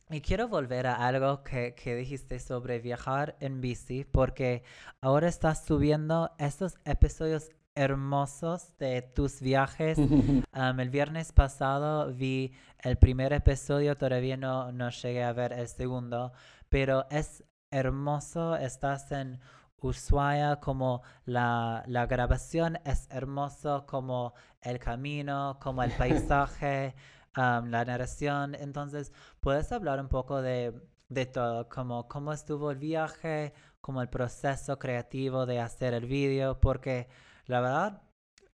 Y 0.09 0.21
quiero 0.21 0.47
volver 0.47 0.87
a 0.87 1.07
algo 1.07 1.43
que, 1.43 1.75
que, 1.75 1.95
dijiste 1.95 2.39
sobre 2.39 2.79
viajar 2.79 3.35
en 3.39 3.61
bici, 3.61 4.05
porque 4.05 4.63
ahora 5.01 5.27
estás 5.27 5.63
subiendo 5.65 6.31
estos 6.39 6.79
episodios 6.83 7.51
hermosos 7.75 8.75
de 8.77 9.01
tus 9.01 9.39
viajes. 9.39 9.97
el 10.53 10.89
viernes 10.89 11.31
pasado 11.31 12.11
vi 12.13 12.53
el 12.79 12.97
primer 12.97 13.33
episodio, 13.33 13.97
todavía 13.97 14.35
no, 14.35 14.71
no 14.71 14.89
llegué 14.89 15.23
a 15.23 15.33
ver 15.33 15.53
el 15.53 15.67
segundo, 15.67 16.33
pero 16.69 17.05
es 17.09 17.43
hermoso, 17.71 18.55
estás 18.55 19.11
en 19.11 19.39
Ushuaia, 19.81 20.57
como 20.57 21.03
la, 21.25 21.83
la 21.87 22.05
grabación 22.05 22.79
es 22.83 23.07
hermoso, 23.11 23.85
como 23.85 24.33
el 24.61 24.79
camino, 24.79 25.57
como 25.61 25.83
el 25.83 25.91
paisaje, 25.97 26.95
la 27.35 27.85
narración. 27.85 28.55
Entonces, 28.55 29.11
¿puedes 29.39 29.71
hablar 29.71 29.99
un 29.99 30.09
poco 30.09 30.41
de, 30.41 30.73
de 31.09 31.25
todo, 31.25 31.69
como 31.69 32.07
cómo 32.07 32.33
estuvo 32.33 32.71
el 32.71 32.77
viaje, 32.77 33.53
como 33.81 34.01
el 34.01 34.09
proceso 34.09 34.77
creativo 34.79 35.45
de 35.45 35.59
hacer 35.59 35.93
el 35.93 36.05
vídeo, 36.05 36.59
porque 36.59 37.07
la 37.45 37.61
verdad, 37.61 38.01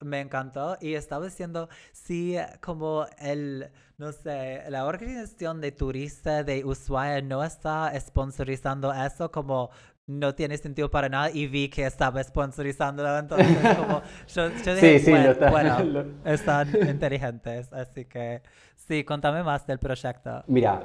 me 0.00 0.20
encantó 0.20 0.78
y 0.80 0.94
estaba 0.94 1.26
diciendo, 1.26 1.68
sí, 1.92 2.36
como 2.60 3.06
el, 3.18 3.70
no 3.98 4.12
sé, 4.12 4.64
la 4.70 4.86
organización 4.86 5.60
de 5.60 5.72
turistas 5.72 6.44
de 6.46 6.64
Ushuaia 6.64 7.20
no 7.22 7.44
está 7.44 7.92
sponsorizando 8.00 8.92
eso 8.92 9.30
como 9.30 9.70
no 10.10 10.34
tiene 10.34 10.58
sentido 10.58 10.90
para 10.90 11.08
nada 11.08 11.30
y 11.30 11.46
vi 11.46 11.68
que 11.68 11.86
estaba 11.86 12.22
sponsorizándolo, 12.24 13.16
entonces 13.16 13.46
como 13.76 14.02
yo, 14.34 14.48
dije, 14.48 14.98
sí, 14.98 15.04
sí, 15.06 15.12
bueno, 15.50 16.04
están 16.24 16.68
inteligentes, 16.88 17.72
así 17.72 18.06
que 18.06 18.42
sí, 18.74 19.04
contame 19.04 19.44
más 19.44 19.66
del 19.66 19.78
proyecto. 19.78 20.42
Mira, 20.48 20.82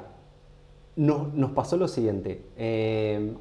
no, 0.94 1.30
nos 1.34 1.50
pasó 1.50 1.76
lo 1.76 1.88
siguiente, 1.88 2.44
eh, 2.56 3.34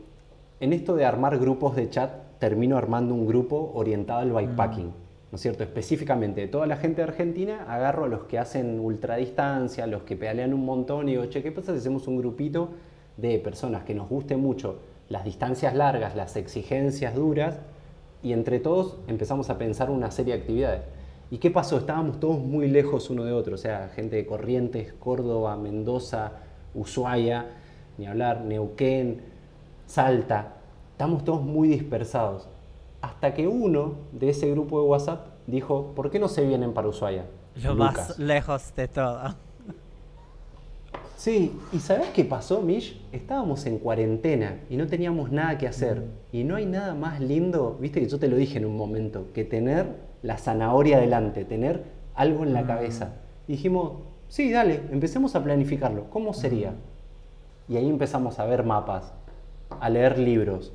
en 0.60 0.74
esto 0.74 0.95
de 0.95 1.06
armar 1.06 1.38
grupos 1.38 1.76
de 1.76 1.90
chat 1.90 2.40
termino 2.40 2.78
armando 2.78 3.14
un 3.14 3.28
grupo 3.28 3.72
orientado 3.76 4.22
al 4.22 4.32
bikepacking. 4.32 5.06
¿No 5.32 5.38
es 5.38 5.41
cierto? 5.41 5.64
Específicamente 5.64 6.41
de 6.41 6.48
toda 6.48 6.66
la 6.66 6.78
gente 6.78 7.02
de 7.02 7.10
Argentina, 7.10 7.66
agarro 7.68 8.06
a 8.06 8.07
los 8.07 8.24
que 8.24 8.40
hacen 8.40 8.80
ultradistancia, 8.80 9.86
los 9.86 10.03
que 10.03 10.16
pedalean 10.16 10.53
un 10.53 10.64
montón 10.64 11.10
y 11.10 11.14
digo, 11.14 11.26
che, 11.26 11.44
¿qué 11.44 11.52
pasa 11.52 11.74
si 11.74 11.80
hacemos 11.80 12.07
un 12.07 12.18
grupito 12.18 12.70
de 13.18 13.40
personas 13.40 13.84
que 13.84 13.94
nos 13.94 14.07
guste 14.07 14.38
mucho 14.38 14.80
las 15.10 15.23
distancias 15.23 15.76
largas, 15.76 16.15
las 16.15 16.36
exigencias 16.36 17.15
duras, 17.15 17.60
y 18.23 18.34
entre 18.34 18.60
todos 18.60 18.98
empezamos 19.07 19.49
a 19.49 19.57
pensar 19.57 19.90
una 19.90 20.11
serie 20.11 20.34
de 20.34 20.41
actividades. 20.41 20.82
¿Y 21.30 21.38
qué 21.38 21.52
pasó? 21.52 21.77
Estábamos 21.77 22.19
todos 22.19 22.40
muy 22.40 22.68
lejos 22.68 23.10
uno 23.10 23.23
de 23.23 23.32
otro, 23.32 23.56
o 23.56 23.57
sea, 23.57 23.90
gente 23.90 24.15
de 24.15 24.26
Corrientes, 24.26 24.94
Córdoba, 24.94 25.56
Mendoza, 25.57 26.32
Ushuaia, 26.73 27.45
ni 27.98 28.07
hablar, 28.07 28.41
Neuquén, 28.41 29.22
Salta, 29.88 30.53
estamos 30.91 31.23
todos 31.23 31.41
muy 31.41 31.68
dispersados. 31.68 32.48
Hasta 33.02 33.34
que 33.34 33.48
uno 33.48 33.94
de 34.11 34.30
ese 34.30 34.49
grupo 34.49 34.82
de 34.82 34.88
WhatsApp 34.88 35.27
dijo, 35.45 35.94
¿por 35.95 36.10
qué 36.10 36.19
no 36.19 36.27
se 36.27 36.45
vienen 36.45 36.73
para 36.73 36.88
Ushuaia? 36.88 37.26
Lo 37.64 37.76
más 37.76 38.18
lejos 38.18 38.73
de 38.76 38.88
todo. 38.88 39.36
Sí, 41.16 41.54
¿y 41.72 41.80
sabes 41.80 42.10
qué 42.10 42.26
pasó, 42.26 42.62
Mish? 42.62 43.02
Estábamos 43.12 43.66
en 43.66 43.80
cuarentena 43.80 44.60
y 44.70 44.76
no 44.76 44.88
teníamos 44.88 45.32
nada 45.32 45.58
que 45.58 45.68
hacer. 45.68 46.00
Mm. 46.00 46.36
Y 46.36 46.44
no 46.44 46.56
hay 46.56 46.66
nada 46.66 46.94
más 46.94 47.22
lindo, 47.22 47.78
viste 47.80 48.02
que 48.02 48.10
yo 48.10 48.20
te 48.20 48.28
lo 48.28 48.36
dije 48.36 48.58
en 48.58 48.66
un 48.66 48.76
momento, 48.76 49.28
que 49.34 49.46
tener 49.46 49.88
la 50.22 50.38
zanahoria 50.38 51.00
delante, 51.00 51.46
tener 51.46 51.84
algo 52.16 52.44
en 52.44 52.54
la 52.54 52.64
mm. 52.64 52.68
cabeza. 52.68 53.14
dijimos, 53.48 53.94
sí, 54.28 54.52
dale, 54.52 54.82
empecemos 54.92 55.36
a 55.36 55.44
planificarlo. 55.44 56.10
¿Cómo 56.10 56.34
sería? 56.34 56.72
Mm. 56.72 57.74
Y 57.74 57.78
ahí 57.78 57.90
empezamos 57.90 58.40
a 58.40 58.46
ver 58.46 58.64
mapas, 58.64 59.14
a 59.80 59.90
leer 59.90 60.20
libros, 60.20 60.74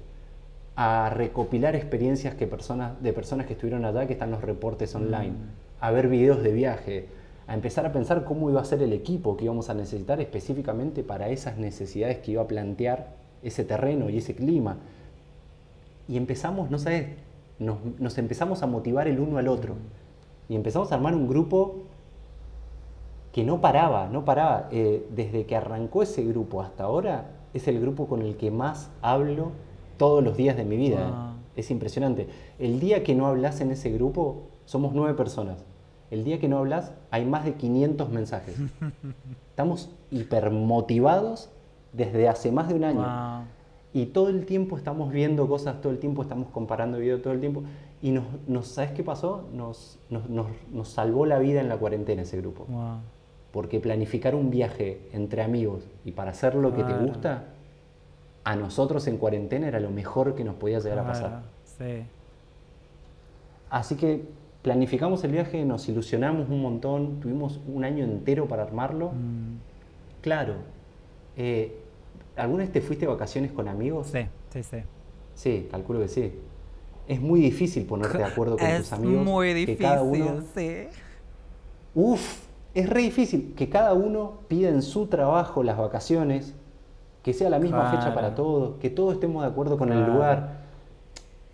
a 0.75 1.11
recopilar 1.11 1.77
experiencias 1.77 2.35
que 2.35 2.47
personas, 2.47 3.01
de 3.03 3.12
personas 3.12 3.47
que 3.47 3.53
estuvieron 3.53 3.85
allá, 3.85 4.07
que 4.07 4.15
están 4.15 4.31
los 4.31 4.41
reportes 4.41 4.95
online, 4.95 5.35
a 5.81 5.91
ver 5.91 6.09
videos 6.09 6.43
de 6.43 6.53
viaje, 6.53 7.09
a 7.51 7.55
empezar 7.55 7.85
a 7.85 7.91
pensar 7.91 8.23
cómo 8.25 8.49
iba 8.49 8.61
a 8.61 8.65
ser 8.65 8.81
el 8.81 8.93
equipo 8.93 9.37
que 9.37 9.47
íbamos 9.47 9.71
a 9.71 9.75
necesitar 9.75 10.21
específicamente 10.21 11.03
para 11.03 11.31
esas 11.31 11.59
necesidades 11.59 12.19
que 12.19 12.31
iba 12.31 12.43
a 12.43 12.47
plantear 12.47 13.09
ese 13.43 13.65
terreno 13.65 14.09
y 14.09 14.19
ese 14.19 14.37
clima. 14.37 14.77
Y 16.07 16.17
empezamos, 16.17 16.71
no 16.71 16.79
sabes, 16.79 17.09
nos, 17.59 17.79
nos 17.99 18.19
empezamos 18.19 18.63
a 18.63 18.69
motivar 18.69 19.09
el 19.09 19.19
uno 19.19 19.39
al 19.39 19.49
otro. 19.49 19.75
Y 20.49 20.55
empezamos 20.55 20.93
a 20.93 20.95
armar 20.95 21.13
un 21.17 21.27
grupo 21.27 21.79
que 23.33 23.43
no 23.43 23.61
paraba, 23.61 24.07
no 24.07 24.25
paraba. 24.25 24.69
Eh, 24.71 25.05
desde 25.11 25.45
que 25.45 25.57
arrancó 25.57 26.05
ese 26.05 26.23
grupo 26.23 26.63
hasta 26.63 26.85
ahora, 26.85 27.33
es 27.53 27.67
el 27.67 27.81
grupo 27.81 28.07
con 28.07 28.23
el 28.23 28.37
que 28.37 28.53
más 28.53 28.91
hablo 29.03 29.51
todos 29.97 30.23
los 30.23 30.37
días 30.37 30.57
de 30.57 30.65
mi 30.65 30.77
vida. 30.77 31.05
Wow. 31.05 31.41
Es 31.57 31.73
impresionante. 31.73 32.29
El 32.61 32.79
día 32.79 33.03
que 33.03 33.17
no 33.17 33.27
hablas 33.27 33.61
en 33.61 33.73
ese 33.73 33.91
grupo, 33.91 34.43
somos 34.67 34.93
nueve 34.95 35.15
personas. 35.15 35.65
El 36.13 36.23
día 36.23 36.39
que 36.39 36.47
no 36.47 36.59
hablas, 36.59 36.93
hay 37.11 37.24
más 37.24 37.45
de 37.45 37.55
500 37.55 38.11
mensajes. 38.11 38.57
Estamos 39.51 39.91
hipermotivados 40.11 41.51
desde 41.93 42.28
hace 42.28 42.53
más 42.53 42.69
de 42.69 42.74
un 42.74 42.85
año. 42.85 43.01
Wow. 43.01 43.45
Y 43.93 44.07
todo 44.07 44.28
el 44.28 44.47
tiempo 44.47 44.77
estamos 44.77 45.11
viendo 45.12 45.49
cosas, 45.49 45.81
todo 45.81 45.93
el 45.93 45.99
tiempo 45.99 46.23
estamos 46.23 46.49
comparando 46.51 46.99
videos, 46.99 47.23
todo 47.23 47.32
el 47.32 47.41
tiempo. 47.41 47.62
Y 48.01 48.12
nos, 48.12 48.24
nos- 48.47 48.69
¿sabes 48.69 48.93
qué 48.93 49.03
pasó? 49.03 49.49
Nos, 49.53 49.99
nos, 50.09 50.28
nos- 50.31 50.47
nos 50.73 50.89
salvó 50.89 51.27
la 51.27 51.39
vida 51.41 51.61
en 51.61 51.69
la 51.69 51.77
cuarentena 51.77 52.23
ese 52.23 52.37
grupo. 52.41 52.65
Wow. 52.69 52.99
Porque 53.51 53.81
planificar 53.81 54.37
un 54.37 54.51
viaje 54.51 55.09
entre 55.12 55.43
amigos 55.43 55.82
y 56.05 56.12
para 56.12 56.31
hacer 56.31 56.55
lo 56.55 56.73
que 56.74 56.85
te 56.85 56.95
gusta, 56.95 57.47
a 58.45 58.55
nosotros 58.57 59.07
en 59.09 59.16
cuarentena 59.19 59.66
era 59.66 59.81
lo 59.81 59.91
mejor 59.91 60.37
que 60.37 60.45
nos 60.45 60.55
podía 60.55 60.78
llegar 60.78 61.01
a 61.01 61.07
pasar. 61.07 61.43
Sí. 61.65 62.05
Así 63.70 63.97
que 63.97 64.23
planificamos 64.62 65.24
el 65.24 65.32
viaje, 65.32 65.65
nos 65.65 65.89
ilusionamos 65.89 66.49
un 66.49 66.61
montón, 66.62 67.20
tuvimos 67.20 67.61
un 67.66 67.85
año 67.85 68.05
entero 68.05 68.47
para 68.47 68.62
armarlo. 68.62 69.09
Mm, 69.12 69.59
Claro. 70.20 70.55
Eh, 71.37 71.78
¿Alguna 72.37 72.65
vez 72.65 72.73
te 72.73 72.82
fuiste 72.82 73.07
de 73.07 73.12
vacaciones 73.12 73.53
con 73.53 73.69
amigos? 73.69 74.09
Sí, 74.12 74.27
sí, 74.53 74.62
sí. 74.62 74.77
Sí, 75.35 75.69
calculo 75.70 76.01
que 76.01 76.09
sí. 76.09 76.32
Es 77.09 77.20
muy 77.23 77.41
difícil 77.41 77.87
ponerte 77.87 78.19
de 78.19 78.24
acuerdo 78.24 78.59
con 78.59 78.66
es 78.66 78.81
tus 78.82 78.93
amigos. 78.93 79.24
muy 79.24 79.49
que 79.49 79.55
difícil, 79.55 79.78
cada 79.87 80.03
uno, 80.03 80.43
sí. 80.55 80.89
uf, 81.95 82.43
es 82.74 82.89
re 82.89 83.01
difícil 83.03 83.55
que 83.57 83.69
cada 83.70 83.95
uno 83.95 84.41
pida 84.49 84.69
en 84.69 84.82
su 84.82 85.07
trabajo 85.07 85.62
las 85.62 85.78
vacaciones, 85.78 86.55
que 87.23 87.32
sea 87.32 87.49
la 87.51 87.59
misma 87.59 87.91
fecha 87.91 88.15
para 88.15 88.35
todos, 88.35 88.77
que 88.78 88.91
todos 88.91 89.15
estemos 89.15 89.43
de 89.43 89.49
acuerdo 89.49 89.78
con 89.78 89.91
el 89.93 90.05
lugar. 90.05 90.61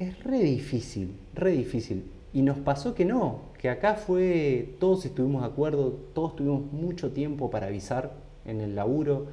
Es 0.01 0.23
re 0.25 0.41
difícil, 0.41 1.17
re 1.35 1.53
difícil. 1.53 2.11
Y 2.37 2.43
nos 2.43 2.59
pasó 2.59 2.95
que 2.95 3.07
no, 3.07 3.39
que 3.59 3.71
acá 3.71 3.95
fue, 3.95 4.77
todos 4.79 5.07
estuvimos 5.07 5.41
de 5.41 5.49
acuerdo, 5.49 5.95
todos 6.13 6.37
tuvimos 6.37 6.71
mucho 6.71 7.11
tiempo 7.13 7.49
para 7.49 7.69
avisar 7.69 8.13
en 8.45 8.61
el 8.61 8.77
laburo, 8.77 9.25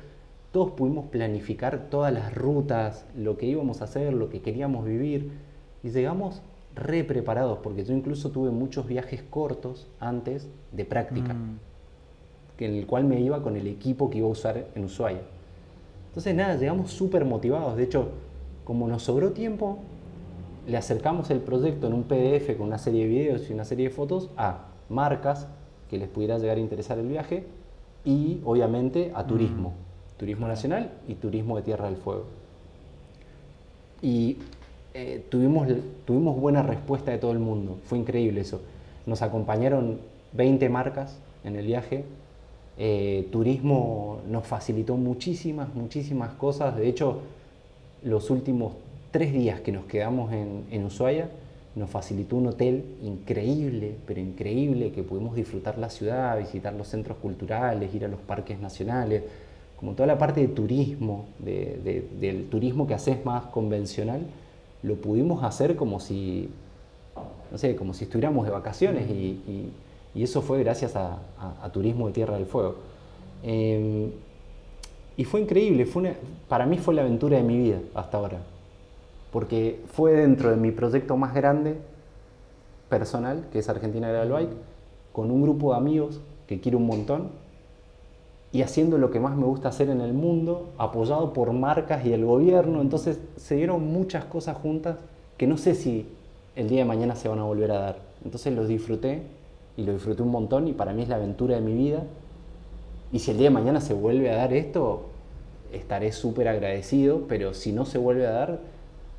todos 0.53 0.71
pudimos 0.71 1.07
planificar 1.07 1.89
todas 1.89 2.13
las 2.13 2.34
rutas, 2.34 3.05
lo 3.13 3.35
que 3.35 3.45
íbamos 3.45 3.81
a 3.81 3.84
hacer, 3.84 4.13
lo 4.13 4.30
que 4.30 4.41
queríamos 4.41 4.85
vivir, 4.85 5.31
y 5.84 5.89
llegamos 5.89 6.41
re 6.75 7.03
preparados, 7.03 7.59
porque 7.61 7.84
yo 7.84 7.93
incluso 7.93 8.31
tuve 8.31 8.51
muchos 8.51 8.88
viajes 8.88 9.21
cortos 9.21 9.85
antes 9.99 10.47
de 10.71 10.85
práctica, 10.85 11.34
Mm, 11.34 11.59
en 12.59 12.73
el 12.73 12.88
cual 12.88 13.03
me 13.03 13.19
iba 13.19 13.43
con 13.43 13.57
el 13.57 13.67
equipo 13.67 14.09
que 14.09 14.19
iba 14.19 14.27
a 14.27 14.31
usar 14.31 14.67
en 14.75 14.85
Ushuaia. 14.85 15.23
Entonces 16.07 16.34
nada, 16.34 16.55
llegamos 16.55 16.91
súper 16.91 17.25
motivados, 17.25 17.75
de 17.75 17.84
hecho, 17.84 18.11
como 18.63 18.88
nos 18.88 19.03
sobró 19.03 19.34
tiempo, 19.34 19.80
le 20.68 20.77
acercamos 20.77 21.30
el 21.30 21.40
proyecto 21.40 21.88
en 21.88 21.94
un 21.94 22.03
PDF 22.03 22.56
con 22.57 22.68
una 22.68 22.77
serie 22.77 23.03
de 23.03 23.10
videos 23.10 23.49
y 23.49 23.53
una 23.53 23.65
serie 23.65 23.90
de 23.90 23.94
fotos 23.94 24.30
a 24.38 24.65
marcas 24.90 25.48
que 25.90 25.98
les 25.98 26.07
pudiera 26.07 26.38
llegar 26.38 26.57
a 26.57 26.60
interesar 26.60 26.98
el 26.99 27.07
viaje 27.07 27.45
y 28.06 28.40
obviamente 28.45 29.11
a 29.15 29.26
turismo, 29.26 29.73
turismo 30.18 30.48
nacional 30.48 30.91
y 31.07 31.15
turismo 31.15 31.56
de 31.57 31.61
Tierra 31.64 31.85
del 31.85 31.98
Fuego. 31.98 32.26
Y 34.02 34.38
eh, 34.94 35.26
tuvimos, 35.30 35.68
tuvimos 36.06 36.40
buena 36.40 36.61
respuesta 36.61 37.11
de 37.11 37.18
todo 37.18 37.31
el 37.31 37.40
mundo, 37.40 37.77
fue 37.85 37.98
increíble 37.98 38.41
eso. 38.41 38.61
Nos 39.06 39.22
acompañaron 39.22 39.99
20 40.34 40.69
marcas 40.69 41.18
en 41.44 41.56
el 41.56 41.65
viaje, 41.65 42.06
eh, 42.77 43.27
turismo 43.31 44.22
nos 44.27 44.48
facilitó 44.48 44.98
muchísimas, 44.98 45.73
muchísimas 45.76 46.34
cosas, 46.34 46.76
de 46.76 46.88
hecho 46.88 47.19
los 48.03 48.30
últimos 48.30 48.73
tres 49.14 49.31
días 49.31 49.61
que 49.61 49.72
nos 49.72 49.85
quedamos 49.85 50.34
en, 50.34 50.65
en 50.72 50.84
Ushuaia, 50.85 51.30
nos 51.76 51.90
facilitó 51.90 52.35
un 52.35 52.48
hotel 52.48 52.84
increíble, 53.03 53.95
pero 54.07 54.19
increíble, 54.19 54.91
que 54.91 55.03
pudimos 55.03 55.35
disfrutar 55.35 55.77
la 55.77 55.90
ciudad, 55.91 56.38
visitar 56.40 56.73
los 56.73 56.88
centros 56.88 57.18
culturales, 57.19 57.94
ir 57.94 58.06
a 58.06 58.07
los 58.07 58.19
parques 58.19 58.60
nacionales, 58.60 59.23
como 59.80 59.94
toda 59.94 60.07
la 60.07 60.18
parte 60.18 60.41
de 60.41 60.48
turismo, 60.48 61.27
de- 61.38 61.80
de- 61.84 62.07
del 62.19 62.48
turismo 62.49 62.88
que 62.88 62.95
haces 62.95 63.23
más 63.23 63.45
convencional, 63.45 64.22
lo 64.81 64.95
pudimos 64.95 65.44
hacer 65.44 65.76
como 65.76 65.99
si, 65.99 66.49
no 67.52 67.57
sé, 67.60 67.76
como 67.76 67.94
si 67.94 68.06
estuviéramos 68.06 68.45
de 68.45 68.52
vacaciones 68.52 69.10
y, 69.10 69.69
eso 70.15 70.41
fue 70.41 70.60
gracias 70.60 70.95
a, 70.95 71.19
Turismo 71.72 72.07
de 72.07 72.14
Tierra 72.14 72.35
del 72.35 72.45
Fuego. 72.45 72.76
Em, 73.44 74.10
y 75.18 75.23
fue 75.26 75.41
increíble, 75.41 75.85
fue 75.85 76.15
para 76.48 76.65
mí 76.65 76.77
fue 76.77 76.94
la 76.94 77.02
aventura 77.02 77.38
de 77.38 77.44
mi 77.44 77.57
vida 77.57 77.80
hasta 77.94 78.18
ahora, 78.18 78.40
porque 79.34 79.81
fue 79.88 80.14
dentro 80.14 80.51
de 80.51 80.57
mi 80.57 80.72
proyecto 80.72 81.18
más 81.18 81.34
grande 81.34 81.76
personal, 82.88 83.47
que 83.51 83.57
es 83.60 83.68
Argentina 83.68 84.07
Gravel 84.07 84.31
Bike, 84.31 84.57
con 85.11 85.31
un 85.31 85.41
grupo 85.41 85.72
de 85.72 85.77
amigos 85.77 86.22
que 86.45 86.61
quiero 86.61 86.77
un 86.77 86.85
montón 86.85 87.30
y 88.51 88.61
haciendo 88.61 88.99
lo 88.99 89.10
que 89.10 89.19
más 89.19 89.35
me 89.35 89.45
gusta 89.45 89.69
hacer 89.69 89.89
en 89.89 90.01
el 90.01 90.14
mundo, 90.14 90.69
apoyado 90.77 91.34
por 91.34 91.51
marcas 91.51 92.05
y 92.05 92.14
el 92.14 92.23
gobierno, 92.23 92.80
entonces 92.81 93.19
se 93.35 93.55
dieron 93.55 93.91
muchas 93.91 94.26
cosas 94.26 94.55
juntas 94.57 94.97
que 95.35 95.47
no 95.47 95.57
sé 95.57 95.73
si 95.73 96.05
el 96.55 96.69
día 96.69 96.80
de 96.80 96.85
mañana 96.85 97.15
se 97.15 97.27
van 97.27 97.39
a 97.39 97.43
volver 97.43 97.72
a 97.72 97.80
dar. 97.80 97.97
Entonces 98.23 98.53
los 98.53 98.68
disfruté 98.68 99.23
y 99.76 99.84
lo 99.84 99.93
disfruté 99.93 100.22
un 100.22 100.30
montón 100.30 100.68
y 100.68 100.73
para 100.73 100.93
mí 100.93 101.01
es 101.01 101.10
la 101.10 101.15
aventura 101.15 101.55
de 101.55 101.61
mi 101.61 101.73
vida. 101.73 102.03
Y 103.11 103.18
si 103.18 103.31
el 103.31 103.38
día 103.38 103.47
de 103.47 103.55
mañana 103.55 103.81
se 103.81 103.95
vuelve 103.95 104.30
a 104.30 104.35
dar 104.35 104.53
esto, 104.53 105.07
estaré 105.72 106.11
súper 106.11 106.47
agradecido, 106.47 107.23
pero 107.27 107.55
si 107.55 107.72
no 107.72 107.85
se 107.85 107.97
vuelve 107.97 108.27
a 108.27 108.31
dar, 108.31 108.72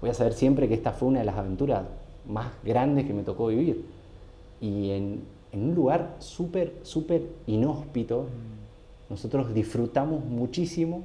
voy 0.05 0.11
a 0.11 0.15
saber 0.15 0.35
siempre 0.35 0.69
que 0.69 0.75
esta 0.75 0.93
fue 0.93 1.09
una 1.09 1.21
de 1.21 1.25
las 1.25 1.39
aventuras 1.39 1.83
más 2.29 2.49
grandes 2.63 3.07
que 3.07 3.15
me 3.15 3.23
tocó 3.23 3.47
vivir. 3.47 3.87
Y 4.61 4.91
en, 4.91 5.23
en 5.51 5.71
un 5.71 5.75
lugar 5.75 6.17
súper, 6.19 6.75
súper 6.83 7.23
inhóspito, 7.47 8.27
nosotros 9.09 9.55
disfrutamos 9.55 10.23
muchísimo 10.23 11.05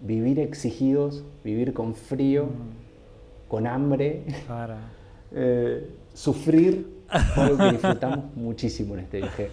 vivir 0.00 0.40
exigidos, 0.40 1.22
vivir 1.44 1.72
con 1.72 1.94
frío, 1.94 2.48
con 3.46 3.68
hambre, 3.68 4.24
eh, 5.30 5.88
sufrir, 6.14 7.04
algo 7.36 7.58
que 7.58 7.70
disfrutamos 7.70 8.24
muchísimo 8.34 8.94
en 8.94 9.00
este 9.00 9.18
viaje. 9.18 9.50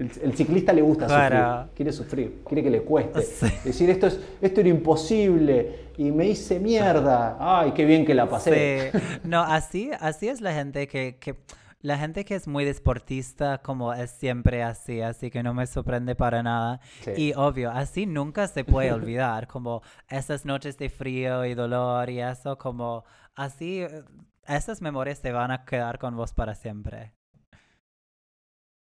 El, 0.00 0.10
el 0.22 0.34
ciclista 0.34 0.72
le 0.72 0.80
gusta 0.82 1.06
Claro. 1.06 1.36
sufrir, 1.36 1.74
quiere 1.76 1.92
sufrir, 1.92 2.42
quiere 2.46 2.62
que 2.62 2.70
le 2.70 2.82
cueste. 2.82 3.20
Sí. 3.22 3.46
Decir 3.64 3.90
esto, 3.90 4.06
es, 4.06 4.18
esto 4.40 4.60
era 4.60 4.68
imposible 4.70 5.90
y 5.98 6.10
me 6.10 6.26
hice 6.26 6.58
mierda. 6.58 7.36
Ay, 7.38 7.72
qué 7.72 7.84
bien 7.84 8.04
que 8.06 8.14
la 8.14 8.28
pasé. 8.28 8.90
Sí. 8.92 8.98
No, 9.24 9.42
así, 9.42 9.90
así 10.00 10.28
es 10.28 10.40
la 10.40 10.52
gente 10.54 10.88
que, 10.88 11.18
que 11.20 11.36
la 11.82 11.98
gente 11.98 12.24
que 12.24 12.34
es 12.34 12.48
muy 12.48 12.64
deportista 12.64 13.58
como 13.58 13.92
es 13.92 14.10
siempre 14.10 14.62
así, 14.62 15.00
así 15.02 15.30
que 15.30 15.42
no 15.42 15.52
me 15.54 15.66
sorprende 15.66 16.14
para 16.14 16.42
nada. 16.42 16.80
Sí. 17.02 17.12
Y 17.16 17.32
obvio, 17.34 17.70
así 17.70 18.06
nunca 18.06 18.48
se 18.48 18.64
puede 18.64 18.92
olvidar, 19.00 19.46
como 19.48 19.82
esas 20.08 20.44
noches 20.46 20.78
de 20.78 20.88
frío 20.88 21.44
y 21.44 21.54
dolor 21.54 22.08
y 22.10 22.20
eso, 22.20 22.56
como 22.58 23.04
así, 23.34 23.84
esas 24.46 24.80
memorias 24.82 25.18
se 25.18 25.32
van 25.32 25.50
a 25.50 25.64
quedar 25.66 25.98
con 25.98 26.16
vos 26.16 26.32
para 26.32 26.54
siempre. 26.54 27.12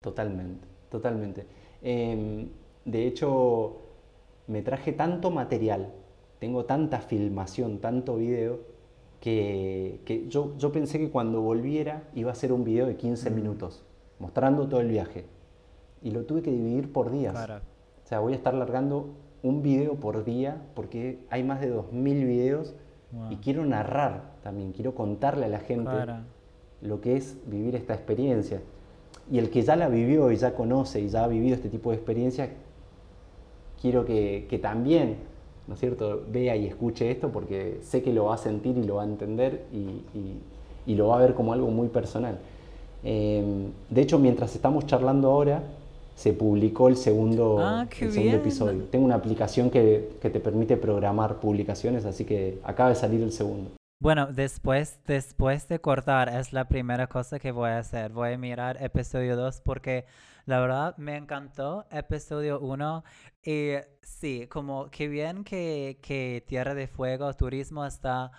Totalmente, 0.01 0.67
totalmente. 0.93 1.47
Em, 1.83 2.51
de 2.85 3.07
hecho, 3.07 3.79
me 4.47 4.63
traje 4.63 4.93
tanto 4.93 5.31
material, 5.31 5.93
tengo 6.39 6.67
tanta 6.67 7.01
filmación, 7.01 7.79
tanto 7.79 8.17
video, 8.17 8.61
que, 9.21 10.01
que 10.05 10.29
yo, 10.29 10.57
yo 10.59 10.71
pensé 10.71 10.99
que 10.99 11.09
cuando 11.09 11.41
volviera 11.41 12.05
iba 12.15 12.31
a 12.31 12.35
ser 12.35 12.53
un 12.53 12.65
video 12.65 12.87
de 12.87 12.97
15 12.97 13.31
minutos, 13.31 13.83
mostrando 14.19 14.69
todo 14.69 14.81
el 14.81 14.89
viaje. 14.89 15.25
Y 16.03 16.11
lo 16.11 16.25
tuve 16.25 16.43
que 16.43 16.51
dividir 16.51 16.93
por 16.93 17.11
días. 17.11 17.35
O 17.35 18.07
sea, 18.09 18.21
voy 18.21 18.33
a 18.33 18.37
estar 18.37 18.53
largando 18.55 19.15
un 19.43 19.63
video 19.63 19.95
por 19.95 20.25
día 20.25 20.61
porque 20.75 21.21
hay 21.31 21.43
más 21.45 21.61
de 21.61 21.73
2.000 21.75 22.27
videos 22.27 22.75
y 23.31 23.37
quiero 23.37 23.65
narrar 23.65 24.33
también, 24.43 24.73
quiero 24.73 24.95
contarle 24.95 25.47
a 25.47 25.49
la 25.49 25.61
gente 25.61 25.91
lo 26.81 27.01
que 27.01 27.17
es 27.17 27.39
vivir 27.47 27.77
esta 27.77 27.95
experiencia. 27.95 28.61
Y 29.31 29.39
el 29.39 29.51
que 29.51 29.63
ya 29.63 29.77
la 29.77 29.89
vivió 29.89 30.31
y 30.33 30.37
ya 30.37 30.55
conoce 30.55 31.01
y 31.01 31.09
ya 31.09 31.25
ha 31.25 31.29
vivido 31.29 31.55
este 31.55 31.69
tipo 31.69 31.91
de 31.91 31.97
experiencia, 31.97 32.51
quiero 33.81 34.05
que, 34.05 34.47
que 34.49 34.59
también, 34.59 35.17
¿no 35.67 35.75
es 35.75 35.81
cierto?, 35.81 36.23
vea 36.31 36.57
y 36.57 36.67
escuche 36.67 37.11
esto 37.11 37.29
porque 37.31 37.79
sé 37.83 38.03
que 38.03 38.13
lo 38.13 38.27
va 38.27 38.35
a 38.35 38.39
sentir 38.39 38.77
y 38.79 38.85
lo 38.85 38.97
va 38.97 39.03
a 39.03 39.07
entender 39.07 39.63
y, 39.73 39.77
y- 40.19 40.41
y 40.85 40.95
lo 40.97 41.09
va 41.09 41.19
a 41.19 41.21
ver 41.21 41.35
como 41.35 41.53
algo 41.53 41.69
muy 41.69 41.89
personal. 41.89 42.39
Em, 43.05 43.71
de 43.89 44.01
hecho, 44.01 44.19
mientras 44.19 44.55
estamos 44.55 44.87
charlando 44.87 45.31
ahora, 45.31 45.63
se 46.17 46.33
publicó 46.33 46.89
el 46.89 46.97
segundo, 46.97 47.57
Ah, 47.61 47.87
el 48.07 48.13
segundo 48.13 48.37
episodio. 48.37 48.73
Tengo 48.91 49.05
una 49.05 49.15
aplicación 49.15 49.71
que, 49.71 50.11
que 50.21 50.29
te 50.31 50.41
permite 50.41 50.77
programar 50.77 51.41
publicaciones, 51.41 52.05
así 52.05 52.25
que 52.25 52.59
acaba 52.65 52.89
de 52.91 52.97
salir 52.97 53.23
el 53.23 53.33
segundo. 53.33 53.71
Bueno, 54.03 54.27
después, 54.33 54.99
después 55.07 55.69
de 55.69 55.81
cortar 55.81 56.29
es 56.29 56.53
la 56.53 56.67
primera 56.67 57.07
cosa 57.07 57.39
que 57.39 57.53
voy 57.53 57.71
a 57.71 57.79
hacer. 57.79 58.11
Voy 58.11 58.33
a 58.33 58.37
mirar 58.37 58.83
episodio 58.83 59.37
2 59.37 59.61
porque 59.61 60.07
la 60.45 60.59
verdad 60.59 60.97
me 60.97 61.17
encantó 61.17 61.87
episodio 61.89 62.59
1 62.59 63.05
y 63.45 63.75
sí, 64.03 64.49
como 64.49 64.91
que 64.91 65.07
bien 65.07 65.45
que, 65.45 66.01
que 66.03 66.43
Tierra 66.49 66.75
de 66.75 66.89
Fuego 66.89 67.33
Turismo 67.35 67.87
está, 67.87 68.33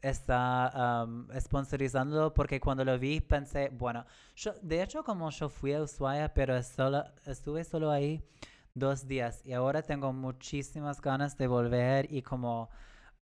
está 0.00 1.04
um, 1.04 1.28
sponsorizando 1.38 2.32
porque 2.32 2.58
cuando 2.58 2.82
lo 2.82 2.98
vi 2.98 3.20
pensé, 3.20 3.68
bueno, 3.68 4.06
yo, 4.34 4.54
de 4.62 4.82
hecho 4.82 5.04
como 5.04 5.28
yo 5.28 5.50
fui 5.50 5.74
a 5.74 5.82
Ushuaia, 5.82 6.32
pero 6.32 6.62
solo, 6.62 7.04
estuve 7.26 7.64
solo 7.64 7.90
ahí 7.90 8.24
dos 8.72 9.06
días 9.06 9.44
y 9.44 9.52
ahora 9.52 9.82
tengo 9.82 10.14
muchísimas 10.14 11.02
ganas 11.02 11.36
de 11.36 11.48
volver 11.48 12.10
y 12.10 12.22
como 12.22 12.70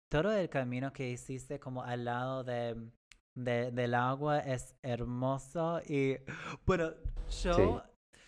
todo 0.09 0.31
el 0.33 0.49
camino 0.49 0.91
que 0.93 1.09
hiciste 1.11 1.59
como 1.59 1.83
al 1.83 2.05
lado 2.05 2.43
de, 2.43 2.75
de- 3.35 3.71
del 3.71 3.93
agua 3.93 4.39
es 4.39 4.75
hermoso 4.81 5.81
y 5.87 6.17
bueno, 6.65 6.91
yo, 7.43 7.83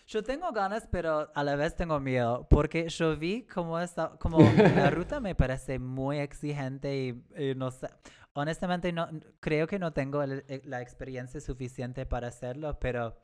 yo 0.06 0.22
tengo 0.22 0.52
ganas 0.52 0.88
pero 0.90 1.30
a 1.34 1.44
la 1.44 1.56
vez 1.56 1.74
tengo 1.76 2.00
miedo 2.00 2.46
porque 2.48 2.88
yo 2.88 3.16
vi 3.16 3.44
como 3.46 3.78
esta, 3.80 4.10
como 4.18 4.64
la 4.70 4.90
ruta 4.90 5.20
me 5.20 5.34
parece 5.34 5.78
muy 5.78 6.18
exigente 6.18 6.96
y, 6.96 7.24
y 7.50 7.54
no 7.54 7.70
sé, 7.70 7.88
honestamente 8.34 8.92
no, 8.92 9.08
creo 9.40 9.66
que 9.66 9.78
no 9.78 9.92
tengo 9.92 10.22
el- 10.22 10.44
el- 10.48 10.62
la 10.64 10.80
experiencia 10.82 11.40
suficiente 11.40 12.06
para 12.06 12.28
hacerlo, 12.28 12.78
pero 12.80 13.16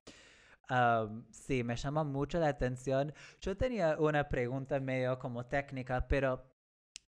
Am, 0.69 1.25
sí, 1.31 1.65
me 1.65 1.77
llama 1.77 2.05
mucho 2.05 2.39
la 2.39 2.49
atención. 2.49 3.15
Yo 3.41 3.57
tenía 3.57 3.97
una 3.99 4.29
pregunta 4.29 4.79
medio 4.81 5.19
como 5.19 5.47
técnica, 5.47 6.07
pero 6.09 6.45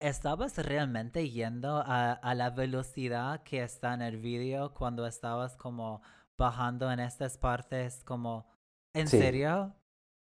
¿estabas 0.02 0.57
realmente 0.57 1.30
yendo 1.30 1.78
a, 1.86 2.14
a 2.14 2.36
la 2.36 2.49
velocidad 2.52 3.44
que 3.44 3.64
está 3.64 3.94
en 3.94 4.02
el 4.02 4.18
vídeo 4.18 4.73
cuando 4.73 5.07
estabas 5.07 5.56
como 5.56 6.02
bajando 6.38 6.91
en 6.91 6.99
estas 6.99 7.38
partes 7.38 8.03
como... 8.03 8.48
¿En 8.94 9.10
Sí. 9.11 9.18
serio? 9.18 9.76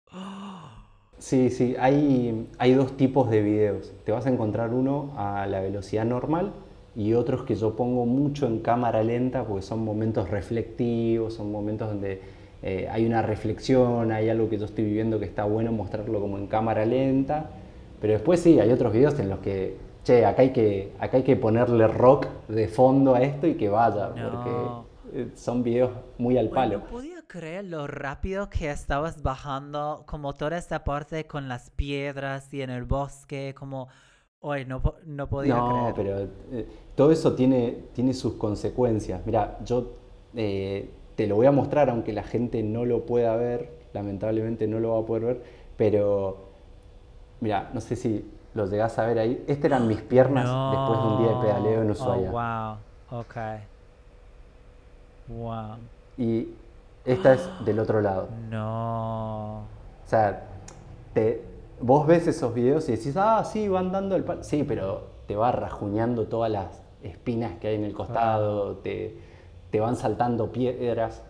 Sí, 1.18 1.50
sí, 1.50 1.74
hay, 1.80 2.48
hay 2.58 2.74
dos 2.74 2.96
tipos 2.96 3.28
de 3.30 3.42
videos. 3.42 3.92
Te 4.04 4.12
vas 4.12 4.26
a 4.26 4.30
encontrar 4.30 4.72
uno 4.72 5.12
a 5.16 5.46
la 5.46 5.60
velocidad 5.60 6.04
normal 6.04 6.52
y 6.94 7.14
otros 7.14 7.42
que 7.42 7.56
yo 7.56 7.74
pongo 7.76 8.06
mucho 8.06 8.46
en 8.46 8.60
cámara 8.60 9.02
lenta 9.02 9.44
porque 9.44 9.62
son 9.62 9.84
momentos 9.84 10.30
reflectivos, 10.30 11.34
son 11.34 11.50
momentos 11.50 11.88
donde 11.88 12.22
eh, 12.62 12.88
hay 12.90 13.04
una 13.04 13.22
reflexión, 13.22 14.12
hay 14.12 14.28
algo 14.28 14.48
que 14.48 14.58
yo 14.58 14.66
estoy 14.66 14.84
viviendo 14.84 15.18
que 15.18 15.24
está 15.24 15.44
bueno 15.44 15.72
mostrarlo 15.72 16.20
como 16.20 16.38
en 16.38 16.46
cámara 16.46 16.86
lenta. 16.86 17.50
Pero 18.00 18.12
después 18.14 18.40
sí, 18.40 18.60
hay 18.60 18.70
otros 18.72 18.92
videos 18.92 19.18
en 19.18 19.28
los 19.28 19.40
que, 19.40 19.76
che, 20.04 20.24
acá 20.24 20.42
hay 20.42 20.52
que, 20.52 20.94
acá 20.98 21.16
hay 21.18 21.24
que 21.24 21.36
ponerle 21.36 21.86
rock 21.88 22.26
de 22.48 22.68
fondo 22.68 23.14
a 23.14 23.22
esto 23.22 23.46
y 23.46 23.56
que 23.56 23.68
vaya, 23.68 24.14
No. 24.14 24.30
porque 24.30 24.76
eh, 25.12 25.30
son 25.34 25.62
videos 25.62 25.90
muy 26.18 26.38
al 26.38 26.48
Bueno, 26.48 26.54
palo. 26.54 26.78
no 26.78 26.86
podía 26.86 27.22
creer 27.26 27.64
lo 27.66 27.86
rápido 27.86 28.48
que 28.50 28.70
estabas 28.70 29.22
bajando, 29.22 30.04
como 30.06 30.34
toda 30.34 30.56
esta 30.58 30.84
parte 30.84 31.26
con 31.26 31.48
las 31.48 31.70
piedras 31.70 32.52
y 32.52 32.62
en 32.62 32.70
el 32.70 32.84
bosque, 32.84 33.54
como... 33.56 33.88
Hoy 34.40 34.64
no, 34.66 34.80
no 35.04 35.28
podía 35.28 35.56
No, 35.56 35.92
creer. 35.94 35.94
pero 35.94 36.18
eh, 36.52 36.66
todo 36.94 37.10
eso 37.10 37.34
tiene, 37.34 37.86
tiene 37.92 38.14
sus 38.14 38.34
consecuencias. 38.34 39.20
Mira, 39.26 39.58
yo 39.64 39.94
eh, 40.36 40.90
te 41.16 41.26
lo 41.26 41.34
voy 41.36 41.46
a 41.46 41.52
mostrar, 41.52 41.90
aunque 41.90 42.12
la 42.12 42.22
gente 42.22 42.62
no 42.62 42.84
lo 42.84 43.04
pueda 43.04 43.34
ver, 43.36 43.70
lamentablemente 43.92 44.68
no 44.68 44.78
lo 44.78 44.92
va 44.94 45.00
a 45.00 45.06
poder 45.06 45.24
ver, 45.24 45.42
pero 45.76 46.47
mira, 47.40 47.70
no 47.72 47.80
sé 47.80 47.96
si 47.96 48.24
lo 48.54 48.66
llegás 48.66 48.98
a 48.98 49.06
ver 49.06 49.18
ahí. 49.18 49.44
Estas 49.46 49.66
eran 49.66 49.86
mis 49.88 50.00
piernas 50.02 50.44
después 50.44 51.00
de 51.00 51.06
un 51.06 51.18
día 51.22 51.28
de 51.36 51.40
pedaleo 51.46 51.82
en. 51.82 51.90
Ushuaia. 51.90 52.30
Oh, 52.30 52.78
wow. 53.12 53.20
Ok. 53.20 53.36
Wow. 55.28 55.76
Y 56.16 56.48
esta 57.04 57.34
es 57.34 57.48
del 57.64 57.78
otro 57.78 58.00
lado. 58.00 58.28
No. 58.50 59.58
O 59.58 60.06
sea, 60.08 60.42
te, 61.14 61.44
vos 61.80 62.06
ves 62.06 62.26
esos 62.26 62.54
videos 62.54 62.88
y 62.88 62.92
decís, 62.92 63.14
ah, 63.16 63.44
sí, 63.44 63.68
van 63.68 63.92
dando 63.92 64.16
el 64.16 64.24
palo. 64.24 64.42
Sí, 64.42 64.64
pero 64.64 65.02
te 65.26 65.36
va 65.36 65.52
rajuñando 65.52 66.26
todas 66.26 66.50
las 66.50 66.82
espinas 67.02 67.58
que 67.60 67.68
hay 67.68 67.74
en 67.76 67.84
el 67.84 67.92
costado, 67.92 68.76
te, 68.76 69.16
te 69.70 69.80
van 69.80 69.96
saltando 69.96 70.50
piedras, 70.50 71.22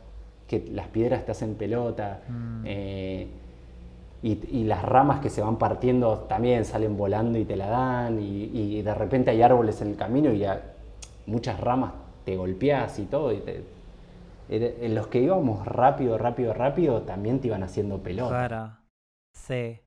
que 0.47 0.67
las 0.73 0.87
piedras 0.89 1.25
te 1.27 1.33
hacen 1.33 1.57
pelota, 1.57 2.21
Mm. 2.29 2.63
eh, 2.65 3.29
y, 4.23 4.65
las 4.65 4.83
ramas 4.85 5.21
que 5.21 5.31
se 5.31 5.43
van 5.43 5.57
partiendo 5.59 6.19
también 6.29 6.65
salen 6.65 6.97
volando 6.97 7.39
y 7.39 7.45
te 7.45 7.57
la 7.57 7.69
dan, 7.69 8.21
y, 8.21 8.45
y 8.79 8.83
de 8.83 8.95
repente 8.95 9.31
hay 9.31 9.43
árboles 9.43 9.81
en 9.81 9.89
el 9.91 9.97
camino 9.97 10.33
y 10.33 10.45
a- 10.45 10.61
muchas 11.27 11.61
ramas 11.61 11.93
te 12.25 12.37
golpeas 12.37 12.99
y 12.99 13.05
todo, 13.07 13.33
y 13.33 13.39
te- 13.41 13.65
en 14.51 14.63
en 14.85 14.95
los 14.95 15.07
que 15.09 15.21
íbamos 15.21 15.67
rápido, 15.67 16.19
rápido, 16.19 16.53
rápido, 16.55 17.03
también 17.03 17.41
te 17.41 17.49
iban 17.49 17.63
haciendo 17.63 17.99
pelota. 17.99 18.49
Claro. 18.49 18.79
Sí. 19.33 19.81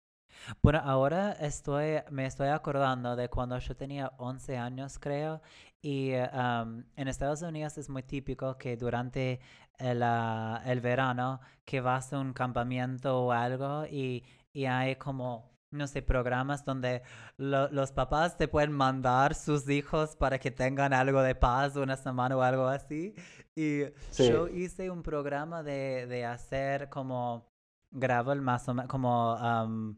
Bueno, 0.62 0.80
ahora 0.84 1.34
estoy, 1.34 2.00
me 2.10 2.26
estoy 2.26 2.48
acordando 2.50 3.16
de 3.16 3.30
cuando 3.30 3.58
yo 3.60 3.76
tenía 3.76 4.12
11 4.18 4.58
años, 4.58 4.98
creo, 5.00 5.42
y 5.82 6.14
um, 6.16 6.84
en 6.96 7.08
Estados 7.08 7.42
Unidos 7.42 7.78
es 7.78 7.90
muy 7.90 8.04
típico 8.04 8.58
que 8.58 8.78
durante 8.78 9.40
el, 9.78 10.02
ah, 10.04 10.62
el 10.66 10.82
verano 10.82 11.40
que 11.66 11.82
vas 11.82 12.14
a 12.14 12.20
un 12.20 12.34
campamento 12.34 13.20
o 13.26 13.32
algo 13.32 13.86
y, 13.86 14.24
y 14.54 14.66
hay 14.66 14.96
como, 14.96 15.50
no 15.72 15.88
sé, 15.88 16.02
programas 16.02 16.66
donde 16.66 17.02
lo- 17.38 17.70
los 17.70 17.92
papás 17.92 18.38
te 18.38 18.48
pueden 18.48 18.72
mandar 18.72 19.36
sus 19.36 19.68
hijos 19.70 20.16
para 20.16 20.40
que 20.40 20.52
tengan 20.52 20.94
algo 20.94 21.22
de 21.22 21.36
paz 21.36 21.76
una 21.76 21.98
semana 21.98 22.36
o 22.38 22.42
algo 22.42 22.68
así. 22.68 23.14
Y 23.56 23.84
Sí. 24.10 24.24
yo 24.28 24.48
hice 24.48 24.90
un 24.90 25.04
programa 25.04 25.64
de, 25.64 26.08
de 26.08 26.26
hacer 26.26 26.90
como 26.90 27.48
gravel 27.92 28.42
más 28.42 28.68
o 28.70 28.74
menos, 28.74 28.90
como 28.90 29.32
am, 29.34 29.98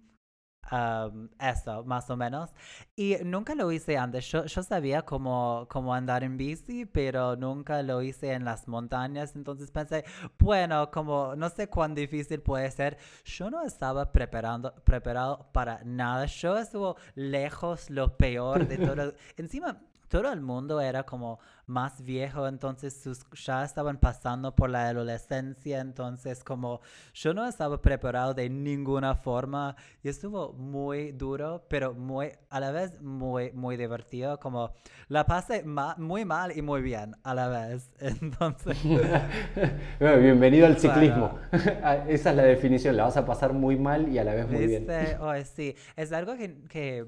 am, 0.63 1.29
eso, 1.39 1.83
más 1.83 2.09
o 2.09 2.17
menos. 2.17 2.51
Y 2.95 3.15
nunca 3.23 3.55
lo 3.55 3.71
hice 3.71 3.97
antes. 3.97 4.25
Yo, 4.31 4.45
yo 4.45 4.63
sabía 4.63 5.03
cómo, 5.03 5.67
cómo 5.69 5.93
andar 5.93 6.23
en 6.23 6.37
bici, 6.37 6.85
pero 6.85 7.35
nunca 7.35 7.81
lo 7.83 8.01
hice 8.01 8.33
en 8.33 8.45
las 8.45 8.67
montañas. 8.67 9.35
Entonces 9.35 9.71
pensé, 9.71 10.05
bueno, 10.39 10.91
como 10.91 11.35
no 11.35 11.49
sé 11.49 11.67
cuán 11.69 11.95
difícil 11.95 12.41
puede 12.41 12.69
ser. 12.71 12.97
Yo 13.25 13.49
no 13.49 13.63
estaba 13.63 14.11
preparando, 14.11 14.73
preparado 14.83 15.49
para 15.51 15.83
nada. 15.83 16.25
Yo 16.25 16.57
estuve 16.57 16.95
lejos 17.15 17.89
lo 17.89 18.17
peor 18.17 18.67
de 18.67 18.77
todo. 18.77 19.13
Encima, 19.37 19.81
todo 20.13 20.31
el 20.31 20.41
mundo 20.41 20.79
era 20.79 21.03
como 21.07 21.39
más 21.65 22.03
viejo, 22.03 22.47
entonces 22.47 23.01
sus, 23.01 23.25
ya 23.31 23.63
estaban 23.63 23.97
pasando 23.97 24.53
por 24.53 24.69
la 24.69 24.87
adolescencia, 24.89 25.79
entonces 25.79 26.43
como 26.43 26.81
yo 27.15 27.33
no 27.33 27.47
estaba 27.47 27.81
preparado 27.81 28.35
de 28.35 28.47
ninguna 28.47 29.15
forma 29.15 29.75
y 30.03 30.09
estuvo 30.09 30.53
muy 30.53 31.13
duro, 31.13 31.65
pero 31.67 31.95
muy, 31.95 32.31
a 32.51 32.59
la 32.59 32.69
vez 32.71 33.01
muy, 33.01 33.51
muy 33.53 33.75
divertido, 33.75 34.39
como 34.39 34.73
la 35.07 35.25
pasé 35.25 35.63
ma- 35.63 35.95
muy 35.97 36.25
mal 36.25 36.55
y 36.55 36.61
muy 36.61 36.83
bien 36.83 37.15
a 37.23 37.33
la 37.33 37.47
vez, 37.47 37.91
entonces... 37.99 38.77
Bueno, 39.99 40.17
bienvenido 40.21 40.67
al 40.67 40.77
Claro. 40.77 40.93
ciclismo. 41.01 41.39
Esa 42.07 42.29
es 42.31 42.35
la 42.35 42.43
definición, 42.43 42.97
la 42.97 43.05
vas 43.05 43.17
a 43.17 43.25
pasar 43.25 43.53
muy 43.53 43.77
mal 43.77 44.09
y 44.09 44.19
a 44.19 44.23
la 44.23 44.35
vez 44.35 44.47
muy 44.47 44.67
bien. 44.67 44.81
¿Viste? 44.85 45.17
Ay, 45.21 45.43
sí, 45.45 45.75
es 45.95 46.11
algo 46.11 46.35
que, 46.35 46.55
que 46.69 47.05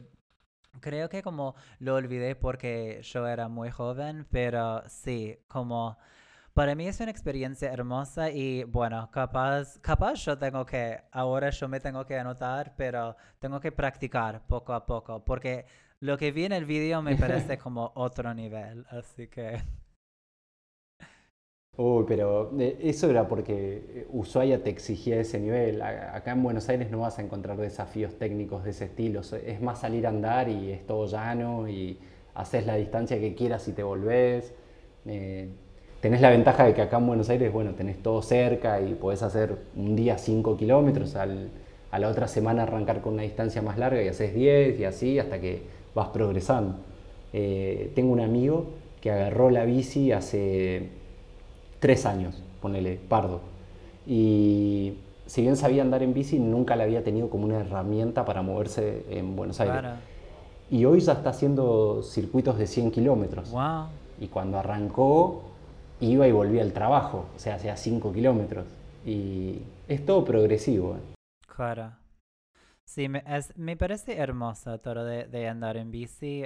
creo 0.81 1.10
que 1.10 1.22
como 1.23 1.56
lo 1.80 1.95
olvidé 1.95 2.35
porque 2.35 3.02
yo 3.03 3.27
era 3.27 3.47
muy 3.47 3.69
joven, 3.72 4.26
pero 4.31 4.84
sí, 4.88 5.38
como 5.47 5.97
para 6.53 6.73
mí 6.73 6.88
es 6.88 6.99
una 7.02 7.11
experiencia 7.11 7.72
hermosa 7.72 8.31
y 8.31 8.64
bueno, 8.64 9.10
capaz, 9.11 9.77
capaz 9.80 10.23
yo 10.26 10.38
tengo 10.38 10.65
que, 10.65 11.02
ahora 11.11 11.49
yo 11.49 11.68
me 11.68 11.81
tengo 11.81 12.06
que 12.06 12.18
anotar, 12.18 12.73
pero 12.77 13.18
tengo 13.39 13.60
que 13.60 13.72
practicar 13.73 14.47
poco 14.47 14.73
a 14.73 14.85
poco, 14.85 15.23
porque 15.26 15.65
lo 15.99 16.18
que 16.18 16.31
vi 16.31 16.45
en 16.45 16.53
el 16.53 16.65
vídeo 16.65 17.02
me 17.02 17.15
parece 17.18 17.57
como 17.60 17.91
otro 17.95 18.34
nivel, 18.34 18.85
así 18.89 19.27
que... 19.27 19.61
Uy, 21.77 22.06
pero 22.07 22.52
eh, 22.57 22.77
eso 22.84 23.10
era 23.10 23.27
porque 23.27 23.84
eh, 23.93 24.07
Ushuaia 24.14 24.64
te 24.64 24.69
exigía 24.69 25.19
ese 25.19 25.39
nivel. 25.39 25.81
Acá 25.81 26.31
en 26.31 26.41
Buenos 26.43 26.69
Aires 26.69 26.89
no 26.89 26.99
vas 26.99 27.19
a 27.19 27.22
encontrar 27.22 27.57
desafíos 27.57 28.14
técnicos 28.18 28.64
de 28.64 28.69
ese 28.69 28.85
estilo. 28.85 29.22
Es 29.45 29.61
más 29.61 29.80
salir 29.81 30.06
a 30.07 30.10
andar 30.10 30.47
y 30.47 30.72
es 30.72 30.85
todo 30.88 31.06
llano 31.07 31.68
y 31.68 31.97
haces 32.34 32.65
la 32.65 32.76
distancia 32.76 33.19
que 33.19 33.35
quieras 33.35 33.68
y 33.68 33.73
te 33.73 33.84
volvés. 33.84 34.53
Eh, 35.06 35.49
tenés 35.99 36.22
la 36.22 36.30
ventaja 36.30 36.64
de 36.65 36.73
que 36.73 36.81
acá 36.81 36.97
en 36.97 37.07
Buenos 37.07 37.30
Aires, 37.30 37.52
bueno, 37.52 37.73
tenés 37.73 38.02
todo 38.02 38.22
cerca 38.22 38.80
y 38.80 38.93
podés 38.93 39.22
hacer 39.22 39.57
un 39.76 39.95
día 39.97 40.18
5 40.18 40.56
kilómetros, 40.56 41.15
al- 41.15 41.49
a 41.91 41.99
la 41.99 42.07
otra 42.10 42.27
semana 42.30 42.64
arrancar 42.64 43.02
con 43.02 43.14
una 43.15 43.23
distancia 43.23 43.61
más 43.61 43.77
larga 43.77 44.02
y 44.02 44.07
haces 44.07 44.34
10 44.34 44.80
y 44.80 44.85
así 44.85 45.19
hasta 45.19 45.39
que 45.41 45.64
vas 45.93 46.07
progresando. 46.10 46.76
Eh, 47.34 47.91
tengo 47.95 48.14
un 48.14 48.22
amigo 48.22 48.68
que 49.02 49.11
agarró 49.11 49.49
la 49.49 49.65
bici 49.65 50.11
hace 50.14 50.89
tres 51.80 52.06
años, 52.06 52.41
ponele, 52.61 52.99
pardo. 53.07 53.41
Y 54.06 54.93
si 55.26 55.41
bien 55.41 55.57
sabía 55.57 55.81
andar 55.81 56.03
en 56.03 56.14
bici, 56.14 56.39
nunca 56.39 56.76
la 56.76 56.84
había 56.84 57.03
tenido 57.03 57.30
como 57.30 57.45
una 57.45 57.60
herramienta 57.60 58.26
para 58.26 58.41
moverse 58.41 59.06
en 59.10 59.35
Buenos 59.35 59.60
Aires. 59.60 59.80
Claro. 59.80 59.95
Y 60.69 60.85
hoy 60.85 60.99
ya 60.99 61.14
está 61.14 61.30
haciendo 61.30 62.02
circuitos 62.03 62.57
de 62.57 62.68
100 62.68 62.91
kilómetros. 62.91 63.52
Wow. 63.52 63.88
Y 64.19 64.27
cuando 64.27 64.57
arrancó, 64.57 65.43
iba 65.99 66.27
y 66.27 66.31
volvía 66.31 66.61
al 66.61 66.73
trabajo, 66.73 67.26
o 67.35 67.39
sea, 67.39 67.56
hacía 67.56 67.77
5 67.77 68.11
kilómetros. 68.14 68.65
Y 69.06 69.60
es 69.88 70.06
todo 70.06 70.26
progresivo. 70.26 70.95
¿eh? 70.95 71.15
Claro. 71.47 71.91
Sí, 72.84 73.10
me, 73.10 73.23
es, 73.27 73.56
me 73.57 73.77
parece 73.77 74.18
hermoso 74.18 74.80
todo 74.80 75.06
de, 75.06 75.26
de 75.26 75.47
andar 75.47 75.77
en 75.77 75.91
bici. 75.91 76.43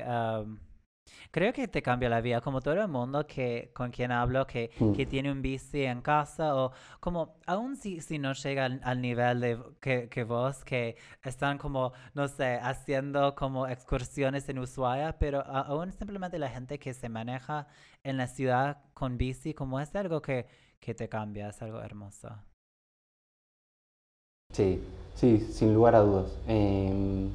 Creo 1.31 1.53
que 1.53 1.67
te 1.67 1.81
cambia 1.81 2.09
la 2.09 2.21
vida, 2.21 2.41
como 2.41 2.61
todo 2.61 2.73
el 2.81 2.87
mundo 2.87 3.25
que 3.27 3.71
con 3.73 3.91
quien 3.91 4.11
hablo 4.11 4.45
que, 4.47 4.71
Mm. 4.79 4.93
que 4.93 5.05
tiene 5.05 5.31
un 5.31 5.41
bici 5.41 5.83
en 5.83 6.01
casa 6.01 6.55
o 6.55 6.71
como 6.99 7.35
aún 7.45 7.75
si, 7.75 8.01
si 8.01 8.19
no 8.19 8.33
llega 8.33 8.65
al, 8.65 8.79
al 8.83 9.01
nivel 9.01 9.39
de 9.41 9.59
que, 9.81 10.09
que 10.09 10.23
vos 10.23 10.63
que 10.63 10.97
están 11.23 11.57
como, 11.57 11.93
no 12.13 12.27
sé, 12.27 12.59
haciendo 12.61 13.35
como 13.35 13.67
excursiones 13.67 14.47
en 14.49 14.59
Ushuaia, 14.59 15.17
pero 15.19 15.39
a- 15.41 15.61
aún 15.61 15.91
simplemente 15.93 16.39
la 16.39 16.49
gente 16.49 16.79
que 16.79 16.93
se 16.93 17.09
maneja 17.09 17.67
en 18.03 18.17
la 18.17 18.27
ciudad 18.27 18.77
con 18.93 19.17
bici, 19.17 19.53
como 19.53 19.79
es 19.79 19.95
algo 19.95 20.21
que, 20.21 20.47
que 20.79 20.93
te 20.95 21.09
cambia, 21.09 21.49
es 21.49 21.61
algo 21.61 21.81
hermoso. 21.81 22.29
Sí, 24.53 24.79
sí, 25.15 25.39
sin 25.51 25.73
lugar 25.73 25.95
a 25.95 26.01
dudas. 26.01 26.31
Eh, 26.47 27.27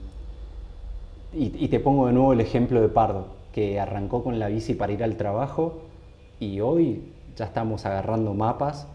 y, 1.32 1.64
y 1.64 1.68
te 1.68 1.80
pongo 1.80 2.06
de 2.06 2.12
nuevo 2.12 2.32
el 2.32 2.40
ejemplo 2.40 2.80
de 2.80 2.88
Pardo, 2.88 3.26
que 3.54 3.78
arrancó 3.78 4.24
con 4.24 4.40
la 4.40 4.48
bici 4.48 4.74
para 4.74 4.92
ir 4.92 5.04
al 5.04 5.16
trabajo 5.16 5.82
y 6.40 6.58
hoy 6.60 7.02
ya 7.36 7.44
estamos 7.44 7.86
agarrando 7.86 8.34
mapas 8.34 8.88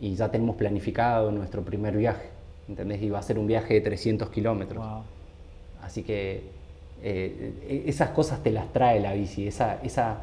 y 0.00 0.14
ya 0.14 0.30
tenemos 0.30 0.56
planificado 0.56 1.30
nuestro 1.30 1.62
primer 1.62 1.94
viaje. 1.94 2.28
¿Entendés? 2.68 3.02
Y 3.02 3.10
va 3.10 3.18
a 3.18 3.22
ser 3.22 3.38
un 3.38 3.46
viaje 3.46 3.74
de 3.74 3.80
300 3.82 4.30
kilómetros. 4.30 4.82
Wow. 4.82 5.02
Así 5.82 6.02
que 6.02 6.42
eh, 7.02 7.52
e- 7.68 7.84
esas 7.86 8.10
cosas 8.10 8.42
te 8.42 8.50
las 8.50 8.72
trae 8.72 8.98
la 9.00 9.12
bici. 9.12 9.46
Esa, 9.46 9.78
esa, 9.82 10.18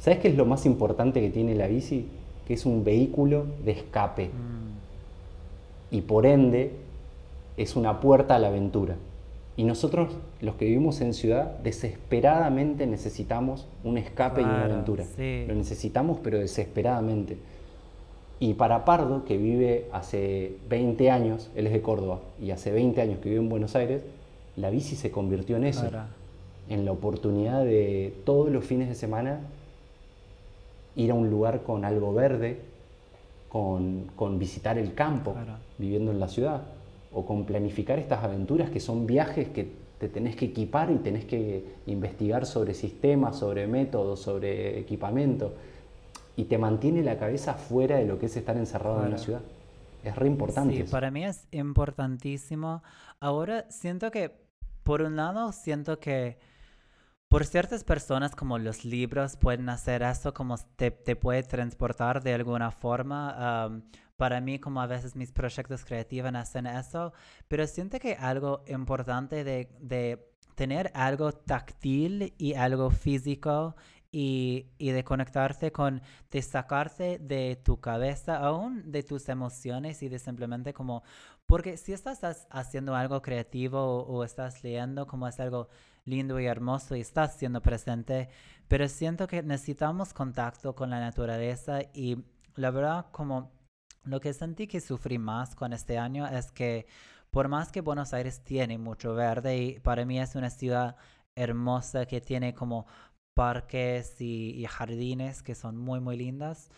¿Sabes 0.00 0.18
qué 0.18 0.28
es 0.28 0.36
lo 0.36 0.44
más 0.44 0.66
importante 0.66 1.20
que 1.20 1.30
tiene 1.30 1.54
la 1.54 1.68
bici? 1.68 2.08
Que 2.46 2.54
es 2.54 2.66
un 2.66 2.82
vehículo 2.82 3.46
de 3.64 3.70
escape 3.72 4.26
Mm. 4.26 5.94
y 5.96 6.00
por 6.02 6.26
ende 6.26 6.72
es 7.56 7.76
una 7.76 8.00
puerta 8.00 8.34
a 8.34 8.38
la 8.40 8.48
aventura. 8.48 8.96
Y 9.56 9.64
nosotros, 9.64 10.16
los 10.40 10.54
que 10.54 10.64
vivimos 10.64 11.00
en 11.00 11.12
ciudad, 11.12 11.58
desesperadamente 11.58 12.86
necesitamos 12.86 13.66
un 13.84 13.98
escape 13.98 14.40
y 14.40 14.44
una 14.44 14.64
aventura. 14.64 15.04
sí. 15.04 15.44
Lo 15.46 15.54
necesitamos, 15.54 16.18
pero 16.22 16.38
desesperadamente. 16.38 17.36
Y 18.40 18.54
para 18.54 18.84
Pardo, 18.84 19.24
que 19.24 19.36
vive 19.36 19.86
hace 19.92 20.56
20 20.68 21.10
años, 21.10 21.50
él 21.54 21.66
es 21.66 21.72
de 21.72 21.82
Córdoba, 21.82 22.20
y 22.40 22.50
hace 22.50 22.72
20 22.72 23.00
años 23.00 23.18
que 23.20 23.28
vive 23.28 23.40
en 23.40 23.48
Buenos 23.48 23.76
Aires, 23.76 24.02
la 24.56 24.70
bici 24.70 24.96
se 24.96 25.10
convirtió 25.10 25.56
en 25.56 25.64
eso, 25.64 25.88
en 26.68 26.84
la 26.84 26.92
oportunidad 26.92 27.64
de 27.64 28.14
todos 28.24 28.50
los 28.50 28.64
fines 28.64 28.88
de 28.88 28.94
semana 28.94 29.40
ir 30.96 31.10
a 31.10 31.14
un 31.14 31.30
lugar 31.30 31.62
con 31.62 31.84
algo 31.84 32.12
verde, 32.12 32.60
con, 33.48 34.10
con 34.16 34.38
visitar 34.38 34.78
el 34.78 34.94
campo, 34.94 35.34
viviendo 35.78 36.10
en 36.10 36.20
la 36.20 36.28
ciudad, 36.28 36.62
o 37.14 37.24
con 37.26 37.44
planificar 37.46 37.98
estas 37.98 38.22
aventuras 38.24 38.70
que 38.70 38.80
son 38.80 39.06
viajes 39.06 39.48
que 39.48 39.70
te 39.98 40.08
tenés 40.08 40.34
que 40.36 40.46
equipar 40.46 40.90
y 40.90 40.96
tenés 40.96 41.24
que 41.24 41.64
investigar 41.86 42.44
sobre 42.46 42.74
sistemas, 42.74 43.36
sobre 43.38 43.66
métodos, 43.66 44.20
sobre 44.20 44.78
equipamiento, 44.80 45.54
y 46.36 46.44
te 46.44 46.58
mantiene 46.58 47.02
la 47.02 47.18
cabeza 47.18 47.54
fuera 47.54 47.96
de 47.96 48.06
lo 48.06 48.18
que 48.18 48.26
es 48.26 48.36
estar 48.36 48.56
encerrado 48.56 49.00
en 49.02 49.08
Claro. 49.08 49.22
ciudad. 49.22 49.40
Es 50.02 50.16
re 50.16 50.26
importante 50.26 50.74
Sí, 50.74 50.80
eso. 50.82 50.90
para 50.90 51.10
mí 51.12 51.24
es 51.24 51.46
importantísimo. 51.52 52.82
Ahora 53.20 53.66
siento 53.70 54.10
que, 54.10 54.32
por 54.82 55.02
un 55.02 55.14
lado, 55.14 55.52
siento 55.52 56.00
que 56.00 56.38
por 57.28 57.44
ciertas 57.44 57.84
personas 57.84 58.34
como 58.34 58.58
los 58.58 58.84
libros 58.84 59.36
pueden 59.36 59.68
hacer 59.68 60.02
eso, 60.02 60.34
como 60.34 60.56
te, 60.76 60.90
te 60.90 61.14
puede 61.16 61.42
transportar 61.44 62.22
de 62.22 62.34
alguna 62.34 62.70
forma. 62.72 63.82
Para 64.22 64.40
mí, 64.40 64.60
como 64.60 64.80
a 64.80 64.86
veces 64.86 65.16
mis 65.16 65.32
proyectos 65.32 65.84
creativos 65.84 66.32
hacen 66.36 66.66
eso, 66.68 67.12
pero 67.48 67.66
siento 67.66 67.98
que 67.98 68.14
algo 68.14 68.62
importante 68.68 69.42
de, 69.42 69.68
de 69.80 70.30
tener 70.54 70.92
algo 70.94 71.32
táctil 71.32 72.32
y 72.38 72.54
algo 72.54 72.92
físico 72.92 73.74
y, 74.12 74.68
y 74.78 74.90
de 74.90 75.02
conectarte 75.02 75.72
con, 75.72 76.02
de 76.30 76.40
sacarte 76.40 77.18
de 77.18 77.56
tu 77.64 77.80
cabeza, 77.80 78.36
aún 78.36 78.92
de 78.92 79.02
tus 79.02 79.28
emociones 79.28 80.04
y 80.04 80.08
de 80.08 80.20
simplemente 80.20 80.72
como, 80.72 81.02
porque 81.44 81.76
si 81.76 81.92
estás 81.92 82.46
haciendo 82.48 82.94
algo 82.94 83.22
creativo 83.22 83.80
o, 83.80 84.18
o 84.18 84.22
estás 84.22 84.62
leyendo 84.62 85.04
como 85.08 85.26
es 85.26 85.40
algo 85.40 85.66
lindo 86.04 86.38
y 86.38 86.46
hermoso 86.46 86.94
y 86.94 87.00
estás 87.00 87.36
siendo 87.36 87.60
presente, 87.60 88.28
pero 88.68 88.86
siento 88.86 89.26
que 89.26 89.42
necesitamos 89.42 90.14
contacto 90.14 90.76
con 90.76 90.90
la 90.90 91.00
naturaleza 91.00 91.80
y 91.92 92.18
la 92.54 92.70
verdad 92.70 93.06
como 93.10 93.50
lo 94.04 94.20
que 94.20 94.32
sentí 94.34 94.66
que 94.66 94.80
sufrí 94.80 95.18
más 95.18 95.54
con 95.54 95.72
este 95.72 95.98
año 95.98 96.26
es 96.26 96.52
que 96.52 96.86
por 97.30 97.48
más 97.48 97.72
que 97.72 97.80
Buenos 97.80 98.12
Aires 98.12 98.42
tiene 98.44 98.78
mucho 98.78 99.14
verde 99.14 99.56
y 99.58 99.80
para 99.80 100.04
mí 100.04 100.20
es 100.20 100.34
una 100.34 100.50
ciudad 100.50 100.96
hermosa 101.34 102.06
que 102.06 102.20
tiene 102.20 102.54
como 102.54 102.86
parques 103.34 104.20
y, 104.20 104.50
y 104.60 104.66
jardines 104.66 105.42
que 105.42 105.54
son 105.54 105.76
muy 105.78 106.00
muy 106.00 106.16
lindas, 106.16 106.70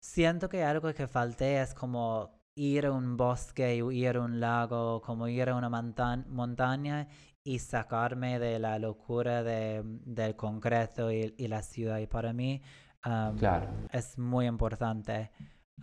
siento 0.00 0.48
que 0.48 0.64
algo 0.64 0.92
que 0.94 1.06
falté 1.06 1.60
es 1.62 1.74
como 1.74 2.30
ir 2.54 2.86
a 2.86 2.92
un 2.92 3.16
bosque 3.16 3.76
ir 3.76 4.16
a 4.16 4.20
un 4.20 4.40
lago, 4.40 5.00
como 5.02 5.28
ir 5.28 5.48
a 5.48 5.54
una 5.56 5.68
monta- 5.70 6.24
montaña 6.28 7.08
y 7.44 7.58
sacarme 7.58 8.38
de 8.38 8.58
la 8.58 8.78
locura 8.78 9.42
de, 9.42 9.82
del 9.84 10.36
concreto 10.36 11.10
y, 11.10 11.34
y 11.38 11.48
la 11.48 11.62
ciudad. 11.62 11.98
Y 11.98 12.06
para 12.06 12.32
mí 12.32 12.60
um, 13.06 13.36
Claro. 13.38 13.68
es 13.92 14.18
muy 14.18 14.46
importante. 14.46 15.30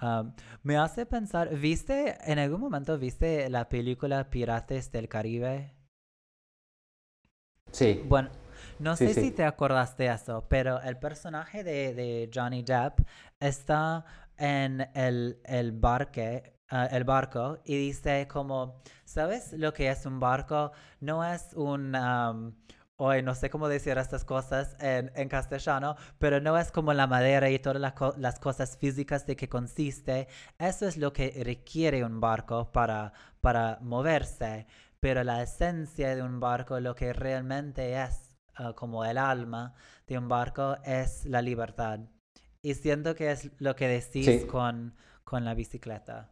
Um, 0.01 0.33
me 0.63 0.77
hace 0.77 1.05
pensar, 1.05 1.49
¿viste, 1.55 2.17
en 2.31 2.39
algún 2.39 2.61
momento 2.61 2.97
viste 2.99 3.49
la 3.49 3.67
película 3.69 4.29
Pirates 4.29 4.91
del 4.91 5.07
Caribe? 5.09 5.73
Sí, 7.71 8.01
Bueno, 8.01 8.29
no 8.79 8.95
Sí, 8.95 9.07
sé 9.07 9.13
si 9.13 9.31
te 9.31 9.43
acordaste 9.43 10.03
de 10.03 10.13
eso, 10.13 10.45
pero 10.49 10.81
el 10.81 10.97
personaje 10.97 11.63
de, 11.63 11.93
de 11.93 12.29
Johnny 12.33 12.63
Depp 12.63 12.99
está 13.39 14.05
en 14.37 14.81
el, 14.93 15.39
el, 15.45 15.71
barque, 15.71 16.59
ah, 16.69 16.85
el 16.87 17.03
barco 17.03 17.59
y 17.65 17.75
dice 17.77 18.27
como, 18.27 18.81
¿sabes 19.05 19.53
lo 19.53 19.73
que 19.73 19.89
es 19.89 20.05
un 20.05 20.19
barco? 20.19 20.71
No 21.01 21.23
es 21.25 21.53
un... 21.55 21.95
Hoy 22.99 23.21
no 23.21 23.35
sé 23.35 23.49
cómo 23.51 23.67
decir 23.67 23.97
estas 23.97 24.25
cosas 24.25 24.75
en, 24.79 25.11
en 25.15 25.29
castellano, 25.29 25.95
pero 26.19 26.39
no 26.41 26.57
es 26.57 26.71
como 26.71 26.93
la 26.93 27.05
madera 27.07 27.49
y 27.49 27.59
todas 27.59 27.79
las, 27.79 27.93
co- 27.93 28.15
las 28.17 28.39
cosas 28.39 28.75
físicas 28.77 29.25
de 29.27 29.35
que 29.35 29.49
consiste. 29.49 30.27
Eso 30.57 30.87
es 30.87 30.97
lo 30.97 31.13
que 31.13 31.41
requiere 31.45 32.03
un 32.03 32.19
barco 32.19 32.71
para, 32.71 33.13
para 33.41 33.77
moverse. 33.81 34.65
Pero 34.99 35.23
la 35.23 35.43
esencia 35.43 36.15
de 36.15 36.23
un 36.23 36.39
barco, 36.39 36.79
lo 36.79 36.95
que 36.95 37.13
realmente 37.13 38.01
es 38.01 38.35
ah, 38.55 38.73
como 38.75 39.05
el 39.05 39.17
alma 39.19 39.75
de 40.07 40.17
un 40.17 40.27
barco, 40.27 40.77
es 40.83 41.25
la 41.25 41.41
libertad. 41.43 41.99
Y 42.63 42.73
siento 42.73 43.13
que 43.15 43.31
es 43.31 43.51
lo 43.59 43.75
que 43.75 43.87
decís 43.87 44.43
Sí. 44.43 44.45
con, 44.45 44.95
con 45.23 45.45
la 45.45 45.53
bicicleta. 45.53 46.29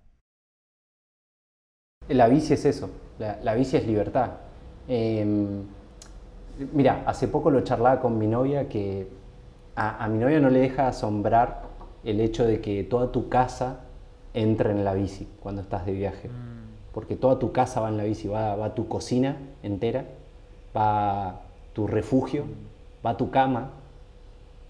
La 2.09 2.27
bici 2.27 2.53
es 2.53 2.65
eso, 2.65 2.89
la, 3.19 3.39
la 3.43 3.53
bici 3.55 3.77
es 3.77 3.85
libertad. 3.85 4.31
Eh, 4.87 5.25
mira, 6.73 7.03
hace 7.05 7.27
poco 7.27 7.49
lo 7.49 7.61
charlaba 7.61 7.99
con 7.99 8.17
mi 8.17 8.27
novia 8.27 8.67
que 8.69 9.07
a, 9.75 10.03
a 10.03 10.07
mi 10.07 10.19
novia 10.19 10.39
no 10.39 10.49
le 10.49 10.59
deja 10.59 10.87
asombrar 10.87 11.63
el 12.03 12.21
hecho 12.21 12.45
de 12.45 12.61
que 12.61 12.83
toda 12.83 13.11
tu 13.11 13.29
casa 13.29 13.79
entre 14.33 14.71
en 14.71 14.85
la 14.85 14.93
bici 14.93 15.27
cuando 15.41 15.61
estás 15.61 15.85
de 15.85 15.93
viaje. 15.93 16.29
Porque 16.93 17.15
toda 17.15 17.39
tu 17.39 17.51
casa 17.51 17.81
va 17.81 17.89
en 17.89 17.97
la 17.97 18.03
bici, 18.03 18.27
va, 18.27 18.55
va 18.55 18.75
tu 18.75 18.87
cocina 18.87 19.37
entera, 19.63 20.05
va 20.75 21.41
tu 21.73 21.87
refugio, 21.87 22.45
va 23.05 23.17
tu 23.17 23.31
cama, 23.31 23.71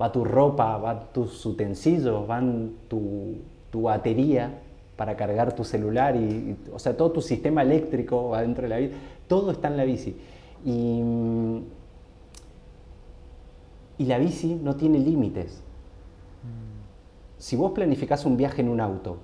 va 0.02 0.12
tu 0.12 0.24
ropa, 0.24 0.78
va 0.78 1.12
tus 1.12 1.46
utensilios, 1.46 2.26
van 2.26 2.74
tu, 2.88 3.36
tu 3.70 3.84
batería 3.84 4.62
para 4.96 5.16
cargar 5.16 5.54
tu 5.54 5.64
celular 5.64 6.16
y, 6.16 6.20
y, 6.20 6.58
o 6.74 6.80
sea, 6.80 6.96
todo 6.96 7.12
tu 7.12 7.22
sistema 7.22 7.62
eléctrico 7.62 8.30
va 8.30 8.42
dentro 8.42 8.64
de 8.64 8.70
la 8.70 8.78
bici, 8.78 8.94
todo 9.28 9.52
está 9.52 9.68
en 9.68 9.78
la 9.78 9.84
bici. 9.84 10.16
Y, 10.64 11.02
mm, 11.04 11.62
y 13.98 14.06
la 14.06 14.18
bici 14.18 14.56
no 14.56 14.76
tiene 14.76 15.00
límites. 15.00 15.62
Si 17.38 17.56
vos 17.56 17.72
planificás 17.72 18.26
un 18.26 18.38
viaje 18.38 18.62
en 18.62 18.70
un 18.70 18.80
auto, 18.80 19.18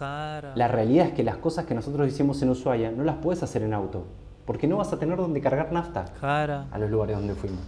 la 0.00 0.66
realidad 0.68 1.08
es 1.08 1.12
que 1.12 1.22
las 1.22 1.36
cosas 1.36 1.66
que 1.66 1.74
nosotros 1.74 2.08
hicimos 2.08 2.40
en 2.40 2.48
Ushuaia 2.50 2.90
no 2.90 3.04
las 3.04 3.16
puedes 3.16 3.42
hacer 3.42 3.62
en 3.62 3.74
auto, 3.74 4.04
porque 4.46 4.66
no 4.66 4.78
vas 4.78 4.92
a 4.92 4.98
tener 4.98 5.18
donde 5.18 5.42
cargar 5.42 5.72
nafta 5.72 6.06
a 6.22 6.78
los 6.78 6.90
lugares 6.90 7.16
donde 7.16 7.34
fuimos. 7.34 7.60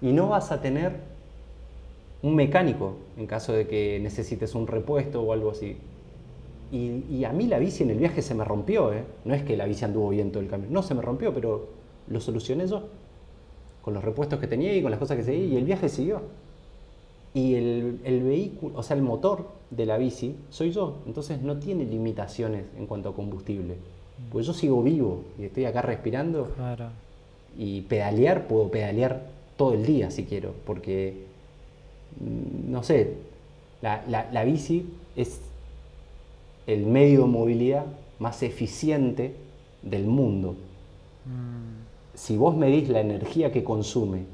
Y 0.00 0.12
no 0.12 0.28
vas 0.28 0.52
a 0.52 0.60
tener 0.62 1.00
un 2.22 2.34
mecánico 2.34 2.96
en 3.18 3.26
caso 3.26 3.52
de 3.52 3.66
que 3.66 4.00
necesites 4.00 4.54
un 4.54 4.66
repuesto 4.66 5.22
o 5.22 5.32
algo 5.32 5.50
así. 5.50 5.76
Y, 6.72 7.24
a 7.24 7.32
mí 7.32 7.46
la 7.46 7.58
bici 7.58 7.84
en 7.84 7.90
el 7.90 7.98
viaje 7.98 8.22
se 8.22 8.34
me 8.34 8.44
rompió, 8.44 8.92
¿eh? 8.92 9.04
No 9.24 9.34
es 9.34 9.42
que 9.44 9.56
la 9.56 9.66
bici 9.66 9.84
anduvo 9.84 10.08
bien 10.08 10.32
todo 10.32 10.42
el 10.42 10.48
camino. 10.48 10.70
No, 10.72 10.82
se 10.82 10.94
me 10.94 11.02
rompió, 11.02 11.32
pero 11.32 11.68
lo 12.08 12.20
solucioné 12.20 12.66
yo. 12.66 12.88
Con 13.86 13.94
los 13.94 14.02
repuestos 14.02 14.40
que 14.40 14.48
tenía 14.48 14.74
y 14.74 14.82
con 14.82 14.90
las 14.90 14.98
cosas 14.98 15.16
que 15.16 15.22
seguí. 15.22 15.44
Y 15.44 15.56
el 15.56 15.64
viaje 15.64 15.88
siguió. 15.88 16.22
Y 17.32 17.54
el, 17.54 18.00
el 18.02 18.22
vehículo, 18.24 18.76
o 18.76 18.82
sea, 18.82 18.96
el 18.96 19.02
motor 19.02 19.46
de 19.70 19.86
la 19.86 19.96
bici 19.96 20.34
soy 20.50 20.72
yo. 20.72 20.96
Entonces 21.06 21.40
no 21.40 21.58
tiene 21.58 21.84
limitaciones 21.84 22.64
en 22.76 22.86
cuanto 22.86 23.10
a 23.10 23.14
combustible. 23.14 23.76
Pues 24.32 24.44
yo 24.44 24.52
sigo 24.52 24.82
vivo 24.82 25.22
y 25.38 25.44
estoy 25.44 25.66
acá 25.66 25.82
respirando. 25.82 26.48
Claro. 26.56 26.88
Y 27.56 27.82
pedalear, 27.82 28.48
puedo 28.48 28.72
pedalear 28.72 29.28
todo 29.56 29.74
el 29.74 29.86
día 29.86 30.10
si 30.10 30.24
quiero. 30.24 30.52
Porque, 30.66 31.26
mm, 32.18 32.72
no 32.72 32.82
sé, 32.82 33.14
la, 33.82 34.02
la 34.08 34.44
bici 34.44 34.84
es 35.14 35.40
el 36.66 36.86
medio 36.86 37.20
de 37.20 37.26
movilidad 37.28 37.86
más 38.18 38.42
eficiente 38.42 39.36
del 39.82 40.06
mundo. 40.06 40.56
Mm. 41.24 41.75
Si 42.16 42.36
vos 42.36 42.56
medís 42.56 42.88
la 42.88 43.00
energía 43.00 43.52
que 43.52 43.62
consume 43.62 44.24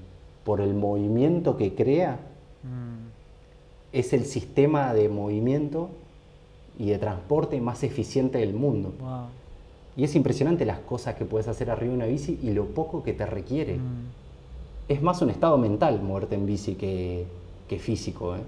por 0.44 0.60
el 0.60 0.72
movimiento 0.72 1.56
que 1.56 1.74
crea, 1.74 2.20
mm. 2.62 3.92
es 3.92 4.12
el 4.12 4.24
sistema 4.24 4.94
de 4.94 5.09
movimiento 5.09 5.90
y 6.78 6.86
de 6.90 6.98
transporte 6.98 7.60
más 7.60 7.82
eficiente 7.82 8.38
del 8.38 8.54
mundo. 8.54 8.92
Y 9.96 10.04
es 10.04 10.14
impresionante 10.14 10.64
las 10.64 10.78
cosas 10.78 11.16
que 11.16 11.24
puedes 11.24 11.48
hacer 11.48 11.70
arriba 11.70 11.90
de 11.90 11.96
una 11.96 12.06
bici 12.06 12.38
y 12.42 12.52
lo 12.52 12.66
poco 12.66 13.02
que 13.02 13.12
te 13.12 13.26
requiere. 13.26 13.76
Mm. 13.76 14.06
Es 14.88 15.02
más 15.02 15.20
un 15.20 15.30
estado 15.30 15.59
mental 15.59 16.00
moverte 16.02 16.36
en 16.36 16.46
bici 16.46 16.76
que, 16.76 17.26
físico. 17.78 18.36
¿eh? 18.36 18.40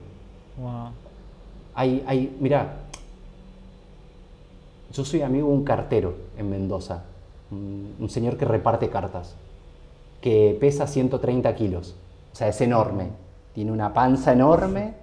Hay, 1.75 2.05
hay, 2.07 2.37
mira, 2.39 2.85
yo 4.93 5.05
soy 5.05 5.23
amigo 5.23 5.49
de 5.49 5.55
un 5.55 5.65
cartero 5.65 6.15
en 6.39 6.51
Mendoza, 6.51 7.05
un, 7.99 8.09
señor 8.09 8.37
que 8.37 8.45
reparte 8.45 8.89
cartas, 8.91 9.37
que 10.21 10.57
pesa 10.61 10.87
130 10.87 11.55
kilos, 11.55 11.95
o 12.33 12.37
sea, 12.37 12.49
es 12.49 12.61
enorme, 12.61 13.09
tiene 13.55 13.73
una 13.73 13.93
panza 13.93 14.33
enorme 14.33 14.95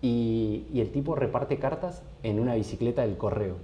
y, 0.00 0.64
el 0.74 0.90
tipo 0.90 1.14
reparte 1.14 1.58
cartas 1.58 2.02
en 2.22 2.40
una 2.40 2.54
bicicleta 2.54 3.02
del 3.02 3.16
correo. 3.16 3.56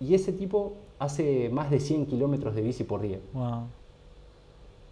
Y 0.00 0.14
ese 0.14 0.32
tipo 0.32 0.74
hace 0.98 1.48
más 1.50 1.70
de 1.70 1.80
100 1.80 2.06
kilómetros 2.06 2.54
de 2.54 2.62
bici 2.62 2.84
por 2.84 3.00
día. 3.00 3.18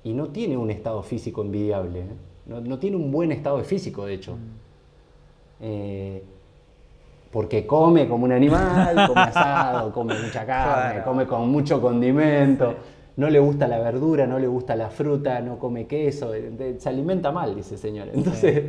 Y 0.02 0.12
no 0.12 0.28
tiene 0.28 0.56
un 0.56 0.70
estado 0.70 1.02
físico 1.02 1.42
envidiable, 1.42 2.00
¿eh? 2.00 2.06
no, 2.46 2.78
tiene 2.78 2.96
un 2.96 3.10
buen 3.10 3.32
estado 3.32 3.58
de 3.58 3.64
físico, 3.64 4.06
de 4.06 4.14
hecho. 4.14 4.34
Mm. 4.34 4.70
Eh, 5.60 6.22
porque 7.30 7.66
come 7.66 8.08
como 8.08 8.24
un 8.24 8.32
animal, 8.32 8.94
come 9.08 9.20
asado, 9.20 9.92
come 9.92 10.14
mucha 10.20 10.44
carne, 10.44 11.02
come 11.02 11.26
con 11.26 11.48
mucho 11.48 11.80
condimento, 11.80 12.74
no 13.16 13.30
le 13.30 13.38
gusta 13.38 13.68
la 13.68 13.78
verdura, 13.78 14.26
no 14.26 14.38
le 14.38 14.46
gusta 14.46 14.74
la 14.74 14.90
fruta, 14.90 15.40
no 15.40 15.58
come 15.58 15.86
queso, 15.86 16.34
eh, 16.34 16.76
se 16.78 16.88
alimenta 16.88 17.30
mal, 17.30 17.54
dice 17.54 17.74
el 17.74 17.80
señor. 17.80 18.08
Entonces, 18.12 18.64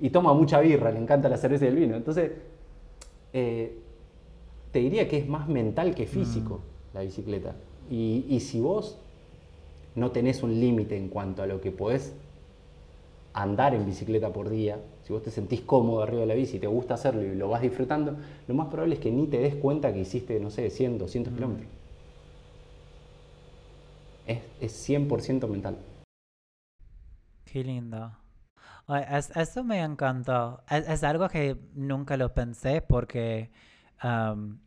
y 0.00 0.10
toma 0.10 0.34
mucha 0.34 0.60
birra, 0.60 0.90
le 0.90 0.98
encanta 0.98 1.28
la 1.28 1.36
cerveza 1.36 1.64
y 1.64 1.68
el 1.68 1.76
vino. 1.76 1.94
Entonces, 1.94 2.32
eh, 3.32 3.78
te 4.70 4.80
diría 4.80 5.08
que 5.08 5.18
es 5.18 5.28
más 5.28 5.48
mental 5.48 5.94
que 5.94 6.06
físico 6.06 6.56
mm. 6.56 6.96
la 6.96 7.00
bicicleta. 7.02 7.54
Y, 7.90 8.26
y 8.28 8.40
si 8.40 8.60
vos 8.60 8.98
no 9.94 10.10
tenés 10.10 10.42
un 10.42 10.58
límite 10.60 10.96
en 10.96 11.08
cuanto 11.08 11.42
a 11.42 11.46
lo 11.46 11.60
que 11.60 11.70
podés 11.70 12.14
andar 13.32 13.74
en 13.74 13.86
bicicleta 13.86 14.32
por 14.32 14.50
día, 14.50 14.78
si 15.04 15.12
vos 15.12 15.22
te 15.22 15.30
sentís 15.30 15.60
cómodo 15.60 16.02
arriba 16.02 16.22
de 16.22 16.26
la 16.26 16.34
bici 16.34 16.56
y 16.56 16.60
te 16.60 16.66
gusta 16.66 16.94
hacerlo 16.94 17.22
y 17.22 17.34
lo 17.34 17.48
vas 17.48 17.60
disfrutando, 17.60 18.16
lo 18.48 18.54
más 18.54 18.68
probable 18.68 18.94
es 18.94 19.00
que 19.00 19.10
ni 19.10 19.26
te 19.26 19.38
des 19.38 19.54
cuenta 19.54 19.92
que 19.92 20.00
hiciste, 20.00 20.40
no 20.40 20.50
sé, 20.50 20.70
100, 20.70 20.98
200 20.98 21.32
mm. 21.32 21.36
kilómetros. 21.36 21.68
Es, 24.26 24.42
es 24.60 24.88
100% 24.88 25.46
mental. 25.48 25.76
Qué 27.44 27.62
lindo. 27.62 28.12
eso 29.36 29.62
me 29.62 29.82
encantó. 29.82 30.62
Es, 30.70 31.04
algo 31.04 31.28
que 31.28 31.56
nunca 31.74 32.16
lo 32.16 32.32
pensé 32.32 32.80
porque 32.80 33.50
um, 34.02 34.58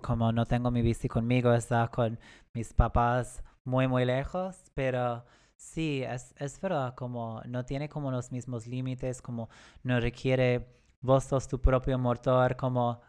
como 0.00 0.32
no 0.32 0.46
tengo 0.46 0.72
mi 0.72 0.82
bici 0.82 1.06
conmigo, 1.08 1.54
está 1.54 1.88
con 1.88 2.18
mis 2.52 2.72
papás 2.74 3.44
muy, 3.64 3.86
muy 3.86 4.04
lejos, 4.04 4.56
pero 4.74 5.24
Sí, 5.60 6.02
es, 6.02 6.34
es 6.38 6.58
verdad, 6.60 6.94
como 6.94 7.42
no 7.46 7.64
tiene 7.66 7.88
como 7.88 8.10
los 8.10 8.32
mismos 8.32 8.66
límites, 8.66 9.20
como 9.22 9.50
no 9.82 10.00
requiere 10.00 10.66
vos 11.02 11.24
sos 11.24 11.48
tu 11.48 11.60
propio 11.60 11.98
motor, 11.98 12.56
como, 12.56 13.00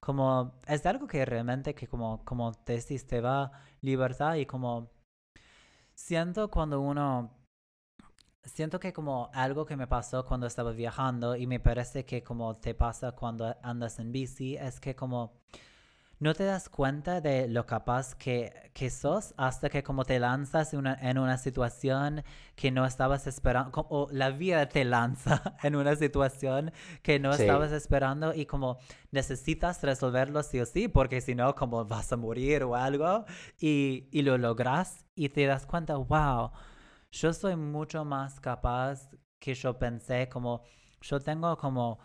como 0.00 0.54
es 0.66 0.86
algo 0.86 1.06
que 1.06 1.24
realmente 1.26 1.74
que 1.74 1.86
como, 1.86 2.24
como 2.24 2.52
decís, 2.66 3.06
te 3.06 3.20
va 3.20 3.52
libertad 3.82 4.34
y 4.36 4.46
como 4.46 4.90
siento 5.94 6.48
cuando 6.50 6.80
uno 6.80 7.30
siento 8.44 8.80
que 8.80 8.92
como 8.92 9.30
algo 9.34 9.66
que 9.66 9.76
me 9.76 9.86
pasó 9.86 10.24
cuando 10.24 10.46
estaba 10.46 10.72
viajando 10.72 11.36
y 11.36 11.46
me 11.46 11.60
parece 11.60 12.04
que 12.04 12.22
como 12.22 12.54
te 12.54 12.74
pasa 12.74 13.12
cuando 13.12 13.54
andas 13.62 13.98
en 13.98 14.12
bici 14.12 14.56
es 14.56 14.80
que 14.80 14.94
como 14.96 15.32
no 16.20 16.34
te 16.34 16.44
das 16.44 16.68
cuenta 16.68 17.20
de 17.20 17.48
lo 17.48 17.64
capaz 17.66 18.14
que, 18.14 18.70
que 18.74 18.90
sos 18.90 19.34
hasta 19.36 19.70
que 19.70 19.82
como 19.82 20.04
te 20.04 20.18
lanzas 20.18 20.72
en 20.72 21.18
una 21.18 21.38
situación 21.38 22.24
que 22.56 22.70
no 22.70 22.84
estabas 22.84 23.26
esperando, 23.26 23.86
o 23.88 24.08
la 24.10 24.30
vida 24.30 24.68
te 24.68 24.84
lanza 24.84 25.56
en 25.62 25.76
una 25.76 25.94
situación 25.94 26.72
que 27.02 27.20
no 27.20 27.32
estabas 27.32 27.72
esperando 27.72 28.34
y 28.34 28.46
como 28.46 28.78
necesitas 29.12 29.82
resolverlo 29.82 30.42
sí 30.42 30.60
o 30.60 30.66
sí, 30.66 30.88
porque 30.88 31.20
si 31.20 31.34
no, 31.34 31.54
como 31.54 31.84
vas 31.84 32.12
a 32.12 32.16
morir 32.16 32.64
o 32.64 32.74
algo, 32.74 33.24
y, 33.60 34.08
y 34.10 34.22
lo 34.22 34.38
logras 34.38 35.04
y 35.14 35.28
te 35.28 35.46
das 35.46 35.66
cuenta, 35.66 35.96
wow, 35.96 36.50
yo 37.12 37.32
soy 37.32 37.56
mucho 37.56 38.04
más 38.04 38.40
capaz 38.40 39.08
que 39.38 39.54
yo 39.54 39.78
pensé, 39.78 40.28
como 40.28 40.62
yo 41.00 41.20
tengo 41.20 41.56
como 41.56 42.00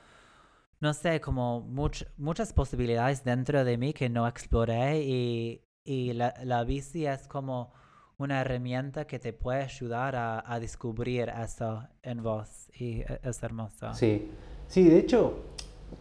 no 0.83 0.93
sé, 0.93 1.21
como 1.21 1.61
muchas 1.61 2.51
posibilidades 2.51 3.23
dentro 3.23 3.63
de 3.63 3.77
mí 3.77 3.93
que 3.93 4.09
no 4.09 4.27
exploré 4.27 5.01
y, 5.01 5.61
y 5.85 6.11
la, 6.11 6.33
la, 6.43 6.65
bici 6.65 7.05
es 7.05 7.25
como 7.25 7.71
una 8.17 8.41
herramienta 8.41 9.07
que 9.07 9.17
te 9.17 9.31
puede 9.31 9.63
ayudar 9.63 10.17
a, 10.17 10.43
a, 10.45 10.59
descubrir 10.59 11.31
eso 11.41 11.83
en 12.01 12.21
vos 12.21 12.67
y 12.77 12.99
e, 12.99 13.19
es 13.23 13.41
hermoso. 13.41 13.93
Sí, 13.93 14.29
sí, 14.67 14.83
de 14.83 14.99
hecho, 14.99 15.35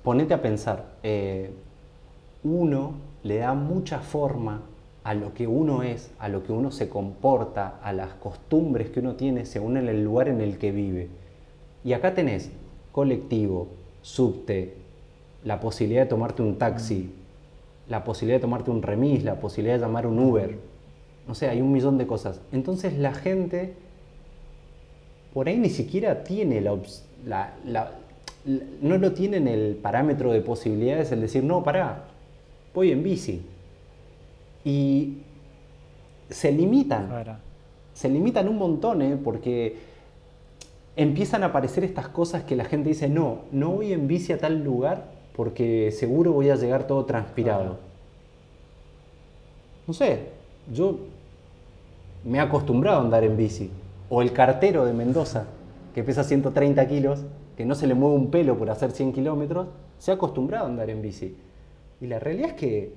ponete 0.02 0.34
a 0.34 0.42
pensar, 0.42 0.96
eh, 1.04 1.52
uno 2.42 2.94
le 3.22 3.36
da 3.36 3.54
mucha 3.54 4.00
forma 4.00 4.62
a 5.04 5.14
lo 5.14 5.32
que 5.32 5.46
uno 5.46 5.84
es, 5.84 6.10
a 6.18 6.28
lo 6.28 6.42
que 6.42 6.50
uno 6.50 6.72
se 6.72 6.88
comporta, 6.88 7.78
a 7.84 7.92
las 7.92 8.14
costumbres 8.14 8.90
que 8.90 8.98
uno 8.98 9.14
tiene 9.14 9.46
según 9.46 9.76
el 9.76 10.02
lugar 10.02 10.26
en 10.28 10.40
el 10.40 10.58
que 10.58 10.72
vive. 10.72 11.08
Y 11.84 11.92
acá 11.92 12.14
tenés 12.14 12.50
colectivo, 12.90 13.68
subte, 14.02 14.74
la 15.44 15.60
posibilidad 15.60 16.02
de 16.02 16.08
tomarte 16.08 16.42
un 16.42 16.58
taxi, 16.58 17.10
la 17.88 18.04
posibilidad 18.04 18.38
de 18.38 18.42
tomarte 18.42 18.70
un 18.70 18.82
remis, 18.82 19.24
la 19.24 19.40
posibilidad 19.40 19.76
de 19.76 19.80
llamar 19.80 20.06
un 20.06 20.18
Uber. 20.18 20.58
No 21.26 21.34
sé, 21.34 21.48
hay 21.48 21.60
un 21.60 21.72
millón 21.72 21.98
de 21.98 22.06
cosas. 22.06 22.40
Entonces 22.52 22.98
la 22.98 23.14
gente 23.14 23.74
por 25.32 25.48
ahí 25.48 25.56
ni 25.56 25.70
siquiera 25.70 26.24
tiene 26.24 26.60
la, 26.60 26.82
no 28.82 28.98
lo 28.98 29.12
tiene 29.12 29.38
en 29.38 29.48
el 29.48 29.76
parámetro 29.76 30.32
de 30.32 30.40
posibilidades 30.40 31.10
el 31.12 31.22
decir, 31.22 31.42
no, 31.42 31.62
pará, 31.62 32.04
voy 32.74 32.92
en 32.92 33.02
bici. 33.02 33.42
Y 34.64 35.18
se 36.28 36.52
limitan. 36.52 37.08
Se 37.94 38.08
limitan 38.08 38.48
un 38.48 38.58
montón, 38.58 39.02
¿eh? 39.02 39.18
porque 39.22 39.76
empiezan 40.96 41.42
a 41.42 41.46
aparecer 41.46 41.84
estas 41.84 42.08
cosas 42.08 42.44
que 42.44 42.56
la 42.56 42.64
gente 42.64 42.90
dice, 42.90 43.08
no, 43.08 43.40
no 43.50 43.70
voy 43.70 43.92
en 43.92 44.08
bici 44.08 44.32
a 44.32 44.38
tal 44.38 44.62
lugar 44.62 45.10
porque 45.34 45.90
seguro 45.92 46.32
voy 46.32 46.50
a 46.50 46.56
llegar 46.56 46.86
todo 46.86 47.04
transpirado. 47.04 47.78
No 49.86 49.94
sé, 49.94 50.28
yo 50.72 50.98
me 52.24 52.38
he 52.38 52.40
acostumbrado 52.40 52.98
a 52.98 53.02
andar 53.02 53.24
en 53.24 53.36
bici. 53.36 53.70
O 54.08 54.22
el 54.22 54.32
cartero 54.32 54.84
de 54.84 54.92
Mendoza, 54.92 55.46
que 55.94 56.04
pesa 56.04 56.22
130 56.22 56.86
kilos, 56.86 57.24
que 57.56 57.64
no 57.64 57.74
se 57.74 57.86
le 57.86 57.94
mueve 57.94 58.16
un 58.16 58.30
pelo 58.30 58.58
por 58.58 58.70
hacer 58.70 58.90
100 58.90 59.12
kilómetros, 59.12 59.68
se 59.98 60.10
ha 60.10 60.14
acostumbrado 60.14 60.66
a 60.66 60.68
andar 60.68 60.90
en 60.90 61.02
bici. 61.02 61.36
Y 62.00 62.06
la 62.06 62.18
realidad 62.18 62.50
es 62.50 62.54
que, 62.54 62.94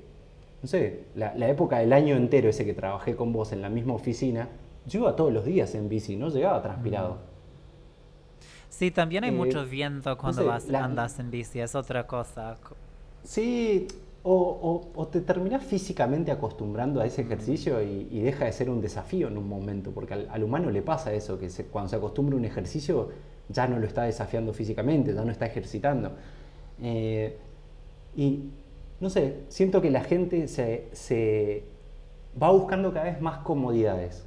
no 0.61 0.67
sé, 0.67 1.03
la, 1.15 1.47
época 1.47 1.79
del 1.79 1.93
año 1.93 2.15
entero 2.15 2.49
ese 2.49 2.65
que 2.65 2.73
trabajé 2.73 3.15
con 3.15 3.31
vos 3.31 3.51
en 3.51 3.61
la 3.61 3.69
misma 3.69 3.93
oficina, 3.93 4.49
yo 4.85 5.01
iba 5.01 5.15
todos 5.15 5.31
los 5.31 5.45
días 5.45 5.73
en 5.75 5.89
bici, 5.89 6.15
no 6.15 6.29
llegaba 6.29 6.61
transpirado. 6.61 7.17
Sí, 8.77 8.91
también 8.91 9.23
hay 9.23 9.31
mucho 9.31 9.61
eh, 9.61 9.65
viento 9.65 10.17
cuando 10.17 10.45
vas, 10.45 10.69
andas 10.69 11.17
en 11.19 11.31
bici, 11.31 11.61
es 11.61 11.75
otra 11.75 12.05
cosa. 12.05 12.57
Sí, 13.23 13.87
o, 14.21 15.07
te 15.09 15.21
terminas 15.21 15.63
físicamente 15.63 16.29
acostumbrando 16.29 16.99
a 16.99 17.05
ese 17.05 17.21
ejercicio 17.21 17.81
y, 17.81 18.19
deja 18.19 18.43
de 18.43 18.51
ser 18.51 18.69
un 18.69 18.81
desafío 18.81 19.29
en 19.29 19.37
un 19.37 19.47
momento, 19.47 19.91
porque 19.91 20.27
al, 20.29 20.43
humano 20.43 20.69
le 20.71 20.81
pasa 20.81 21.13
eso, 21.13 21.39
que 21.39 21.47
cuando 21.71 21.89
se 21.89 21.95
acostumbra 21.95 22.35
a 22.35 22.39
un 22.39 22.43
ejercicio 22.43 23.11
ya 23.47 23.65
no 23.65 23.79
lo 23.79 23.87
está 23.87 24.03
desafiando 24.03 24.51
físicamente, 24.51 25.13
ya 25.13 25.23
no 25.23 25.31
está 25.31 25.45
ejercitando. 25.45 26.11
Eh, 26.81 27.37
y 28.17 28.49
no 28.99 29.09
sé, 29.09 29.43
siento 29.47 29.81
que 29.81 29.89
la 29.89 30.03
gente 30.03 30.49
se, 30.49 31.63
va 32.41 32.51
buscando 32.51 32.91
cada 32.91 33.05
vez 33.05 33.21
más 33.21 33.37
comodidades 33.37 34.25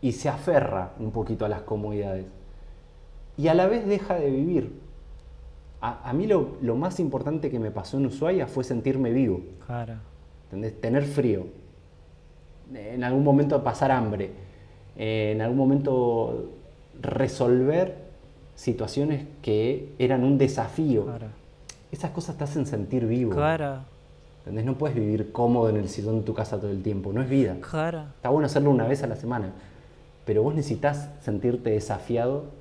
y 0.00 0.12
se 0.12 0.28
aferra 0.28 0.92
un 1.00 1.10
poquito 1.10 1.44
a 1.44 1.48
las 1.48 1.62
comodidades 1.62 2.26
y 3.36 3.48
a 3.48 3.54
la 3.54 3.66
vez 3.66 3.86
deja 3.86 4.14
de 4.14 4.30
vivir. 4.30 4.86
A, 5.80 6.12
mí 6.14 6.26
lo, 6.26 6.74
más 6.74 6.98
importante 6.98 7.48
que 7.48 7.60
me 7.60 7.70
pasó 7.70 7.98
en 7.98 8.06
Ushuaia 8.06 8.48
fue 8.48 8.64
sentirme 8.64 9.12
vivo. 9.12 9.42
Claro. 9.66 9.94
Tener 10.80 11.04
frío. 11.04 11.46
En 12.74 13.04
algún 13.04 13.22
momento 13.22 13.62
pasar 13.62 13.92
hambre. 13.92 14.32
En 14.96 15.40
algún 15.42 15.58
momento 15.58 16.50
resolver 17.00 17.94
situaciones 18.56 19.26
que 19.42 19.92
eran 19.98 20.24
un 20.24 20.38
desafío. 20.38 21.04
Claro. 21.04 21.26
Esas 21.92 22.10
cosas 22.10 22.36
te 22.36 22.44
hacen 22.44 22.66
sentir 22.66 23.06
vivo. 23.06 23.32
Claro. 23.32 23.80
¿Entendés? 24.40 24.64
No 24.64 24.78
puedes 24.78 24.96
vivir 24.96 25.30
cómodo 25.30 25.68
en 25.68 25.76
el 25.76 25.88
sillón 25.88 26.20
de 26.20 26.22
tu 26.24 26.34
casa 26.34 26.58
todo 26.58 26.70
el 26.70 26.82
tiempo. 26.82 27.12
No 27.12 27.22
es 27.22 27.28
vida. 27.28 27.56
Claro. 27.60 28.06
Está 28.16 28.30
bueno 28.30 28.46
hacerlo 28.46 28.70
una 28.70 28.88
vez 28.88 29.04
a 29.04 29.06
la 29.06 29.16
semana. 29.16 29.52
Pero 30.24 30.42
vos 30.42 30.54
necesitas 30.54 31.10
sentirte 31.20 31.70
desafiado 31.70 32.55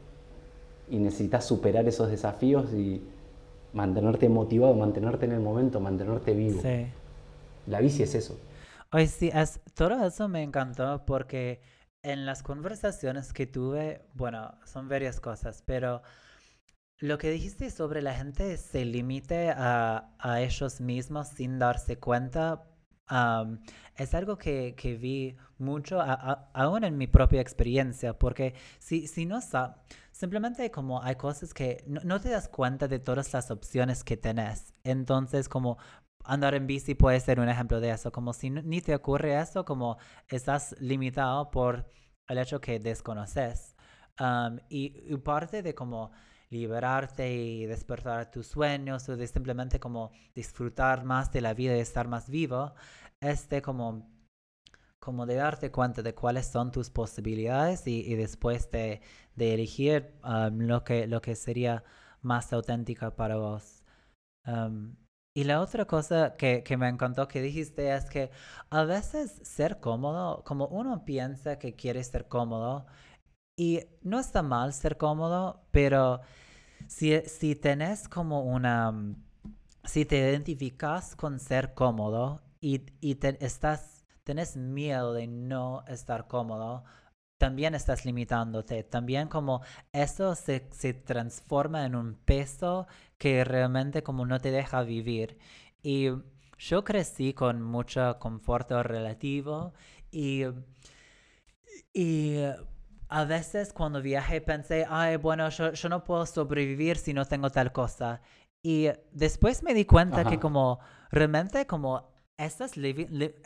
y 0.90 0.98
necesitas 0.98 1.46
superar 1.46 1.88
esos 1.88 2.10
desafíos 2.10 2.74
y 2.74 3.02
mantenerte 3.74 4.30
motivado, 4.30 4.74
mantenerte 4.74 5.26
en 5.26 5.34
el 5.34 5.42
momento, 5.42 5.80
mantenerte 5.80 6.34
vivo. 6.34 6.62
Sí. 6.62 6.88
La 7.68 7.80
bici 7.80 8.04
es 8.04 8.16
eso. 8.16 8.38
Hoy 8.92 9.08
sí, 9.08 9.30
es, 9.34 9.60
todo 9.74 10.06
eso 10.06 10.28
me 10.28 10.44
encantó 10.44 11.04
porque 11.06 11.62
en 12.04 12.26
las 12.26 12.44
conversaciones 12.44 13.34
que 13.34 13.48
tuve, 13.48 14.06
bueno, 14.14 14.54
son 14.66 14.88
varias 14.88 15.20
cosas, 15.20 15.64
pero 15.66 16.02
lo 17.00 17.18
que 17.18 17.32
dijiste 17.32 17.70
sobre 17.72 18.02
la 18.02 18.14
gente 18.14 18.56
se 18.58 18.86
limite 18.86 19.50
a, 19.50 20.16
a 20.20 20.42
ellos 20.42 20.80
mismos 20.80 21.30
sin 21.30 21.60
darse 21.60 21.98
cuenta 21.98 22.64
es 23.96 24.14
algo 24.14 24.38
que, 24.38 24.76
que, 24.76 24.96
vi 24.96 25.36
mucho, 25.58 26.02
aún 26.02 26.84
en 26.84 26.98
mi 26.98 27.08
propia 27.08 27.42
experiencia, 27.42 28.18
porque 28.18 28.56
si, 28.80 29.08
si 29.08 29.26
no 29.26 29.42
sabes, 29.42 29.76
simplemente 30.12 30.72
como 30.72 31.02
hay 31.04 31.16
cosas 31.16 31.54
que 31.54 31.84
no, 31.88 32.20
te 32.20 32.30
das 32.30 32.48
cuenta 32.48 32.88
de 32.88 33.00
todas 33.00 33.34
las 33.34 33.52
opciones 33.52 34.04
que 34.04 34.18
tenés. 34.18 34.74
Entonces, 34.84 35.50
como 35.50 35.78
andar 36.24 36.56
en 36.56 36.68
bici 36.68 36.96
puede 36.96 37.20
ser 37.20 37.40
un 37.40 37.50
ejemplo 37.50 37.80
de 37.80 37.92
eso, 37.92 38.12
como 38.12 38.34
si 38.34 38.50
ni 38.50 38.82
te 38.82 38.96
ocurre 38.96 39.40
eso, 39.40 39.66
como 39.66 39.98
estás 40.28 40.76
limitado 40.80 41.52
por 41.52 41.86
el 42.28 42.38
hecho 42.38 42.60
que 42.62 42.80
desconoces. 42.80 43.76
y, 44.70 45.14
y 45.14 45.18
parte 45.18 45.62
de 45.62 45.76
como 45.76 46.12
liberarte 46.56 47.34
y 47.34 47.66
despertar 47.66 48.32
tus 48.32 48.48
sueños 48.48 49.08
o 49.10 49.18
de 49.18 49.28
simplemente 49.28 49.80
como 49.80 50.12
disfrutar 50.34 51.04
más 51.04 51.32
de 51.32 51.42
la 51.42 51.54
vida 51.54 51.76
y 51.76 51.80
estar 51.80 52.08
más 52.08 52.30
vivo, 52.30 52.74
es 53.22 53.50
de 53.50 53.62
como, 53.62 54.10
como 55.00 55.26
de 55.26 55.36
darte 55.36 55.72
cuenta 55.72 56.02
de 56.02 56.16
cuáles 56.16 56.48
son 56.48 56.72
tus 56.72 56.90
posibilidades 56.90 57.86
y, 57.88 58.16
después 58.16 58.70
de, 58.72 59.02
de 59.36 59.54
elegir 59.54 60.14
um, 60.24 60.60
lo, 60.60 60.84
que, 60.84 61.08
lo 61.08 61.22
que 61.22 61.36
sería 61.36 61.84
más 62.22 62.54
auténtica 62.54 63.16
para 63.16 63.38
vos. 63.38 63.84
Um, 64.48 64.96
y 65.38 65.44
la 65.44 65.60
otra 65.60 65.86
cosa 65.86 66.36
que, 66.38 66.64
que, 66.64 66.78
me 66.78 66.88
encantó 66.88 67.28
que 67.28 67.42
dijiste 67.42 67.94
es 67.94 68.06
que 68.10 68.32
a 68.70 68.86
veces 68.86 69.32
ser 69.44 69.80
cómodo, 69.82 70.44
como 70.46 70.68
uno 70.68 71.04
piensa 71.04 71.60
que 71.60 71.76
quiere 71.76 72.04
ser 72.04 72.28
cómodo, 72.30 72.86
y 73.58 73.82
no 74.02 74.20
está 74.20 74.42
mal 74.44 74.74
ser 74.74 74.98
cómodo, 74.98 75.62
pero 75.72 76.22
si, 76.88 77.20
si 77.22 77.56
tenés 77.56 78.08
como 78.08 78.42
una, 78.44 78.92
mm, 78.92 79.16
si 79.84 80.06
te 80.06 80.18
identificas 80.18 81.16
con 81.16 81.40
ser 81.40 81.74
cómodo 81.74 82.42
y, 82.62 82.82
y 83.02 83.18
estás, 83.40 84.06
tenés 84.24 84.58
miedo 84.58 85.14
de 85.14 85.28
no 85.28 85.84
estar 85.88 86.28
cómodo, 86.28 86.84
también 87.38 87.76
estás 87.76 88.06
limitándote. 88.06 88.84
También 88.84 89.28
como 89.28 89.62
eso 89.92 90.36
se, 90.36 90.68
se 90.72 90.94
transforma 90.94 91.86
en 91.86 91.96
un 91.96 92.16
peso 92.16 92.88
que 93.18 93.44
realmente 93.44 94.04
como 94.04 94.26
no 94.26 94.40
te 94.40 94.52
deja 94.52 94.84
vivir. 94.84 95.38
Y 95.84 96.10
yo 96.58 96.84
crecí 96.84 97.34
con 97.34 97.62
mucho 97.62 98.18
conforto 98.20 98.82
relativo 98.84 99.74
y, 100.12 100.44
y 101.94 102.38
a 103.08 103.26
veces 103.26 103.74
cuando 103.74 104.02
viajé 104.02 104.42
pensé, 104.42 104.86
ay, 104.90 105.18
bueno, 105.18 105.50
yo, 105.50 105.74
yo, 105.74 105.90
no 105.90 106.04
puedo 106.04 106.26
sobrevivir 106.26 106.98
si 106.98 107.14
no 107.14 107.26
tengo 107.26 107.50
tal 107.50 107.72
cosa. 107.72 108.22
Y 108.64 108.88
después 109.12 109.64
me 109.64 109.74
di 109.74 109.86
cuenta 109.86 110.26
que 110.26 110.40
como 110.40 110.80
realmente 111.12 111.68
como 111.68 112.10
estas, 112.38 112.74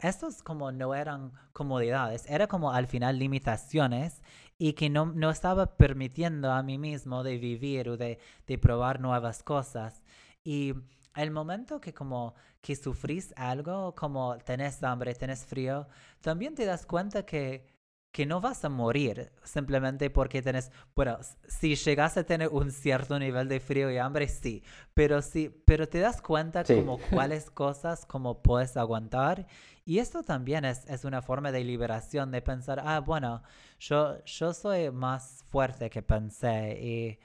estos 0.01 0.41
como 0.41 0.71
no 0.71 0.95
eran 0.95 1.33
comodidades, 1.53 2.25
era 2.29 2.47
como 2.47 2.71
al 2.71 2.87
final 2.87 3.19
limitaciones 3.19 4.21
y 4.57 4.73
que 4.73 4.89
no, 4.89 5.07
no 5.07 5.29
estaba 5.29 5.77
permitiendo 5.77 6.51
a 6.51 6.63
mí 6.63 6.77
mismo 6.77 7.23
de 7.23 7.37
vivir 7.37 7.89
o 7.89 7.97
de, 7.97 8.19
de 8.47 8.57
probar 8.57 8.99
nuevas 8.99 9.43
cosas. 9.43 10.03
Y 10.43 10.73
el 11.15 11.31
momento 11.31 11.81
que 11.81 11.93
como 11.93 12.33
que 12.61 12.75
sufrís 12.75 13.33
algo, 13.35 13.93
como 13.95 14.37
tenés 14.37 14.81
hambre, 14.83 15.13
tenés 15.15 15.45
frío, 15.45 15.87
también 16.21 16.55
te 16.55 16.65
das 16.65 16.85
cuenta 16.85 17.25
que 17.25 17.78
que 18.11 18.25
no 18.25 18.41
vas 18.41 18.65
a 18.65 18.69
morir 18.69 19.31
simplemente 19.43 20.09
porque 20.09 20.41
tenés, 20.41 20.71
bueno, 20.95 21.19
si 21.47 21.75
llegas 21.75 22.17
a 22.17 22.23
tener 22.23 22.49
un 22.49 22.71
cierto 22.71 23.19
nivel 23.19 23.47
de 23.47 23.59
frío 23.59 23.91
y 23.91 23.97
hambre, 23.97 24.27
sí, 24.27 24.63
pero 24.93 25.21
sí, 25.21 25.49
pero 25.65 25.87
te 25.87 25.99
das 25.99 26.21
cuenta 26.21 26.63
como 26.63 26.97
cuáles 27.11 27.51
cosas 27.51 28.05
como 28.05 28.41
puedes 28.41 28.77
aguantar 28.77 29.45
y 29.85 29.99
esto 29.99 30.23
también 30.23 30.65
es, 30.65 30.85
es, 30.87 31.03
una 31.03 31.21
forma 31.21 31.51
de 31.51 31.63
liberación, 31.63 32.31
de 32.31 32.41
pensar, 32.41 32.81
ah, 32.83 32.99
bueno, 32.99 33.41
yo, 33.79 34.23
yo 34.23 34.53
soy 34.53 34.91
más 34.91 35.43
fuerte 35.49 35.89
que 35.89 36.01
pensé 36.01 36.79
y, 36.79 37.19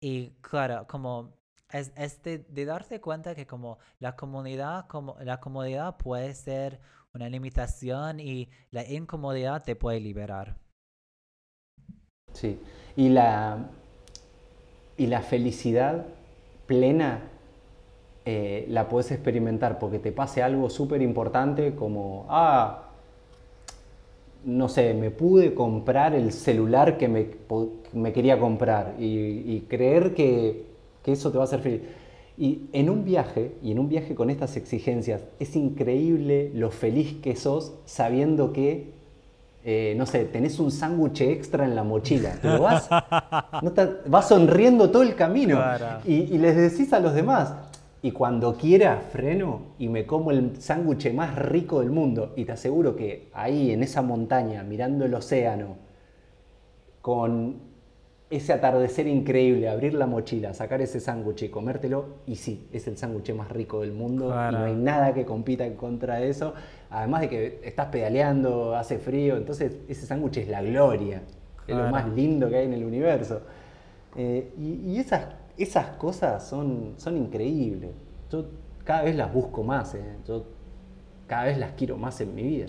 y 0.00 0.30
claro, 0.40 0.86
como 0.86 1.38
es, 1.70 1.92
es 1.96 2.22
de, 2.22 2.38
de, 2.38 2.64
darte 2.64 3.00
cuenta 3.00 3.34
que 3.34 3.46
como 3.46 3.78
la 3.98 4.16
comunidad, 4.16 4.86
como 4.86 5.16
la 5.20 5.40
comodidad 5.40 5.96
puede 5.96 6.34
ser 6.34 6.80
una 7.18 7.28
limitación 7.28 8.20
y 8.20 8.48
la 8.70 8.88
incomodidad 8.88 9.64
te 9.64 9.74
puede 9.74 9.98
liberar. 9.98 10.56
Sí, 12.32 12.60
y 12.96 13.08
la, 13.08 13.70
y 14.96 15.06
la 15.08 15.22
felicidad 15.22 16.06
plena 16.66 17.22
eh, 18.24 18.66
la 18.68 18.88
puedes 18.88 19.10
experimentar 19.10 19.80
porque 19.80 19.98
te 19.98 20.12
pase 20.12 20.44
algo 20.44 20.70
súper 20.70 21.02
importante 21.02 21.74
como, 21.74 22.26
ah, 22.28 22.84
no 24.44 24.68
sé, 24.68 24.94
me 24.94 25.10
pude 25.10 25.54
comprar 25.54 26.14
el 26.14 26.32
celular 26.32 26.98
que 26.98 27.08
me, 27.08 27.26
me 27.94 28.12
quería 28.12 28.38
comprar 28.38 28.94
y, 28.96 29.60
creer 29.68 30.14
que, 30.14 30.66
que 31.02 31.12
eso 31.12 31.32
te 31.32 31.38
va 31.38 31.44
a 31.44 31.46
hacer 31.46 31.60
feliz. 31.60 31.80
Y 32.38 32.68
en 32.72 32.88
un 32.88 33.04
viaje, 33.04 33.56
y 33.64 33.72
en 33.72 33.80
un 33.80 33.88
viaje 33.88 34.14
con 34.14 34.30
estas 34.30 34.56
exigencias, 34.56 35.22
es 35.40 35.56
increíble 35.56 36.52
lo 36.54 36.70
feliz 36.70 37.16
que 37.20 37.34
sos 37.34 37.74
sabiendo 37.84 38.52
que, 38.52 38.92
eh, 39.64 39.94
no 39.98 40.06
sé, 40.06 40.24
tenés 40.24 40.60
un 40.60 40.70
sándwich 40.70 41.22
extra 41.22 41.64
en 41.64 41.74
la 41.74 41.82
mochila. 41.82 42.38
Pero 42.40 42.62
vas, 42.62 42.88
vas 44.06 44.28
sonriendo 44.28 44.88
todo 44.88 45.02
el 45.02 45.16
camino 45.16 45.60
y, 46.04 46.38
les 46.38 46.54
decís 46.54 46.92
a 46.92 47.00
los 47.00 47.12
demás, 47.12 47.54
y 48.02 48.12
cuando 48.12 48.54
quiera 48.54 49.02
freno 49.10 49.62
y 49.80 49.88
me 49.88 50.06
como 50.06 50.30
el 50.30 50.62
sándwich 50.62 51.12
más 51.12 51.34
rico 51.34 51.80
del 51.80 51.90
mundo. 51.90 52.34
Y 52.36 52.44
te 52.44 52.52
aseguro 52.52 52.94
que 52.94 53.30
ahí 53.34 53.72
en 53.72 53.82
esa 53.82 54.00
montaña, 54.00 54.62
mirando 54.62 55.04
el 55.04 55.14
océano, 55.14 55.76
con 57.02 57.67
ese 58.30 58.52
atardecer 58.52 59.06
increíble, 59.06 59.68
abrir 59.68 59.94
la 59.94 60.06
mochila, 60.06 60.52
sacar 60.52 60.82
ese 60.82 61.00
sándwich 61.00 61.44
y 61.44 61.48
comértelo, 61.48 62.16
y 62.26 62.36
sí, 62.36 62.68
es 62.72 62.86
el 62.86 62.98
sándwich 62.98 63.32
más 63.32 63.50
rico 63.50 63.80
del 63.80 63.92
mundo 63.92 64.26
y 64.26 64.52
no 64.52 64.64
hay 64.64 64.74
nada 64.74 65.14
que 65.14 65.24
compita 65.24 65.64
en 65.64 65.76
contra 65.76 66.16
de 66.16 66.28
eso. 66.28 66.52
Además 66.90 67.22
de 67.22 67.28
que 67.30 67.60
estás 67.64 67.86
pedaleando, 67.86 68.74
hace 68.76 68.98
frío, 68.98 69.36
entonces 69.36 69.78
ese 69.88 70.06
sándwich 70.06 70.38
es 70.38 70.48
la 70.48 70.62
gloria, 70.62 71.22
es 71.66 71.74
lo 71.74 71.88
más 71.90 72.08
lindo 72.10 72.48
que 72.50 72.56
hay 72.56 72.66
en 72.66 72.74
el 72.74 72.84
universo. 72.84 73.40
Eh, 74.16 74.52
y, 74.58 74.98
esas, 74.98 75.28
esas 75.56 75.88
cosas 75.96 76.46
son, 76.46 76.94
son 76.98 77.16
increíbles. 77.16 77.90
Yo 78.30 78.46
cada 78.84 79.04
vez 79.04 79.16
las 79.16 79.32
busco 79.32 79.62
más, 79.62 79.94
eh. 79.94 80.02
yo 80.26 80.44
cada 81.26 81.44
vez 81.44 81.56
las 81.58 81.72
quiero 81.72 81.96
más 81.96 82.20
en 82.20 82.34
mi 82.34 82.42
vida. 82.42 82.66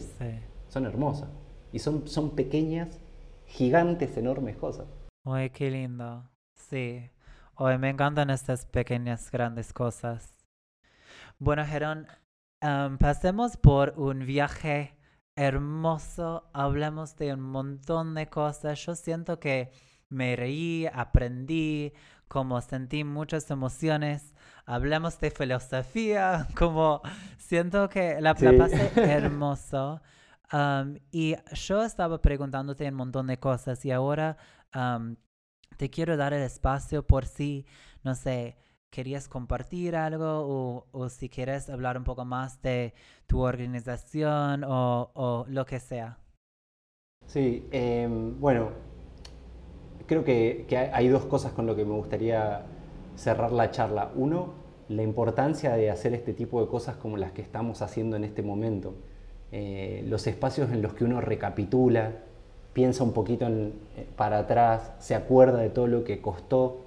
Son 0.69 0.86
hermosas. 0.86 1.27
Y 1.73 1.80
son, 1.80 2.07
son 2.07 2.31
pequeñas, 2.31 2.99
gigantes, 3.45 4.15
enormes 4.18 4.56
cosas. 4.56 4.86
Uy, 5.31 5.51
qué 5.51 5.69
lindo. 5.69 6.27
Sí. 6.56 7.11
Hoy 7.53 7.77
me 7.77 7.91
encantan 7.91 8.31
estas 8.31 8.65
pequeñas, 8.65 9.30
grandes 9.30 9.73
cosas. 9.73 10.34
Bueno, 11.38 11.64
Gerón, 11.68 12.07
pasemos 12.97 13.56
por 13.56 13.93
un 13.95 14.26
viaje 14.26 14.97
hermoso. 15.35 16.49
Hablemos 16.51 17.15
de 17.15 17.35
un 17.35 17.41
montón 17.41 18.15
de 18.15 18.27
cosas. 18.27 18.84
Yo 18.84 18.95
siento 18.95 19.39
que 19.39 19.69
me 20.10 20.35
reí, 20.35 20.88
aprendí, 20.91 21.93
como 22.27 22.60
sentí 22.61 23.03
muchas 23.03 23.51
emociones. 23.51 24.34
Hablamos 24.65 25.19
de 25.19 25.30
filosofía, 25.30 26.47
como 26.57 27.03
siento 27.38 27.88
que 27.88 28.19
la, 28.19 28.35
la 28.39 28.57
pasé 28.57 28.91
hermoso. 28.95 30.01
Um, 30.51 30.97
y 31.11 31.35
yo 31.53 31.84
estaba 31.84 32.19
preguntándote 32.19 32.88
un 32.88 32.95
montón 32.95 33.27
de 33.27 33.38
cosas 33.38 33.85
y 33.85 33.91
ahora 33.91 34.35
um, 34.75 35.15
te 35.77 35.89
quiero 35.89 36.17
dar 36.17 36.33
el 36.33 36.41
espacio 36.41 37.05
por 37.05 37.25
si, 37.25 37.65
no 38.03 38.15
sé, 38.15 38.57
querías 38.89 39.27
compartir 39.27 39.95
algo 39.95 40.85
o, 40.91 41.09
si 41.09 41.29
quieres 41.29 41.69
hablar 41.69 41.97
un 41.97 42.03
poco 42.03 42.25
más 42.25 42.61
de 42.61 42.93
tu 43.27 43.41
organización 43.41 44.63
o, 44.65 45.45
lo 45.47 45.65
que 45.65 45.79
sea. 45.79 46.17
Sí, 47.27 47.67
em, 47.71 48.39
bueno, 48.39 48.71
creo 50.07 50.23
que, 50.23 50.65
hay 50.91 51.07
dos 51.07 51.25
cosas 51.25 51.51
con 51.53 51.67
lo 51.67 51.75
que 51.75 51.85
me 51.85 51.93
gustaría 51.93 52.65
cerrar 53.15 53.51
la 53.51 53.69
charla. 53.69 54.11
Uno, 54.15 54.53
la 54.87 55.03
importancia 55.03 55.75
de 55.75 55.91
hacer 55.91 56.13
este 56.13 56.33
tipo 56.33 56.61
de 56.61 56.67
cosas 56.67 56.95
como 56.95 57.17
las 57.17 57.31
que 57.31 57.43
estamos 57.43 57.81
haciendo 57.81 58.15
en 58.15 58.23
este 58.23 58.41
momento. 58.41 58.95
Eh, 59.51 60.03
los 60.07 60.25
espacios 60.27 60.71
en 60.71 60.81
los 60.81 60.93
que 60.93 61.03
uno 61.03 61.21
recapitula, 61.21 62.23
piensa 62.73 63.03
un 63.03 63.13
poquito 63.13 63.47
eh, 63.47 63.73
para 64.15 64.39
atrás, 64.39 64.91
se 64.99 65.15
acuerda 65.15 65.59
de 65.59 65.69
todo 65.69 65.87
lo 65.87 66.03
que 66.03 66.21
costó 66.21 66.81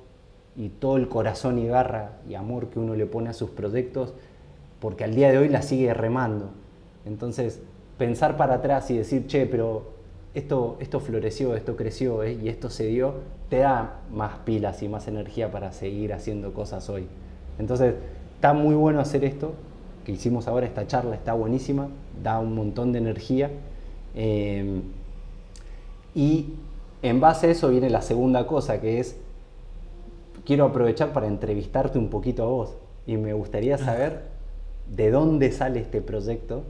y 0.57 0.69
todo 0.69 0.97
el 0.97 1.09
corazón 1.09 1.59
y 1.59 1.67
garra 1.67 2.19
y 2.29 2.35
amor 2.35 2.69
que 2.69 2.79
uno 2.79 2.95
le 2.95 3.07
pone 3.07 3.31
a 3.31 3.33
sus 3.33 3.51
proyectos, 3.51 4.15
porque 4.81 5.05
al 5.05 5.15
día 5.15 5.31
de 5.31 5.39
hoy 5.39 5.49
la 5.49 5.63
sigue 5.63 5.95
remando. 5.95 6.51
Entonces, 7.07 7.61
pensar 7.99 8.37
para 8.37 8.55
atrás 8.55 8.91
y 8.91 8.97
decir, 8.97 9.27
che, 9.27 9.47
pero 9.47 9.93
esto, 10.35 10.77
esto 10.81 11.01
floreció, 11.01 11.55
esto 11.57 11.77
creció 11.77 12.23
eh, 12.23 12.39
y 12.43 12.49
esto 12.49 12.71
se 12.71 12.87
dio, 12.87 13.15
te 13.49 13.59
da 13.59 14.01
más 14.11 14.39
pilas 14.45 14.83
y 14.83 14.89
más 14.89 15.09
energía 15.09 15.51
para 15.51 15.73
seguir 15.73 16.13
haciendo 16.13 16.53
cosas 16.53 16.89
hoy. 16.89 17.07
Entonces, 17.59 17.95
está 18.37 18.53
muy 18.53 18.75
bueno 18.75 19.01
hacer 19.01 19.25
esto 19.25 19.53
que 20.05 20.13
hicimos 20.13 20.49
ahora, 20.49 20.67
esta 20.67 20.87
charla 20.87 21.15
está 21.15 21.33
buenísima, 21.33 21.89
da 22.23 22.39
un 22.41 22.55
montón 22.55 22.93
de 22.93 22.99
energía. 22.99 23.51
Eh, 24.15 24.83
y 26.15 26.55
en 27.03 27.21
base 27.21 27.49
a 27.49 27.51
eso 27.51 27.69
viene 27.69 27.91
la 27.91 28.03
segunda 28.03 28.47
cosa, 28.47 28.81
que 28.81 29.01
es 29.01 29.17
quiero 30.45 30.65
aprovechar 30.67 31.13
para 31.13 31.27
entrevistarte 31.27 31.99
un 31.99 32.09
poquito 32.09 32.43
a 32.43 32.47
vos. 32.47 32.75
Y 33.07 33.17
me 33.17 33.33
gustaría 33.33 33.79
saber 33.79 34.23
de 34.95 35.11
dónde 35.11 35.51
sale 35.53 35.81
este 35.81 36.01
proyecto, 36.01 36.63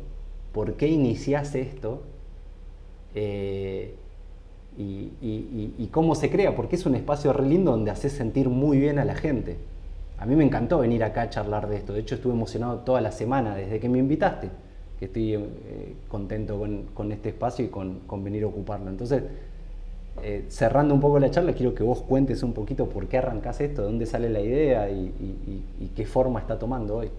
por 0.52 0.74
qué 0.74 0.89
iniciaste 0.89 1.60
esto 1.60 2.02
eh, 3.14 3.94
y, 4.78 5.89
cómo 5.90 6.14
se 6.14 6.31
crea, 6.31 6.56
porque 6.56 6.77
es 6.77 6.86
un 6.86 6.94
espacio 6.94 7.32
re 7.32 7.47
lindo 7.47 7.73
donde 7.73 7.90
haces 7.90 8.12
sentir 8.12 8.48
muy 8.48 8.78
bien 8.78 8.98
a 8.98 9.05
la 9.05 9.14
gente. 9.14 9.59
A 10.19 10.24
mí 10.24 10.36
me 10.36 10.44
encantó 10.44 10.78
venir 10.78 11.05
acá 11.05 11.23
a 11.23 11.31
charlar 11.31 11.69
de 11.69 11.77
esto, 11.77 11.93
de 11.93 12.01
hecho 12.01 12.14
estuve 12.14 12.32
emocionado 12.32 12.78
toda 12.78 13.01
la 13.01 13.12
semana 13.12 13.55
desde 13.55 13.81
que 13.81 13.89
me 13.89 13.98
invitaste, 13.98 14.48
estoy 15.05 15.35
eh, 15.35 15.97
contento 16.09 16.59
con, 16.95 17.12
este 17.12 17.31
espacio 17.31 17.65
y 17.65 17.69
con, 17.69 18.01
con 18.01 18.23
venir 18.23 18.45
a 18.45 18.47
ocuparlo. 18.47 18.91
Entonces, 18.91 19.23
eh, 20.23 20.47
cerrando 20.49 20.95
un 20.95 21.01
poco 21.01 21.19
la 21.19 21.31
charla, 21.31 21.55
quiero 21.55 21.74
que 21.74 21.83
vos 21.83 22.03
cuentes 22.03 22.43
un 22.43 22.53
poquito 22.53 22.89
por 22.89 23.09
qué 23.09 23.19
arrancás 23.19 23.61
esto, 23.61 23.83
de 23.83 23.89
dónde 23.89 24.07
sale 24.07 24.29
la 24.29 24.41
idea 24.41 24.91
y, 24.91 25.91
qué 25.97 26.07
forma 26.07 26.41
está 26.41 26.59
tomando 26.59 26.99
hoy. 26.99 27.11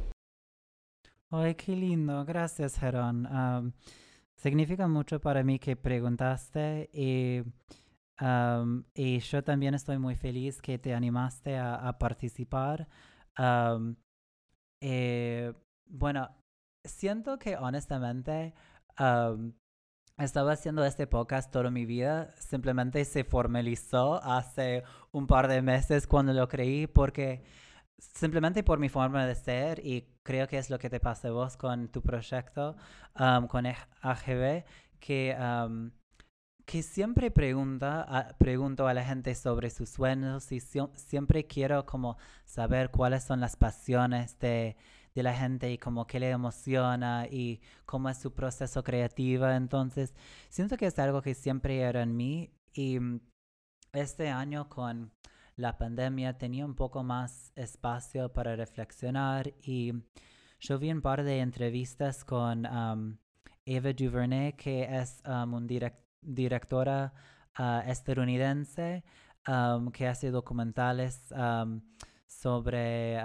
Ay, 1.30 1.56
qué 1.56 1.76
lindo, 1.76 2.24
gracias 2.26 2.78
Gerón. 2.78 3.74
significa 4.36 4.88
mucho 4.88 5.20
para 5.20 5.44
mí 5.44 5.60
que 5.60 5.76
preguntaste 5.76 6.90
y, 6.94 7.42
y, 8.96 9.20
yo 9.20 9.44
también 9.44 9.74
estoy 9.74 9.98
muy 9.98 10.16
feliz 10.16 10.62
que 10.62 10.78
te 10.78 10.94
animaste 10.94 11.58
a, 11.58 11.98
participar. 12.00 12.88
Eh, 14.86 15.54
bueno, 15.86 16.30
siento 16.84 17.40
que 17.40 17.56
honestamente 17.56 18.54
estaba 20.18 20.52
haciendo 20.52 20.86
este 20.86 21.08
podcast 21.08 21.52
toda 21.52 21.72
mi 21.72 21.86
vida, 21.86 22.34
simplemente 22.38 23.04
se 23.06 23.24
formalizó 23.24 24.22
hace 24.24 24.84
un 25.12 25.26
par 25.28 25.48
de 25.48 25.62
meses 25.62 26.08
cuando 26.08 26.34
lo 26.34 26.48
creí 26.48 26.88
porque 26.88 27.44
simplemente 27.98 28.64
por 28.64 28.80
mi 28.80 28.90
forma 28.90 29.26
de 29.26 29.36
ser 29.36 29.80
y 29.86 30.08
creo 30.24 30.48
que 30.48 30.58
es 30.58 30.70
lo 30.70 30.78
que 30.78 30.90
te 30.90 31.00
pasa 31.00 31.30
a 31.30 31.32
vos 31.32 31.58
con 31.58 31.88
tu 31.88 32.02
proyecto, 32.02 32.76
um, 33.20 33.48
con 33.48 33.66
AGB, 33.66 34.66
que, 35.00 35.36
um, 35.40 35.92
que 36.66 36.84
siempre 36.84 37.32
pregunta, 37.32 38.36
pregunto 38.38 38.88
a 38.88 38.94
la 38.94 39.04
gente 39.04 39.34
sobre 39.36 39.70
sus 39.70 39.90
sueños 39.90 40.52
y 40.52 40.60
siempre 40.60 41.48
quiero 41.48 41.86
como 41.86 42.18
saber 42.46 42.92
cuáles 42.92 43.24
son 43.24 43.40
las 43.40 43.56
pasiones 43.56 44.38
de 44.40 44.76
de 45.16 45.24
la 45.24 45.34
gente 45.34 45.72
y 45.72 45.78
como 45.78 46.08
qué 46.08 46.20
le 46.20 46.30
emociona 46.30 47.28
y 47.30 47.62
cómo 47.86 48.10
es 48.10 48.18
su 48.18 48.34
proceso 48.34 48.84
creativo. 48.84 49.48
Entonces, 49.48 50.16
siento 50.50 50.78
que 50.78 50.88
es 50.88 50.98
algo 51.00 51.22
que 51.22 51.36
siempre 51.36 51.80
era 51.80 52.02
en 52.02 52.16
mí 52.16 52.52
y 52.74 53.00
mm, 53.00 53.20
este 53.94 54.30
año 54.30 54.70
con 54.70 55.12
la 55.56 55.78
pandemia 55.78 56.38
tenía 56.38 56.66
un 56.66 56.76
poco 56.76 57.04
más 57.04 57.52
espacio 57.56 58.34
para 58.34 58.56
reflexionar 58.56 59.54
y 59.62 59.94
yo 60.60 60.80
vi 60.80 60.92
un 60.92 61.02
par 61.02 61.24
de 61.24 61.40
entrevistas 61.40 62.24
con 62.24 62.66
Eva 63.66 63.94
DuVernay, 63.94 64.54
que 64.54 64.84
es 64.84 65.22
una 65.26 65.94
directora 66.22 67.14
uh, 67.60 67.90
estadounidense 67.90 69.04
que 69.94 70.08
hace 70.08 70.32
documentales 70.32 71.34
sobre 72.26 73.20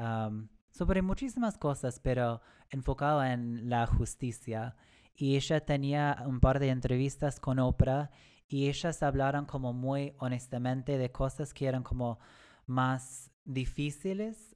sobre 0.78 1.02
muchísimas 1.02 1.58
cosas, 1.58 1.98
pero 1.98 2.40
enfocado 2.70 3.24
en 3.24 3.68
la 3.68 3.84
justicia. 3.88 4.76
Y 5.16 5.34
ella 5.34 5.58
tenía 5.64 6.22
un 6.24 6.38
par 6.38 6.60
de 6.60 6.68
entrevistas 6.68 7.40
con 7.40 7.58
Oprah 7.58 8.10
y 8.46 8.68
ellas 8.68 9.02
hablaron 9.02 9.44
como 9.44 9.72
muy 9.72 10.14
honestamente 10.18 10.96
de 10.96 11.10
cosas 11.10 11.52
que 11.52 11.66
eran 11.66 11.82
como 11.82 12.20
más 12.66 13.32
difíciles. 13.44 14.54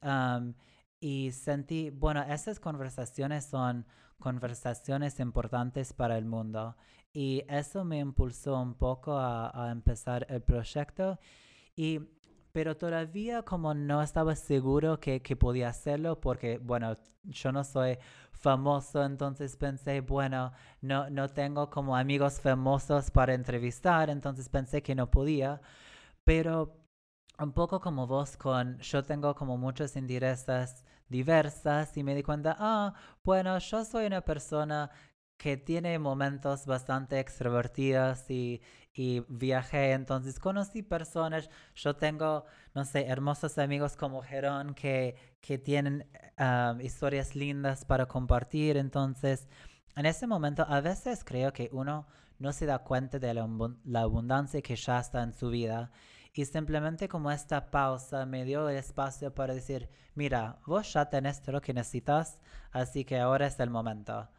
y 1.01 1.31
sentí, 1.33 1.89
bueno, 1.89 2.23
esas 2.23 2.61
conversaciones 2.61 3.45
son 3.45 3.85
conversaciones 4.17 5.19
importantes 5.19 5.91
para 5.91 6.17
el 6.17 6.25
mundo. 6.25 6.77
Y 7.11 7.43
eso 7.49 7.83
me 7.83 7.99
impulsó 7.99 8.61
un 8.61 8.75
poco 8.75 9.17
a, 9.17 9.67
a 9.67 9.71
empezar 9.71 10.25
el 10.29 10.41
proyecto. 10.41 11.19
Y 11.75 11.99
pero 12.53 12.77
todavía 12.77 13.43
como 13.43 13.73
no 13.73 14.01
estaba 14.01 14.35
seguro 14.35 14.99
que, 14.99 15.19
podía 15.37 15.69
hacerlo 15.69 16.21
porque, 16.21 16.59
bueno, 16.59 16.95
yo 17.23 17.51
no 17.51 17.63
soy 17.63 17.97
famoso, 18.31 19.03
entonces 19.03 19.57
pensé, 19.57 20.01
bueno, 20.01 20.53
no, 20.81 21.09
no 21.09 21.29
tengo 21.29 21.69
como 21.69 21.97
amigos 21.97 22.39
famosos 22.39 23.11
para 23.11 23.33
entrevistar, 23.33 24.09
entonces 24.09 24.49
pensé 24.49 24.83
que 24.83 24.95
no 24.95 25.09
podía, 25.09 25.61
pero 26.23 26.77
un 27.39 27.53
poco 27.53 27.81
como 27.81 28.07
vos 28.07 28.37
con, 28.37 28.77
yo 28.79 29.03
tengo 29.03 29.35
como 29.35 29.57
muchos 29.57 29.95
intereses 29.95 30.85
diversas 31.09 31.97
y 31.97 32.03
me 32.03 32.15
di 32.15 32.23
cuenta, 32.23 32.55
ah, 32.59 32.93
bueno, 33.23 33.57
yo 33.59 33.85
soy 33.85 34.05
una 34.07 34.21
persona 34.21 34.91
que 35.37 35.57
tiene 35.57 35.99
momentos 35.99 36.65
bastante 36.65 37.19
extrovertidos 37.19 38.29
y, 38.29 38.61
y 38.93 39.23
viajé, 39.27 39.91
entonces 39.91 40.39
conocí 40.39 40.83
personas, 40.83 41.49
yo 41.75 41.95
tengo, 41.95 42.45
no 42.75 42.85
sé, 42.85 43.07
hermosos 43.07 43.57
amigos 43.57 43.95
como 43.95 44.21
Gerón 44.21 44.73
que, 44.75 45.15
que 45.41 45.57
tienen 45.57 46.07
historias 46.81 47.35
lindas 47.35 47.85
para 47.85 48.05
compartir, 48.07 48.77
entonces 48.77 49.47
en 49.95 50.05
ese 50.05 50.27
momento 50.27 50.65
a 50.67 50.81
veces 50.81 51.23
creo 51.23 51.53
que 51.53 51.69
uno 51.71 52.07
no 52.39 52.51
se 52.53 52.65
da 52.65 52.79
cuenta 52.79 53.19
de 53.19 53.33
la, 53.33 53.47
la 53.85 54.01
abundancia 54.01 54.61
que 54.61 54.75
ya 54.75 54.99
está 54.99 55.23
en 55.23 55.33
su 55.33 55.49
vida 55.49 55.91
y 56.33 56.45
simplemente 56.45 57.07
como 57.07 57.31
esta 57.31 57.69
pausa 57.69 58.25
me 58.25 58.43
dio 58.45 58.67
el 58.69 58.77
espacio 58.77 59.33
para 59.33 59.53
decir, 59.53 59.89
mira, 60.15 60.59
vos 60.65 60.91
ya 60.93 61.09
tenés 61.09 61.47
lo 61.47 61.61
que 61.61 61.73
necesitas, 61.73 62.39
así 62.71 63.05
que 63.05 63.19
ahora 63.19 63.47
es 63.47 63.59
el 63.59 63.69
momento 63.69 64.29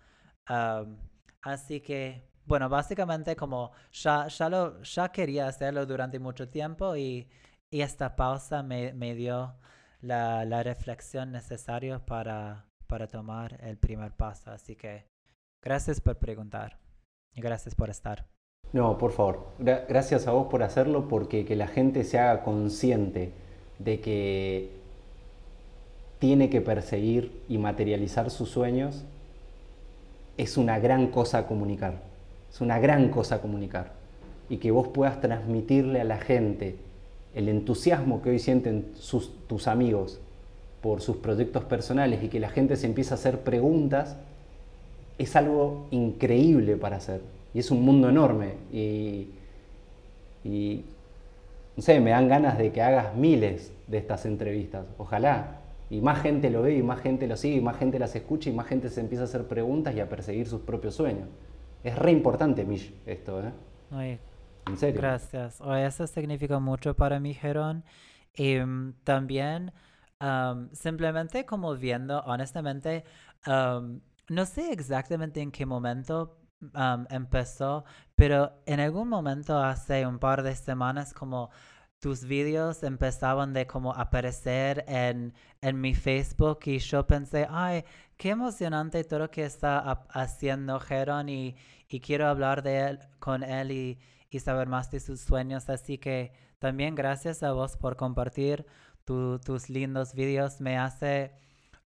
así 1.43 1.81
que, 1.81 2.29
bueno, 2.47 2.69
básicamente 2.69 3.37
como 3.37 3.73
ya, 3.93 4.29
ya, 4.29 4.49
lo, 4.49 4.83
ya 4.83 5.11
quería 5.11 5.49
hacerlo 5.49 5.87
durante 5.87 6.19
mucho 6.19 6.49
tiempo 6.49 6.97
y, 6.97 7.29
y 7.71 7.81
esta 7.81 8.17
pausa 8.17 8.63
me, 8.63 8.93
me 8.93 9.15
dio 9.15 9.55
la, 10.01 10.45
la, 10.45 10.63
reflexión 10.63 11.33
necesaria 11.33 11.99
para, 12.05 12.67
para 12.87 13.07
tomar 13.07 13.59
el 13.63 13.79
primer 13.79 14.13
paso. 14.13 14.51
Así 14.51 14.77
que 14.77 15.07
gracias 15.63 16.01
por 16.01 16.19
preguntar 16.19 16.79
y 17.35 17.41
gracias 17.41 17.75
por 17.75 17.91
estar. 17.91 18.27
No, 18.73 18.99
por 18.99 19.13
favor, 19.13 19.47
gracias 19.59 20.27
a 20.27 20.33
vos 20.33 20.49
por 20.51 20.63
hacerlo 20.63 21.09
porque 21.09 21.45
que 21.45 21.55
la 21.55 21.69
gente 21.69 22.03
se 22.05 22.19
haga 22.19 22.43
consciente 22.43 23.33
de 23.79 24.01
que 24.01 24.71
tiene 26.19 26.51
que 26.51 26.61
perseguir 26.61 27.43
y 27.49 27.59
materializar 27.59 28.31
sus 28.31 28.51
sueños 28.51 29.05
es 30.37 30.57
una 30.57 30.79
gran 30.79 31.09
cosa 31.09 31.47
comunicar. 31.47 32.14
Es 32.55 32.61
una 32.61 32.79
gran 32.79 33.09
cosa 33.09 33.41
comunicar. 33.41 33.95
Y 34.49 34.59
que 34.59 34.71
vos 34.71 34.87
puedas 34.87 35.21
transmitirle 35.21 36.01
a 36.01 36.05
la 36.05 36.19
gente 36.19 36.77
el 37.35 37.49
entusiasmo 37.49 38.23
que 38.23 38.31
hoy 38.31 38.39
sienten 38.39 38.93
tus 39.49 39.67
amigos 39.67 40.21
por 40.81 41.01
sus 41.01 41.17
proyectos 41.17 41.65
personales 41.65 42.23
y 42.23 42.29
que 42.29 42.39
la 42.39 42.51
gente 42.51 42.77
se 42.77 42.87
empieza 42.87 43.15
a 43.15 43.19
hacer 43.19 43.41
preguntas, 43.41 44.17
es 45.19 45.35
algo 45.35 45.89
increíble 45.91 46.77
para 46.77 46.99
hacer. 46.99 47.23
Y 47.55 47.59
es 47.59 47.73
un 47.73 47.83
mundo 47.83 48.09
enorme. 48.09 48.53
Y, 48.73 49.31
y, 50.45 50.85
no 51.77 51.83
sé, 51.83 51.99
me 51.99 52.11
dan 52.11 52.29
ganas 52.29 52.57
de 52.57 52.71
que 52.71 52.83
hagas 52.83 53.17
miles 53.17 53.73
de 53.89 53.99
estas 53.99 54.27
entrevistas. 54.27 54.87
Ojalá. 54.97 55.59
Y 55.91 56.01
más 56.01 56.23
gente 56.23 56.51
lo 56.51 56.63
ve, 56.63 56.77
y 56.77 56.85
más 56.85 57.01
gente 57.01 57.27
lo 57.27 57.37
sigue, 57.37 57.57
y 57.57 57.61
más 57.61 57.79
gente 57.79 57.99
las 57.99 58.15
escucha, 58.15 58.49
y 58.49 58.53
más 58.53 58.69
gente 58.69 58.91
se 58.91 59.01
empieza 59.01 59.23
a 59.23 59.27
hacer 59.27 59.49
preguntas 59.49 59.93
y 59.97 59.99
a 59.99 60.09
perseguir 60.09 60.47
sus 60.47 60.61
propios 60.61 60.95
sueños. 60.95 61.27
Es 61.85 61.97
re 61.97 62.11
importante, 62.13 62.65
Mish, 62.65 62.95
esto, 63.05 63.41
¿eh? 63.41 64.19
en 64.67 64.77
serio. 64.79 65.01
Gracias. 65.01 65.61
eso 65.61 66.07
significa 66.07 66.59
mucho 66.59 66.97
para 66.97 67.21
mí, 67.21 67.35
Gerón. 67.35 67.85
Y 68.35 68.57
mm, 68.57 68.95
también, 69.05 69.71
simplemente 70.73 71.45
como 71.45 71.77
viendo, 71.77 72.21
honestamente, 72.23 73.05
no 73.47 74.47
sé 74.47 74.73
exactamente 74.73 75.43
en 75.43 75.53
qué 75.53 75.67
momento 75.67 76.39
empezó, 77.11 77.85
pero 78.15 78.53
en 78.65 78.81
algún 78.81 79.09
momento 79.09 79.59
hace 79.59 80.07
un 80.07 80.19
par 80.19 80.43
de 80.43 80.57
semanas 80.57 81.13
como 81.13 81.51
tus 82.05 82.27
vídeos 82.27 82.83
empezaban 82.83 83.55
de 83.55 83.67
como 83.67 83.95
aparecer 83.95 84.85
en, 84.89 85.33
en 85.63 85.81
mi 85.81 85.95
Facebook 85.95 86.59
y 86.67 86.79
yo 86.79 87.07
pensé, 87.07 87.47
ay, 87.49 87.83
qué 88.19 88.29
emocionante 88.29 89.03
todo 89.05 89.21
lo 89.21 89.31
que 89.31 89.45
está 89.47 89.79
haciendo 90.11 90.79
Geron 90.81 91.31
y, 91.31 91.57
y, 91.89 92.01
quiero 92.01 92.27
hablar 92.27 92.63
de 92.63 92.81
él 92.81 92.99
con 93.21 93.43
él 93.43 93.73
y, 93.73 93.99
y, 94.29 94.39
saber 94.41 94.69
más 94.69 94.91
de 94.91 95.01
sus 95.01 95.23
sueños. 95.23 95.71
Así 95.71 95.97
que 95.97 96.35
también 96.59 96.95
gracias 96.95 97.43
a 97.43 97.53
vos 97.53 97.79
por 97.79 97.97
compartir 97.97 98.67
tus 99.07 99.71
lindos 99.71 100.13
vídeos. 100.13 100.61
Me 100.61 100.77
hace, 100.77 101.33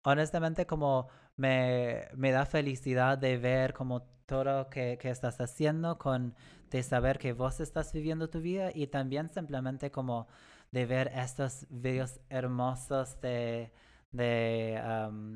honestamente, 0.02 0.66
como 0.66 1.06
me, 1.36 2.08
me 2.16 2.32
da 2.32 2.46
felicidad 2.46 3.16
de 3.16 3.38
ver 3.38 3.74
como 3.74 4.02
todo 4.26 4.68
que, 4.70 4.98
que, 5.00 5.10
estás 5.10 5.40
haciendo, 5.40 5.98
con 5.98 6.34
de 6.70 6.82
saber 6.82 7.18
que 7.18 7.32
vos 7.32 7.60
estás 7.60 7.92
viviendo 7.92 8.30
tu 8.30 8.40
vida 8.40 8.70
y 8.74 8.86
también 8.86 9.28
simplemente 9.28 9.90
como 9.90 10.28
de 10.70 10.86
ver 10.86 11.10
estos 11.14 11.66
videos 11.68 12.20
hermosos 12.28 13.20
de, 13.20 13.72
de, 14.12 14.80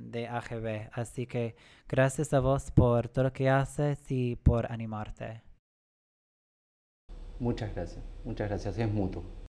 de 0.07 0.29
AGB. 0.29 0.91
Así 0.93 1.27
que 1.27 1.57
gracias 1.89 2.33
a 2.33 2.41
vos 2.41 2.71
por 2.71 3.09
todo 3.09 3.25
lo 3.25 3.33
que 3.33 3.51
haces 3.51 3.99
y 4.11 4.37
por 4.37 4.71
animarte. 4.71 5.43
Muchas 7.41 7.75
gracias, 7.75 8.05
muchas 8.25 8.49
gracias, 8.49 8.79
es 8.79 8.91
mutuo. 8.91 9.45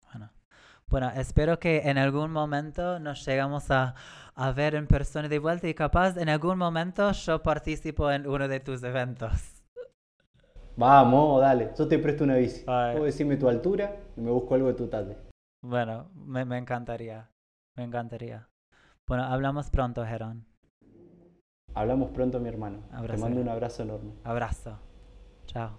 Bueno, 0.92 1.10
espero 1.16 1.58
que 1.58 1.84
en 1.86 1.98
algún 1.98 2.32
momento 2.32 3.00
nos 3.00 3.26
llegamos 3.26 3.72
a, 3.72 3.96
a, 4.36 4.52
ver 4.52 4.76
en 4.76 4.88
persona 4.88 5.30
de 5.30 5.40
vuelta 5.40 5.70
y 5.70 5.74
capaz 5.74 6.18
en 6.18 6.28
algún 6.28 6.58
momento 6.58 7.14
yo 7.14 7.42
participo 7.42 8.12
en 8.12 8.28
uno 8.28 8.50
de 8.50 8.60
tus 8.60 8.84
eventos. 8.84 9.51
Vamos, 10.82 11.40
dale, 11.40 11.72
yo 11.78 11.88
te 11.88 12.00
presto 12.00 12.24
una 12.24 12.38
bici. 12.38 12.64
Puedo 12.64 13.04
decirme 13.04 13.38
tu 13.38 13.48
altura 13.48 13.98
y 14.18 14.22
me 14.22 14.32
busco 14.32 14.56
algo 14.56 14.68
de 14.68 14.74
tu 14.74 14.88
tarde. 14.88 15.16
Bueno, 15.64 16.10
me, 16.16 16.44
me 16.44 16.58
encantaría, 16.58 17.30
me 17.78 17.84
encantaría. 17.84 18.50
Bueno, 19.08 19.26
hablamos 19.26 19.70
pronto, 19.70 20.04
Gerón. 20.04 20.44
Hablamos 21.76 22.10
pronto, 22.10 22.40
mi 22.40 22.50
hermano. 22.50 22.80
Te 23.06 23.16
mando 23.16 23.42
un 23.42 23.50
abrazo 23.50 23.84
enorme. 23.84 24.14
Abrazo. 24.24 24.80
Chao. 25.46 25.78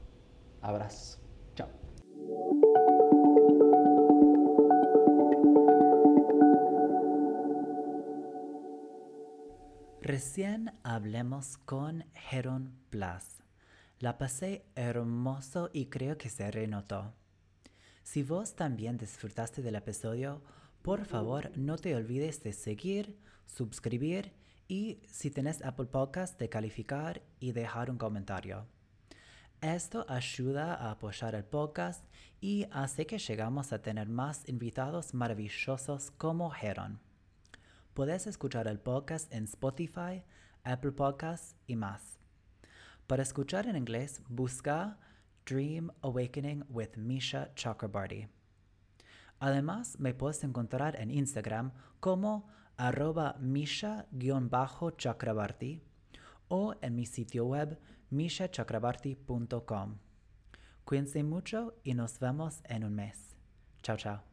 Abrazo. 0.60 1.20
Chao. 1.56 1.68
Recién 10.00 10.70
hablemos 10.84 11.58
con 11.58 12.04
Heron 12.30 12.78
Plus. 12.90 13.41
La 14.02 14.18
pasé 14.18 14.64
hermoso 14.74 15.70
y 15.72 15.86
creo 15.86 16.18
que 16.18 16.28
se 16.28 16.50
renotó. 16.50 17.14
Si 18.02 18.24
vos 18.24 18.56
también 18.56 18.98
disfrutaste 18.98 19.62
del 19.62 19.76
episodio, 19.76 20.42
por 20.82 21.04
favor 21.04 21.52
no 21.56 21.78
te 21.78 21.94
olvides 21.94 22.42
de 22.42 22.52
seguir, 22.52 23.16
suscribir 23.46 24.32
y 24.66 24.98
si 25.06 25.30
tenés 25.30 25.62
Apple 25.64 25.86
Podcast 25.86 26.36
de 26.40 26.48
calificar 26.48 27.22
y 27.38 27.52
dejar 27.52 27.92
un 27.92 27.96
comentario. 27.96 28.66
Esto 29.60 30.04
ayuda 30.08 30.74
a 30.74 30.90
apoyar 30.90 31.36
el 31.36 31.44
podcast 31.44 32.04
y 32.40 32.66
hace 32.72 33.06
que 33.06 33.20
llegamos 33.20 33.72
a 33.72 33.82
tener 33.82 34.08
más 34.08 34.48
invitados 34.48 35.14
maravillosos 35.14 36.10
como 36.10 36.52
Heron. 36.52 36.98
Puedes 37.94 38.26
escuchar 38.26 38.66
el 38.66 38.80
podcast 38.80 39.32
en 39.32 39.44
Spotify, 39.44 40.24
Apple 40.64 40.90
Podcasts 40.90 41.54
y 41.68 41.76
más. 41.76 42.21
Para 43.12 43.24
escuchar 43.24 43.66
en 43.66 43.76
inglés, 43.76 44.22
busca 44.26 44.98
Dream 45.44 45.90
Awakening 46.00 46.64
with 46.70 46.96
Misha 46.96 47.52
Chakrabarty. 47.54 48.26
Además, 49.38 50.00
me 50.00 50.14
puedes 50.14 50.42
encontrar 50.44 50.98
en 50.98 51.10
Instagram 51.10 51.72
como 52.00 52.48
arroba 52.78 53.36
misha-chakrabarty 53.38 55.82
o 56.48 56.74
en 56.80 56.94
mi 56.94 57.04
sitio 57.04 57.44
web 57.44 57.78
mishachakrabarty.com. 58.08 59.98
Cuídense 60.86 61.22
mucho 61.22 61.74
y 61.84 61.92
nos 61.92 62.18
vemos 62.18 62.62
en 62.64 62.84
un 62.84 62.94
mes. 62.94 63.36
Chao, 63.82 63.98
chao. 63.98 64.31